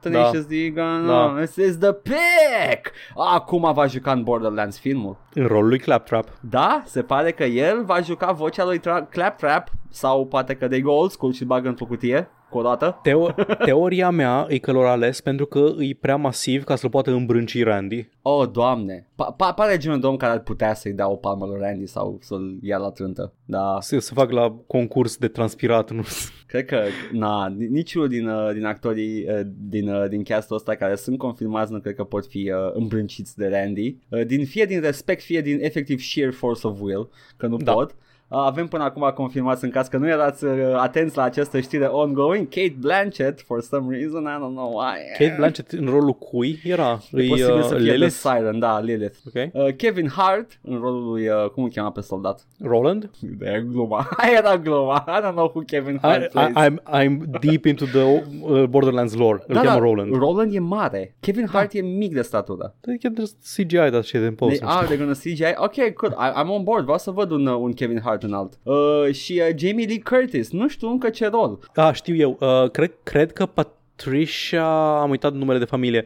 Desigur. 0.00 0.10
D. 0.10 0.30
Tenacious 0.30 0.46
D, 0.46 0.74
gonna, 0.74 1.06
Da. 1.06 1.34
this 1.44 1.56
is 1.66 1.78
the 1.78 1.92
pick! 1.92 2.92
Acum 3.16 3.72
va 3.72 3.86
juca 3.86 4.12
în 4.12 4.22
Borderlands 4.22 4.78
filmul. 4.78 5.16
În 5.34 5.46
rolul 5.46 5.68
lui 5.68 5.78
Claptrap. 5.78 6.28
Da, 6.40 6.82
se 6.84 7.02
pare 7.02 7.30
că 7.32 7.44
el 7.44 7.84
va 7.84 8.00
juca 8.00 8.32
vocea 8.32 8.64
lui 8.64 8.78
Tra- 8.80 9.08
Claptrap 9.10 9.68
sau 9.90 10.26
poate 10.26 10.54
că 10.54 10.68
they 10.68 10.80
go 10.80 10.92
old 10.92 11.10
school 11.10 11.32
și 11.32 11.44
bagă 11.44 11.68
într-o 11.68 11.84
cutie 11.86 12.28
cu 12.50 12.58
o 12.58 12.62
dată. 12.62 13.00
Teo- 13.02 13.34
teoria 13.64 14.10
mea 14.10 14.46
e 14.48 14.58
că 14.58 14.72
l-au 14.72 14.86
ales 14.86 15.20
pentru 15.20 15.46
că 15.46 15.72
e 15.78 15.96
prea 16.00 16.16
masiv 16.16 16.64
ca 16.64 16.76
să-l 16.76 16.90
poată 16.90 17.10
îmbrânci 17.10 17.62
Randy. 17.62 18.08
Oh, 18.22 18.48
doamne. 18.52 19.08
Pa- 19.14 19.34
pa- 19.34 19.54
pare 19.54 19.76
genul 19.76 20.00
de 20.00 20.06
om 20.06 20.16
care 20.16 20.32
ar 20.32 20.40
putea 20.40 20.74
să-i 20.74 20.92
dea 20.92 21.08
o 21.10 21.14
palmă 21.16 21.46
lui 21.46 21.58
Randy 21.60 21.86
sau 21.86 22.18
să-l 22.20 22.56
ia 22.62 22.76
la 22.78 22.90
trântă. 22.90 23.32
Da, 23.44 23.76
Să, 23.80 23.98
să 23.98 24.14
fac 24.14 24.30
la 24.30 24.56
concurs 24.66 25.16
de 25.16 25.28
transpirat, 25.28 25.90
nu 25.90 26.02
cred 26.46 26.64
că, 26.64 26.82
na, 27.12 27.48
ni- 27.48 27.66
niciunul 27.66 28.08
din, 28.08 28.28
uh, 28.28 28.52
din 28.52 28.64
actorii 28.64 29.24
uh, 29.28 29.40
din, 29.68 29.88
uh, 29.88 30.08
din 30.08 30.22
castul 30.22 30.56
ăsta 30.56 30.74
care 30.74 30.94
sunt 30.94 31.18
confirmați 31.18 31.72
nu 31.72 31.80
cred 31.80 31.94
că 31.94 32.04
pot 32.04 32.26
fi 32.26 32.50
uh, 32.50 32.70
îmbrânciți 32.72 33.36
de 33.36 33.48
Randy. 33.48 33.96
Uh, 34.08 34.26
din, 34.26 34.44
fie 34.46 34.64
din 34.64 34.80
respect, 34.80 35.22
fie 35.22 35.40
din 35.40 35.58
efectiv 35.62 36.00
sheer 36.00 36.32
force 36.32 36.66
of 36.66 36.80
will, 36.80 37.08
că 37.36 37.46
nu 37.46 37.56
Da. 37.56 37.72
pot. 37.72 37.94
Uh, 38.28 38.38
Avem 38.38 38.66
până 38.66 38.84
acum 38.84 39.12
confirmați 39.14 39.64
în 39.64 39.70
caz 39.70 39.88
că 39.88 39.96
nu 39.96 40.08
erați 40.08 40.44
uh, 40.44 40.74
atenți 40.76 41.16
la 41.16 41.22
această 41.22 41.60
știre 41.60 41.84
ongoing. 41.84 42.48
Kate 42.48 42.76
Blanchett, 42.78 43.40
for 43.40 43.60
some 43.60 43.96
reason, 43.96 44.22
I 44.22 44.36
don't 44.36 44.54
know 44.54 44.72
why. 44.78 44.96
Kate 45.18 45.34
Blanchett 45.36 45.72
în 45.72 45.86
rolul 45.86 46.12
cui 46.12 46.60
era? 46.64 47.00
E 47.12 47.20
Îi, 47.20 47.28
posibil 47.28 47.54
uh, 47.54 47.62
să 47.62 47.74
fie 47.74 47.92
Lilith? 47.92 48.12
The 48.12 48.28
Siren, 48.28 48.58
da, 48.58 48.80
Lilith. 48.80 49.16
Ok. 49.26 49.50
Uh, 49.52 49.74
Kevin 49.76 50.08
Hart 50.08 50.58
în 50.62 50.78
rolul 50.78 51.10
lui, 51.10 51.28
uh, 51.28 51.50
cum 51.50 51.62
îl 51.64 51.70
cheamă 51.70 51.90
pe 51.90 52.00
soldat? 52.00 52.46
Roland? 52.62 53.10
De 53.38 53.64
gluma. 53.70 54.08
Aia 54.16 54.36
era 54.36 54.56
gluma. 54.56 55.04
I 55.06 55.20
don't 55.22 55.34
know 55.34 55.50
who 55.54 55.62
Kevin 55.66 55.98
Hart 56.02 56.22
I, 56.22 56.28
plays. 56.28 56.52
I, 56.56 56.68
I'm, 56.68 56.80
I'm 56.92 57.40
deep 57.40 57.64
into 57.64 57.84
the 57.84 58.02
uh, 58.02 58.64
Borderlands 58.64 59.14
lore. 59.14 59.44
Îl 59.46 59.54
da, 59.54 59.60
cheamă 59.60 59.78
da, 59.78 59.84
Roland. 59.84 60.14
Roland 60.14 60.54
e 60.54 60.58
mare. 60.58 61.16
Kevin 61.20 61.46
Hart 61.46 61.72
e 61.72 61.80
mic 61.80 62.14
de 62.14 62.22
statură. 62.22 62.74
Dar 62.80 62.94
e 62.94 62.96
chiar 62.96 63.12
de 63.12 63.22
CGI 63.56 63.90
dat 63.90 64.04
shit 64.04 64.22
in 64.22 64.34
post. 64.34 64.58
They 64.58 64.68
are, 64.68 64.86
they're 64.86 64.98
gonna 64.98 65.12
CGI. 65.12 65.54
Ok, 65.56 65.92
good. 65.94 66.12
I, 66.12 66.42
I'm 66.42 66.48
on 66.48 66.62
board. 66.62 66.82
Vreau 66.82 66.98
să 66.98 67.10
văd 67.10 67.30
un, 67.30 67.46
uh, 67.46 67.56
un 67.60 67.72
Kevin 67.72 68.00
Hart 68.04 68.17
înalt. 68.22 68.58
Uh, 68.62 69.12
și 69.12 69.42
uh, 69.48 69.54
Jamie 69.56 69.86
Lee 69.86 70.00
Curtis. 70.00 70.50
Nu 70.50 70.68
știu 70.68 70.88
încă 70.88 71.10
ce 71.10 71.26
rol. 71.26 71.58
Da, 71.74 71.92
știu 71.92 72.14
eu. 72.14 72.38
Uh, 72.40 72.70
cred, 72.70 72.92
cred 73.02 73.32
că 73.32 73.46
Patricia, 73.46 75.00
am 75.00 75.10
uitat 75.10 75.32
numele 75.32 75.58
de 75.58 75.64
familie, 75.64 76.04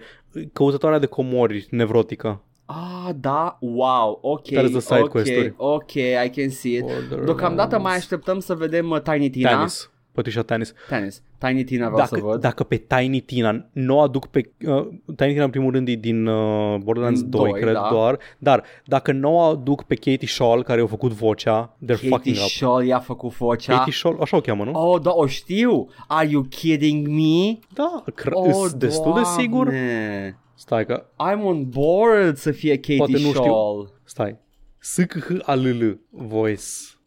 căutătoarea 0.52 0.98
de 0.98 1.06
comori 1.06 1.66
nevrotică. 1.70 2.42
Ah, 2.64 3.10
da, 3.20 3.56
wow, 3.60 4.18
ok, 4.22 4.50
Care 4.50 4.68
sunt 4.68 4.82
side 4.82 5.00
ok, 5.00 5.08
quest-uri. 5.08 5.54
ok, 5.56 5.92
I 5.92 6.30
can 6.34 6.48
see 6.50 6.72
it. 6.72 6.80
Borderlands. 6.80 7.24
Deocamdată 7.24 7.78
mai 7.78 7.96
așteptăm 7.96 8.38
să 8.38 8.54
vedem 8.54 8.90
uh, 8.90 9.00
Tiny 9.00 9.30
Tina. 9.30 9.50
Tennis. 9.50 9.90
Patricia 10.12 10.42
Tennis. 10.42 10.72
Tennis. 10.88 11.22
Tiny 11.38 11.64
Tina 11.64 11.88
vreau 11.88 12.06
să 12.06 12.14
Dacă, 12.14 12.26
văd. 12.26 12.40
dacă 12.40 12.62
pe 12.64 12.76
Tiny 12.76 13.20
Tina 13.20 13.66
nu 13.72 13.96
o 13.96 14.00
aduc 14.00 14.26
pe... 14.26 14.50
Uh, 14.66 14.86
Tiny 15.16 15.32
Tina 15.32 15.44
în 15.44 15.50
primul 15.50 15.72
rând 15.72 15.88
e 15.88 15.94
din 15.94 16.26
uh, 16.26 16.78
Borderlands 16.78 17.20
Din 17.20 17.30
2, 17.30 17.50
doi, 17.50 17.60
cred 17.60 17.72
da. 17.72 17.88
doar. 17.90 18.18
Dar 18.38 18.64
dacă 18.84 19.12
nu 19.12 19.34
o 19.34 19.38
aduc 19.38 19.82
pe 19.82 19.94
Katie 19.94 20.28
Shaw, 20.28 20.62
care 20.62 20.80
a 20.80 20.86
făcut 20.86 21.12
vocea, 21.12 21.76
they're 21.84 21.86
Katie 21.86 22.08
fucking 22.08 22.36
up. 22.36 22.42
Shaw 22.42 22.80
i-a 22.80 22.98
făcut 22.98 23.36
vocea. 23.36 23.76
Katie 23.76 23.92
Shaw, 23.92 24.18
așa 24.20 24.36
o 24.36 24.40
cheamă, 24.40 24.64
nu? 24.64 24.72
Oh, 24.72 25.00
da, 25.02 25.10
o 25.14 25.26
știu. 25.26 25.88
Are 26.08 26.28
you 26.28 26.42
kidding 26.42 27.06
me? 27.08 27.58
Da, 27.74 28.04
cr- 28.20 28.30
Oh, 28.32 28.54
oh, 28.54 28.70
destul 28.76 29.14
de 29.14 29.20
sigur. 29.42 29.64
Doamne. 29.64 30.36
Stai 30.54 30.86
că, 30.86 31.04
I'm 31.06 31.42
on 31.44 31.68
board 31.68 32.36
să 32.36 32.50
fie 32.50 32.74
Katie 32.76 32.96
Poate 32.96 33.12
nu 33.12 33.18
știu. 33.18 33.30
Shaw. 33.42 33.88
stai. 34.04 34.38
S-C-H-A-L-L 34.78 36.00
voice. 36.10 36.62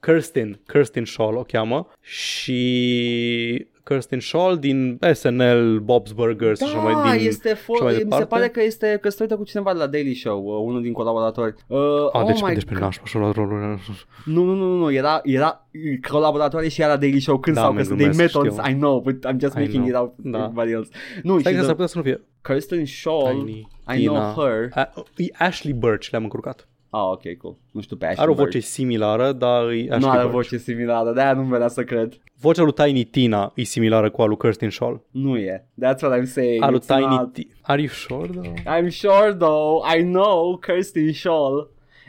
Kirsten, 0.05 0.59
Kirsten 0.67 1.05
Shaw 1.05 1.33
o 1.35 1.41
cheamă 1.43 1.87
și 2.01 3.67
Kirsten 3.83 4.19
Shaw 4.19 4.55
din 4.55 4.99
SNL, 5.13 5.79
Bob's 5.83 6.13
Burgers 6.15 6.59
și 6.59 6.65
așa 6.65 6.75
Da, 6.75 6.81
mai 6.89 7.17
din 7.17 7.27
este 7.27 7.49
și 7.49 7.55
fo- 7.55 7.81
mai 7.83 7.91
mi 7.91 7.97
se 7.97 8.03
departe. 8.03 8.25
pare 8.25 8.47
că 8.47 8.63
este 8.63 8.97
căsătorită 9.01 9.35
cu 9.35 9.43
cineva 9.43 9.71
de 9.73 9.77
la 9.79 9.87
Daily 9.87 10.13
Show, 10.15 10.43
uh, 10.45 10.61
unul 10.65 10.81
din 10.81 10.93
colaboratori. 10.93 11.53
Uh, 11.67 11.77
A, 12.11 12.19
oh 12.19 12.25
deci, 12.25 12.41
my 12.41 12.53
deci 12.53 12.63
pe 12.65 12.73
God. 12.73 12.81
nașpa 12.81 13.05
și-a 13.05 13.19
luat 13.19 13.35
rolul. 13.35 13.79
Nu, 14.25 14.43
nu, 14.43 14.53
nu, 14.53 14.75
nu, 14.77 14.91
era, 14.91 15.19
era 15.23 15.67
colaboratoare 16.09 16.67
și 16.67 16.81
era 16.81 16.97
Daily 16.97 17.19
Show 17.19 17.39
când 17.39 17.55
Da, 17.55 17.61
s-au 17.61 17.71
mă 17.71 17.77
căsătorit. 17.77 18.03
They 18.03 18.15
glumesc, 18.15 18.33
met 18.35 18.43
on, 18.43 18.49
știu. 18.63 18.71
I 18.71 18.79
know, 18.79 18.99
but 19.01 19.15
I'm 19.27 19.39
just 19.39 19.53
I 19.55 19.59
making 19.59 19.73
know. 19.73 19.87
it 19.87 19.95
out 19.95 20.13
Da. 20.17 20.37
everybody 20.37 20.71
else. 20.71 20.89
Nu, 21.23 21.39
Stai 21.39 21.51
și 21.51 21.57
că 21.59 21.63
s-ar 21.65 21.73
the, 21.75 21.83
putea 21.85 21.85
să 21.87 21.97
nu 21.97 22.03
fie 22.03 22.21
Kirsten 22.41 22.85
Shaw, 22.85 23.29
Tiny 23.31 23.67
I 23.97 24.05
know 24.05 24.15
Tina. 24.15 24.33
her. 24.37 24.69
A, 24.73 24.91
e 25.15 25.25
Ashley 25.37 25.73
Birch, 25.73 26.09
le-am 26.09 26.23
încurcat. 26.23 26.67
Ah, 26.97 27.11
ok, 27.11 27.37
cool. 27.37 27.57
Nu 27.71 27.81
știu 27.81 27.95
pe 27.95 28.05
Ashley 28.05 28.21
Are 28.23 28.31
o 28.31 28.33
Birch. 28.33 28.47
voce 28.51 28.59
similară, 28.65 29.31
dar 29.31 29.63
e 29.63 29.65
Ashley 29.89 29.99
Nu 29.99 30.09
are 30.09 30.19
Birch. 30.21 30.31
voce 30.33 30.57
similară, 30.57 31.11
de-aia 31.13 31.33
nu-mi 31.33 31.49
venea 31.49 31.67
să 31.67 31.83
cred. 31.83 32.13
Vocea 32.39 32.63
lui 32.63 32.71
Tiny 32.73 33.03
Tina 33.03 33.51
e 33.55 33.63
similară 33.63 34.09
cu 34.09 34.21
a 34.21 34.25
lui 34.25 34.37
Kirsten 34.37 34.69
Shaw. 34.69 35.03
Nu 35.11 35.37
e. 35.37 35.65
That's 35.85 35.99
what 36.01 36.19
I'm 36.19 36.23
saying. 36.25 36.63
A 36.63 36.69
lui 36.69 36.79
It's 36.79 36.85
Tiny 36.87 37.05
not. 37.15 37.33
Tina. 37.33 37.47
Are 37.61 37.81
you 37.81 37.89
sure, 37.89 38.27
though? 38.27 38.53
I'm 38.65 38.89
sure 38.89 39.33
though, 39.37 39.95
I 39.97 40.01
know 40.01 40.57
Kirsty 40.57 41.11
Shaw. 41.11 41.67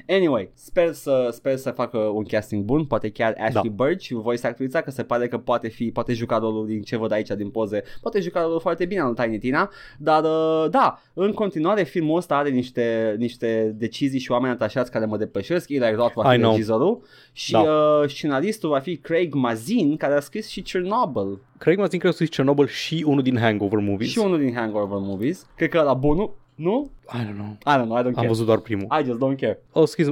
Anyway, 0.09 0.51
sper 0.55 0.93
să, 0.93 1.28
sper 1.32 1.56
să 1.56 1.70
facă 1.70 1.98
un 1.98 2.24
casting 2.24 2.64
bun, 2.64 2.85
poate 2.85 3.10
chiar 3.10 3.35
Ashley 3.39 3.73
Da. 3.77 3.85
Birch, 3.85 4.09
voice 4.10 4.47
actrița, 4.47 4.81
că 4.81 4.90
se 4.90 5.02
pare 5.02 5.28
că 5.28 5.39
poate 5.39 5.68
fi, 5.68 5.90
poate 5.90 6.12
juca 6.12 6.39
rolul 6.39 6.66
din 6.66 6.82
ce 6.82 6.97
văd 6.97 7.12
aici 7.12 7.28
din 7.28 7.51
poze, 7.51 7.82
poate 8.01 8.20
juca 8.20 8.43
rolul 8.43 8.60
foarte 8.60 8.85
bine 8.85 9.01
al 9.01 9.14
Tiny 9.14 9.39
Tina, 9.39 9.70
dar 9.98 10.23
uh, 10.24 10.70
da, 10.70 11.01
în 11.14 11.32
continuare 11.32 11.82
filmul 11.82 12.16
ăsta 12.16 12.36
are 12.36 12.48
niște, 12.51 13.14
niște 13.18 13.74
decizii 13.78 14.18
și 14.20 14.31
oameni 14.31 14.52
atașați 14.52 14.90
care 14.90 15.05
mă 15.05 15.16
depășesc, 15.16 15.68
Eli 15.70 15.94
Roth 15.94 16.12
va 16.14 16.32
I 16.32 16.36
fi 16.36 16.40
know. 16.40 16.51
regizorul 16.52 17.02
și 17.32 17.52
Da. 17.52 17.60
uh, 17.60 18.09
scenaristul 18.09 18.68
va 18.70 18.78
fi 18.78 18.97
Craig 18.97 19.35
Mazin, 19.35 19.97
care 19.97 20.14
a 20.14 20.20
scris 20.20 20.48
și 20.48 20.62
Chernobyl 20.62 21.40
Craig 21.59 21.78
Mazin 21.78 21.98
cred 21.98 22.01
că 22.01 22.09
a 22.09 22.10
scris 22.10 22.28
Chernobyl 22.28 22.66
și 22.66 23.05
unul 23.06 23.23
din 23.23 23.36
Hangover 23.39 23.78
movies. 23.78 24.10
și 24.10 24.18
unul 24.18 24.39
din 24.39 24.55
Hangover 24.55 24.98
Movies, 25.01 25.47
cred 25.56 25.68
că 25.68 25.82
la 25.82 25.94
bunul, 25.94 26.35
nu? 26.56 26.90
I 27.12 27.24
don't 27.24 27.34
know. 27.34 27.56
I 27.74 27.78
don't 27.80 27.84
know, 27.84 27.96
I 27.98 28.02
don't 28.02 28.06
Am 28.06 28.12
care. 28.14 28.26
văzut 28.28 28.46
doar 28.46 28.58
primul. 28.58 28.86
I 29.00 29.04
just 29.04 29.18
don't 29.18 29.36
care. 29.40 29.58
O, 29.72 29.84
scris, 29.84 30.08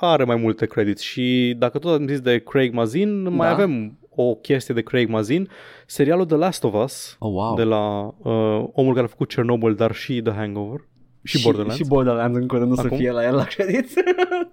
are 0.00 0.24
mai 0.24 0.36
multe 0.36 0.66
credits 0.66 1.02
și 1.02 1.54
dacă 1.58 1.78
tot 1.78 2.00
am 2.00 2.06
zis 2.06 2.20
de 2.20 2.38
Craig 2.38 2.72
Mazin, 2.72 3.22
mai 3.22 3.46
Da. 3.48 3.52
avem 3.52 3.98
o 4.14 4.34
chestie 4.34 4.74
de 4.74 4.82
Craig 4.82 5.08
Mazin, 5.08 5.48
serialul 5.86 6.26
The 6.26 6.36
Last 6.36 6.64
of 6.64 6.74
Us, 6.84 7.16
Oh, 7.18 7.32
wow. 7.32 7.54
de 7.56 7.62
la 7.62 8.04
uh, 8.06 8.64
omul 8.72 8.92
care 8.94 9.04
a 9.04 9.08
făcut 9.08 9.28
Chernobyl, 9.34 9.74
dar 9.74 9.94
și 9.94 10.22
The 10.22 10.32
Hangover 10.32 10.80
și, 11.22 11.42
Borderlands. 11.42 11.76
Și 11.76 11.88
Borderlands 11.88 12.38
în 12.38 12.46
curând 12.46 12.68
nu 12.68 12.74
să 12.74 12.82
Acum? 12.84 12.96
fie 12.96 13.10
la 13.10 13.24
el 13.24 13.34
la 13.34 13.44
credit. 13.44 13.88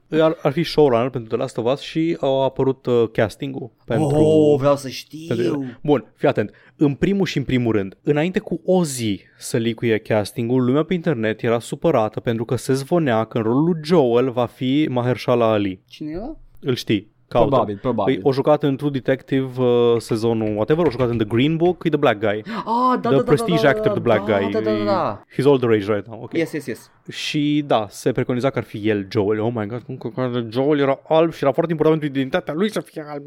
ar, 0.26 0.38
ar 0.42 0.52
fi 0.52 0.64
showrunner 0.64 1.10
pentru 1.10 1.30
The 1.30 1.38
Last 1.38 1.58
of 1.58 1.72
Us 1.72 1.80
și 1.80 2.18
au 2.20 2.44
apărut 2.44 2.86
uh, 2.86 3.10
casting-ul 3.12 3.72
pentru... 3.86 4.18
oh, 4.18 4.60
vreau 4.60 4.76
să 4.76 4.90
știu. 4.90 5.36
pentru... 5.36 5.66
Bun, 5.84 6.14
fii 6.16 6.28
atent. 6.28 6.52
În 6.76 6.94
primul 6.94 7.26
și 7.26 7.38
în 7.38 7.44
primul 7.44 7.72
rând, 7.72 7.98
înainte 8.04 8.40
cu 8.40 8.62
o 8.66 8.84
zi 8.84 9.22
să 9.38 9.58
licuie 9.58 9.98
castingul, 9.98 10.66
lumea 10.66 10.84
pe 10.84 10.94
internet 10.94 11.42
era 11.42 11.60
supărată 11.60 12.20
pentru 12.20 12.46
că 12.46 12.56
se 12.56 12.74
zvonea 12.74 13.24
că 13.24 13.38
în 13.38 13.44
rolul 13.44 13.64
lui 13.64 13.80
Joel 13.84 14.32
va 14.32 14.46
fi 14.46 14.88
Mahershala 14.90 15.52
Ali. 15.52 15.82
Cine 15.88 16.12
era? 16.12 16.38
Îl 16.60 16.76
știi? 16.76 17.12
Caută. 17.30 17.48
Probabil, 17.50 17.78
probabil. 17.82 18.14
Păi, 18.14 18.24
o 18.24 18.34
jucat 18.34 18.64
în 18.64 18.76
True 18.76 18.90
Detective 18.90 19.62
uh, 19.62 19.96
sezonul 19.98 20.56
whatever, 20.56 20.86
o 20.86 20.90
jucat 20.90 21.10
în 21.10 21.18
The 21.18 21.28
Green 21.28 21.58
Book, 21.58 21.84
e 21.84 21.90
the 21.90 21.98
black 21.98 22.20
guy. 22.20 22.44
Ah, 22.46 23.00
da, 23.02 23.10
the 23.10 23.10
da, 23.10 23.16
da, 23.16 23.24
prestige 23.24 23.56
da, 23.56 23.62
da, 23.62 23.70
actor, 23.70 23.86
da, 23.86 23.92
the 23.92 24.02
black 24.02 24.26
da, 24.26 24.38
guy. 24.38 24.52
Da, 24.52 24.60
da, 24.60 24.72
da, 24.72 24.84
da. 24.84 25.24
He's 25.36 25.46
all 25.46 25.58
the 25.60 25.68
rage 25.68 25.94
right 25.94 26.08
now. 26.08 26.24
Okay. 26.24 26.40
Yes, 26.40 26.52
yes, 26.52 26.66
yes. 26.66 26.92
Și 27.10 27.64
da, 27.66 27.86
se 27.90 28.12
preconiza 28.12 28.50
că 28.50 28.58
ar 28.58 28.64
fi 28.64 28.90
el 28.90 29.08
Joel. 29.12 29.40
Oh 29.40 29.52
my 29.54 29.66
god, 29.66 29.82
cum 29.82 29.98
că 29.98 30.44
Joel 30.50 30.80
era 30.80 31.00
alb 31.08 31.34
și 31.34 31.44
era 31.44 31.52
foarte 31.52 31.72
important 31.72 32.00
pentru 32.00 32.20
identitatea 32.20 32.54
lui 32.54 32.72
să 32.72 32.80
fie 32.80 33.06
alb. 33.08 33.24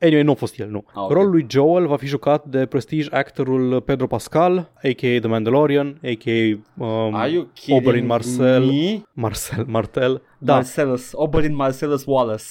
Anyway, 0.00 0.22
nu 0.22 0.30
a 0.30 0.34
fost 0.34 0.58
el, 0.58 0.68
nu. 0.68 0.84
Ah, 0.86 1.02
ok. 1.02 1.10
Rolul 1.10 1.30
lui 1.30 1.46
Joel 1.48 1.86
va 1.86 1.96
fi 1.96 2.06
jucat 2.06 2.44
de 2.44 2.66
prestige 2.66 3.08
actorul 3.10 3.80
Pedro 3.80 4.06
Pascal, 4.06 4.70
a.k.a. 4.74 5.18
The 5.18 5.28
Mandalorian, 5.28 5.98
a.k.a. 6.04 6.58
Um, 6.84 7.14
Are 7.14 7.30
you 7.30 7.48
kidding 7.54 7.86
Oberyn 7.86 8.06
Marcel. 8.06 8.64
me? 8.64 9.02
Marcel, 9.12 9.64
Martel. 9.68 10.22
Da, 10.38 10.54
Marcellus, 10.54 11.10
Oberyn 11.12 11.54
Marcellus 11.54 12.04
Wallace. 12.06 12.44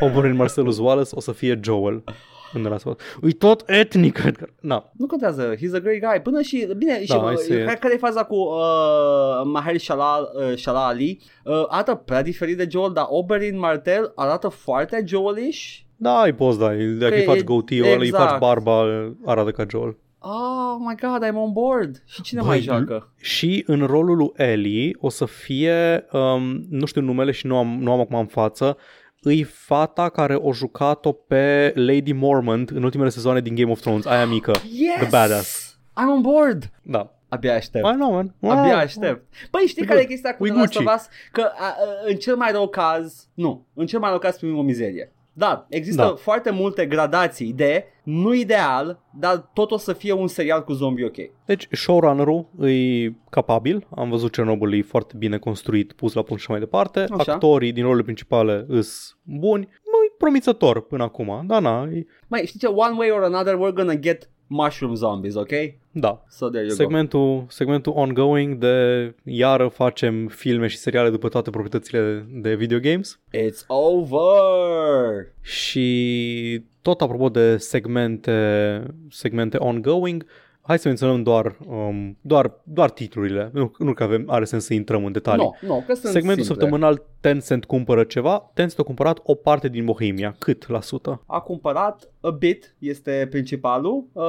Oberyn 0.00 0.36
Marcellus 0.36 0.78
Wallace 0.78 1.10
o 1.14 1.20
să 1.20 1.32
fie 1.32 1.60
Joel. 1.62 2.04
În 2.52 2.60
The 2.60 2.70
Last 2.70 2.86
of 2.86 2.94
Us. 3.22 3.30
E 3.30 3.34
tot 3.34 3.62
etnic, 3.66 4.22
Edgar. 4.26 4.52
Na, 4.60 4.90
Nu 4.96 5.06
contează, 5.06 5.54
he's 5.54 5.74
a 5.74 5.78
great 5.78 5.98
guy. 6.12 6.20
Până 6.22 6.40
și, 6.42 6.68
bine, 6.76 7.00
și 7.00 7.06
Da, 7.08 7.16
uh, 7.16 7.32
I 7.32 7.36
see 7.36 7.58
it. 7.58 7.64
care, 7.64 7.76
care 7.80 7.94
e 7.94 7.96
faza 7.96 8.24
cu 8.24 8.34
uh, 8.34 9.42
Maher 9.44 9.78
Shala, 9.78 10.18
uh, 10.50 10.56
Shala 10.56 10.86
Ali? 10.86 11.20
Uh, 11.44 11.64
arată 11.68 11.94
prea 11.94 12.22
diferit 12.22 12.56
de 12.56 12.66
Joel, 12.70 12.92
dar 12.92 13.04
Oberyn 13.08 13.58
Martel 13.58 14.12
arată 14.14 14.48
foarte 14.48 15.02
Joelish. 15.06 15.76
da, 15.96 16.22
îi 16.24 16.32
poți 16.32 16.58
da. 16.58 16.66
Dacă 16.98 17.14
îi 17.14 17.24
Că 17.24 17.30
faci 17.30 17.38
e- 17.40 17.42
goatee 17.42 17.80
ăla, 17.92 18.00
îi 18.00 18.06
exact. 18.06 18.30
faci 18.30 18.38
barba, 18.38 18.84
arată 19.24 19.50
ca 19.50 19.64
Joel. 19.68 19.96
Oh 20.22 20.76
my 20.78 20.94
god, 21.00 21.24
I'm 21.30 21.34
on 21.34 21.52
board. 21.52 22.02
Și 22.06 22.22
cine 22.22 22.40
Băi, 22.40 22.48
mai 22.48 22.60
joacă? 22.60 23.12
Și 23.16 23.64
în 23.66 23.86
rolul 23.86 24.16
lui 24.16 24.30
Ellie 24.34 24.96
o 25.00 25.08
să 25.08 25.24
fie, 25.24 26.06
um, 26.12 26.66
nu 26.70 26.86
știu 26.86 27.00
numele 27.00 27.30
și 27.30 27.46
nu 27.46 27.56
am, 27.56 27.78
nu 27.80 27.92
am 27.92 28.00
acum 28.00 28.18
în 28.18 28.26
față, 28.26 28.76
îi 29.22 29.42
fata 29.42 30.08
care 30.08 30.34
o 30.34 30.52
jucat-o 30.52 31.12
pe 31.12 31.72
Lady 31.76 32.12
Mormont 32.12 32.70
în 32.70 32.82
ultimele 32.82 33.08
sezoane 33.08 33.40
din 33.40 33.54
Game 33.54 33.70
of 33.70 33.80
Thrones, 33.80 34.04
aia 34.06 34.26
mică. 34.26 34.52
Yes! 34.72 34.96
The 34.98 35.08
badass. 35.10 35.74
I'm 36.00 36.08
on 36.14 36.20
board. 36.20 36.70
Da. 36.82 37.14
Abia 37.28 37.54
aștept. 37.54 37.86
I 37.86 37.92
know, 37.92 38.10
man. 38.12 38.34
Abia 38.42 38.72
Wow. 38.72 38.78
aștept. 38.80 39.32
Păi 39.50 39.60
știi 39.66 39.82
E 39.82 39.86
care 39.86 39.98
e 39.98 40.02
good. 40.02 40.12
chestia 40.14 40.36
cu 40.36 40.42
We 40.42 40.48
The 40.50 40.58
Last 40.58 40.76
of 40.76 40.82
Gucci. 40.82 40.94
Us? 40.94 41.06
Că 41.32 41.40
a, 41.40 41.64
a, 41.66 41.74
în 42.06 42.16
cel 42.16 42.36
mai 42.36 42.50
rău 42.52 42.68
caz, 42.68 43.28
nu, 43.34 43.66
în 43.74 43.86
cel 43.86 43.98
mai 44.00 44.10
rău 44.10 44.18
caz 44.18 44.36
primim 44.36 44.58
o 44.58 44.62
mizerie. 44.62 45.12
Da, 45.32 45.66
există 45.68 46.02
Da. 46.02 46.14
foarte 46.16 46.50
multe 46.50 46.86
gradații 46.86 47.52
de 47.52 47.84
nu 48.02 48.34
ideal, 48.34 49.00
dar 49.18 49.50
tot 49.52 49.70
o 49.70 49.76
să 49.76 49.92
fie 49.92 50.12
un 50.12 50.26
serial 50.28 50.64
cu 50.64 50.72
zombie 50.72 51.04
ok. 51.04 51.16
Deci 51.46 51.68
showrunner-ul 51.70 52.46
e 52.68 53.12
capabil, 53.30 53.86
am 53.96 54.10
văzut 54.10 54.30
Chernobyl 54.32 54.72
e 54.72 54.82
foarte 54.82 55.14
bine 55.18 55.38
construit, 55.38 55.92
pus 55.92 56.12
la 56.12 56.22
punct 56.22 56.42
și 56.42 56.50
mai 56.50 56.58
departe, 56.60 57.00
Așa. 57.00 57.32
actorii 57.32 57.72
din 57.72 57.82
rolurile 57.82 58.04
principale 58.04 58.64
îs 58.68 59.18
buni, 59.22 59.64
măi, 59.64 60.12
promițător 60.18 60.86
până 60.86 61.02
acum, 61.02 61.44
da, 61.46 61.58
na, 61.58 61.88
e, 61.92 62.06
Mai 62.28 62.44
știi 62.46 62.58
ce? 62.58 62.66
One 62.66 62.94
way 62.96 63.10
or 63.10 63.22
another 63.22 63.54
we're 63.56 63.74
gonna 63.74 63.94
get 63.94 64.30
mushroom 64.50 64.94
zombies, 64.94 65.34
ok? 65.34 65.52
da. 65.92 66.22
So 66.28 66.48
there 66.48 66.64
you 66.64 66.76
go. 66.76 66.82
Segmentul, 66.82 67.44
segmentul 67.48 67.92
ongoing 67.96 68.54
de 68.54 69.14
iară 69.24 69.68
facem 69.68 70.26
filme 70.28 70.66
și 70.66 70.76
seriale 70.76 71.10
după 71.10 71.28
toate 71.28 71.50
proprietățile 71.50 72.26
de 72.30 72.54
video 72.54 72.78
games 72.78 73.20
It's 73.36 73.66
over! 73.66 75.26
și 75.40 76.62
tot 76.82 77.00
apropo 77.00 77.28
de 77.28 77.56
segmente, 77.56 78.82
segmente 79.10 79.56
ongoing, 79.56 80.26
hai 80.60 80.78
să 80.78 80.88
menționăm 80.88 81.22
doar, 81.22 81.56
um, 81.66 82.16
doar, 82.20 82.52
doar 82.62 82.90
titlurile, 82.90 83.50
nu, 83.52 83.72
nu 83.78 83.92
că 83.92 84.02
avem, 84.02 84.24
are 84.26 84.44
sens 84.44 84.64
să 84.64 84.74
intrăm 84.74 85.04
în 85.04 85.12
detalii. 85.12 85.44
Nu, 85.60 85.68
nu, 85.68 85.84
că 85.86 85.94
sunt 85.94 86.12
Segmentul 86.12 86.44
simple. 86.44 86.44
săptămânal 86.44 87.02
Tencent 87.20 87.64
cumpără 87.64 88.04
ceva, 88.04 88.50
Tencent 88.54 88.80
a 88.80 88.82
cumpărat 88.82 89.20
o 89.22 89.34
parte 89.34 89.68
din 89.68 89.84
Bohemia. 89.84 90.34
Cât 90.38 90.68
la 90.68 90.80
sută? 90.80 91.22
A 91.26 91.40
cumpărat 91.40 92.08
a 92.20 92.30
bit, 92.30 92.74
este 92.78 93.26
principalul, 93.30 94.04
uh, 94.12 94.22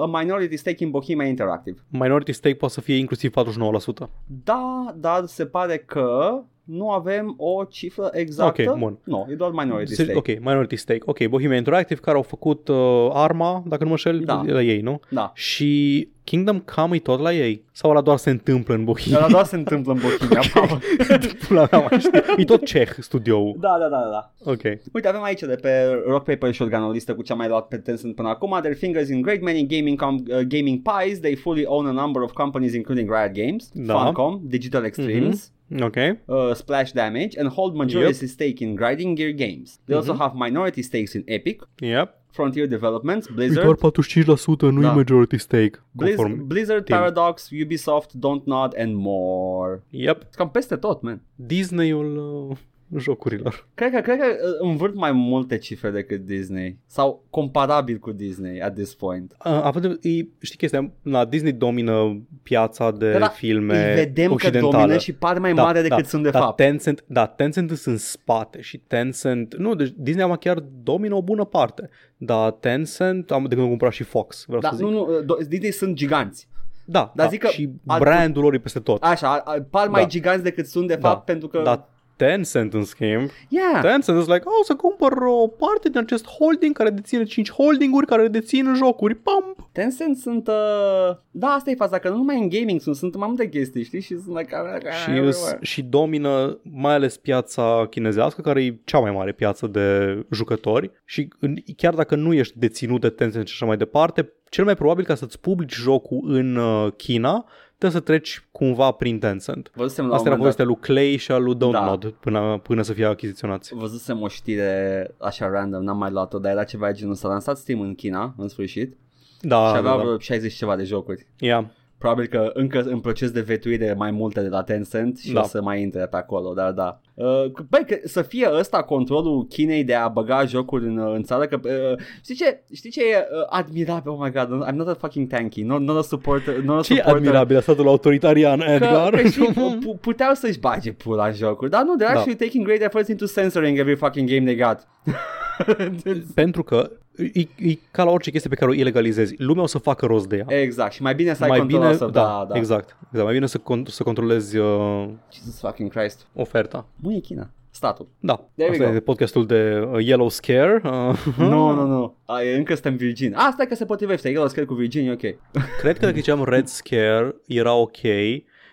a 0.00 0.10
minority 0.20 0.56
stake 0.56 0.84
in 0.84 0.90
Bohemia 0.90 1.26
Interactive. 1.26 1.76
Minority 1.88 2.32
stake 2.32 2.54
poate 2.54 2.74
să 2.74 2.80
fie 2.80 2.96
inclusiv 2.96 3.30
49%. 3.30 4.10
Da, 4.44 4.94
dar 4.96 5.24
se 5.26 5.46
pare 5.46 5.76
că 5.78 6.40
nu 6.64 6.90
avem 6.90 7.34
o 7.36 7.64
cifră 7.64 8.08
exactă. 8.12 8.70
Ok, 8.70 8.78
bun. 8.78 8.98
Nu, 9.04 9.26
e 9.30 9.34
doar 9.34 9.50
minority 9.50 9.94
Se- 9.94 10.02
stake. 10.02 10.18
Ok, 10.18 10.26
minority 10.26 10.76
stake. 10.76 11.00
Ok, 11.04 11.26
Bohemia 11.26 11.56
Interactive 11.56 12.00
care 12.00 12.16
au 12.16 12.22
făcut 12.22 12.68
uh, 12.68 13.08
Arma, 13.12 13.62
dacă 13.66 13.84
nu 13.84 13.90
mă 13.90 13.96
șel, 13.96 14.20
Da. 14.20 14.42
e 14.46 14.52
la 14.52 14.62
ei, 14.62 14.80
nu? 14.80 15.00
Da. 15.10 15.32
Și 15.34 16.08
Kingdom 16.24 16.58
Come 16.74 16.96
e 16.96 16.98
tot 16.98 17.20
la 17.20 17.32
ei? 17.32 17.64
Sau 17.72 17.90
ăla 17.90 18.00
doar 18.00 18.16
se 18.16 18.30
întâmplă 18.30 18.74
în 18.74 18.84
Bohemia? 18.84 19.18
Dar 19.18 19.30
doar 19.30 19.44
se 19.44 19.56
întâmplă 19.56 19.92
în 19.92 19.98
Bohemia. 20.00 20.40
Paul. 20.54 20.80
Pula 21.48 21.68
mea, 21.70 21.80
mă, 21.90 21.98
știi? 21.98 22.20
E 22.36 22.44
tot 22.44 22.64
ceh 22.64 22.88
studioul. 22.98 23.56
da, 23.60 23.76
da, 23.80 23.88
da, 23.88 24.08
da. 24.10 24.50
Ok. 24.50 24.62
Uite, 24.92 25.08
avem 25.08 25.22
aici 25.22 25.40
de 25.40 25.54
pe 25.60 25.70
Rock 26.06 26.24
Paper 26.24 26.52
Shotgun 26.54 26.82
o 26.82 26.90
listă 26.90 27.14
cu 27.14 27.22
ce 27.22 27.32
am 27.32 27.38
mai 27.38 27.48
luat 27.48 27.68
pe 27.68 27.76
Tencent 27.76 28.14
până 28.14 28.28
acum. 28.28 28.58
Their 28.62 28.76
fingers 28.76 29.08
in 29.08 29.22
great 29.22 29.40
many 29.42 29.66
gaming, 29.66 30.02
com- 30.04 30.24
uh, 30.28 30.40
gaming 30.40 30.82
pies. 30.82 31.18
They 31.20 31.34
fully 31.34 31.64
own 31.64 31.86
a 31.86 31.90
number 32.02 32.22
of 32.22 32.32
companies 32.32 32.74
including 32.74 33.10
Riot 33.10 33.32
Games, 33.46 33.70
Da. 33.74 34.04
Funcom, 34.12 34.40
Digital 34.42 34.84
Extremes, 34.84 35.52
Ok. 35.82 35.96
uh, 35.96 36.54
Splash 36.54 36.92
Damage, 36.92 37.38
and 37.38 37.48
hold 37.48 37.74
majority 37.76 38.26
stake 38.26 38.64
in 38.64 38.74
Grinding 38.74 39.16
Gear 39.16 39.32
Games. 39.32 39.78
They 39.86 39.96
also 39.96 40.14
have 40.14 40.32
minority 40.34 40.82
stakes 40.82 41.12
in 41.14 41.22
Epic, 41.26 41.62
Yep. 41.80 42.20
Frontier 42.32 42.66
Developments, 42.66 43.28
E 43.28 43.32
Blizzard, 43.32 43.64
doar 43.64 43.76
45%, 43.76 44.70
nu 44.72 44.80
e 44.80 44.82
Da. 44.82 44.94
majority 44.94 45.38
stake. 45.38 45.78
Blizz- 45.94 46.16
Conform. 46.16 46.46
Blizzard, 46.46 46.84
team. 46.84 46.96
Paradox, 46.98 47.48
Ubisoft, 47.52 48.10
Don't 48.18 48.46
Nod 48.46 48.74
and 48.76 48.94
more. 48.94 49.82
Yep. 49.92 50.34
Cam 50.36 50.48
peste 50.50 50.76
tot, 50.76 51.02
man. 51.02 51.20
Disney-ul 51.36 52.50
uh, 52.50 52.56
jocurilor. 52.98 53.66
Cred 53.74 53.92
că, 53.92 54.00
cred 54.00 54.18
că 54.18 54.24
uh, 54.26 54.68
învârt 54.70 54.94
mai 54.94 55.12
multe 55.12 55.58
cifre 55.58 55.90
decât 55.90 56.20
Disney. 56.26 56.78
Sau 56.86 57.24
comparabil 57.30 57.98
cu 57.98 58.12
Disney 58.12 58.60
at 58.62 58.74
this 58.74 58.94
point. 58.94 59.32
Uh, 59.44 59.52
având, 59.62 59.84
e, 59.84 60.08
știi 60.40 60.56
chestia, 60.58 60.90
la 61.02 61.24
Disney 61.24 61.52
domină 61.52 62.22
piața 62.42 62.90
de 62.90 63.12
Da, 63.12 63.18
da, 63.18 63.28
filme 63.28 63.88
Îi 63.88 63.94
vedem 63.94 64.26
că 64.26 64.32
occidentale. 64.32 64.76
domină 64.76 64.98
și 64.98 65.12
par 65.12 65.38
mai 65.38 65.54
Da, 65.54 65.62
mare 65.62 65.82
decât 65.82 65.96
da, 66.02 66.08
sunt 66.08 66.22
de 66.22 66.30
da, 66.30 66.38
fapt. 66.38 66.56
Tencent, 66.56 67.04
da, 67.06 67.26
Tencent 67.26 67.70
sunt 67.70 67.94
în 67.94 68.00
spate 68.00 68.60
și 68.60 68.78
Tencent, 68.86 69.56
nu, 69.56 69.74
deci 69.74 69.92
Disney 69.96 70.24
am 70.24 70.32
chiar 70.36 70.58
domină 70.82 71.14
o 71.14 71.22
bună 71.22 71.44
parte, 71.44 71.88
dar 72.16 72.50
Tencent, 72.50 73.30
am 73.30 73.42
de 73.42 73.48
când 73.48 73.60
am 73.60 73.68
cumpărat 73.68 73.94
și 73.94 74.02
Fox, 74.02 74.44
vreau 74.46 74.60
Da, 74.60 74.68
să 74.68 74.76
zic. 74.76 74.84
nu, 74.86 74.90
nu, 74.92 75.00
uh, 75.00 75.22
do- 75.24 75.48
Disney 75.48 75.70
sunt 75.70 75.94
giganți. 75.94 76.48
da, 76.84 76.98
dar 77.14 77.26
da, 77.26 77.30
zic 77.30 77.40
că 77.40 77.48
și 77.48 77.70
ar- 77.86 77.98
brandul 78.00 78.42
lor 78.42 78.54
e 78.54 78.58
peste 78.58 78.78
tot. 78.80 79.02
Așa, 79.02 79.28
a- 79.28 79.42
a- 79.52 79.66
par 79.70 79.88
mai 79.88 80.02
Da. 80.02 80.08
giganți 80.08 80.42
decât 80.42 80.66
sunt 80.66 80.88
de 80.88 80.94
Da, 80.94 81.08
fapt 81.08 81.24
pentru 81.24 81.48
că... 81.48 81.60
Dar 81.64 81.88
Tencent, 82.26 82.74
în 82.74 82.84
schimb, 82.84 83.30
yeah. 83.48 83.80
Tencent 83.82 84.20
is 84.20 84.26
like, 84.26 84.42
oh, 84.44 84.64
să 84.64 84.74
cumpăr 84.74 85.12
o 85.12 85.46
parte 85.46 85.88
din 85.88 85.98
acest 85.98 86.26
holding 86.26 86.76
care 86.76 86.90
deține 86.90 87.24
5 87.24 87.50
holdinguri 87.50 88.06
care 88.06 88.28
dețin 88.28 88.74
jocuri, 88.74 89.14
pam! 89.14 89.68
Tencent 89.72 90.16
sunt... 90.16 90.48
Uh... 90.48 91.16
Da, 91.30 91.46
asta 91.46 91.70
e 91.70 91.74
faza, 91.74 91.98
că 91.98 92.08
nu 92.08 92.16
numai 92.16 92.38
în 92.38 92.48
gaming 92.48 92.80
sunt, 92.80 92.96
sunt 92.96 93.14
în 93.14 93.20
mai 93.20 93.28
multe 93.28 93.48
chestii, 93.48 93.84
știi? 93.84 94.00
Și 94.00 94.18
sunt 94.20 94.36
like... 94.38 94.56
Și, 95.04 95.18
îs- 95.18 95.56
și 95.60 95.82
domină 95.82 96.58
mai 96.62 96.94
ales 96.94 97.16
piața 97.16 97.86
chinezească, 97.90 98.40
care 98.40 98.64
e 98.64 98.80
cea 98.84 98.98
mai 98.98 99.10
mare 99.10 99.32
piață 99.32 99.66
de 99.66 100.18
jucători 100.30 100.90
și 101.04 101.28
în, 101.40 101.56
chiar 101.76 101.94
dacă 101.94 102.14
nu 102.14 102.32
ești 102.32 102.58
deținut 102.58 103.00
de 103.00 103.08
Tencent 103.08 103.46
și 103.46 103.54
așa 103.54 103.66
mai 103.66 103.76
departe, 103.76 104.32
cel 104.48 104.64
mai 104.64 104.74
probabil 104.74 105.04
ca 105.04 105.14
să-ți 105.14 105.40
publici 105.40 105.74
jocul 105.74 106.20
în 106.24 106.56
uh, 106.56 106.92
China, 106.96 107.44
trebuie 107.82 108.00
să 108.00 108.06
treci 108.06 108.44
cumva 108.52 108.90
prin 108.90 109.18
Tencent. 109.18 109.70
Văzusem 109.74 110.06
la 110.06 110.14
Asta 110.14 110.28
un 110.28 110.34
era 110.34 110.36
moment 110.36 110.56
dat, 110.56 110.64
povestea 110.64 110.64
lui 110.64 110.76
Clay 111.04 111.16
și 111.16 111.32
a 111.32 111.36
lui 111.36 111.54
Dontnod 111.54 112.00
Da. 112.04 112.10
până, 112.20 112.60
până 112.62 112.82
să 112.82 112.92
fie 112.92 113.04
achiziționați. 113.04 113.74
văzusem 113.74 114.20
o 114.22 114.28
știre 114.28 115.10
așa 115.18 115.48
random, 115.48 115.82
n-am 115.84 115.98
mai 115.98 116.10
luat-o, 116.10 116.38
dar 116.38 116.52
era 116.52 116.64
ceva 116.64 116.86
de 116.86 116.92
genul. 116.92 117.14
S-a 117.14 117.28
lansat 117.28 117.56
Steam 117.58 117.80
în 117.80 117.94
China, 117.94 118.34
în 118.36 118.48
sfârșit, 118.48 118.96
Da, 119.40 119.56
și 119.66 119.72
da, 119.72 119.78
avea 119.78 119.90
da. 119.90 119.96
vreo 119.96 120.18
60 120.18 120.54
ceva 120.54 120.76
de 120.76 120.84
jocuri. 120.84 121.26
Yeah. 121.38 121.64
Probabil 122.02 122.26
că 122.26 122.50
încă 122.54 122.80
în 122.82 123.00
proces 123.00 123.30
de 123.30 123.40
vetuire 123.40 123.94
mai 123.96 124.10
multe 124.10 124.40
de 124.40 124.48
la 124.48 124.62
Tencent 124.62 125.18
și 125.18 125.32
Da. 125.32 125.40
o 125.40 125.44
să 125.44 125.62
mai 125.62 125.80
intre 125.82 126.06
pe 126.06 126.16
acolo, 126.16 126.52
dar 126.54 126.70
da. 126.72 127.00
Uh, 127.14 127.44
băi, 127.68 127.84
că 127.86 127.96
să 128.04 128.22
fie 128.22 128.48
ăsta 128.58 128.82
controlul 128.82 129.46
Chinei 129.46 129.84
de 129.84 129.94
a 129.94 130.08
băga 130.08 130.44
jocuri 130.44 130.84
în, 130.86 130.98
în 131.14 131.22
țară, 131.22 131.46
că 131.46 131.60
uh, 131.64 131.98
știi 132.22 132.34
ce, 132.34 132.62
știi 132.74 132.90
ce 132.90 133.00
e 133.00 133.16
uh, 133.16 133.46
admirabil, 133.48 134.10
oh 134.12 134.18
my 134.20 134.30
god, 134.30 134.66
I'm 134.68 134.74
not 134.74 134.88
a 134.88 134.94
fucking 134.94 135.28
tanky, 135.28 135.62
not, 135.62 135.80
not 135.80 135.96
a 135.98 136.02
supporter, 136.02 136.56
not 136.56 136.78
a 136.78 136.82
Ce 136.82 136.92
e 136.92 136.96
supporter. 136.96 137.18
admirabil 137.20 137.60
statul 137.60 137.88
autoritarian, 137.88 138.58
Că, 138.58 138.70
Edgar? 138.70 139.10
că 139.10 139.28
știi, 139.28 139.52
pu- 139.58 139.78
pu- 139.84 139.96
puteau 140.00 140.34
să-și 140.34 140.58
bage 140.58 140.92
pula 140.92 141.26
în 141.26 141.32
jocuri, 141.34 141.70
dar 141.70 141.82
nu, 141.82 141.94
they're 141.94 141.98
Da. 142.12 142.18
actually 142.18 142.36
taking 142.36 142.64
great 142.64 142.80
efforts 142.82 143.08
into 143.08 143.26
censoring 143.26 143.78
every 143.78 143.96
fucking 143.96 144.28
game 144.30 144.52
they 144.52 144.56
got. 144.66 144.78
Pentru 146.34 146.62
că 146.62 146.90
e, 147.16 147.40
e 147.56 147.78
ca 147.90 148.04
la 148.04 148.10
orice 148.10 148.30
chestie 148.30 148.50
pe 148.50 148.56
care 148.56 148.70
o 148.70 148.74
ilegalizezi. 148.74 149.34
Lumea 149.38 149.62
o 149.62 149.66
să 149.66 149.78
facă 149.78 150.06
rost 150.06 150.26
de 150.28 150.36
ea. 150.48 150.60
exact, 150.60 150.92
și 150.92 151.02
mai 151.02 151.14
bine 151.14 151.34
să 151.34 151.42
ai 151.42 151.48
mai 151.48 151.58
controlul 151.58 151.84
bine, 151.86 151.94
ăsta, 151.94 152.08
da, 152.10 152.22
da, 152.22 152.46
da. 152.48 152.58
exact, 152.58 152.96
exact. 153.06 153.24
Mai 153.24 153.32
bine 153.32 153.46
să, 153.46 153.58
con- 153.58 153.86
să 153.86 154.02
controlezi 154.02 154.56
uh, 154.56 155.08
Jesus 155.32 155.58
fucking 155.60 155.90
Christ. 155.90 156.26
oferta. 156.34 156.86
Nu 156.96 157.12
e 157.14 157.18
China, 157.18 157.50
statul. 157.70 158.08
Da, 158.20 158.34
There 158.54 158.70
we 158.70 158.76
asta 158.76 158.90
go. 158.90 158.96
e 158.96 159.00
podcastul 159.00 159.46
de 159.46 159.88
uh, 159.92 160.04
Yellow 160.06 160.28
Scare. 160.28 160.80
Uh, 160.84 161.26
Nu, 161.38 161.70
nu, 161.70 161.86
nu. 161.86 162.16
Ai, 162.24 162.56
încă 162.56 162.72
suntem 162.72 162.96
Virgin. 162.96 163.34
Ah, 163.34 163.48
stai 163.52 163.66
că 163.66 163.74
se 163.74 163.84
potrivește. 163.84 164.30
El 164.30 164.40
o 164.40 164.46
scrie 164.46 164.64
cu 164.64 164.74
Virgin, 164.74 165.08
e 165.08 165.12
ok. 165.12 165.20
Cred 165.80 165.98
că 165.98 166.04
dacă 166.04 166.16
ziceam 166.16 166.44
Red 166.44 166.66
Scare 166.66 167.34
era 167.46 167.72
ok 167.74 167.96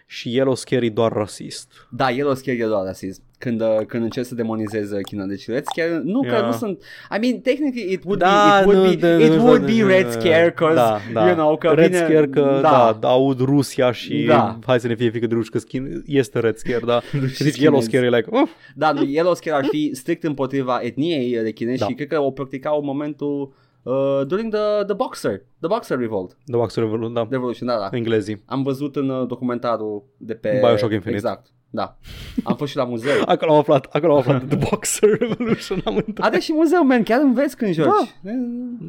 și 0.06 0.36
Yellow 0.36 0.56
Scare 0.56 0.86
e 0.86 0.90
doar 0.90 1.12
rasist. 1.12 1.72
Da, 1.92 2.10
el 2.12 2.28
o 2.28 2.34
scrie 2.34 2.54
e 2.64 2.66
doar 2.68 2.86
rasism. 2.86 3.22
Când, 3.40 3.62
uh, 3.62 3.68
când 3.88 4.04
încerci 4.04 4.26
să 4.26 4.36
demonizezi 4.36 5.02
China. 5.02 5.26
Deci 5.26 5.48
Red 5.48 5.64
Scare, 5.66 6.02
nu 6.04 6.22
că 6.22 6.28
Yeah. 6.28 6.46
nu 6.46 6.52
sunt, 6.52 6.82
I 7.16 7.18
mean, 7.22 7.40
technically 7.40 7.92
it 7.92 8.04
would 8.04 8.20
Da, 8.20 8.28
be, 8.28 8.60
it 8.60 8.66
would 8.76 8.86
nu, 8.86 8.90
be, 8.90 8.96
da, 9.18 9.24
it 9.26 9.32
nu, 9.32 9.44
would 9.44 9.60
da, 9.60 9.66
be 9.66 9.82
da, 9.82 9.88
Red 9.88 10.04
da, 10.04 10.12
Scare, 10.12 10.52
cause, 10.56 10.76
da, 10.76 11.00
da. 11.14 11.26
you 11.26 11.36
know, 11.36 11.58
că 11.58 11.68
Red 11.68 11.86
vine, 11.92 11.98
Scare 11.98 12.28
că, 12.28 12.60
da, 12.62 12.98
da, 13.00 13.08
aud 13.08 13.40
Rusia 13.40 13.92
și 13.92 14.24
Da. 14.28 14.60
hai 14.66 14.80
să 14.80 14.88
ne 14.88 14.96
fie 14.96 15.10
frică 15.10 15.28
de 15.28 15.34
ruși 15.34 15.50
că 15.50 15.58
schimb, 15.58 15.88
este 16.06 16.40
Red 16.40 16.56
Scare, 16.58 16.82
da. 16.86 17.00
și 17.28 17.44
Zici 17.44 17.58
Yellow 17.58 17.80
chinezi. 17.80 17.86
Scare, 17.90 18.06
e 18.06 18.10
like, 18.10 18.30
uh, 18.32 18.48
Da, 18.76 18.92
nu, 18.92 19.04
Yellow 19.04 19.34
Scare 19.34 19.56
ar 19.56 19.66
fi 19.70 19.92
strict 19.94 20.24
împotriva 20.24 20.80
etniei 20.82 21.38
de 21.44 21.52
chinezi 21.52 21.80
Da. 21.80 21.86
și 21.86 21.94
cred 21.94 22.08
că 22.08 22.20
o 22.22 22.32
practicau 22.32 22.80
în 22.80 22.86
momentul 22.86 23.54
uh, 23.84 24.22
during 24.28 24.54
the, 24.54 24.84
the 24.86 24.94
Boxer, 24.94 25.32
the 25.60 25.68
Boxer 25.68 25.98
Revolt, 25.98 26.30
The 26.46 26.58
Boxer 26.58 26.84
Revolution, 26.84 27.14
da, 27.14 27.28
Revolution, 27.30 27.68
da, 27.68 27.78
da. 27.90 27.98
englezii. 27.98 28.44
Am 28.46 28.64
văzut 28.64 28.96
în 28.96 29.10
uh, 29.10 29.28
documentarul 29.28 30.04
de 30.18 30.34
pe... 30.34 30.50
Bioshock 30.62 30.92
Infinite. 30.94 31.10
Exact, 31.16 31.48
da. 31.70 31.96
Am 32.44 32.56
fost 32.56 32.72
și 32.72 32.78
la 32.78 32.84
muzeu. 32.84 33.22
Acolo 33.26 33.52
am 33.52 33.58
aflat, 33.58 33.88
acolo 33.92 34.12
am 34.14 34.18
aflat 34.20 34.44
de 34.44 34.56
The 34.56 34.68
Boxer 34.70 35.10
Revolution 35.20 35.82
amândoi. 35.86 36.14
Are 36.20 36.40
și 36.40 36.54
muzeu, 36.54 36.84
man, 36.86 37.04
chiar 37.04 37.20
înveți 37.22 37.58
când 37.58 37.74
joci. 37.74 37.86
Da. 37.86 38.08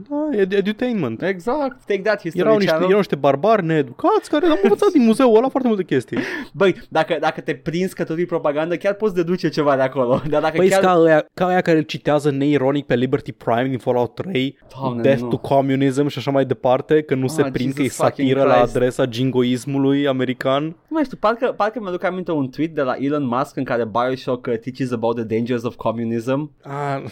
Da, 0.09 0.37
e 0.39 0.47
edutainment. 0.57 1.23
Exact, 1.23 1.85
take 1.87 2.01
that 2.01 2.21
history 2.21 2.45
Erau 2.45 2.55
niște, 2.55 2.71
channel. 2.71 2.87
erau 2.87 2.99
niște 2.99 3.17
barbari 3.17 3.65
needucați 3.65 4.31
care 4.31 4.47
am 4.47 4.59
învățat 4.63 4.89
din 4.93 5.03
muzeul 5.05 5.37
ăla 5.37 5.49
foarte 5.49 5.69
multe 5.69 5.85
chestii. 5.85 6.19
Băi, 6.53 6.75
dacă, 6.89 7.17
dacă 7.21 7.41
te 7.41 7.55
prinzi 7.55 7.95
că 7.95 8.05
totul 8.05 8.21
e 8.23 8.25
propagandă, 8.25 8.77
chiar 8.77 8.95
poți 8.95 9.15
deduce 9.15 9.49
ceva 9.49 9.77
de 9.77 9.83
acolo. 9.83 10.23
Dar 10.31 10.41
dacă 10.43 10.57
Păi 10.57 10.69
chiar... 10.69 10.81
ca 10.81 10.93
aia, 11.03 11.27
ca 11.35 11.47
aia 11.47 11.61
care 11.61 11.77
îl 11.79 11.85
citează 11.85 12.31
neironic 12.31 12.87
pe 12.87 12.95
Liberty 12.95 13.33
Prime 13.33 13.69
din 13.69 13.79
Fallout 13.79 14.15
3, 14.15 14.59
Doamne, 14.81 15.03
Death 15.03 15.21
nu. 15.21 15.29
to 15.29 15.37
Communism 15.39 16.07
și 16.07 16.19
așa 16.19 16.31
mai 16.31 16.45
departe, 16.45 17.03
că 17.03 17.15
nu 17.15 17.27
se 17.27 17.43
Ah, 17.43 17.51
prind 17.53 17.73
că 17.73 17.81
e 17.83 17.85
Jesus 17.85 17.97
fucking 17.99 18.29
satiră 18.29 18.49
la 18.49 18.55
Christ. 18.59 18.77
adresa 18.77 19.05
jingoismului 19.11 20.07
american. 20.07 20.63
Nu 20.65 20.75
mai 20.89 21.05
știu, 21.05 21.17
parcă, 21.21 21.55
parcă 21.57 21.81
mi-aduc 21.81 22.05
aminte 22.05 22.33
un 22.33 22.49
tweet 22.49 22.70
de 22.75 22.83
la 22.83 22.95
Elon 22.99 23.27
Musk 23.27 23.57
în 23.57 23.65
care 23.65 23.85
Bioshock 23.87 24.47
uh, 24.47 24.59
teaches 24.59 24.93
about 24.93 25.15
the 25.17 25.25
dangers 25.25 25.63
of 25.63 25.75
communism. 25.75 26.53
Ah, 26.63 27.03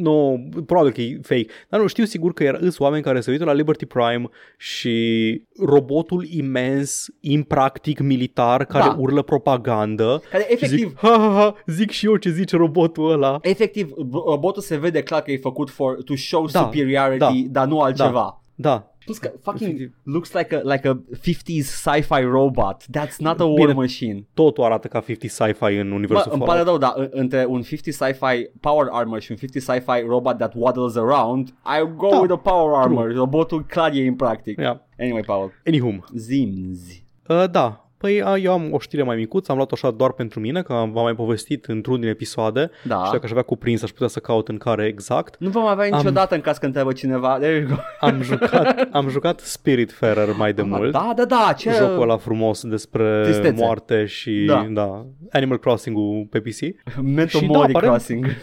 nu, 0.00 0.48
probabil 0.66 0.92
că 0.92 1.00
e 1.00 1.18
fake. 1.22 1.46
Dar 1.68 1.80
nu, 1.80 1.86
știu 1.86 2.04
sigur 2.04 2.32
că 2.32 2.56
sunt 2.60 2.80
oameni 2.80 3.02
care 3.02 3.20
se 3.20 3.30
uită 3.30 3.44
la 3.44 3.52
Liberty 3.52 3.86
Prime 3.86 4.28
și 4.58 5.42
robotul 5.58 6.24
imens, 6.30 7.06
impractic 7.20 8.00
militar 8.00 8.64
care 8.64 8.84
Da. 8.84 8.96
urlă 8.98 9.22
propagandă 9.22 10.22
Care 10.30 10.44
și 10.48 10.52
efectiv, 10.52 10.88
zic, 10.88 10.96
ha, 10.98 11.08
ha, 11.08 11.28
ha, 11.34 11.54
zic 11.66 11.90
și 11.90 12.06
eu 12.06 12.16
ce 12.16 12.30
zice 12.30 12.56
robotul 12.56 13.10
ăla. 13.10 13.38
efectiv, 13.42 13.90
robotul 14.26 14.62
se 14.62 14.76
vede 14.76 15.02
clar 15.02 15.22
că 15.22 15.30
e 15.30 15.36
făcut 15.36 15.70
for, 15.70 16.02
to 16.02 16.14
show 16.16 16.46
Da, 16.46 16.58
superiority, 16.60 17.18
da, 17.18 17.32
dar 17.50 17.66
nu 17.66 17.80
altceva. 17.80 18.42
Da, 18.54 18.89
Plus 19.04 19.18
că 19.18 19.32
fucking 19.42 19.68
Efectiv. 19.70 19.94
looks 20.02 20.32
like 20.32 20.56
a, 20.56 20.58
like 20.72 20.88
a 20.88 21.00
50s 21.18 21.64
sci-fi 21.64 22.20
robot. 22.22 22.84
That's 22.98 23.16
not 23.18 23.40
a 23.40 23.44
war 23.44 23.54
Bine. 23.66 23.72
machine. 23.72 24.26
totul 24.34 24.64
arată 24.64 24.88
ca 24.88 25.00
50 25.00 25.30
sci-fi 25.30 25.74
în 25.74 25.88
Bă, 25.88 25.94
universul 25.94 26.30
îmi 26.32 26.42
Fallout. 26.44 26.46
pare 26.48 26.62
rău, 26.62 26.78
dar 26.78 26.92
în- 26.96 27.08
între 27.10 27.44
un 27.48 27.62
50 27.62 27.94
sci-fi 27.94 28.48
power 28.60 28.86
armor 28.90 29.20
și 29.20 29.30
un 29.30 29.36
50 29.36 29.62
sci-fi 29.62 30.00
robot 30.06 30.36
that 30.36 30.52
waddles 30.56 30.96
around, 30.96 31.48
I 31.48 31.94
go 31.96 32.08
Da, 32.10 32.18
with 32.20 32.32
the 32.32 32.50
power 32.50 32.80
armor. 32.82 33.14
Robotul 33.14 33.64
clar 33.64 33.92
e 33.92 34.04
impractic. 34.04 34.58
Yeah. 34.58 34.76
Anyway, 34.98 35.22
Paul, 35.22 35.52
Anywhom, 35.66 36.04
zimzi. 36.14 37.04
uh, 37.28 37.44
da, 37.50 37.89
Păi 38.00 38.22
a, 38.22 38.36
eu 38.36 38.52
am 38.52 38.72
o 38.72 38.78
știre 38.78 39.02
mai 39.02 39.16
micuță, 39.16 39.50
am 39.50 39.56
luat-o 39.56 39.74
așa 39.74 39.90
doar 39.90 40.12
pentru 40.12 40.40
mine, 40.40 40.62
că 40.62 40.72
am, 40.72 40.92
v-am 40.92 41.04
mai 41.04 41.14
povestit 41.14 41.64
într-un 41.64 42.00
din 42.00 42.08
episoade 42.08 42.70
Da. 42.84 43.02
și 43.04 43.10
dacă 43.10 43.20
aș 43.24 43.30
avea 43.30 43.42
cuprins 43.42 43.82
aș 43.82 43.90
putea 43.90 44.06
să 44.08 44.20
caut 44.20 44.48
în 44.48 44.56
care 44.58 44.86
exact. 44.86 45.36
Nu 45.38 45.48
vom 45.48 45.66
avea 45.66 45.96
niciodată 45.96 46.34
în 46.34 46.40
caz 46.40 46.58
că 46.58 46.66
întreabă 46.66 46.92
cineva. 46.92 47.36
There 47.38 47.56
you 47.60 47.66
go. 47.68 47.74
Am 48.06 48.22
jucat, 48.22 48.88
am 48.92 49.08
jucat 49.08 49.40
Spiritfarer 49.40 50.28
mai 50.36 50.52
de 50.52 50.62
mult. 50.62 50.92
Da, 50.92 51.12
da, 51.16 51.24
da. 51.24 51.54
Ce... 51.56 51.70
Jocul 51.70 52.02
ăla 52.02 52.16
frumos 52.16 52.62
despre 52.66 53.20
Tristețe. 53.22 53.62
moarte 53.62 54.04
și 54.04 54.44
Da. 54.46 54.66
da. 54.70 55.06
Animal 55.32 55.58
Crossing-ul 55.58 56.26
pe 56.30 56.40
PC. 56.40 56.60
Memento 57.02 57.38
Și 57.38 57.46
da, 57.46 57.58
Mori 57.58 57.72
aparent- 57.72 57.90
Crossing. 57.92 58.26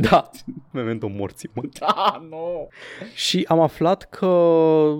Da, 0.00 0.30
Memento 0.72 1.08
morții, 1.08 1.50
mă. 1.54 1.62
da, 1.78 2.26
nu. 2.30 2.68
Și 3.14 3.44
am 3.48 3.60
aflat 3.60 4.02
că 4.08 4.26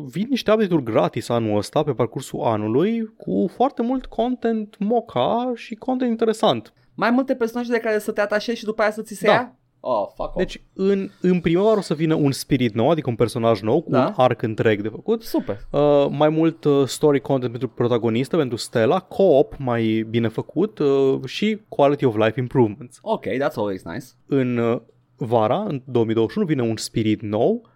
vin 0.07 0.27
niște 0.31 0.53
update-uri 0.53 0.83
gratis 0.83 1.29
anul 1.29 1.57
ăsta, 1.57 1.83
pe 1.83 1.93
parcursul 1.93 2.41
anului, 2.43 3.13
cu 3.17 3.51
foarte 3.55 3.83
mult 3.83 4.07
content 4.07 4.77
moca 4.79 5.53
și 5.55 5.75
content 5.75 6.11
interesant. 6.11 6.73
Mai 6.95 7.11
multe 7.11 7.35
personaje 7.35 7.71
de 7.73 7.79
care 7.79 7.99
să 7.99 8.13
te 8.13 8.21
atașezi 8.21 8.59
și 8.59 8.65
după 8.65 8.83
aia 8.83 8.91
să 8.91 9.03
ți 9.03 9.15
se 9.15 9.27
Da. 9.27 9.33
ia? 9.33 9.57
Oh, 9.85 10.07
fuck 10.07 10.21
off. 10.29 10.37
Deci, 10.37 10.63
în, 10.73 11.11
în 11.21 11.41
primăvară 11.41 11.79
o 11.79 11.81
să 11.81 11.95
vină 11.95 12.15
un 12.15 12.33
spirit 12.33 12.75
nou, 12.75 12.91
adică 12.91 13.09
un 13.11 13.17
personaj 13.17 13.61
nou, 13.61 13.81
cu 13.83 13.91
Da. 13.91 14.05
un 14.07 14.13
arc 14.17 14.43
întreg 14.43 14.83
de 14.83 14.89
făcut. 14.89 15.23
Super. 15.23 15.67
Uh, 15.71 16.07
mai 16.11 16.29
mult 16.29 16.65
uh, 16.65 16.87
story 16.87 17.21
content 17.21 17.51
pentru 17.51 17.69
protagonistă, 17.69 18.37
pentru 18.37 18.57
Stella, 18.57 19.01
co-op 19.01 19.55
mai 19.59 20.07
bine 20.11 20.29
făcut 20.29 20.79
uh, 20.79 21.19
și 21.25 21.61
quality 21.69 22.05
of 22.05 22.17
life 22.17 22.41
improvements. 22.41 22.99
Ok, 23.03 23.25
that's 23.27 23.55
always 23.55 23.83
nice. 23.83 24.05
În 24.27 24.57
uh, 24.57 24.81
vara, 25.17 25.65
în 25.69 25.83
2021, 25.85 26.47
vine 26.47 26.63
un 26.63 26.77
spirit 26.77 27.23
nou, 27.23 27.63
uh, 27.65 27.71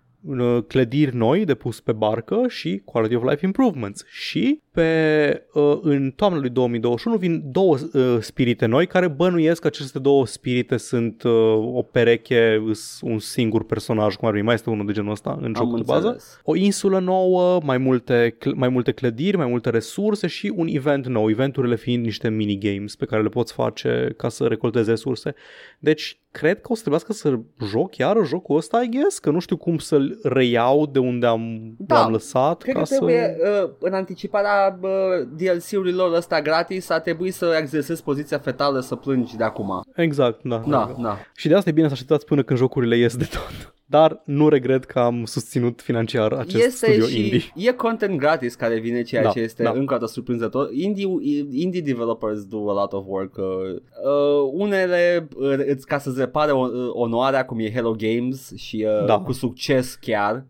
clădiri 0.66 1.16
noi 1.16 1.44
de 1.44 1.54
pus 1.54 1.80
pe 1.80 1.92
barcă 1.92 2.44
și 2.48 2.82
quality 2.84 3.14
of 3.14 3.22
life 3.22 3.44
improvements. 3.44 4.04
Și 4.08 4.60
pe, 4.76 5.46
uh, 5.52 5.78
în 5.82 6.10
toamna 6.16 6.38
lui 6.38 6.50
2021 6.50 7.16
vin 7.16 7.42
două 7.44 7.76
uh, 7.92 8.16
spirite 8.20 8.66
noi 8.66 8.86
care 8.86 9.08
bănuiesc 9.08 9.60
că 9.60 9.66
aceste 9.66 9.98
două 9.98 10.26
spirite 10.26 10.76
sunt 10.76 11.22
uh, 11.22 11.32
o 11.74 11.82
pereche, 11.82 12.62
îs 12.66 13.00
un 13.02 13.18
singur 13.18 13.64
personaj, 13.64 14.16
cum 14.16 14.28
ar 14.28 14.34
fi, 14.34 14.42
mai 14.42 14.54
este 14.54 14.70
unul 14.70 14.86
de 14.86 14.92
genul 14.92 15.10
ăsta 15.10 15.38
în 15.40 15.52
jocul 15.56 15.78
de 15.78 15.84
bază. 15.86 16.06
înțeles. 16.06 16.40
O 16.44 16.56
insulă 16.56 16.98
nouă, 16.98 17.60
mai 17.62 17.78
multe, 17.78 18.36
cl- 18.38 18.54
mai 18.54 18.68
multe 18.68 18.92
clădiri, 18.92 19.36
mai 19.36 19.46
multe 19.46 19.70
resurse 19.70 20.26
și 20.26 20.52
un 20.56 20.66
event 20.70 21.06
nou, 21.06 21.30
eventurile 21.30 21.76
fiind 21.76 22.04
niște 22.04 22.28
minigames 22.28 22.96
pe 22.96 23.04
care 23.04 23.22
le 23.22 23.28
poți 23.28 23.52
face 23.52 24.14
ca 24.16 24.28
să 24.28 24.44
recoltezi 24.46 24.88
resurse. 24.88 25.34
Deci, 25.78 26.20
cred 26.36 26.60
că 26.60 26.72
o 26.72 26.74
să 26.74 26.80
trebuiască 26.80 27.12
să 27.12 27.38
joc 27.66 27.96
iară 27.96 28.24
jocul 28.24 28.56
ăsta, 28.56 28.82
I 28.82 28.88
guess, 28.90 29.18
că 29.18 29.30
nu 29.30 29.38
știu 29.38 29.56
cum 29.56 29.78
să-l 29.78 30.18
reiau 30.22 30.86
de 30.86 30.98
unde 30.98 31.26
am, 31.26 31.74
Da, 31.78 32.00
l-am 32.00 32.12
lăsat. 32.12 32.62
Cred 32.62 32.74
ca 32.74 32.80
că 32.80 32.86
trebuie, 32.86 33.36
să... 33.38 33.62
uh, 33.64 33.70
în 33.80 33.92
anticiparea 33.94 34.78
uh, 34.80 34.90
DLC-urilor 35.36 36.16
ăsta 36.16 36.40
gratis, 36.42 36.88
a 36.88 37.00
trebuit 37.00 37.34
să 37.34 37.56
exersezi 37.60 38.02
poziția 38.02 38.38
fetală 38.38 38.80
să 38.80 38.96
plângi 38.96 39.36
de 39.36 39.44
acum. 39.44 39.82
Exact, 39.94 40.40
da. 40.42 40.62
Da, 40.66 40.94
da. 40.98 41.18
Și 41.34 41.48
de 41.48 41.54
asta 41.54 41.70
e 41.70 41.72
bine 41.72 41.86
să 41.86 41.92
așteptați 41.92 42.24
până 42.24 42.42
când 42.42 42.58
jocurile 42.58 42.96
ies 42.96 43.16
de 43.16 43.24
tot. 43.24 43.74
Dar 43.88 44.22
nu 44.24 44.48
regret 44.48 44.84
că 44.84 44.98
am 44.98 45.24
susținut 45.24 45.80
financiar 45.80 46.32
acest 46.32 46.64
este 46.64 46.86
studio 46.86 47.06
și 47.06 47.20
indie. 47.22 47.42
e 47.54 47.72
content 47.72 48.18
gratis 48.18 48.54
care 48.54 48.78
vine 48.78 49.02
ceea 49.02 49.22
Da, 49.22 49.28
ce 49.28 49.40
este 49.40 49.62
da. 49.62 49.70
încă 49.70 49.94
o 49.94 49.96
dată 49.96 50.10
surprinzător. 50.12 50.68
Indie, 50.72 51.06
indie 51.50 51.80
developers 51.80 52.44
do 52.44 52.70
a 52.70 52.72
lot 52.72 52.92
of 52.92 53.04
work. 53.06 53.36
Uh, 53.36 53.44
uh, 53.44 54.50
unele 54.52 55.28
uh, 55.36 55.54
îți 55.66 55.86
ca 55.86 55.98
să-ți 55.98 56.18
repare 56.18 56.52
o, 56.52 56.58
uh, 56.66 56.70
onoarea 56.92 57.44
cum 57.44 57.58
e 57.58 57.72
Hello 57.72 57.94
Games 57.98 58.52
și 58.56 58.86
uh, 59.00 59.06
Da. 59.06 59.18
cu 59.18 59.32
succes 59.32 59.94
chiar. 59.94 60.44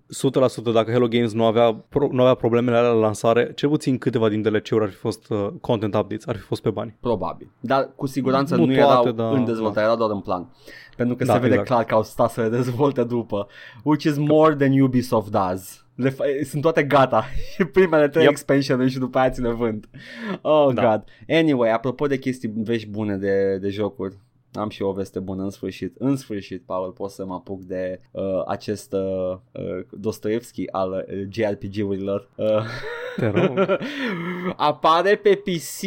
100% 0.70 0.72
dacă 0.72 0.90
Hello 0.90 1.08
Games 1.08 1.32
nu 1.32 1.44
avea, 1.44 1.72
pro, 1.88 2.08
nu 2.12 2.20
avea 2.20 2.34
problemele 2.34 2.76
alea 2.76 2.90
la 2.90 2.98
lansare, 3.00 3.52
cel 3.54 3.68
puțin 3.68 3.98
câteva 3.98 4.28
din 4.28 4.42
DLC-uri 4.42 4.84
ar 4.84 4.90
fi 4.90 4.96
fost 4.96 5.30
uh, 5.30 5.46
content 5.60 5.94
updates, 5.94 6.26
ar 6.26 6.36
fi 6.36 6.42
fost 6.42 6.62
pe 6.62 6.70
bani. 6.70 6.96
Probabil. 7.00 7.50
Dar 7.60 7.92
cu 7.96 8.06
siguranță 8.06 8.56
Nu 8.56 8.64
nu, 8.64 8.74
toate, 8.74 9.08
erau 9.08 9.12
da, 9.12 9.28
în 9.28 9.44
dezvoltare, 9.44 9.84
erau 9.84 9.96
doar 9.96 10.10
în 10.10 10.20
plan. 10.20 10.48
Pentru 10.96 11.16
că 11.16 11.24
Da, 11.24 11.32
se 11.32 11.38
vede 11.38 11.50
exact. 11.52 11.68
clar 11.68 11.84
că 11.84 11.94
au 11.94 12.02
stat 12.02 12.30
să 12.30 12.40
le 12.42 12.48
dezvolte 12.48 13.04
după. 13.04 13.46
Which 13.82 14.04
is 14.04 14.16
more 14.16 14.54
than 14.54 14.80
Ubisoft 14.80 15.30
does. 15.30 15.84
Le 15.94 16.10
fa- 16.10 16.44
sunt 16.48 16.62
toate 16.62 16.82
gata. 16.82 17.24
Primele 17.72 18.08
trei 18.08 18.22
Yep. 18.22 18.30
expansion 18.32 18.88
și 18.88 18.98
după 18.98 19.18
aia 19.18 19.30
ți 19.30 19.40
le 19.40 19.50
vând. 19.50 19.86
Oh 20.42 20.74
Da. 20.74 20.88
god. 20.90 21.04
Anyway, 21.38 21.70
apropo 21.72 22.06
de 22.06 22.18
chestii 22.18 22.52
vești 22.56 22.88
bune 22.88 23.16
de, 23.16 23.58
de 23.60 23.68
jocuri. 23.68 24.16
Am 24.52 24.68
și 24.68 24.82
eu 24.82 24.88
o 24.88 24.92
veste 24.92 25.18
bună 25.18 25.42
în 25.42 25.50
sfârșit. 25.50 25.96
În 25.98 26.16
sfârșit, 26.16 26.62
Paul, 26.66 26.90
pot 26.92 27.10
să 27.10 27.24
mă 27.26 27.34
apuc 27.34 27.62
de 27.62 28.00
uh, 28.10 28.22
acest 28.46 28.92
uh, 28.92 29.36
uh, 29.52 29.84
Dostoevski 29.90 30.70
al 30.70 30.90
uh, 31.08 31.26
JRPG-urilor. 31.30 32.28
Uh, 32.34 32.46
Te 33.16 33.26
rog. 33.28 33.78
Apare 34.56 35.14
pe 35.16 35.34
PC 35.44 35.80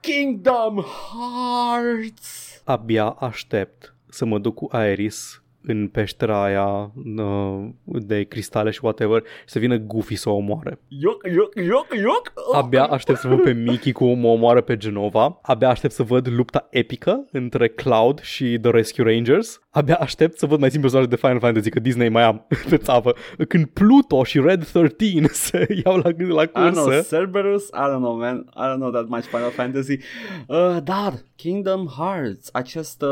Kingdom 0.00 0.76
Hearts. 0.84 2.62
Abia 2.64 3.08
aștept 3.08 3.94
să 4.12 4.24
mă 4.24 4.38
duc 4.38 4.54
cu 4.54 4.68
Aeris 4.70 5.41
în 5.66 5.88
peștera 5.88 6.42
aia 6.42 6.92
uh, 7.16 7.68
de 7.84 8.22
cristale 8.22 8.70
și 8.70 8.80
whatever 8.82 9.22
și 9.22 9.52
să 9.52 9.58
vină 9.58 9.76
Goofy 9.76 10.14
să 10.14 10.28
o 10.28 10.34
omoare. 10.34 10.78
Ioc, 10.88 11.22
ioc, 11.34 11.54
ioc, 11.54 11.86
ioc. 12.02 12.32
Oh. 12.34 12.58
Abia 12.58 12.84
aștept 12.84 13.18
să 13.18 13.28
văd 13.28 13.42
pe 13.42 13.52
Mickey 13.52 13.92
cum 13.92 14.24
o 14.24 14.28
omoară 14.28 14.60
pe 14.60 14.76
Genova. 14.76 15.38
Abia 15.42 15.68
aștept 15.68 15.92
să 15.92 16.02
văd 16.02 16.28
lupta 16.28 16.66
epică 16.70 17.24
între 17.30 17.68
Cloud 17.68 18.20
și 18.20 18.58
The 18.60 18.70
Rescue 18.70 19.04
Rangers. 19.04 19.60
Abia 19.70 19.96
aștept 19.96 20.38
să 20.38 20.46
văd 20.46 20.58
mai 20.60 20.70
simplu 20.70 20.90
personaje 20.90 21.16
de 21.16 21.26
Final 21.26 21.40
Fantasy, 21.40 21.70
că 21.70 21.80
Disney 21.80 22.08
mai 22.08 22.22
am 22.22 22.46
pe 22.70 22.76
țavă. 22.76 23.14
Când 23.48 23.66
Pluto 23.66 24.24
și 24.24 24.40
Red 24.40 24.64
13 24.64 25.32
se 25.46 25.66
iau 25.84 25.96
la, 25.96 26.10
la 26.28 26.42
I 26.42 26.46
don't 26.46 26.72
know, 26.72 26.84
cursă. 26.84 27.16
Cerberus, 27.16 27.66
I 27.66 27.86
don't 27.92 28.02
know, 28.02 28.16
man. 28.16 28.46
I 28.56 28.64
don't 28.72 28.78
know 28.78 28.90
that 28.90 29.08
much 29.08 29.24
Final 29.24 29.50
Fantasy. 29.50 29.98
Uh, 30.46 30.76
dar, 30.84 31.12
Kingdom 31.36 31.86
Hearts, 31.86 32.48
această, 32.52 33.08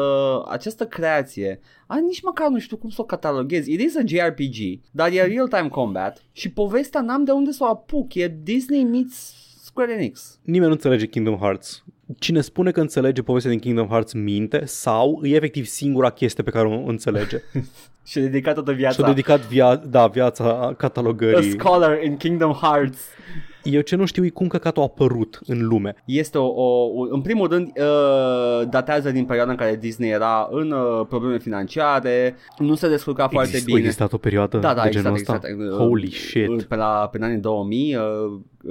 această 0.50 0.84
creație, 0.84 1.60
a, 1.92 1.98
nici 2.06 2.22
măcar 2.22 2.48
nu 2.48 2.58
știu 2.58 2.76
cum 2.76 2.90
să 2.90 3.00
o 3.00 3.04
cataloghez. 3.04 3.66
It 3.66 3.80
is 3.80 3.96
a 3.96 4.00
JRPG, 4.06 4.80
dar 4.90 5.10
e 5.12 5.22
real-time 5.26 5.68
combat 5.68 6.22
și 6.32 6.50
povestea 6.50 7.00
n-am 7.00 7.24
de 7.24 7.30
unde 7.30 7.50
să 7.50 7.64
o 7.64 7.66
apuc. 7.66 8.14
E 8.14 8.36
Disney 8.42 8.84
meets 8.84 9.34
Square 9.64 9.92
Enix. 9.92 10.38
Nimeni 10.42 10.66
nu 10.66 10.72
înțelege 10.74 11.06
Kingdom 11.06 11.36
Hearts. 11.36 11.84
cine 12.18 12.40
spune 12.40 12.70
că 12.70 12.80
înțelege 12.80 13.22
povestea 13.22 13.50
din 13.50 13.60
Kingdom 13.60 13.86
Hearts 13.86 14.12
minte 14.12 14.64
sau 14.64 15.20
e 15.22 15.34
efectiv 15.34 15.66
singura 15.66 16.10
chestie 16.10 16.42
pe 16.44 16.50
care 16.50 16.66
o 16.68 16.86
înțelege. 16.86 17.38
Și 18.06 18.18
a 18.18 18.20
dedicat 18.20 18.54
toată 18.54 18.72
viața. 18.72 18.94
Și-a 18.94 19.06
dedicat 19.06 19.40
via- 19.46 19.82
da, 19.88 20.06
viața 20.06 20.44
A 20.66 20.74
catalogării. 20.74 21.50
scholar 21.50 22.02
in 22.04 22.16
Kingdom 22.16 22.52
Hearts. 22.52 22.98
Eu 23.62 23.80
ce 23.80 23.96
nu 23.96 24.04
știu 24.04 24.24
e 24.24 24.28
cum 24.28 24.46
căcatul 24.46 24.82
a 24.82 24.84
apărut 24.84 25.40
în 25.46 25.66
lume. 25.66 25.94
Este 26.04 26.38
o, 26.38 26.44
o, 26.46 26.84
o 26.84 27.06
în 27.10 27.20
primul 27.20 27.48
rând 27.48 27.66
uh, 27.76 28.68
datează 28.70 29.10
din 29.10 29.24
perioada 29.24 29.50
în 29.50 29.56
care 29.56 29.76
Disney 29.76 30.10
era 30.10 30.48
în 30.50 30.70
uh, 30.70 31.06
probleme 31.08 31.38
financiare, 31.38 32.36
nu 32.58 32.74
se 32.74 32.88
descurca 32.88 33.28
foarte 33.28 33.48
Exist- 33.50 33.62
A 33.62 33.66
bine. 33.74 33.78
existat 33.78 34.12
o 34.12 34.18
perioadă 34.18 34.58
Da, 34.58 34.74
da, 34.74 34.82
de 34.82 34.86
exact, 34.88 35.04
genul 35.04 35.18
ăsta? 35.18 35.40
exact. 35.48 35.70
Uh, 35.72 35.76
Holy 35.76 36.10
shit. 36.10 36.62
Pe 36.62 36.76
la 36.76 37.08
pe 37.12 37.16
în 37.18 37.22
anii 37.22 37.38
2000, 37.38 37.96
uh, 37.96 38.02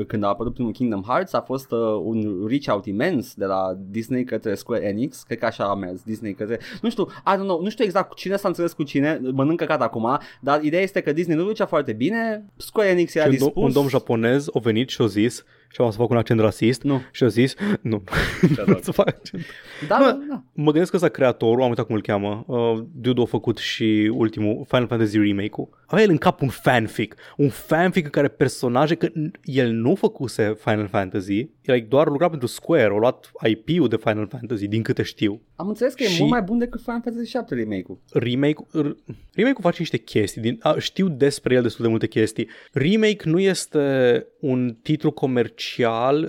când 0.08 0.24
a 0.24 0.28
apărut 0.28 0.54
primul 0.54 0.72
Kingdom 0.72 1.02
Hearts, 1.08 1.34
a 1.34 1.42
fost 1.42 1.72
uh, 1.72 1.80
un 2.04 2.46
reach 2.48 2.66
out 2.68 2.86
imens 2.86 3.34
de 3.34 3.46
la 3.46 3.78
Disney 3.90 4.24
către 4.24 4.56
Square 4.56 4.86
Enix, 4.86 5.24
cred 5.24 5.38
că 5.38 5.46
așa 5.46 5.64
a 5.64 5.76
mers, 5.76 6.02
Disney 6.04 6.34
către, 6.34 6.60
nu 6.82 6.90
știu, 6.90 7.04
I 7.04 7.34
don't 7.36 7.44
know, 7.44 7.62
nu 7.62 7.70
știu 7.70 7.84
exact 7.84 8.14
cine 8.14 8.36
s-a 8.36 8.48
înțeles 8.48 8.74
cu 8.74 8.84
cine, 8.84 9.22
mănâncă 9.34 9.66
cat 9.66 9.82
acum, 9.82 10.20
dar 10.42 10.64
ideea 10.64 10.82
este 10.82 11.02
că 11.02 11.14
Disney 11.14 11.36
nu 11.36 11.44
ducea 11.44 11.66
foarte 11.66 11.94
bine, 11.94 12.46
Square 12.58 12.90
Enix 12.90 13.16
era 13.16 13.24
Și 13.26 13.30
un, 13.32 13.36
dom- 13.36 13.40
dispus. 13.44 13.64
un 13.64 13.72
domn 13.72 13.88
japonez 13.88 14.48
a 14.54 14.60
venit 14.60 14.90
și 14.90 15.02
a 15.02 15.06
zis 15.06 15.44
și 15.72 15.82
am 15.82 15.92
să 15.92 15.98
fac 15.98 16.10
un 16.10 16.18
accent 16.18 16.40
rasist 16.40 16.84
Nu. 16.84 17.02
și 17.12 17.24
a 17.24 17.28
zis 17.28 17.54
nu, 17.82 18.04
nu 18.66 18.80
să 18.82 18.92
fac 18.92 19.08
accent. 19.08 19.44
Da, 19.88 19.98
Bă, 20.00 20.04
da, 20.06 20.20
da. 20.30 20.44
Mă 20.54 20.72
gândesc 20.72 20.90
că 20.90 20.96
ăsta 20.96 21.10
creatorul, 21.10 21.62
am 21.64 21.70
uitat 21.70 21.86
cum 21.86 21.96
îl 21.96 22.02
cheamă, 22.02 22.44
uh, 22.48 22.84
dude 22.96 23.22
a 23.22 23.26
făcut 23.26 23.58
și 23.58 24.12
ultimul 24.14 24.66
Final 24.68 24.88
Fantasy 24.88 25.18
remake-ul. 25.18 25.70
Avea 25.86 26.04
el 26.04 26.10
în 26.10 26.18
cap 26.18 26.42
un 26.42 26.48
fanfic, 26.48 27.16
un 27.38 27.50
fanfic 27.50 28.04
în 28.04 28.10
care 28.10 28.28
personaje, 28.28 28.96
că 28.96 29.08
n- 29.08 29.32
el 29.44 29.72
nu 29.72 29.96
făcuse 29.96 30.56
Final 30.60 30.88
Fantasy, 30.88 31.38
el 31.38 31.50
like, 31.74 31.86
doar 31.90 32.08
lucra 32.08 32.30
pentru 32.30 32.48
Square, 32.48 32.84
a 32.94 32.98
luat 32.98 33.32
IP-ul 33.48 33.88
de 33.88 33.96
Final 33.96 34.28
Fantasy, 34.28 34.68
din 34.68 34.82
câte 34.82 35.04
știu. 35.04 35.42
Am 35.56 35.68
înțeles 35.68 35.94
că 35.94 36.04
e 36.04 36.08
Și- 36.08 36.20
mult 36.20 36.32
mai 36.32 36.42
bun 36.42 36.58
decât 36.58 36.82
Final 36.82 37.02
Fantasy 37.04 37.30
7 37.30 37.56
remake-ul. 37.56 38.00
remake 38.14 38.64
r- 38.70 38.96
remake-ul 39.34 39.62
face 39.62 39.76
niște 39.80 39.98
chestii, 39.98 40.42
din, 40.42 40.58
a, 40.62 40.76
știu 40.80 41.08
despre 41.10 41.56
el 41.56 41.62
destul 41.62 41.84
de 41.84 41.90
multe 41.90 42.08
chestii. 42.08 42.48
Remake 42.72 43.18
nu 43.30 43.40
este 43.40 44.26
un 44.40 44.76
titlu 44.82 45.12
comercial, 45.12 45.58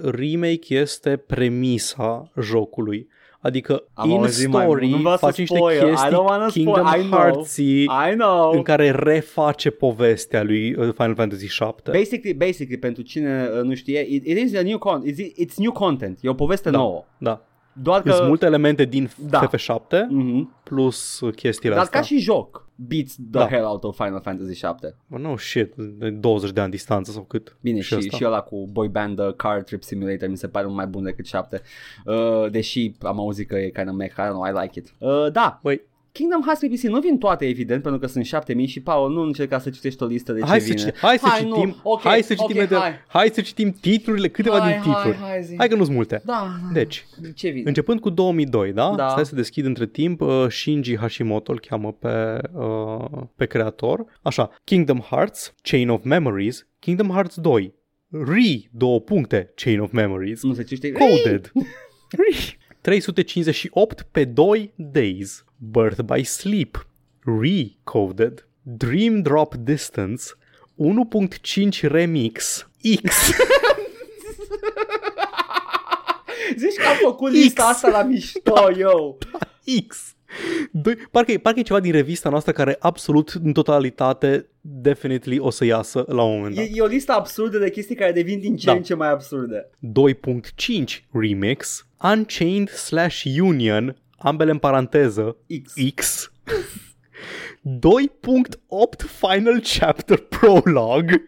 remake 0.03 0.75
este 0.75 1.17
premisa 1.17 2.31
jocului. 2.41 3.09
Adică 3.43 3.85
Am 3.95 4.11
in 4.11 4.17
auzit 4.17 4.49
mai 4.49 4.63
story 4.65 4.81
mult. 4.87 4.95
Nu 4.97 5.01
vreau 5.01 5.17
să 5.17 5.25
face 5.27 5.41
niște 5.41 5.57
spoil. 5.57 5.77
I 5.83 5.85
chestii 5.85 6.09
don't 6.09 6.13
wanna 6.13 6.49
spoil. 6.49 6.65
Kingdom 6.65 6.87
I 6.87 7.07
know. 7.09 7.19
hearts 7.21 7.57
I 7.57 8.15
know. 8.17 8.51
în 8.53 8.63
care 8.63 8.91
reface 8.91 9.71
povestea 9.71 10.43
lui 10.43 10.75
uh, 10.75 10.89
Final 10.95 11.15
Fantasy 11.15 11.47
7. 11.47 11.91
Basically, 11.91 12.35
basically, 12.35 12.79
pentru 12.79 13.03
cine 13.03 13.49
uh, 13.57 13.63
nu 13.63 13.75
știe, 13.75 14.07
it, 14.09 14.27
it 14.27 14.39
is 14.39 14.55
a 14.57 14.63
new 14.63 14.79
con- 14.79 15.11
it's, 15.13 15.45
it's 15.45 15.55
new 15.57 15.73
content. 15.73 16.19
E 16.23 16.29
o 16.29 16.35
poveste 16.35 16.71
Da. 16.71 16.79
nouă. 16.79 17.05
Da. 17.19 17.45
Doar 17.73 18.03
Sunt 18.05 18.15
că 18.15 18.25
multe 18.27 18.47
elemente 18.47 18.85
din 18.85 19.11
Da. 19.29 19.49
FF7 19.49 20.07
Mhm. 20.09 20.55
plus 20.65 21.21
chestiile 21.37 21.75
Dar 21.75 21.85
astea. 21.85 22.01
ca 22.01 22.07
și 22.07 22.19
joc 22.19 22.69
beats 22.89 23.15
the 23.15 23.25
Da. 23.31 23.49
hell 23.49 23.65
out 23.65 23.85
of 23.85 23.97
Final 23.97 24.21
Fantasy 24.21 24.55
7. 24.55 24.95
Bă, 25.07 25.19
no 25.19 25.37
shit, 25.37 25.75
de 25.75 26.11
20 26.11 26.51
de 26.51 26.61
ani 26.61 26.71
distanță 26.71 27.11
sau 27.13 27.23
cât. 27.23 27.57
Bine, 27.61 27.81
și, 27.81 27.97
ăsta. 27.97 28.17
și 28.17 28.25
ăla 28.25 28.41
cu 28.41 28.67
Boy 28.73 28.89
Band 28.89 29.19
uh, 29.19 29.35
Car 29.35 29.63
Trip 29.63 29.83
Simulator 29.83 30.29
mi 30.29 30.37
se 30.37 30.49
pare 30.49 30.65
mult 30.65 30.77
mai 30.77 30.87
bun 30.87 31.03
decât 31.05 31.27
7. 31.27 31.61
Uh, 32.05 32.51
deși 32.51 32.93
am 33.01 33.19
auzit 33.19 33.49
că 33.49 33.57
e 33.57 33.69
kind 33.71 33.89
of 33.89 33.95
mech, 33.95 34.13
I 34.17 34.21
don't 34.21 34.29
know, 34.29 34.45
I 34.45 34.61
like 34.63 34.79
it. 34.79 34.95
Uh, 34.99 35.33
da, 35.33 35.61
Băi, 35.63 35.81
Kingdom 36.13 36.41
Hearts 36.43 36.61
pe 36.61 36.67
PC 36.69 36.81
nu 36.83 37.01
vin 37.01 37.19
toate 37.19 37.47
evident 37.47 37.83
pentru 37.83 38.01
că 38.01 38.07
sunt 38.07 38.25
7000 38.25 38.67
și 38.67 38.81
Paul 38.81 39.13
nu 39.13 39.21
încerca 39.21 39.59
să 39.59 39.71
citești 39.71 40.03
o 40.03 40.07
listă 40.07 40.33
de 40.33 40.41
ce 40.41 40.47
hai 40.47 40.61
să, 40.61 40.73
vine. 40.73 40.91
citi- 40.91 40.99
hai 40.99 41.19
să 41.19 41.27
Hai, 41.29 41.39
citim, 41.39 41.67
nu. 41.67 41.77
Ok, 41.83 42.01
hai 42.01 42.23
să 42.23 42.35
citim, 42.35 42.61
ok, 42.63 42.69
de- 42.69 42.75
hai. 42.75 42.93
hai 43.09 43.31
să 43.33 43.41
citim 43.41 43.71
titlurile, 43.81 44.29
câteva 44.29 44.59
Hai, 44.61 44.73
din 44.73 44.81
titluri. 44.93 45.17
Hai, 45.17 45.29
hai, 45.31 45.43
zi. 45.43 45.55
Hai 45.57 45.69
că 45.69 45.75
nu 45.77 45.83
sunt 45.85 45.95
multe. 45.97 46.23
Da, 46.25 46.47
da. 46.63 46.73
Deci, 46.73 47.07
ce 47.35 47.49
vine? 47.49 47.69
începând 47.69 48.01
cu 48.01 48.11
2002, 48.11 48.73
da? 48.73 48.93
Da. 48.97 49.09
Stai 49.09 49.27
să 49.27 49.35
deschid 49.35 49.65
între 49.65 49.87
timp. 49.87 50.21
Uh, 50.21 50.47
Shinji 50.49 50.97
Hashimoto 50.97 51.53
îl 51.53 51.61
cheamă 51.61 51.93
pe, 51.93 52.39
uh, 52.55 53.23
pe 53.37 53.47
creator. 53.47 54.05
Așa, 54.23 54.51
Kingdom 54.65 54.99
Hearts, 54.99 55.55
Chain 55.63 55.89
of 55.89 56.03
Memories, 56.05 56.67
Kingdom 56.79 57.09
Hearts 57.09 57.37
2, 57.37 57.75
Re, 58.11 58.69
două 58.71 59.01
puncte, 59.01 59.53
Chain 59.55 59.81
of 59.81 59.91
Memories, 59.93 60.43
Nu 60.43 60.55
se 60.55 60.63
citește. 60.63 60.99
Coded, 60.99 61.53
Re, 62.19 62.37
358 62.81 64.07
pe 64.11 64.25
2 64.25 64.73
days, 64.77 65.45
Birth 65.57 66.03
by 66.03 66.23
Sleep, 66.23 66.87
Recoded, 67.41 68.47
Dream 68.63 69.23
Drop 69.23 69.55
Distance, 69.55 70.23
1.5 71.73 71.81
Remix, 71.81 72.69
X, 73.07 73.15
Zici 76.57 76.77
că 76.77 76.87
am 76.89 76.97
făcut 77.03 77.31
lista 77.33 77.65
asta 77.65 77.89
la 77.91 78.03
mișto, 78.03 78.71
eu. 78.79 79.19
X. 79.89 80.15
Doi, 80.73 80.97
parcă, 81.11 81.33
e, 81.33 81.39
parcă 81.39 81.59
e 81.59 81.63
ceva 81.63 81.81
din 81.81 81.93
revista 81.93 82.29
noastră 82.29 82.53
care 82.53 82.77
absolut 82.81 83.29
în 83.45 83.53
totalitate 83.53 84.47
definitely 84.61 85.39
o 85.39 85.51
să 85.51 85.65
iasă 85.65 86.05
la 86.09 86.23
un 86.23 86.37
moment 86.37 86.55
dat. 86.55 86.65
E, 86.65 86.71
e 86.75 86.81
o 86.81 86.87
listă 86.87 87.13
absurdă 87.13 87.59
de 87.59 87.71
chestii 87.71 87.95
care 87.95 88.13
devin 88.13 88.41
din 88.41 88.57
ce 88.57 88.67
Da. 88.67 88.73
în 88.73 88.83
ce 88.83 88.95
mai 88.95 89.11
absurde. 89.11 89.71
2.5 89.81 91.05
Remix, 91.13 91.87
Unchained 92.03 92.69
slash 92.69 93.25
Union, 93.41 93.97
ambele 94.19 94.51
în 94.51 94.59
paranteză, 94.59 95.37
X. 95.63 95.75
X. 95.95 96.33
2.8 97.63 99.07
Final 99.07 99.61
Chapter 99.79 100.19
Prologue, 100.19 101.23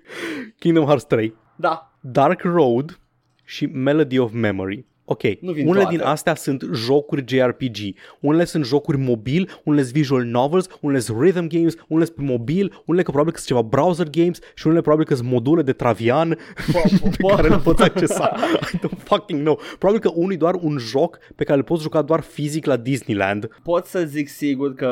Kingdom 0.59 0.85
Hearts 0.85 1.05
3, 1.05 1.35
Da. 1.57 1.93
Dark 2.01 2.43
Road 2.43 3.01
și 3.45 3.67
Melody 3.67 4.19
of 4.19 4.33
Memory. 4.33 4.87
Ok, 5.05 5.23
Nu 5.41 5.53
vin 5.53 5.67
unele 5.67 5.83
toate. 5.83 5.97
din 5.97 6.05
astea 6.07 6.35
sunt 6.35 6.65
jocuri 6.75 7.25
JRPG, 7.27 7.77
unele 8.21 8.45
sunt 8.45 8.65
jocuri 8.65 8.97
mobil, 8.99 9.61
unele 9.65 9.83
sunt 9.83 9.95
visual 9.95 10.23
novels, 10.25 10.67
unele 10.81 10.99
sunt 11.01 11.21
rhythm 11.21 11.47
games, 11.47 11.75
unele 11.89 12.05
sunt 12.07 12.17
pe 12.17 12.23
mobil, 12.23 12.83
unele 12.87 13.03
că 13.03 13.11
probabil 13.11 13.33
că 13.33 13.39
sunt 13.39 13.49
ceva 13.59 13.69
browser 13.69 14.11
games 14.11 14.39
și 14.55 14.67
unele 14.67 14.81
probabil 14.83 15.07
că 15.07 15.15
sunt 15.15 15.29
module 15.29 15.63
de 15.63 15.73
Travian 15.73 16.29
pe 16.73 16.83
po- 17.09 17.37
care 17.37 17.49
le 17.49 17.57
poți 17.57 17.83
accesa. 17.83 18.35
I 18.73 18.77
don't 18.77 18.99
fucking 19.05 19.41
know. 19.41 19.61
Probabil 19.79 20.01
că 20.01 20.11
unul 20.15 20.33
e 20.33 20.37
doar 20.37 20.55
un 20.61 20.79
joc 20.79 21.19
pe 21.37 21.45
care 21.45 21.59
îl 21.59 21.65
poți 21.65 21.83
juca 21.83 22.03
doar 22.03 22.21
fizic 22.21 22.65
la 22.67 22.77
Disneyland. 22.77 23.49
Pot 23.63 23.87
să 23.87 24.05
zic 24.05 24.29
sigur 24.29 24.75
că 24.75 24.89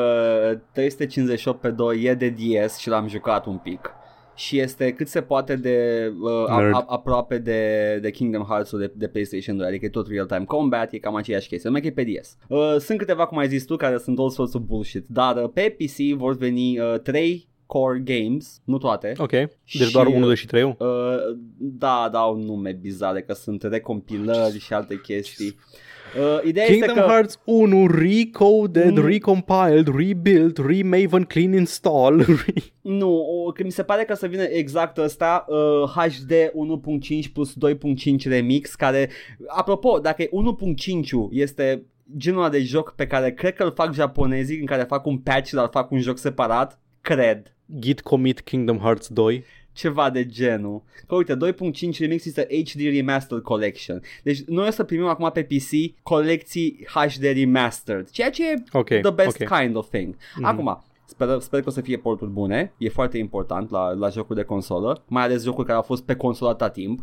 358 0.73 1.61
pe 1.61 1.69
2 1.69 2.01
e 2.03 2.13
de 2.13 2.29
DS 2.37 2.77
și 2.77 2.89
l-am 2.89 3.07
jucat 3.07 3.45
un 3.45 3.57
pic. 3.57 3.79
Și 4.41 4.59
este 4.59 4.93
cât 4.93 5.07
se 5.07 5.21
poate 5.21 5.55
de 5.55 6.07
uh, 6.21 6.49
a, 6.49 6.61
Nerd. 6.61 6.73
a, 6.73 6.85
aproape 6.87 7.37
de, 7.37 7.99
de 8.01 8.11
Kingdom 8.11 8.43
Hearts-ul 8.43 8.79
de, 8.79 8.91
de 8.95 9.07
PlayStation 9.07 9.57
2, 9.57 9.67
adică 9.67 9.85
e 9.85 9.89
tot 9.89 10.07
real-time 10.07 10.43
combat, 10.45 10.93
e 10.93 10.97
cam 10.97 11.15
aceeași 11.15 11.47
chestie, 11.47 11.69
numai 11.69 11.81
că 11.81 11.87
e 11.87 12.03
pe 12.03 12.19
DS. 12.19 12.37
Uh, 12.47 12.75
sunt 12.79 12.97
câteva, 12.97 13.25
cum 13.25 13.37
ai 13.37 13.47
zis 13.47 13.65
tu, 13.65 13.75
care 13.75 13.97
sunt 13.97 14.19
all 14.19 14.29
sorts 14.29 14.53
of 14.53 14.61
bullshit, 14.61 15.05
dar 15.07 15.43
uh, 15.43 15.49
pe 15.53 15.75
PC 15.77 16.17
vor 16.17 16.35
veni 16.35 16.79
uh, 16.79 16.99
3 16.99 17.49
core 17.65 17.99
games, 18.03 18.61
nu 18.65 18.77
toate. 18.77 19.13
Ok, 19.17 19.29
deci 19.31 19.49
Și- 19.63 19.91
doar 19.91 20.05
1, 20.05 20.25
2 20.25 20.35
și 20.35 20.45
3 20.45 20.63
Uh, 20.63 20.75
da, 21.57 22.09
dau 22.11 22.35
nume 22.35 22.71
bizare, 22.81 23.21
că 23.21 23.33
sunt 23.33 23.63
recompilări 23.63 24.59
și 24.59 24.73
alte 24.73 24.99
chestii. 25.03 25.55
Uh, 26.19 26.39
ideea 26.47 26.65
Kingdom 26.65 26.89
este 26.89 27.01
că... 27.01 27.07
Hearts 27.07 27.39
1 27.45 27.87
recoded, 27.87 28.97
Mm. 28.97 29.05
recompiled, 29.05 29.87
rebuilt, 29.95 30.57
remaven 30.57 31.23
clean 31.23 31.53
install. 31.53 32.17
Re- 32.25 32.61
Nu, 32.81 33.15
o, 33.45 33.51
că 33.51 33.63
mi 33.63 33.71
se 33.71 33.83
pare 33.83 34.03
că 34.03 34.13
să 34.13 34.27
vină 34.27 34.43
exact 34.43 34.97
ăsta 34.97 35.45
uh, 35.47 35.89
HD 35.95 36.31
1.5 36.31 37.31
plus 37.33 37.53
2.5 37.53 38.23
remix 38.25 38.75
care, 38.75 39.09
apropo, 39.47 39.99
dacă 39.99 40.21
e 40.21 40.29
1.5 40.29 40.31
este 41.31 41.83
genul 42.17 42.39
ăla 42.39 42.49
de 42.49 42.61
joc 42.63 42.93
pe 42.95 43.07
care 43.07 43.31
cred 43.33 43.53
că 43.53 43.63
îl 43.63 43.71
fac 43.71 43.93
japonezii 43.93 44.59
în 44.59 44.65
care 44.65 44.83
fac 44.83 45.05
un 45.05 45.17
patch, 45.17 45.51
dar 45.51 45.67
fac 45.71 45.91
un 45.91 45.99
joc 45.99 46.17
separat, 46.17 46.79
cred. 47.01 47.55
Git 47.79 48.01
commit 48.01 48.41
Kingdom 48.41 48.77
Hearts 48.77 49.07
2. 49.07 49.43
Ceva 49.73 50.09
de 50.09 50.25
genul. 50.25 50.83
Că 51.07 51.15
uite, 51.15 51.37
2.5 51.37 51.97
remix 51.99 52.25
este 52.25 52.47
HD 52.65 52.79
Remastered 52.79 53.43
Collection. 53.43 54.01
Deci 54.23 54.41
noi 54.41 54.67
o 54.67 54.71
să 54.71 54.83
primim 54.83 55.05
acum 55.07 55.29
pe 55.33 55.43
PC 55.43 56.01
colecții 56.03 56.87
HD 56.93 57.23
Remastered, 57.23 58.09
ceea 58.09 58.29
ce 58.29 58.49
e 58.51 58.63
Ok, 58.71 58.87
the 58.87 59.09
best 59.09 59.41
ok. 59.41 59.59
kind 59.59 59.75
of 59.75 59.89
thing. 59.89 60.15
Mhm. 60.35 60.45
Acum, 60.45 60.83
sper, 61.05 61.39
sper 61.39 61.61
că 61.61 61.69
o 61.69 61.71
să 61.71 61.81
fie 61.81 61.97
porturi 61.97 62.31
bune, 62.31 62.73
e 62.77 62.89
foarte 62.89 63.17
important 63.17 63.69
la, 63.71 63.91
la 63.91 64.09
jocuri 64.09 64.39
de 64.39 64.45
consolă, 64.45 65.03
mai 65.07 65.23
ales 65.23 65.43
jocuri 65.43 65.65
care 65.65 65.77
au 65.77 65.83
fost 65.83 66.03
pe 66.03 66.15
consolă 66.15 66.49
atâta 66.49 66.69
timp. 66.69 66.99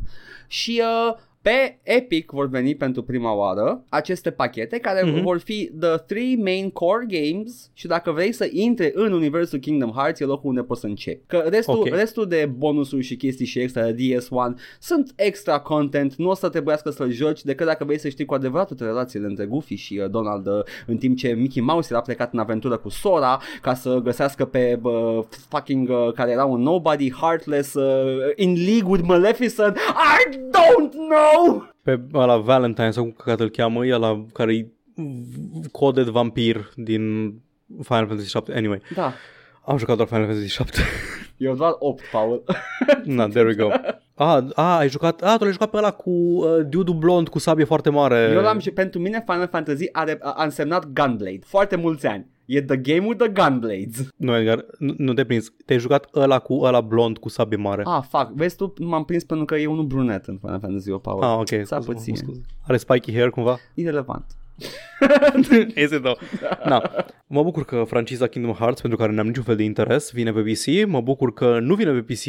Și 0.47 0.83
uh, 1.09 1.17
pe 1.49 1.79
Epic 1.83 2.31
vor 2.31 2.49
veni 2.49 2.75
pentru 2.75 3.03
prima 3.03 3.33
oară 3.35 3.85
aceste 3.89 4.31
pachete 4.31 4.79
care 4.79 5.03
Mhm. 5.05 5.23
vor 5.23 5.39
fi 5.39 5.71
the 5.81 5.97
three 6.07 6.37
main 6.43 6.71
core 6.71 7.07
games 7.09 7.71
și 7.75 7.87
dacă 7.87 8.11
vrei 8.11 8.33
să 8.33 8.49
intri 8.51 8.91
în 8.95 9.13
universul 9.13 9.59
Kingdom 9.59 9.91
Hearts 9.91 10.21
e 10.21 10.25
locul 10.25 10.49
unde 10.49 10.63
poți 10.63 10.81
să 10.81 10.87
începi. 10.87 11.27
Că 11.27 11.45
restul, 11.49 11.75
Ok. 11.79 11.87
restul 11.95 12.27
de 12.27 12.51
bonusuri 12.57 13.03
și 13.03 13.17
chestii 13.17 13.47
și 13.47 13.59
extra 13.59 13.83
de 13.91 13.93
DS1 13.93 14.55
sunt 14.81 15.13
extra 15.17 15.59
content, 15.61 16.15
nu 16.15 16.29
o 16.29 16.35
să 16.35 16.49
trebuiască 16.49 16.91
să-l 16.91 17.11
joci 17.11 17.43
decât 17.43 17.67
dacă 17.67 17.85
vrei 17.85 17.99
să 17.99 18.09
știi 18.09 18.25
cu 18.25 18.35
adevărat 18.35 18.67
toate 18.67 18.85
relațiile 18.85 19.27
între 19.27 19.45
Goofy 19.47 19.75
și 19.75 20.01
uh, 20.05 20.11
Donald 20.11 20.47
uh, 20.47 20.53
în 20.87 20.97
timp 20.97 21.17
ce 21.17 21.29
Mickey 21.29 21.63
Mouse 21.63 21.89
era 21.91 22.01
plecat 22.03 22.33
în 22.33 22.39
aventură 22.39 22.77
cu 22.77 22.89
Sora 22.89 23.41
ca 23.63 23.75
să 23.75 24.01
găsească 24.03 24.45
pe 24.45 24.79
uh, 24.83 25.19
fucking 25.49 25.89
uh, 25.89 26.13
care 26.15 26.31
era 26.31 26.45
un 26.45 26.61
nobody 26.63 27.13
heartless 27.13 27.75
uh, 27.75 27.85
in 28.37 28.53
league 28.65 28.91
with 28.91 29.05
Maleficent. 29.07 29.77
I 29.77 30.37
don't 30.37 30.93
know 30.93 31.38
No! 31.47 31.63
Pe 31.83 32.01
la 32.13 32.37
Valentine 32.37 32.91
sau 32.91 33.03
cum 33.03 33.13
căcat 33.13 33.41
îl 33.41 33.49
cheamă, 33.51 33.87
e 33.87 33.97
la 33.97 34.25
care 34.33 34.55
e 34.55 34.67
coded 35.73 36.07
vampir 36.09 36.71
din 36.77 37.35
Final 37.83 38.07
Fantasy 38.07 38.29
7. 38.29 38.57
Anyway, 38.57 38.81
Da. 38.95 39.13
am 39.65 39.77
jucat 39.79 39.97
doar 39.97 40.09
Final 40.09 40.27
Fantasy 40.27 40.49
7. 40.49 40.81
Eu 41.37 41.55
doar 41.55 41.75
8, 41.79 42.03
Paul. 42.13 42.43
Na, 43.05 43.29
there 43.29 43.47
we 43.47 43.55
go. 43.55 43.69
Ah, 44.15 44.45
ah, 44.55 44.77
ai 44.79 44.89
jucat, 44.89 45.23
ah, 45.23 45.35
tu 45.37 45.43
l-ai 45.43 45.53
jucat 45.53 45.71
pe 45.71 45.77
ăla 45.77 45.91
cu 45.91 46.11
uh, 46.11 46.67
dude 46.69 46.93
blond 46.93 47.29
cu 47.29 47.39
sabie 47.39 47.65
foarte 47.65 47.91
mare. 47.91 48.31
Eu 48.35 48.41
l-am 48.41 48.59
și 48.59 48.71
pentru 48.71 49.01
mine 49.01 49.23
Final 49.27 49.49
Fantasy 49.49 49.89
are, 49.93 50.19
a, 50.23 50.31
a 50.31 50.45
însemnat 50.45 50.85
Gunblade. 50.93 51.39
Foarte 51.45 51.77
mulți 51.77 52.07
ani. 52.07 52.27
E 52.49 52.63
the 52.63 52.77
game 52.77 53.07
with 53.07 53.19
the 53.25 53.29
Gunblades. 53.29 54.09
Nu, 54.17 54.37
Edgar, 54.37 54.65
nu, 54.79 54.95
nu 54.97 55.13
te 55.13 55.25
prins. 55.25 55.53
Te-ai 55.65 55.79
jucat 55.79 56.09
ăla 56.15 56.39
cu 56.39 56.55
ăla 56.63 56.81
blond 56.81 57.19
cu 57.19 57.29
sabie 57.29 57.57
mare. 57.57 57.83
Ah, 57.85 58.03
fuck. 58.09 58.31
Vezi 58.35 58.57
tu, 58.57 58.73
m-am 58.81 59.05
prins 59.05 59.25
pentru 59.25 59.47
că 59.47 59.57
e 59.57 59.67
unul 59.67 59.85
brunet 59.85 60.25
în 60.27 60.39
Final 60.41 60.61
Fantasy 60.61 60.91
8, 60.91 61.03
Paul. 61.03 61.23
Ah, 61.23 61.37
ok. 61.39 61.67
S-a 61.67 61.81
scuze, 61.81 61.93
puțin. 61.93 62.15
scuze. 62.17 62.41
Are 62.67 62.77
spiky 62.77 63.13
hair 63.13 63.31
cumva? 63.31 63.59
Irrelevant. 63.75 64.25
Este 65.75 65.99
da. 65.99 66.13
Na, 66.65 66.83
mă 67.27 67.43
bucur 67.43 67.65
că 67.65 67.85
franciza 67.87 68.27
Kingdom 68.27 68.55
Hearts, 68.55 68.81
pentru 68.81 68.99
care 68.99 69.13
n-am 69.13 69.27
niciun 69.27 69.43
fel 69.43 69.57
de 69.57 69.63
interes, 69.63 70.11
vine 70.13 70.33
pe 70.33 70.41
PC. 70.41 70.87
Mă 70.87 71.01
bucur 71.01 71.33
că 71.33 71.59
nu 71.61 71.75
vine 71.75 71.91
pe 72.01 72.13
PC 72.13 72.23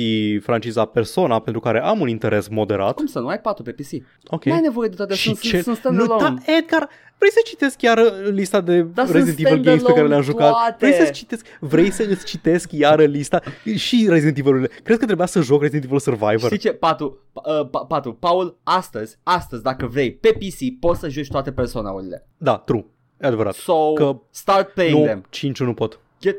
franciza 0.44 0.86
Persona, 0.86 1.40
pentru 1.40 1.62
care 1.62 1.82
am 1.82 2.00
un 2.00 2.08
interes 2.08 2.48
moderat. 2.48 2.96
Cum 2.96 3.06
să 3.06 3.20
nu? 3.20 3.28
Ai 3.28 3.40
4 3.40 3.64
pe 3.64 3.72
PC. 3.72 4.04
Ok. 4.28 4.46
Nu 4.46 4.54
ai 4.54 4.60
nevoie 4.62 4.90
de 4.90 4.96
toate. 4.96 5.14
Și 5.14 5.26
Sunt, 5.28 5.40
ce... 5.40 5.62
sunt, 5.62 5.78
sunt 5.78 5.96
nu, 5.96 6.04
standalone. 6.04 6.42
da, 6.46 6.54
Edgar, 6.58 6.90
vrei 7.20 7.32
să 7.32 7.40
citesc 7.44 7.78
chiar 7.78 7.98
uh, 7.98 8.30
lista 8.32 8.62
de 8.62 8.82
Dar 8.82 9.06
sunt 9.06 9.18
Resident 9.18 9.48
Evil 9.48 9.64
games 9.64 9.84
pe 9.84 9.94
care 9.94 10.08
le-am 10.08 10.22
standalone 10.22 10.52
jucat? 10.52 10.78
toate. 10.78 10.86
Vrei 10.86 11.06
să 11.06 11.12
citesc, 11.12 11.46
vrei 11.60 11.92
să 11.92 12.04
îți 12.10 12.26
citesc 12.26 12.72
iară 12.72 13.04
lista 13.04 13.42
și 13.76 14.06
Resident 14.10 14.38
Evil-urile? 14.38 14.68
Crezi 14.84 15.00
că 15.00 15.06
trebuia 15.06 15.26
să 15.26 15.42
joc 15.42 15.62
Resident 15.62 15.84
Evil 15.86 16.00
Survivor? 16.00 16.40
Știi 16.40 16.58
ce, 16.58 16.72
Patu, 16.74 17.18
uh, 17.34 17.70
pa, 17.72 17.80
Patu, 17.80 18.12
Paul, 18.14 18.58
astăzi, 18.64 19.18
astăzi, 19.24 19.64
dacă 19.64 19.86
vrei, 19.86 20.12
pe 20.14 20.30
PC, 20.32 20.80
poți 20.80 21.00
să 21.00 21.10
joci 21.10 21.28
toate 21.28 21.52
personaurile. 21.52 22.28
Da, 22.38 22.58
true. 22.58 22.86
E 23.22 23.28
adevărat. 23.28 23.54
So, 23.54 23.94
Că 23.94 24.20
start 24.30 24.70
playing 24.74 24.98
Nu, 25.00 25.06
them. 25.06 25.26
5 25.30 25.60
nu 25.60 25.74
pot. 25.74 26.00
Get, 26.22 26.36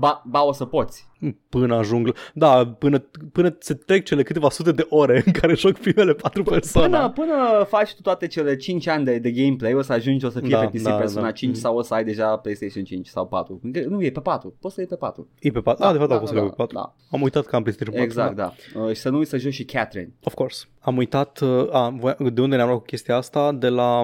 ba, 0.00 0.22
ba, 0.26 0.42
o 0.42 0.52
să 0.52 0.64
poți. 0.64 1.08
Până 1.48 1.74
ajung... 1.74 2.14
Da, 2.34 2.66
până, 2.78 2.98
până 3.32 3.56
se 3.58 3.74
trec 3.74 4.04
cele 4.04 4.22
câteva 4.22 4.50
sute 4.50 4.72
de 4.72 4.86
ore 4.88 5.22
în 5.26 5.32
care 5.32 5.54
joc 5.54 5.78
primele 5.78 6.14
patru 6.14 6.42
persoane. 6.42 6.96
Până, 6.96 7.10
până 7.10 7.64
faci 7.68 7.94
tu 7.94 8.02
toate 8.02 8.26
cele 8.26 8.56
5 8.56 8.86
ani 8.86 9.04
de, 9.04 9.18
de 9.18 9.30
gameplay, 9.30 9.74
o 9.74 9.82
să 9.82 9.92
ajungi, 9.92 10.24
o 10.24 10.28
să 10.30 10.40
fie 10.40 10.48
Da, 10.48 10.66
pe 10.66 10.78
PC 10.78 10.82
da, 10.82 10.92
Persona 10.92 11.24
da. 11.24 11.30
5 11.32 11.56
sau 11.56 11.76
o 11.76 11.82
să 11.82 11.94
ai 11.94 12.04
deja 12.04 12.36
PlayStation 12.36 12.84
5 12.84 13.06
sau 13.06 13.26
4. 13.26 13.60
Nu, 13.88 14.02
e 14.02 14.10
pe 14.10 14.20
4. 14.20 14.54
Poți 14.60 14.74
să 14.74 14.80
iei 14.80 14.88
pe 14.90 14.96
4. 14.96 15.28
E 15.40 15.50
pe 15.50 15.60
4. 15.60 15.82
Da, 15.84 15.92
de 15.92 15.98
fapt, 15.98 16.10
da, 16.10 16.18
pot 16.18 16.28
să 16.28 16.34
le 16.34 16.40
iau 16.40 16.48
pe 16.48 16.54
4. 16.56 16.76
Da, 16.76 16.94
Am 17.10 17.22
uitat 17.22 17.44
că 17.46 17.56
am 17.56 17.62
PlayStation 17.62 17.94
4. 17.96 18.10
exact, 18.10 18.36
da. 18.36 18.52
Uh, 18.82 18.94
și 18.94 19.00
să 19.00 19.08
nu 19.10 19.16
uiți 19.16 19.30
să 19.30 19.36
joci 19.36 19.52
și 19.52 19.64
Catherine. 19.64 20.12
Of 20.24 20.34
course. 20.34 20.64
Am 20.80 20.96
uitat, 20.96 21.40
uh, 21.40 21.68
a, 21.74 21.96
voia- 22.00 22.16
de 22.32 22.40
unde 22.40 22.56
ne-am 22.56 22.68
luat 22.68 22.78
cu 22.80 22.84
chestia 22.86 23.16
asta? 23.16 23.52
De 23.52 23.68
la 23.68 24.02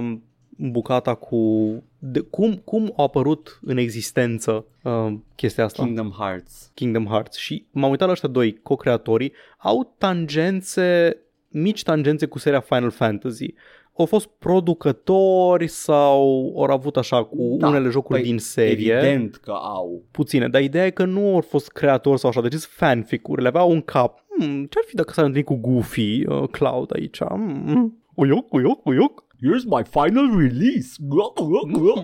bucata 0.59 1.15
cu... 1.15 1.37
De, 2.11 2.21
cum, 2.21 2.55
cum 2.65 2.93
a 2.97 3.03
apărut 3.03 3.59
în 3.63 3.77
existență 3.77 4.65
uh, 4.83 5.13
chestia 5.35 5.65
asta? 5.65 5.83
Kingdom 5.83 6.11
Hearts. 6.11 6.71
Kingdom 6.75 7.07
Hearts. 7.07 7.37
Și 7.37 7.67
m-am 7.71 7.91
uitat 7.91 8.07
la 8.07 8.13
ăștia 8.13 8.29
doi 8.29 8.61
co-creatorii. 8.63 9.33
Au 9.59 9.95
tangențe, 9.99 11.17
mici 11.49 11.83
tangențe 11.83 12.27
cu 12.27 12.39
seria 12.39 12.61
Final 12.61 12.91
Fantasy. 12.91 13.55
Au 13.99 14.05
fost 14.05 14.27
producători 14.27 15.67
sau 15.67 16.21
au 16.57 16.63
avut 16.63 16.97
așa 16.97 17.25
cu 17.25 17.57
Da, 17.59 17.69
unele 17.69 17.89
jocuri 17.89 18.21
păi, 18.21 18.29
din 18.29 18.39
serie. 18.39 18.93
Evident 18.95 19.37
că 19.37 19.51
au. 19.51 20.03
puține, 20.11 20.49
dar 20.49 20.63
ideea 20.63 20.87
e 20.87 20.91
că 20.91 21.05
nu 21.05 21.35
au 21.35 21.41
fost 21.41 21.69
creatori 21.69 22.19
sau 22.19 22.31
așa, 22.31 22.41
deci 22.41 22.53
sunt 22.53 22.73
fanfic-uri, 22.73 23.43
le 23.43 23.49
aveau 23.49 23.71
un 23.71 23.81
cap. 23.81 24.25
Hmm, 24.39 24.67
ce-ar 24.67 24.85
fi 24.87 24.95
dacă 24.95 25.13
s-ar 25.13 25.25
întâlni 25.25 25.45
cu 25.45 25.55
Goofy, 25.55 26.27
uh, 26.27 26.49
Cloud 26.51 26.91
aici? 26.95 27.19
Hmm, 27.19 28.03
uioc, 28.15 28.53
uioc, 28.53 28.87
uioc. 28.87 29.25
Here's 29.43 29.65
my 29.67 29.83
final 29.91 30.39
release. 30.39 30.97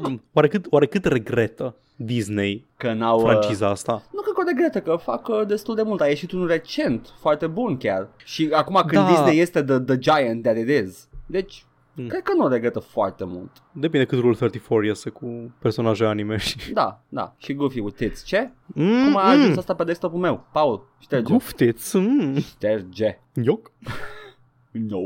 Hmm, 0.00 0.22
Oare 0.32 0.48
cât, 0.48 0.66
oare 0.70 0.86
cât 0.86 1.04
regretă 1.04 1.76
Disney 1.96 2.66
Că 2.76 2.92
n-au... 2.92 3.16
uh, 3.20 3.22
franciza 3.28 3.68
asta? 3.68 4.02
Nu 4.12 4.20
cred 4.20 4.34
că 4.34 4.40
o 4.40 4.44
regretă, 4.46 4.80
că 4.80 4.96
fac 4.96 5.28
uh, 5.28 5.46
destul 5.46 5.74
de 5.74 5.82
mult. 5.82 6.00
A 6.00 6.06
ieșit 6.06 6.32
unul 6.32 6.46
recent, 6.46 7.14
foarte 7.20 7.46
bun 7.46 7.76
chiar. 7.76 8.08
Și 8.24 8.48
acum 8.52 8.82
când 8.86 9.04
Da. 9.04 9.08
Disney 9.08 9.38
este 9.38 9.62
the, 9.62 9.78
the 9.78 9.98
giant 9.98 10.42
that 10.42 10.56
it 10.56 10.68
is. 10.86 11.08
Deci, 11.26 11.64
Mm. 11.94 12.06
cred 12.06 12.22
că 12.22 12.32
nu 12.36 12.44
o 12.44 12.48
regretă 12.48 12.78
foarte 12.78 13.24
mult. 13.24 13.50
Depinde 13.72 14.06
cât 14.06 14.18
Rule 14.18 14.34
34 14.34 14.84
iese 14.86 15.10
cu 15.10 15.54
personaje 15.58 16.04
anime 16.04 16.36
și... 16.36 16.56
Da, 16.72 17.02
da. 17.08 17.34
Și 17.38 17.54
Goofy 17.54 17.80
with 17.80 17.96
tits. 17.96 18.24
Ce? 18.24 18.50
Mm, 18.66 19.04
Cum 19.04 19.16
a 19.16 19.28
ajuns 19.28 19.56
asta 19.56 19.74
pe 19.74 19.84
desktop-ul 19.84 20.18
meu? 20.20 20.46
Paul, 20.52 20.88
șterge. 20.98 21.30
Goof 21.30 21.52
tits, 21.52 21.92
mm, 21.92 22.36
Șterge. 22.38 23.18
ioc. 23.42 23.70
No. 24.70 24.98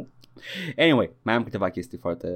Anyway, 0.77 1.11
mai 1.23 1.35
am 1.35 1.43
câteva 1.43 1.69
chestii 1.71 1.99
foarte, 1.99 2.29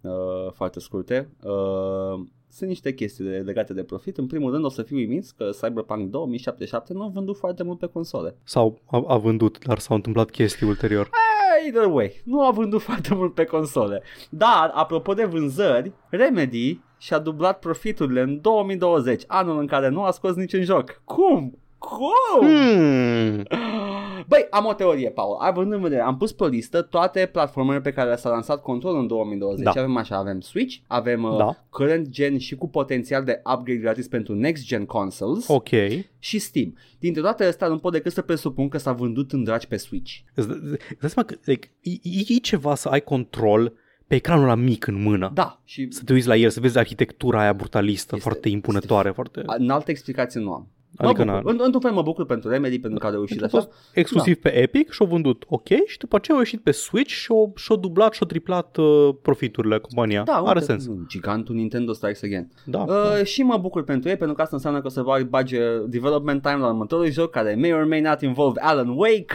uh, 0.00 0.52
foarte 0.52 0.80
scurte. 0.80 1.28
Uh, 1.42 2.24
sunt 2.48 2.68
niște 2.68 2.94
chestii 2.94 3.24
de- 3.24 3.42
legate 3.44 3.72
de 3.72 3.82
profit. 3.84 4.18
În 4.18 4.26
primul 4.26 4.52
rând 4.52 4.64
o 4.64 4.68
să 4.68 4.82
fiu 4.82 4.96
uimit 4.96 5.30
că 5.36 5.50
Cyberpunk 5.60 6.10
2077 6.10 6.92
nu 6.92 7.02
a 7.02 7.08
vândut 7.14 7.36
foarte 7.36 7.62
mult 7.62 7.78
pe 7.78 7.86
console. 7.86 8.36
Sau 8.44 8.80
a, 8.86 9.04
a 9.06 9.16
vândut, 9.16 9.64
dar 9.66 9.78
s-au 9.78 9.96
întâmplat 9.96 10.30
chestii 10.30 10.66
ulterior. 10.66 11.08
Either 11.64 11.84
way, 11.86 12.20
nu 12.24 12.42
a 12.46 12.50
vândut 12.50 12.82
foarte 12.88 13.14
mult 13.14 13.34
pe 13.34 13.44
console. 13.44 14.02
Dar, 14.30 14.70
apropo 14.74 15.14
de 15.14 15.24
vânzări, 15.24 15.92
Remedy 16.08 16.80
și-a 16.98 17.18
dublat 17.18 17.58
profiturile 17.58 18.20
în 18.20 18.40
2020, 18.40 19.22
anul 19.26 19.58
în 19.58 19.66
care 19.66 19.88
nu 19.88 20.02
a 20.02 20.10
scos 20.10 20.34
niciun 20.34 20.62
joc. 20.62 21.00
Cum? 21.04 21.58
Cum? 21.84 22.46
Hmm. 22.48 23.42
Băi, 24.28 24.46
am 24.50 24.64
o 24.66 24.72
teorie, 24.72 25.10
Paul. 25.10 25.36
Având 25.40 25.72
în 25.72 25.80
vedere, 25.80 26.00
am 26.02 26.16
pus 26.16 26.32
pe 26.32 26.44
o 26.44 26.46
listă 26.46 26.82
toate 26.82 27.28
platformele 27.32 27.80
pe 27.80 27.92
care 27.92 28.16
s-a 28.16 28.28
lansat 28.30 28.62
control 28.62 28.96
în 28.98 29.06
2020. 29.06 29.64
Da. 29.64 29.70
Avem 29.70 29.96
așa, 29.96 30.16
avem 30.16 30.40
Switch, 30.40 30.76
avem 30.86 31.22
uh, 31.22 31.36
Da. 31.36 31.64
current 31.70 32.08
gen 32.08 32.38
și 32.38 32.54
cu 32.54 32.68
potențial 32.68 33.24
de 33.24 33.42
upgrade 33.54 33.80
gratis 33.80 34.08
pentru 34.08 34.34
next 34.34 34.64
gen 34.64 34.84
consoles 34.84 35.48
Ok. 35.48 35.68
și 36.18 36.38
Steam. 36.38 36.76
Dintre 36.98 37.20
toate 37.22 37.44
astea 37.44 37.68
nu 37.68 37.78
pot 37.78 37.92
decât 37.92 38.12
să 38.12 38.22
presupun 38.22 38.68
că 38.68 38.78
s-a 38.78 38.92
vândut 38.92 39.32
în 39.32 39.44
dragi 39.44 39.66
pe 39.66 39.76
Switch. 39.76 40.12
Îți 40.34 40.48
dă- 40.48 40.52
îți 40.70 41.00
dai 41.00 41.10
seama 41.10 41.28
că 41.28 41.34
like, 41.44 41.70
e, 41.80 41.90
e, 41.90 42.24
e 42.34 42.34
ceva 42.38 42.74
să 42.74 42.88
ai 42.88 43.00
control 43.00 43.72
pe 44.06 44.14
ecranul 44.14 44.46
la 44.46 44.54
mic 44.54 44.86
în 44.86 45.02
mână. 45.02 45.30
Da, 45.34 45.60
și 45.64 45.86
Să 45.90 46.02
te 46.04 46.12
uiți 46.12 46.26
la 46.26 46.36
el, 46.36 46.50
să 46.50 46.60
vezi 46.60 46.78
arhitectura 46.78 47.40
aia 47.40 47.52
brutalistă, 47.52 48.14
Este- 48.16 48.28
foarte 48.28 48.48
impunătoare, 48.48 49.10
foarte... 49.10 49.42
în 49.46 49.70
altă 49.70 49.90
explicație 49.90 50.40
nu 50.40 50.52
am. 50.52 50.68
Adică 50.96 51.24
mă 51.24 51.30
n-a- 51.30 51.36
bucur. 51.36 51.50
În, 51.52 51.58
într-un 51.62 51.80
fel 51.80 51.92
mă 51.92 52.02
bucur 52.02 52.26
pentru 52.26 52.48
Remedy 52.50 52.78
pentru 52.78 52.98
că 52.98 53.06
au 53.06 53.12
reușit 53.12 53.40
Deci 53.40 53.44
a 53.52 53.56
așa. 53.56 53.66
fost 53.66 53.78
exclusiv 53.94 54.36
pe 54.36 54.54
Epic 54.56 54.90
și 54.90 54.98
au 55.02 55.06
vândut 55.08 55.44
ok 55.48 55.68
și 55.86 55.98
după 55.98 56.16
aceea 56.16 56.36
au 56.36 56.42
ieșit 56.42 56.60
pe 56.62 56.70
Switch 56.70 57.12
și 57.12 57.26
au, 57.30 57.52
și-au 57.56 57.78
dublat 57.78 58.12
și-au 58.12 58.28
triplat 58.28 58.76
uh, 58.76 59.08
profiturile 59.22 59.78
compania. 59.78 60.22
Da, 60.22 60.32
Are 60.32 60.58
uite, 60.60 60.60
sens. 60.64 60.88
Gigantul 61.08 61.54
Nintendo 61.54 61.92
Strikes 61.92 62.22
Again. 62.22 62.48
Da. 62.64 62.78
Uh, 62.88 63.24
și 63.24 63.42
mă 63.42 63.56
bucur 63.56 63.84
pentru 63.84 64.08
ei 64.08 64.16
pentru 64.16 64.36
că 64.36 64.42
asta 64.42 64.56
înseamnă 64.56 64.80
că 64.80 64.86
o 64.86 64.90
să 64.90 65.02
bag- 65.02 65.28
bage 65.28 65.58
development 65.86 66.42
time 66.42 66.56
la 66.58 66.66
următorul 66.66 67.10
joc 67.10 67.30
care 67.30 67.54
may 67.60 67.72
or 67.72 67.84
may 67.84 68.00
not 68.00 68.20
involve 68.20 68.60
Alan 68.60 68.88
Wake. 68.88 69.34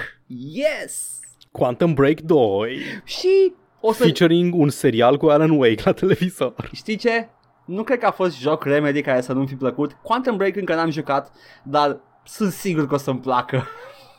Yes! 0.53 1.19
Quantum 1.51 1.93
Break 1.93 2.19
2 2.21 2.77
Și 3.05 3.53
o 3.81 3.91
să... 3.93 4.03
featuring 4.03 4.53
un 4.55 4.69
serial 4.69 5.17
cu 5.17 5.25
Alan 5.25 5.49
Wake 5.49 5.81
la 5.85 5.91
televizor. 5.91 6.53
Știi 6.73 6.95
ce? 6.95 7.29
Nu 7.69 7.83
cred 7.83 7.99
că 7.99 8.05
a 8.05 8.11
fost 8.11 8.39
joc 8.39 8.63
Remedy 8.63 9.01
care 9.01 9.21
să 9.21 9.33
nu 9.33 9.45
fi 9.45 9.55
plăcut. 9.55 9.97
Quantum 10.01 10.37
Break 10.37 10.55
încă 10.55 10.75
n-am 10.75 10.89
jucat, 10.89 11.31
dar 11.63 11.99
sunt 12.23 12.51
sigur 12.51 12.87
că 12.87 12.93
o 12.93 12.97
să-mi 12.97 13.19
placă. 13.19 13.67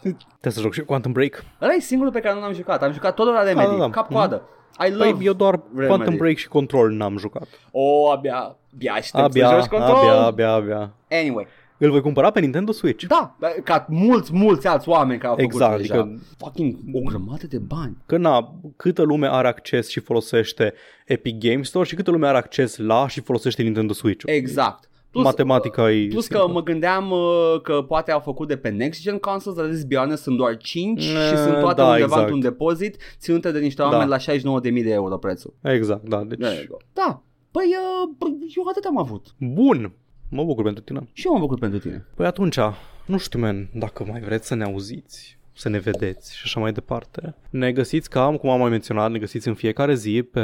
Trebuie 0.00 0.52
să 0.52 0.60
joc 0.60 0.72
și 0.72 0.80
Quantum 0.80 1.12
Break. 1.12 1.44
Ăla 1.60 1.72
e 1.72 1.80
singurul 1.80 2.12
pe 2.12 2.20
care 2.20 2.34
nu 2.34 2.40
l-am 2.40 2.52
jucat. 2.52 2.82
Am 2.82 2.92
jucat 2.92 3.14
totul 3.14 3.32
la 3.32 3.42
Remedy, 3.42 3.70
da, 3.70 3.76
da. 3.76 3.90
cap-coadă. 3.90 4.42
I 4.86 4.90
love... 4.90 5.10
Păi 5.10 5.26
eu 5.26 5.32
doar 5.32 5.60
Remedy. 5.74 5.86
Quantum 5.86 6.16
Break 6.16 6.36
și 6.36 6.48
Control 6.48 6.90
n-am 6.90 7.16
jucat. 7.16 7.46
O, 7.70 8.10
abia, 8.10 8.56
abia 8.74 8.92
aștept 8.92 9.24
Abia, 9.24 9.48
să 9.48 9.54
joci 9.54 9.66
control. 9.66 9.96
abia, 9.96 10.22
abia, 10.22 10.50
abia. 10.52 10.90
Anyway, 11.10 11.46
Îl 11.82 11.90
voi 11.90 12.00
cumpăra 12.00 12.30
pe 12.30 12.40
Nintendo 12.40 12.72
Switch. 12.72 13.06
da, 13.06 13.36
ca 13.64 13.86
mulți, 13.88 14.32
mulți 14.34 14.66
alți 14.66 14.88
oameni 14.88 15.18
care 15.20 15.28
au 15.30 15.36
făcut 15.38 15.52
Exact, 15.52 15.76
deja. 15.80 15.94
adică- 16.00 16.20
Fucking 16.38 16.76
o 16.92 17.00
grămadă 17.00 17.46
de 17.46 17.58
bani. 17.58 17.96
Că 18.06 18.16
na, 18.16 18.54
câtă 18.76 19.02
lume 19.02 19.26
are 19.30 19.48
acces 19.48 19.88
și 19.88 20.00
folosește 20.00 20.72
Epic 21.06 21.38
Game 21.38 21.62
Store 21.62 21.86
și 21.86 21.94
câtă 21.94 22.10
lume 22.10 22.26
are 22.26 22.36
acces 22.36 22.76
la 22.76 23.08
și 23.08 23.20
folosește 23.20 23.62
Nintendo 23.62 23.92
Switch. 23.92 24.24
Exact. 24.26 24.88
Plus, 25.10 25.24
Matematica 25.24 25.90
e 25.92 26.06
Plus 26.08 26.26
că 26.26 26.36
simplă. 26.36 26.52
mă 26.54 26.62
gândeam 26.62 27.10
uh, 27.10 27.60
că 27.62 27.82
poate 27.82 28.10
au 28.10 28.20
făcut 28.20 28.48
de 28.48 28.56
pe 28.56 28.68
next 28.68 29.00
gen 29.02 29.18
consoles, 29.18 29.58
dar 29.58 29.68
let's 29.68 29.86
be 29.88 29.96
honest, 29.96 30.22
sunt 30.22 30.36
doar 30.36 30.56
5 30.56 31.02
și 31.02 31.10
Eh, 31.10 31.36
sunt 31.36 31.58
toate 31.58 31.80
da, 31.80 31.86
undeva 31.86 32.04
exact. 32.04 32.20
într-un 32.20 32.40
depozit 32.40 32.96
ținute 33.18 33.50
de 33.52 33.58
niște 33.58 33.82
Da. 33.82 33.88
oameni 33.88 34.10
la 34.10 34.16
69.000 34.18 34.82
de 34.82 34.90
euro 34.92 35.16
prețul. 35.18 35.54
Exact, 35.62 36.08
da, 36.08 36.24
deci... 36.24 36.38
There 36.38 36.54
you 36.54 36.64
go. 36.68 36.76
Da. 36.92 37.22
Păi 37.50 37.64
uh, 37.66 38.10
bă, 38.18 38.26
eu 38.56 38.64
atât 38.70 38.84
am 38.84 38.98
avut. 38.98 39.26
Bun, 39.38 39.92
mă 40.30 40.44
bucur 40.44 40.64
pentru 40.64 40.82
tine. 40.82 41.08
Și 41.12 41.26
eu 41.26 41.32
mă 41.32 41.38
bucur 41.38 41.58
pentru 41.58 41.78
tine. 41.78 42.06
Păi 42.14 42.26
atunci, 42.26 42.58
nu 43.06 43.18
știu, 43.18 43.38
man, 43.38 43.68
dacă 43.74 44.04
mai 44.04 44.20
vreți 44.20 44.46
să 44.46 44.54
ne 44.54 44.64
auziți, 44.64 45.38
să 45.52 45.68
ne 45.68 45.78
vedeți 45.78 46.36
și 46.36 46.42
așa 46.44 46.60
mai 46.60 46.72
departe. 46.72 47.34
Ne 47.50 47.72
găsiți, 47.72 48.10
ca 48.10 48.36
cum 48.36 48.50
am 48.50 48.58
mai 48.60 48.70
menționat, 48.70 49.10
ne 49.10 49.18
găsiți 49.18 49.48
în 49.48 49.54
fiecare 49.54 49.94
zi 49.94 50.22
pe, 50.22 50.40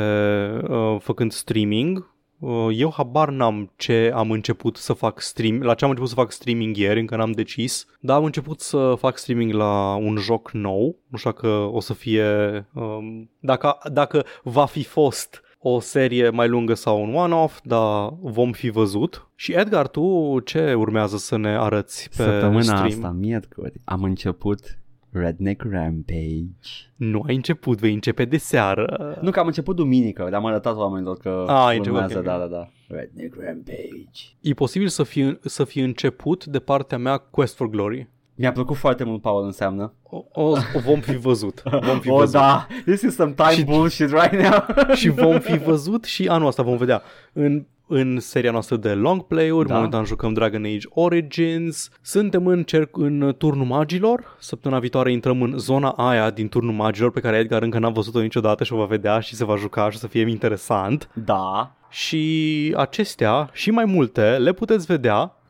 uh, 0.69 0.97
făcând 1.01 1.33
streaming 1.33 2.15
Uh, 2.39 2.69
Eu 2.73 2.93
habar 2.93 3.29
n-am 3.29 3.73
ce 3.77 4.11
am 4.15 4.31
început 4.31 4.77
să 4.77 4.93
fac 4.93 5.21
stream, 5.21 5.63
la 5.63 5.75
ce 5.75 5.85
am 5.85 5.91
început 5.91 6.11
să 6.11 6.17
fac 6.17 6.33
streaming 6.33 6.77
ieri, 6.77 7.01
încă 7.01 7.17
n-am 7.17 7.33
decis, 7.33 7.87
dar 8.01 8.17
am 8.17 8.25
început 8.25 8.61
să 8.61 8.95
fac 8.99 9.19
streaming 9.19 9.53
la 9.53 9.95
un 9.95 10.17
joc 10.17 10.51
nou, 10.51 10.99
nu 11.09 11.19
știu 11.19 11.31
dacă 11.31 11.49
o 11.49 11.81
să 11.81 11.95
fie, 11.95 12.27
um, 12.75 13.31
dacă, 13.41 13.79
dacă 13.93 14.25
va 14.43 14.65
fi 14.65 14.85
fost 14.85 15.43
o 15.59 15.81
serie 15.81 16.31
mai 16.31 16.49
lungă 16.49 16.75
sau 16.75 17.03
un 17.03 17.15
one-off, 17.15 17.59
dar 17.65 18.09
vom 18.21 18.53
fi 18.53 18.69
văzut. 18.71 19.29
Și 19.35 19.53
Edgar, 19.53 19.89
tu 19.89 20.39
ce 20.45 20.75
urmează 20.75 21.17
să 21.17 21.37
ne 21.37 21.57
arăți 21.57 22.09
pe 22.17 22.23
Săptămâna 22.23 22.61
stream? 22.63 22.85
asta, 22.87 23.11
miercuri, 23.11 23.73
am 23.85 24.03
început 24.03 24.79
Redneck 25.11 25.63
Rampage. 25.71 26.71
Nu 26.97 27.23
ai 27.27 27.35
început, 27.35 27.79
vei 27.79 27.93
începe 27.95 28.25
de 28.25 28.37
seară. 28.37 29.17
Nu 29.21 29.31
că 29.31 29.41
am 29.41 29.47
început 29.47 29.77
duminică, 29.77 30.23
dar 30.23 30.35
am 30.35 30.47
arătat 30.47 30.77
oamenilor 30.77 31.17
că 31.17 31.45
Ah, 31.49 31.65
ai 31.67 31.77
început, 31.77 31.99
urmează, 31.99 32.19
ok. 32.19 32.25
da, 32.25 32.39
da, 32.39 32.47
da. 32.47 32.69
Redneck 32.89 33.37
Rampage. 33.41 34.23
E 34.41 34.53
posibil 34.53 34.89
să 34.89 35.03
fi, 35.03 35.37
să 35.41 35.65
fi 35.65 35.81
început 35.81 36.45
de 36.45 36.59
partea 36.59 36.99
mea 36.99 37.17
Quest 37.17 37.57
for 37.57 37.69
Glory. 37.69 38.09
Mi-a 38.39 38.53
plăcut 38.53 38.77
foarte 38.77 39.05
mult, 39.05 39.21
Paul, 39.23 39.45
înseamnă. 39.45 39.93
O, 40.03 40.25
o, 40.33 40.43
o 40.75 40.79
vom 40.85 41.01
fi 41.01 41.17
văzut. 41.17 41.63
Vom 41.65 42.01
fi 42.01 42.11
oh, 42.11 42.19
văzut. 42.19 42.33
da, 42.35 42.67
this 42.85 43.01
is 43.03 43.15
some 43.15 43.33
time 43.33 43.51
Și- 43.53 43.65
bullshit 43.65 44.09
right 44.11 44.33
now. 44.33 44.65
și 45.01 45.09
vom 45.09 45.39
fi 45.39 45.57
văzut 45.69 46.05
și 46.05 46.29
anul 46.29 46.47
ăsta 46.47 46.63
vom 46.63 46.77
vedea 46.77 47.03
în 47.33 47.65
în 47.89 48.21
seria 48.21 48.51
noastră 48.51 48.77
de 48.77 48.93
long 48.93 49.23
play-uri, 49.23 49.67
Da. 49.67 49.73
da. 49.73 49.75
momentan 49.75 50.05
jucăm 50.05 50.33
Dragon 50.33 50.65
Age 50.65 50.87
Origins, 50.89 51.89
suntem 52.03 52.47
în, 52.47 52.63
cerc, 52.63 52.97
în 52.97 53.35
turnul 53.39 53.67
magilor, 53.67 54.37
săptămâna 54.39 54.81
viitoare 54.81 55.13
intrăm 55.13 55.43
în 55.43 55.59
zona 55.59 55.89
aia 55.91 56.31
din 56.31 56.49
turnul 56.49 56.73
magilor 56.75 57.11
pe 57.11 57.21
care 57.21 57.37
Edgar 57.37 57.63
încă 57.63 57.79
n-a 57.79 57.89
văzut-o 57.89 58.21
niciodată 58.21 58.65
și 58.65 58.73
o 58.73 58.77
va 58.77 58.85
vedea 58.85 59.21
și 59.21 59.35
se 59.35 59.45
va 59.45 59.57
juca 59.57 59.91
și 59.91 59.97
o 59.97 59.99
să 59.99 60.07
fie 60.07 60.29
interesant. 60.29 61.09
da, 61.25 61.75
Și 61.91 62.75
acestea 62.77 63.51
și 63.53 63.71
mai 63.71 63.85
multe 63.85 64.37
le 64.37 64.53
puteți 64.53 64.87
vedea 64.87 65.36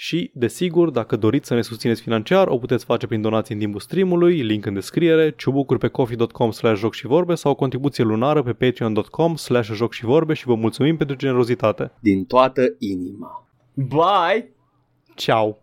și, 0.00 0.30
desigur, 0.34 0.90
dacă 0.90 1.16
doriți 1.16 1.46
să 1.46 1.54
ne 1.54 1.62
susțineți 1.62 2.02
financiar, 2.02 2.48
o 2.48 2.58
puteți 2.58 2.84
face 2.84 3.06
prin 3.06 3.20
donații 3.20 3.54
în 3.54 3.60
timpul 3.60 3.80
streamului, 3.80 4.40
link 4.42 4.66
în 4.66 4.74
descriere, 4.74 5.34
ciubucuri 5.36 5.78
pe 5.78 5.88
coffee.com 5.88 6.50
slash 6.50 6.78
joc 6.78 6.94
și 6.94 7.06
vorbe 7.06 7.34
sau 7.34 7.50
o 7.50 7.54
contribuție 7.54 8.04
lunară 8.04 8.42
pe 8.42 8.52
patreon.com 8.52 9.36
slash 9.36 9.70
joc 9.72 9.92
și 9.92 10.04
vorbe 10.04 10.34
și 10.34 10.46
vă 10.46 10.54
mulțumim 10.54 10.96
pentru 10.96 11.16
generozitate. 11.16 11.92
Din 12.00 12.24
toată 12.24 12.62
inima. 12.78 13.48
Bye! 13.74 14.54
Ciao! 15.14 15.56